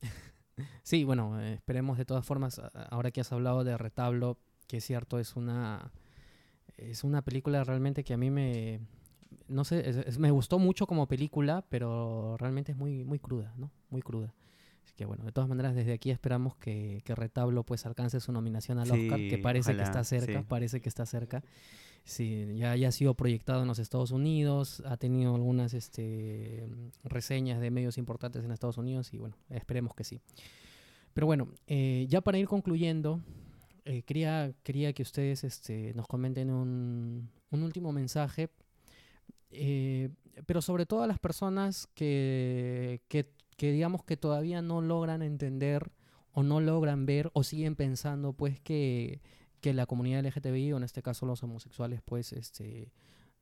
Sí, 0.82 1.04
bueno, 1.04 1.40
eh, 1.40 1.54
esperemos 1.54 1.98
de 1.98 2.04
todas 2.04 2.24
formas, 2.24 2.60
ahora 2.90 3.10
que 3.10 3.20
has 3.20 3.32
hablado 3.32 3.64
de 3.64 3.76
Retablo, 3.76 4.38
que 4.66 4.78
es 4.78 4.84
cierto, 4.84 5.18
es 5.18 5.36
una, 5.36 5.92
es 6.78 7.04
una 7.04 7.22
película 7.22 7.62
realmente 7.64 8.04
que 8.04 8.14
a 8.14 8.16
mí 8.16 8.30
me, 8.30 8.80
no 9.48 9.64
sé, 9.64 9.88
es- 9.88 9.96
es- 9.96 10.18
me 10.18 10.30
gustó 10.30 10.58
mucho 10.58 10.86
como 10.86 11.06
película, 11.06 11.64
pero 11.68 12.36
realmente 12.38 12.72
es 12.72 12.78
muy, 12.78 13.04
muy 13.04 13.18
cruda, 13.18 13.52
¿no? 13.56 13.70
Muy 13.90 14.00
cruda. 14.02 14.32
Así 14.84 14.94
que 14.96 15.04
bueno, 15.04 15.24
de 15.24 15.32
todas 15.32 15.48
maneras, 15.50 15.74
desde 15.74 15.92
aquí 15.92 16.10
esperamos 16.10 16.56
que, 16.56 17.02
que 17.04 17.14
Retablo 17.14 17.62
pues 17.62 17.84
alcance 17.84 18.20
su 18.20 18.32
nominación 18.32 18.78
al 18.78 18.90
Oscar, 18.90 19.20
que 19.28 19.36
Sí, 19.36 19.42
parece 19.42 19.70
ojalá, 19.72 19.78
que 19.78 19.84
está 19.84 20.04
cerca, 20.04 20.40
sí. 20.40 20.46
parece 20.48 20.80
que 20.80 20.88
está 20.88 21.04
cerca. 21.04 21.42
Sí, 22.04 22.56
ya, 22.56 22.74
ya 22.74 22.88
ha 22.88 22.92
sido 22.92 23.12
proyectado 23.12 23.60
en 23.60 23.68
los 23.68 23.78
Estados 23.78 24.12
Unidos, 24.12 24.82
ha 24.86 24.96
tenido 24.96 25.34
algunas 25.34 25.74
este, 25.74 26.66
reseñas 27.04 27.60
de 27.60 27.70
medios 27.70 27.98
importantes 27.98 28.44
en 28.44 28.50
Estados 28.50 28.78
Unidos 28.78 29.12
y 29.12 29.18
bueno, 29.18 29.36
esperemos 29.50 29.94
que 29.94 30.04
sí. 30.04 30.20
Pero 31.12 31.26
bueno, 31.26 31.48
eh, 31.66 32.06
ya 32.08 32.22
para 32.22 32.38
ir 32.38 32.46
concluyendo, 32.48 33.20
eh, 33.88 34.02
quería, 34.02 34.52
quería 34.64 34.92
que 34.92 35.00
ustedes 35.00 35.44
este, 35.44 35.94
nos 35.94 36.06
comenten 36.06 36.50
un, 36.50 37.30
un 37.50 37.62
último 37.62 37.90
mensaje, 37.90 38.50
eh, 39.50 40.10
pero 40.44 40.60
sobre 40.60 40.84
todo 40.84 41.04
a 41.04 41.06
las 41.06 41.18
personas 41.18 41.86
que, 41.94 43.00
que, 43.08 43.32
que 43.56 43.72
digamos 43.72 44.04
que 44.04 44.18
todavía 44.18 44.60
no 44.60 44.82
logran 44.82 45.22
entender 45.22 45.90
o 46.32 46.42
no 46.42 46.60
logran 46.60 47.06
ver 47.06 47.30
o 47.32 47.42
siguen 47.42 47.76
pensando 47.76 48.34
pues 48.34 48.60
que, 48.60 49.22
que 49.62 49.72
la 49.72 49.86
comunidad 49.86 50.22
LGTBI 50.22 50.74
o 50.74 50.76
en 50.76 50.82
este 50.82 51.02
caso 51.02 51.24
los 51.24 51.42
homosexuales 51.42 52.02
pues 52.04 52.34
este 52.34 52.92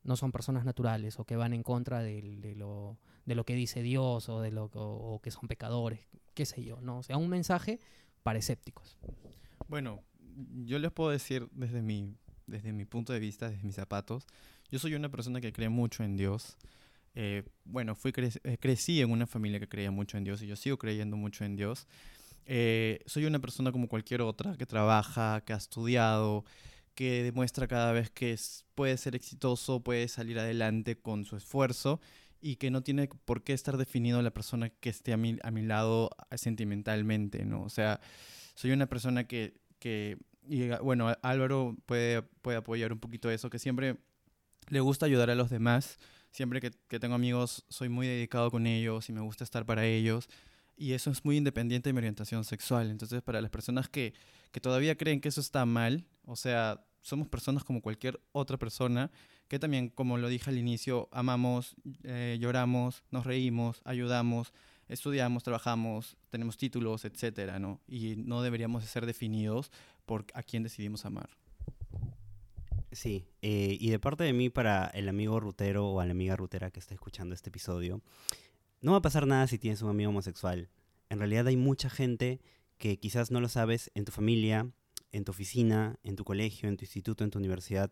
no 0.05 0.15
son 0.15 0.31
personas 0.31 0.65
naturales 0.65 1.19
o 1.19 1.25
que 1.25 1.35
van 1.35 1.55
en 1.55 1.65
contra 1.65 2.05
de, 2.05 2.55
lo, 2.57 2.99
de 3.25 3.35
lo 3.35 3.45
que 3.45 3.55
dice 3.55 3.83
Dios 3.83 4.29
o 4.29 4.41
de 4.41 4.53
lo 4.53 4.71
que 5.25 5.33
son 5.33 5.49
pecadores, 5.49 6.07
qué 6.35 6.47
sé 6.47 6.63
yo, 6.63 6.81
¿no? 6.81 6.99
O 6.99 7.03
sea, 7.03 7.17
un 7.17 7.29
mensaje 7.29 7.81
para 8.23 8.39
escépticos. 8.39 8.97
Bueno, 9.67 10.05
yo 10.65 10.79
les 10.79 10.93
puedo 10.93 11.11
decir 11.11 11.49
desde 11.53 11.83
mi, 11.83 12.15
desde 12.47 12.73
mi 12.73 12.85
punto 12.85 13.13
de 13.13 13.19
vista, 13.21 13.49
desde 13.51 13.65
mis 13.65 13.75
zapatos, 13.77 14.27
yo 14.71 14.79
soy 14.79 14.95
una 14.95 15.09
persona 15.11 15.41
que 15.41 15.53
cree 15.53 15.69
mucho 15.69 16.03
en 16.05 16.17
Dios. 16.17 16.57
Eh, 17.15 17.45
bueno, 17.65 17.95
fui 17.95 18.13
cre- 18.13 18.41
eh, 18.45 18.59
crecí 18.59 19.01
en 19.01 19.11
una 19.11 19.27
familia 19.27 19.59
que 19.59 19.69
creía 19.69 19.91
mucho 19.91 20.19
en 20.19 20.25
Dios 20.25 20.43
y 20.43 20.47
yo 20.47 20.57
sigo 20.57 20.77
creyendo 20.79 21.17
mucho 21.17 21.45
en 21.45 21.57
Dios. 21.57 21.87
Eh, 22.45 23.01
soy 23.07 23.25
una 23.25 23.39
persona 23.41 23.73
como 23.73 23.89
cualquier 23.89 24.21
otra 24.23 24.57
que 24.57 24.67
trabaja, 24.67 25.41
que 25.45 25.53
ha 25.53 25.57
estudiado, 25.57 26.45
que 26.95 27.23
demuestra 27.23 27.67
cada 27.69 27.93
vez 27.93 28.11
que 28.11 28.33
es- 28.33 28.65
puede 28.75 28.97
ser 28.99 29.15
exitoso, 29.17 29.81
puede 29.81 30.09
salir 30.09 30.39
adelante 30.39 30.97
con 30.99 31.25
su 31.25 31.37
esfuerzo 31.37 32.01
y 32.41 32.57
que 32.57 32.71
no 32.71 32.83
tiene 32.83 33.09
por 33.09 33.43
qué 33.43 33.53
estar 33.55 33.77
definido 33.79 34.21
la 34.23 34.31
persona 34.31 34.69
que 34.71 34.91
esté 34.91 35.13
a 35.13 35.17
mi, 35.17 35.39
a 35.43 35.51
mi 35.51 35.63
lado 35.63 36.11
eh, 36.31 36.39
sentimentalmente, 36.39 37.45
¿no? 37.45 37.63
O 37.63 37.69
sea, 37.71 38.01
soy 38.55 38.73
una 38.73 38.87
persona 38.87 39.25
que, 39.27 39.55
que 39.79 40.19
y, 40.49 40.71
ah, 40.71 40.81
bueno, 40.81 41.15
Álvaro 41.23 41.77
puede, 41.87 42.23
puede 42.23 42.59
apoyar 42.59 42.93
un 42.93 42.99
poquito 42.99 43.31
eso, 43.31 43.51
que 43.51 43.59
siempre 43.59 43.97
le 44.69 44.81
gusta 44.81 45.07
ayudar 45.07 45.31
a 45.31 45.35
los 45.35 45.51
demás, 45.51 45.99
siempre 46.31 46.61
que, 46.61 46.71
que 46.89 47.01
tengo 47.01 47.15
amigos 47.15 47.65
soy 47.69 47.89
muy 47.89 48.07
dedicado 48.07 48.51
con 48.51 48.67
ellos 48.67 49.09
y 49.09 49.13
me 49.13 49.21
gusta 49.21 49.45
estar 49.45 49.67
para 49.67 49.85
ellos. 49.85 50.29
Y 50.77 50.93
eso 50.93 51.11
es 51.11 51.25
muy 51.25 51.39
independiente 51.39 51.89
de 51.89 51.95
mi 51.95 51.99
orientación 51.99 52.45
sexual. 52.45 52.91
Entonces, 52.91 53.23
para 53.23 53.41
las 53.41 53.51
personas 53.51 53.89
que, 53.89 54.13
que 54.53 54.61
todavía 54.61 54.97
creen 54.97 55.21
que 55.21 55.31
eso 55.31 55.41
está 55.41 55.65
mal, 55.65 56.05
o 56.27 56.37
sea, 56.37 56.85
somos 57.01 57.29
personas 57.29 57.65
como 57.65 57.81
cualquier 57.81 58.21
otra 58.33 58.59
persona, 58.59 59.11
que 59.49 59.59
también, 59.59 59.89
como 59.89 60.19
lo 60.19 60.29
dije 60.29 60.51
al 60.51 60.59
inicio, 60.59 61.09
amamos, 61.13 61.77
eh, 62.03 62.37
lloramos, 62.41 63.05
nos 63.11 63.25
reímos, 63.25 63.81
ayudamos, 63.85 64.53
estudiamos, 64.89 65.43
trabajamos, 65.43 66.17
tenemos 66.31 66.57
títulos, 66.57 67.05
etcétera, 67.05 67.59
¿no? 67.59 67.81
Y 67.87 68.17
no 68.17 68.43
deberíamos 68.43 68.83
de 68.83 68.89
ser 68.89 69.07
definidos 69.07 69.71
por 70.05 70.27
a 70.35 70.43
quién 70.43 70.63
decidimos 70.63 71.05
amar. 71.05 71.31
Sí, 72.93 73.27
eh, 73.43 73.77
y 73.79 73.91
de 73.91 73.99
parte 73.99 74.25
de 74.25 74.33
mí 74.33 74.49
para 74.49 74.87
el 74.87 75.09
amigo 75.09 75.39
rutero 75.41 75.87
o 75.89 76.01
a 76.01 76.07
la 76.07 76.13
amiga 76.13 76.37
rutera 76.37 76.71
que 76.71 76.81
está 76.81 76.95
escuchando 76.95 77.35
este 77.35 77.51
episodio, 77.51 78.01
no 78.81 78.93
va 78.93 78.99
a 78.99 79.03
pasar 79.03 79.27
nada 79.27 79.47
si 79.47 79.59
tienes 79.59 79.83
un 79.83 79.91
amigo 79.91 80.11
homosexual. 80.11 80.69
En 81.11 81.19
realidad 81.19 81.47
hay 81.47 81.57
mucha 81.57 81.91
gente 81.91 82.41
que 82.79 82.99
quizás 82.99 83.31
no 83.31 83.41
lo 83.41 83.49
sabes 83.49 83.91
en 83.95 84.05
tu 84.05 84.13
familia, 84.13 84.71
en 85.13 85.25
tu 85.25 85.33
oficina, 85.33 85.99
en 86.05 86.17
tu 86.17 86.25
colegio, 86.25 86.69
en 86.69 86.77
tu 86.77 86.85
instituto, 86.85 87.25
en 87.25 87.31
tu 87.31 87.39
universidad, 87.39 87.91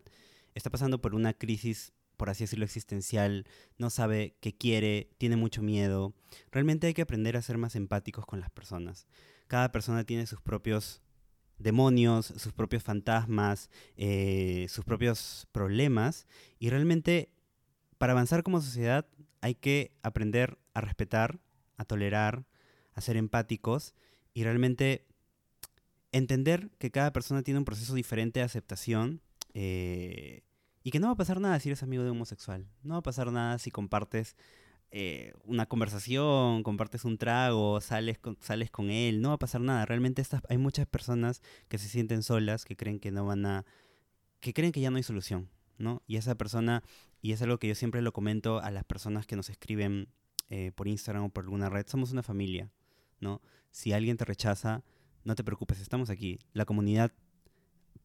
está 0.55 0.71
pasando 0.71 1.01
por 1.01 1.15
una 1.15 1.33
crisis, 1.33 1.93
por 2.25 2.31
así 2.31 2.45
decirlo, 2.45 2.65
existencial, 2.65 3.47
no 3.77 3.91
sabe 3.91 4.35
qué 4.41 4.57
quiere, 4.57 5.11
tiene 5.19 5.37
mucho 5.37 5.61
miedo. 5.61 6.15
Realmente 6.51 6.87
hay 6.87 6.95
que 6.95 7.03
aprender 7.03 7.37
a 7.37 7.43
ser 7.43 7.59
más 7.59 7.77
empáticos 7.77 8.25
con 8.25 8.41
las 8.41 8.49
personas. 8.49 9.07
Cada 9.47 9.71
persona 9.73 10.05
tiene 10.05 10.25
sus 10.25 10.41
propios 10.41 11.03
demonios, 11.59 12.33
sus 12.39 12.55
propios 12.55 12.83
fantasmas, 12.83 13.69
eh, 13.99 14.65
sus 14.71 14.87
propios 14.87 15.47
problemas 15.53 16.27
y 16.59 16.71
realmente 16.71 17.31
para 17.99 18.15
avanzar 18.15 18.43
como 18.43 18.63
sociedad 18.63 19.07
hay 19.43 19.55
que 19.55 19.93
aprender 20.03 20.57
a 20.73 20.81
respetar, 20.81 21.41
a 21.77 21.85
tolerar, 21.85 22.47
a 22.95 23.03
ser 23.03 23.19
empáticos 23.19 23.95
y 24.33 24.45
realmente 24.45 25.05
entender 26.11 26.71
que 26.79 26.91
cada 26.91 27.13
persona 27.13 27.43
tiene 27.43 27.59
un 27.59 27.67
proceso 27.67 27.93
diferente 27.93 28.41
de 28.41 28.47
aceptación 28.47 29.21
eh, 29.53 30.41
y 30.85 30.91
que 30.91 31.01
no 31.01 31.07
va 31.07 31.15
a 31.15 31.17
pasar 31.17 31.41
nada 31.41 31.59
si 31.59 31.71
eres 31.71 31.83
amigo 31.83 32.05
de 32.05 32.11
homosexual. 32.11 32.69
No 32.83 32.95
va 32.95 32.99
a 32.99 33.03
pasar 33.03 33.33
nada 33.33 33.59
si 33.59 33.71
compartes 33.71 34.37
eh, 34.91 35.33
una 35.45 35.65
conversación, 35.65 36.63
compartes 36.63 37.07
un 37.07 37.17
trago, 37.17 37.81
sales 37.81 38.19
con, 38.19 38.37
sales 38.43 38.71
con 38.71 38.91
él. 38.91 39.23
No 39.23 39.31
va 39.31 39.37
a 39.37 39.39
pasar 39.39 39.63
nada. 39.63 39.87
Realmente 39.87 40.21
estas, 40.21 40.43
hay 40.51 40.59
muchas 40.59 40.87
personas 40.87 41.41
que 41.69 41.79
se 41.79 41.89
sienten 41.89 42.23
solas, 42.23 42.67
que 42.67 42.77
creen 42.77 43.01
que 43.01 43.11
no 43.11 43.25
van 43.25 43.47
a... 43.47 43.65
que 44.41 44.53
creen 44.53 44.73
que 44.73 44.83
ya 44.83 44.91
no 44.91 44.99
hay 44.99 45.03
solución, 45.03 45.49
¿no? 45.79 46.03
Y 46.07 46.17
esa 46.17 46.35
persona, 46.35 46.83
y 47.23 47.33
es 47.33 47.41
algo 47.41 47.59
que 47.59 47.67
yo 47.67 47.75
siempre 47.75 48.03
lo 48.03 48.13
comento 48.13 48.61
a 48.61 48.71
las 48.71 48.85
personas 48.85 49.27
que 49.27 49.37
nos 49.37 49.49
escriben 49.49 50.09
eh, 50.51 50.71
por 50.75 50.87
Instagram 50.87 51.25
o 51.25 51.29
por 51.31 51.45
alguna 51.45 51.71
red, 51.71 51.87
somos 51.89 52.13
una 52.13 52.23
familia, 52.23 52.71
¿no? 53.21 53.41
Si 53.71 53.95
alguien 53.95 54.19
te 54.19 54.27
rechaza, 54.27 54.85
no 55.25 55.35
te 55.35 55.45
preocupes, 55.45 55.81
estamos 55.81 56.11
aquí. 56.11 56.39
La 56.53 56.67
comunidad 56.67 57.11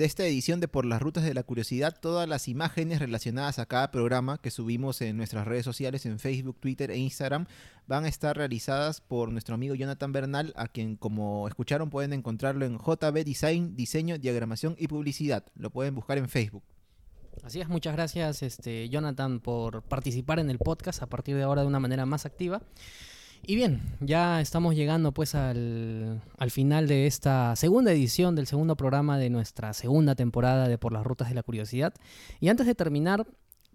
Desde 0.00 0.06
esta 0.06 0.24
edición 0.24 0.60
de 0.60 0.68
Por 0.68 0.86
las 0.86 1.02
Rutas 1.02 1.24
de 1.24 1.34
la 1.34 1.42
Curiosidad, 1.42 1.94
todas 2.00 2.26
las 2.26 2.48
imágenes 2.48 3.00
relacionadas 3.00 3.58
a 3.58 3.66
cada 3.66 3.90
programa 3.90 4.38
que 4.38 4.50
subimos 4.50 5.02
en 5.02 5.18
nuestras 5.18 5.46
redes 5.46 5.66
sociales, 5.66 6.06
en 6.06 6.18
Facebook, 6.18 6.56
Twitter 6.58 6.90
e 6.90 6.96
Instagram, 6.96 7.44
van 7.86 8.06
a 8.06 8.08
estar 8.08 8.34
realizadas 8.34 9.02
por 9.02 9.30
nuestro 9.30 9.56
amigo 9.56 9.74
Jonathan 9.74 10.10
Bernal, 10.10 10.54
a 10.56 10.68
quien 10.68 10.96
como 10.96 11.46
escucharon 11.48 11.90
pueden 11.90 12.14
encontrarlo 12.14 12.64
en 12.64 12.78
JB 12.78 13.24
Design, 13.26 13.76
Diseño, 13.76 14.16
Diagramación 14.16 14.74
y 14.78 14.88
Publicidad. 14.88 15.44
Lo 15.54 15.68
pueden 15.68 15.94
buscar 15.94 16.16
en 16.16 16.30
Facebook. 16.30 16.62
Así 17.42 17.60
es, 17.60 17.68
muchas 17.68 17.92
gracias 17.92 18.42
este, 18.42 18.88
Jonathan 18.88 19.38
por 19.38 19.82
participar 19.82 20.38
en 20.38 20.48
el 20.48 20.56
podcast 20.56 21.02
a 21.02 21.08
partir 21.08 21.36
de 21.36 21.42
ahora 21.42 21.60
de 21.60 21.68
una 21.68 21.78
manera 21.78 22.06
más 22.06 22.24
activa. 22.24 22.62
Y 23.46 23.56
bien, 23.56 23.80
ya 24.00 24.40
estamos 24.40 24.76
llegando 24.76 25.12
pues 25.12 25.34
al, 25.34 26.22
al 26.38 26.50
final 26.50 26.86
de 26.86 27.06
esta 27.06 27.56
segunda 27.56 27.90
edición 27.90 28.36
del 28.36 28.46
segundo 28.46 28.76
programa 28.76 29.18
de 29.18 29.28
nuestra 29.30 29.72
segunda 29.72 30.14
temporada 30.14 30.68
de 30.68 30.78
Por 30.78 30.92
las 30.92 31.04
Rutas 31.04 31.28
de 31.28 31.34
la 31.34 31.42
Curiosidad. 31.42 31.94
Y 32.38 32.48
antes 32.48 32.66
de 32.66 32.74
terminar, 32.74 33.26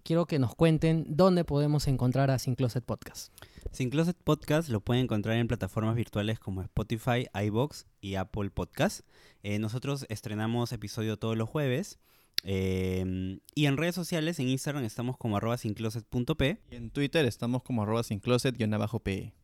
quiero 0.02 0.26
que 0.26 0.38
nos 0.38 0.54
cuenten 0.54 1.04
dónde 1.08 1.44
podemos 1.44 1.88
encontrar 1.88 2.30
a 2.30 2.38
Sin 2.38 2.54
Closet 2.54 2.84
Podcast. 2.84 3.32
Sin 3.72 3.90
Closet 3.90 4.16
Podcast 4.22 4.68
lo 4.70 4.80
pueden 4.80 5.04
encontrar 5.04 5.36
en 5.36 5.48
plataformas 5.48 5.94
virtuales 5.96 6.38
como 6.38 6.62
Spotify, 6.62 7.26
iBox 7.34 7.86
y 8.00 8.14
Apple 8.14 8.50
Podcast. 8.50 9.00
Eh, 9.42 9.58
nosotros 9.58 10.06
estrenamos 10.08 10.72
episodio 10.72 11.18
todos 11.18 11.36
los 11.36 11.48
jueves. 11.48 11.98
eh, 12.44 13.38
y 13.54 13.66
en 13.66 13.76
redes 13.76 13.94
sociales, 13.96 14.38
en 14.38 14.48
Instagram 14.48 14.84
estamos 14.84 15.18
como 15.18 15.36
arroba 15.36 15.58
sincloset.p. 15.58 16.62
Y 16.70 16.76
en 16.76 16.90
Twitter 16.90 17.26
estamos 17.26 17.62
como 17.62 17.82
arroba 17.82 18.04
sin 18.04 18.20
closet-pe. 18.20 19.34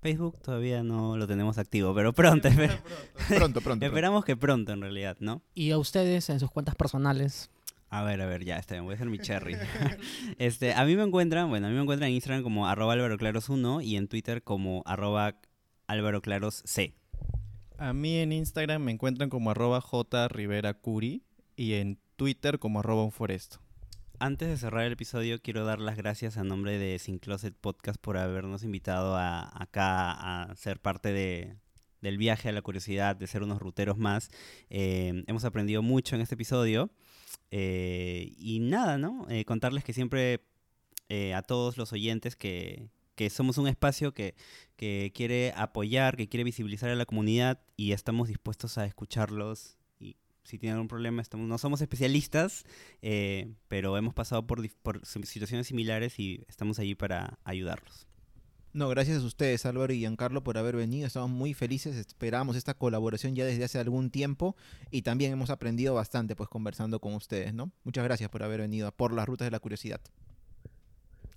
Facebook 0.00 0.40
todavía 0.40 0.82
no 0.82 1.16
lo 1.16 1.26
tenemos 1.26 1.58
activo, 1.58 1.94
pero 1.94 2.12
pronto. 2.12 2.48
Pronto, 3.28 3.60
pronto. 3.60 3.84
Esperamos 3.84 4.24
que 4.24 4.36
pronto 4.36 4.72
en 4.72 4.80
realidad, 4.80 5.16
¿no? 5.20 5.42
Y 5.54 5.72
a 5.72 5.78
ustedes 5.78 6.30
en 6.30 6.40
sus 6.40 6.50
cuentas 6.50 6.74
personales. 6.76 7.50
A 7.90 8.02
ver, 8.02 8.20
a 8.20 8.26
ver, 8.26 8.44
ya 8.44 8.58
está 8.58 8.74
bien, 8.74 8.84
voy 8.84 8.92
a 8.92 8.94
hacer 8.96 9.08
mi 9.08 9.18
cherry. 9.18 9.56
este, 10.38 10.74
a 10.74 10.84
mí 10.84 10.94
me 10.94 11.02
encuentran, 11.02 11.48
bueno, 11.48 11.66
a 11.66 11.70
mí 11.70 11.76
me 11.76 11.82
encuentran 11.82 12.10
en 12.10 12.14
Instagram 12.14 12.42
como 12.42 12.68
arroba 12.68 12.92
Álvaro 12.92 13.16
Claros 13.16 13.48
1 13.48 13.80
y 13.80 13.96
en 13.96 14.08
Twitter 14.08 14.42
como 14.42 14.82
arroba 14.86 15.36
Álvaro 15.86 16.20
Claros 16.20 16.62
C. 16.66 16.94
A 17.78 17.92
mí 17.92 18.18
en 18.18 18.32
Instagram 18.32 18.82
me 18.82 18.92
encuentran 18.92 19.30
como 19.30 19.50
arroba 19.50 19.80
jriveracuri 19.80 21.22
y 21.56 21.74
en 21.74 21.98
Twitter 22.16 22.58
como 22.58 22.80
arroba 22.80 23.04
unforesto. 23.04 23.60
Antes 24.20 24.48
de 24.48 24.56
cerrar 24.56 24.84
el 24.84 24.94
episodio, 24.94 25.40
quiero 25.40 25.64
dar 25.64 25.78
las 25.78 25.96
gracias 25.96 26.36
a 26.38 26.42
nombre 26.44 26.76
de 26.76 26.98
Sin 26.98 27.20
Closet 27.20 27.54
Podcast 27.54 28.00
por 28.00 28.16
habernos 28.16 28.64
invitado 28.64 29.14
a, 29.16 29.48
acá 29.62 30.10
a 30.50 30.54
ser 30.56 30.80
parte 30.80 31.12
de, 31.12 31.56
del 32.00 32.18
viaje 32.18 32.48
a 32.48 32.52
la 32.52 32.62
curiosidad, 32.62 33.14
de 33.14 33.28
ser 33.28 33.44
unos 33.44 33.60
ruteros 33.60 33.96
más. 33.96 34.30
Eh, 34.70 35.22
hemos 35.28 35.44
aprendido 35.44 35.82
mucho 35.82 36.16
en 36.16 36.22
este 36.22 36.34
episodio. 36.34 36.90
eh, 37.52 38.32
y 38.36 38.58
nada, 38.60 38.98
¿no? 38.98 39.26
Eh, 39.30 39.44
contarles 39.44 39.84
que 39.84 39.92
siempre 39.92 40.40
eh, 41.08 41.34
a 41.34 41.42
todos 41.42 41.76
los 41.78 41.92
oyentes 41.92 42.36
que, 42.36 42.90
que 43.14 43.30
somos 43.30 43.56
un 43.58 43.68
espacio 43.68 44.14
que, 44.14 44.34
que 44.76 45.12
quiere 45.14 45.52
apoyar, 45.56 46.16
que 46.16 46.28
quiere 46.28 46.44
visibilizar 46.44 46.90
a 46.90 46.96
la 46.96 47.06
comunidad 47.06 47.60
y 47.76 47.92
estamos 47.92 48.28
dispuestos 48.28 48.78
a 48.78 48.86
escucharlos. 48.86 49.77
Si 50.48 50.56
tienen 50.56 50.76
algún 50.76 50.88
problema, 50.88 51.20
estamos, 51.20 51.46
no 51.46 51.58
somos 51.58 51.82
especialistas, 51.82 52.64
eh, 53.02 53.52
pero 53.68 53.98
hemos 53.98 54.14
pasado 54.14 54.46
por, 54.46 54.66
situaciones 55.04 55.66
similares 55.66 56.18
y 56.18 56.46
estamos 56.48 56.78
allí 56.78 56.94
para 56.94 57.38
ayudarlos. 57.44 58.06
No, 58.72 58.88
gracias 58.88 59.22
a 59.22 59.26
ustedes, 59.26 59.66
Álvaro 59.66 59.92
y 59.92 59.98
Giancarlo, 59.98 60.42
por 60.42 60.56
haber 60.56 60.74
venido. 60.74 61.06
Estamos 61.06 61.28
muy 61.28 61.52
felices. 61.52 61.96
Esperamos 61.96 62.56
esta 62.56 62.72
colaboración 62.72 63.34
ya 63.34 63.44
desde 63.44 63.64
hace 63.64 63.78
algún 63.78 64.08
tiempo 64.08 64.56
y 64.90 65.02
también 65.02 65.32
hemos 65.32 65.50
aprendido 65.50 65.92
bastante 65.92 66.34
pues 66.34 66.48
conversando 66.48 66.98
con 66.98 67.12
ustedes, 67.12 67.52
¿no? 67.52 67.70
Muchas 67.84 68.04
gracias 68.04 68.30
por 68.30 68.42
haber 68.42 68.60
venido 68.60 68.88
a 68.88 68.90
por 68.90 69.12
las 69.12 69.26
rutas 69.26 69.48
de 69.48 69.50
la 69.50 69.60
curiosidad. 69.60 70.00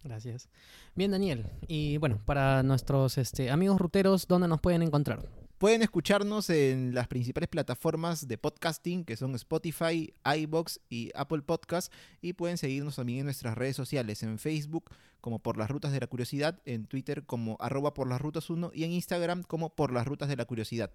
Gracias. 0.05 0.47
Bien, 0.95 1.11
Daniel. 1.11 1.47
Y 1.67 1.97
bueno, 1.97 2.21
para 2.23 2.63
nuestros 2.63 3.17
este, 3.17 3.49
amigos 3.49 3.77
ruteros, 3.77 4.25
¿dónde 4.25 4.47
nos 4.47 4.61
pueden 4.61 4.83
encontrar? 4.83 5.27
Pueden 5.61 5.83
escucharnos 5.83 6.49
en 6.49 6.95
las 6.95 7.07
principales 7.07 7.47
plataformas 7.47 8.27
de 8.27 8.39
podcasting, 8.39 9.05
que 9.05 9.15
son 9.15 9.35
Spotify, 9.35 10.11
iBox 10.25 10.79
y 10.89 11.11
Apple 11.13 11.43
Podcast, 11.43 11.93
y 12.19 12.33
pueden 12.33 12.57
seguirnos 12.57 12.95
también 12.95 13.19
en 13.19 13.25
nuestras 13.25 13.55
redes 13.55 13.75
sociales, 13.75 14.23
en 14.23 14.39
Facebook 14.39 14.85
como 15.19 15.37
Por 15.37 15.57
las 15.57 15.69
Rutas 15.69 15.91
de 15.91 15.99
la 15.99 16.07
Curiosidad, 16.07 16.59
en 16.65 16.87
Twitter 16.87 17.27
como 17.27 17.57
arroba 17.59 17.93
por 17.93 18.09
las 18.09 18.19
rutas 18.19 18.49
1 18.49 18.71
y 18.73 18.85
en 18.85 18.91
Instagram 18.93 19.43
como 19.43 19.69
Por 19.75 19.93
las 19.93 20.07
Rutas 20.07 20.29
de 20.29 20.35
la 20.35 20.45
Curiosidad. 20.45 20.89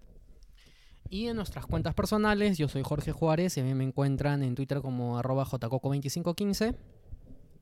Y 1.09 1.27
en 1.27 1.37
nuestras 1.37 1.65
cuentas 1.65 1.93
personales, 1.93 2.57
yo 2.57 2.67
soy 2.67 2.83
Jorge 2.83 3.13
Juárez 3.13 3.55
y 3.55 3.61
a 3.61 3.63
mí 3.63 3.73
me 3.73 3.85
encuentran 3.85 4.43
en 4.43 4.55
Twitter 4.55 4.81
como 4.81 5.17
arroba 5.17 5.45
jcoco2515. 5.45 6.75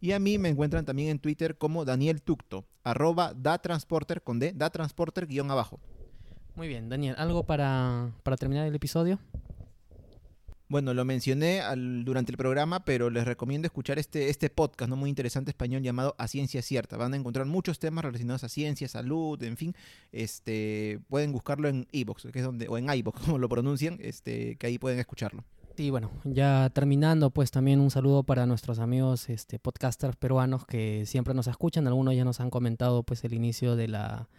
Y 0.01 0.13
a 0.13 0.17
mí 0.17 0.39
me 0.39 0.49
encuentran 0.49 0.85
también 0.85 1.09
en 1.09 1.19
Twitter 1.19 1.55
como 1.59 1.85
Daniel 1.85 2.23
Tucto, 2.23 2.65
arroba 2.83 3.35
da 3.35 3.59
transporter 3.59 4.23
con 4.23 4.39
D, 4.39 4.53
da 4.55 4.71
transporter 4.71 5.27
guion 5.27 5.51
abajo. 5.51 5.79
Muy 6.55 6.67
bien, 6.67 6.87
Daniel, 6.89 7.15
¿algo 7.17 7.43
para, 7.43 8.11
para 8.23 8.37
terminar 8.37 8.65
el 8.67 8.75
episodio? 8.75 9.19
Bueno, 10.67 10.93
lo 10.95 11.05
mencioné 11.05 11.61
al- 11.61 12.03
durante 12.05 12.31
el 12.31 12.37
programa, 12.37 12.85
pero 12.85 13.09
les 13.11 13.25
recomiendo 13.25 13.67
escuchar 13.67 13.99
este, 13.99 14.29
este 14.29 14.49
podcast, 14.49 14.89
¿no? 14.89 14.95
Muy 14.95 15.09
interesante 15.09 15.51
español 15.51 15.83
llamado 15.83 16.15
A 16.17 16.27
Ciencia 16.27 16.61
Cierta. 16.63 16.97
Van 16.97 17.13
a 17.13 17.17
encontrar 17.17 17.45
muchos 17.45 17.77
temas 17.77 18.03
relacionados 18.03 18.43
a 18.43 18.49
ciencia, 18.49 18.87
salud, 18.87 19.41
en 19.43 19.57
fin. 19.57 19.75
Este, 20.11 20.99
pueden 21.07 21.31
buscarlo 21.33 21.67
en 21.67 21.87
iVoox, 21.91 22.31
que 22.31 22.39
es 22.39 22.45
donde, 22.45 22.67
o 22.67 22.77
en 22.79 22.89
iVoox, 22.89 23.19
como 23.25 23.37
lo 23.37 23.47
pronuncian, 23.47 23.97
este, 24.01 24.55
que 24.55 24.67
ahí 24.67 24.79
pueden 24.79 24.97
escucharlo. 24.99 25.43
Y 25.77 25.89
bueno, 25.89 26.09
ya 26.23 26.69
terminando, 26.73 27.29
pues 27.31 27.51
también 27.51 27.81
un 27.81 27.91
saludo 27.91 28.23
para 28.23 28.45
nuestros 28.45 28.79
amigos 28.79 29.29
este, 29.29 29.59
podcasters 29.59 30.15
peruanos 30.15 30.65
que 30.65 31.05
siempre 31.05 31.33
nos 31.33 31.47
escuchan. 31.47 31.85
Algunos 31.85 32.15
ya 32.15 32.23
nos 32.23 32.39
han 32.39 32.49
comentado 32.49 33.03
pues 33.03 33.23
el 33.25 33.33
inicio 33.33 33.75
de 33.75 33.89
la, 33.89 34.29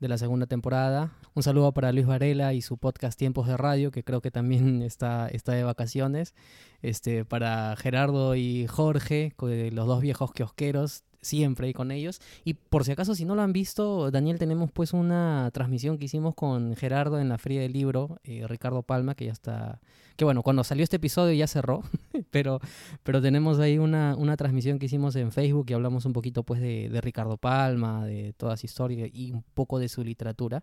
de 0.00 0.08
la 0.08 0.18
segunda 0.18 0.46
temporada. 0.46 1.12
Un 1.34 1.42
saludo 1.42 1.72
para 1.72 1.92
Luis 1.92 2.06
Varela 2.06 2.54
y 2.54 2.62
su 2.62 2.78
podcast 2.78 3.18
Tiempos 3.18 3.46
de 3.46 3.56
Radio, 3.56 3.90
que 3.90 4.04
creo 4.04 4.20
que 4.20 4.30
también 4.30 4.82
está, 4.82 5.28
está 5.28 5.52
de 5.52 5.64
vacaciones. 5.64 6.34
Este, 6.82 7.24
para 7.24 7.74
Gerardo 7.76 8.34
y 8.34 8.66
Jorge, 8.66 9.34
los 9.38 9.86
dos 9.86 10.00
viejos 10.00 10.32
kiosqueros, 10.32 11.04
siempre 11.24 11.66
ahí 11.66 11.72
con 11.72 11.90
ellos. 11.90 12.20
Y 12.44 12.54
por 12.54 12.84
si 12.84 12.92
acaso, 12.92 13.14
si 13.14 13.24
no 13.24 13.34
lo 13.34 13.42
han 13.42 13.52
visto, 13.52 14.10
Daniel, 14.10 14.38
tenemos 14.38 14.70
pues 14.70 14.92
una 14.92 15.50
transmisión 15.52 15.98
que 15.98 16.04
hicimos 16.04 16.34
con 16.34 16.76
Gerardo 16.76 17.18
en 17.18 17.28
la 17.28 17.38
Feria 17.38 17.60
del 17.60 17.72
Libro, 17.72 18.18
eh, 18.24 18.46
Ricardo 18.46 18.82
Palma, 18.82 19.14
que 19.14 19.26
ya 19.26 19.32
está 19.32 19.80
que 20.16 20.24
bueno, 20.24 20.44
cuando 20.44 20.62
salió 20.62 20.84
este 20.84 20.96
episodio 20.96 21.34
ya 21.34 21.48
cerró, 21.48 21.82
pero, 22.30 22.60
pero 23.02 23.20
tenemos 23.20 23.58
ahí 23.58 23.78
una, 23.78 24.14
una 24.16 24.36
transmisión 24.36 24.78
que 24.78 24.86
hicimos 24.86 25.16
en 25.16 25.32
Facebook 25.32 25.66
y 25.68 25.72
hablamos 25.72 26.04
un 26.04 26.12
poquito 26.12 26.44
pues 26.44 26.60
de 26.60 27.00
Ricardo 27.00 27.36
Palma, 27.36 28.06
de 28.06 28.32
toda 28.32 28.56
su 28.56 28.66
historia 28.66 29.08
y 29.12 29.32
un 29.32 29.42
poco 29.54 29.80
de 29.80 29.88
su 29.88 30.04
literatura. 30.04 30.62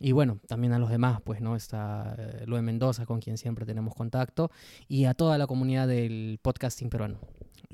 Y 0.00 0.12
bueno, 0.12 0.38
también 0.46 0.72
a 0.72 0.78
los 0.78 0.90
demás, 0.90 1.20
pues, 1.22 1.40
¿no? 1.40 1.56
Está 1.56 2.14
eh, 2.18 2.44
Lue 2.46 2.62
Mendoza, 2.62 3.06
con 3.06 3.20
quien 3.20 3.36
siempre 3.36 3.66
tenemos 3.66 3.94
contacto, 3.94 4.50
y 4.86 5.06
a 5.06 5.14
toda 5.14 5.38
la 5.38 5.46
comunidad 5.46 5.88
del 5.88 6.38
podcasting 6.40 6.88
peruano. 6.88 7.18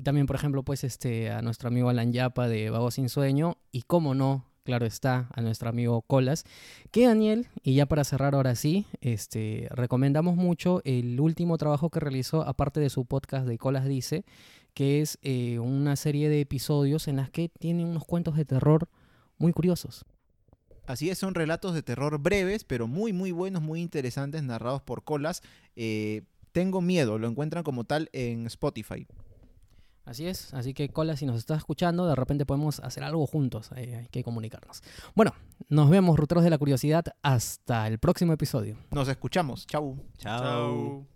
También, 0.03 0.25
por 0.25 0.35
ejemplo, 0.35 0.63
pues, 0.63 0.83
este, 0.83 1.31
a 1.31 1.41
nuestro 1.41 1.67
amigo 1.67 1.89
Alan 1.89 2.11
Yapa 2.11 2.47
de 2.47 2.69
Vago 2.69 2.91
Sin 2.91 3.09
Sueño, 3.09 3.57
y 3.71 3.83
cómo 3.83 4.15
no, 4.15 4.45
claro 4.63 4.85
está, 4.85 5.29
a 5.33 5.41
nuestro 5.41 5.69
amigo 5.69 6.01
Colas, 6.01 6.43
que 6.91 7.05
Daniel, 7.05 7.47
y 7.63 7.75
ya 7.75 7.85
para 7.85 8.03
cerrar 8.03 8.33
ahora 8.33 8.55
sí, 8.55 8.85
este, 9.01 9.67
recomendamos 9.69 10.35
mucho 10.35 10.81
el 10.83 11.19
último 11.19 11.57
trabajo 11.57 11.89
que 11.91 11.99
realizó, 11.99 12.41
aparte 12.41 12.79
de 12.79 12.89
su 12.89 13.05
podcast 13.05 13.47
de 13.47 13.59
Colas 13.59 13.85
Dice, 13.85 14.25
que 14.73 15.01
es 15.01 15.19
eh, 15.21 15.59
una 15.59 15.95
serie 15.95 16.27
de 16.27 16.41
episodios 16.41 17.07
en 17.07 17.15
las 17.17 17.29
que 17.29 17.49
tiene 17.49 17.85
unos 17.85 18.03
cuentos 18.03 18.35
de 18.35 18.43
terror 18.43 18.89
muy 19.37 19.53
curiosos. 19.53 20.05
Así 20.87 21.09
es, 21.09 21.17
son 21.17 21.33
relatos 21.35 21.73
de 21.73 21.81
terror 21.83 22.19
breves, 22.19 22.63
pero 22.63 22.87
muy, 22.87 23.11
muy 23.13 23.31
buenos, 23.31 23.61
muy 23.61 23.81
interesantes, 23.81 24.43
narrados 24.43 24.81
por 24.81 25.03
colas. 25.03 25.41
Eh, 25.75 26.21
Tengo 26.51 26.81
miedo, 26.81 27.17
lo 27.17 27.27
encuentran 27.27 27.63
como 27.63 27.83
tal 27.83 28.09
en 28.13 28.45
Spotify. 28.47 29.05
Así 30.05 30.27
es, 30.27 30.53
así 30.53 30.75
que 30.75 30.87
Cola, 30.89 31.17
si 31.17 31.25
nos 31.25 31.35
estás 31.37 31.57
escuchando, 31.57 32.05
de 32.07 32.13
repente 32.15 32.45
podemos 32.45 32.79
hacer 32.81 33.03
algo 33.03 33.25
juntos, 33.25 33.71
eh, 33.75 33.95
hay 34.01 34.07
que 34.09 34.23
comunicarnos. 34.23 34.83
Bueno, 35.15 35.33
Nos 35.69 35.89
vemos, 35.89 36.17
ruteros 36.19 36.43
de 36.43 36.49
la 36.51 36.57
curiosidad. 36.59 37.05
Hasta 37.23 37.87
el 37.87 37.97
próximo 37.97 38.31
episodio. 38.33 38.77
Nos 38.91 39.07
escuchamos. 39.07 39.65
Chau. 39.65 39.97
Chao. 40.19 40.41
Chao. 40.41 41.03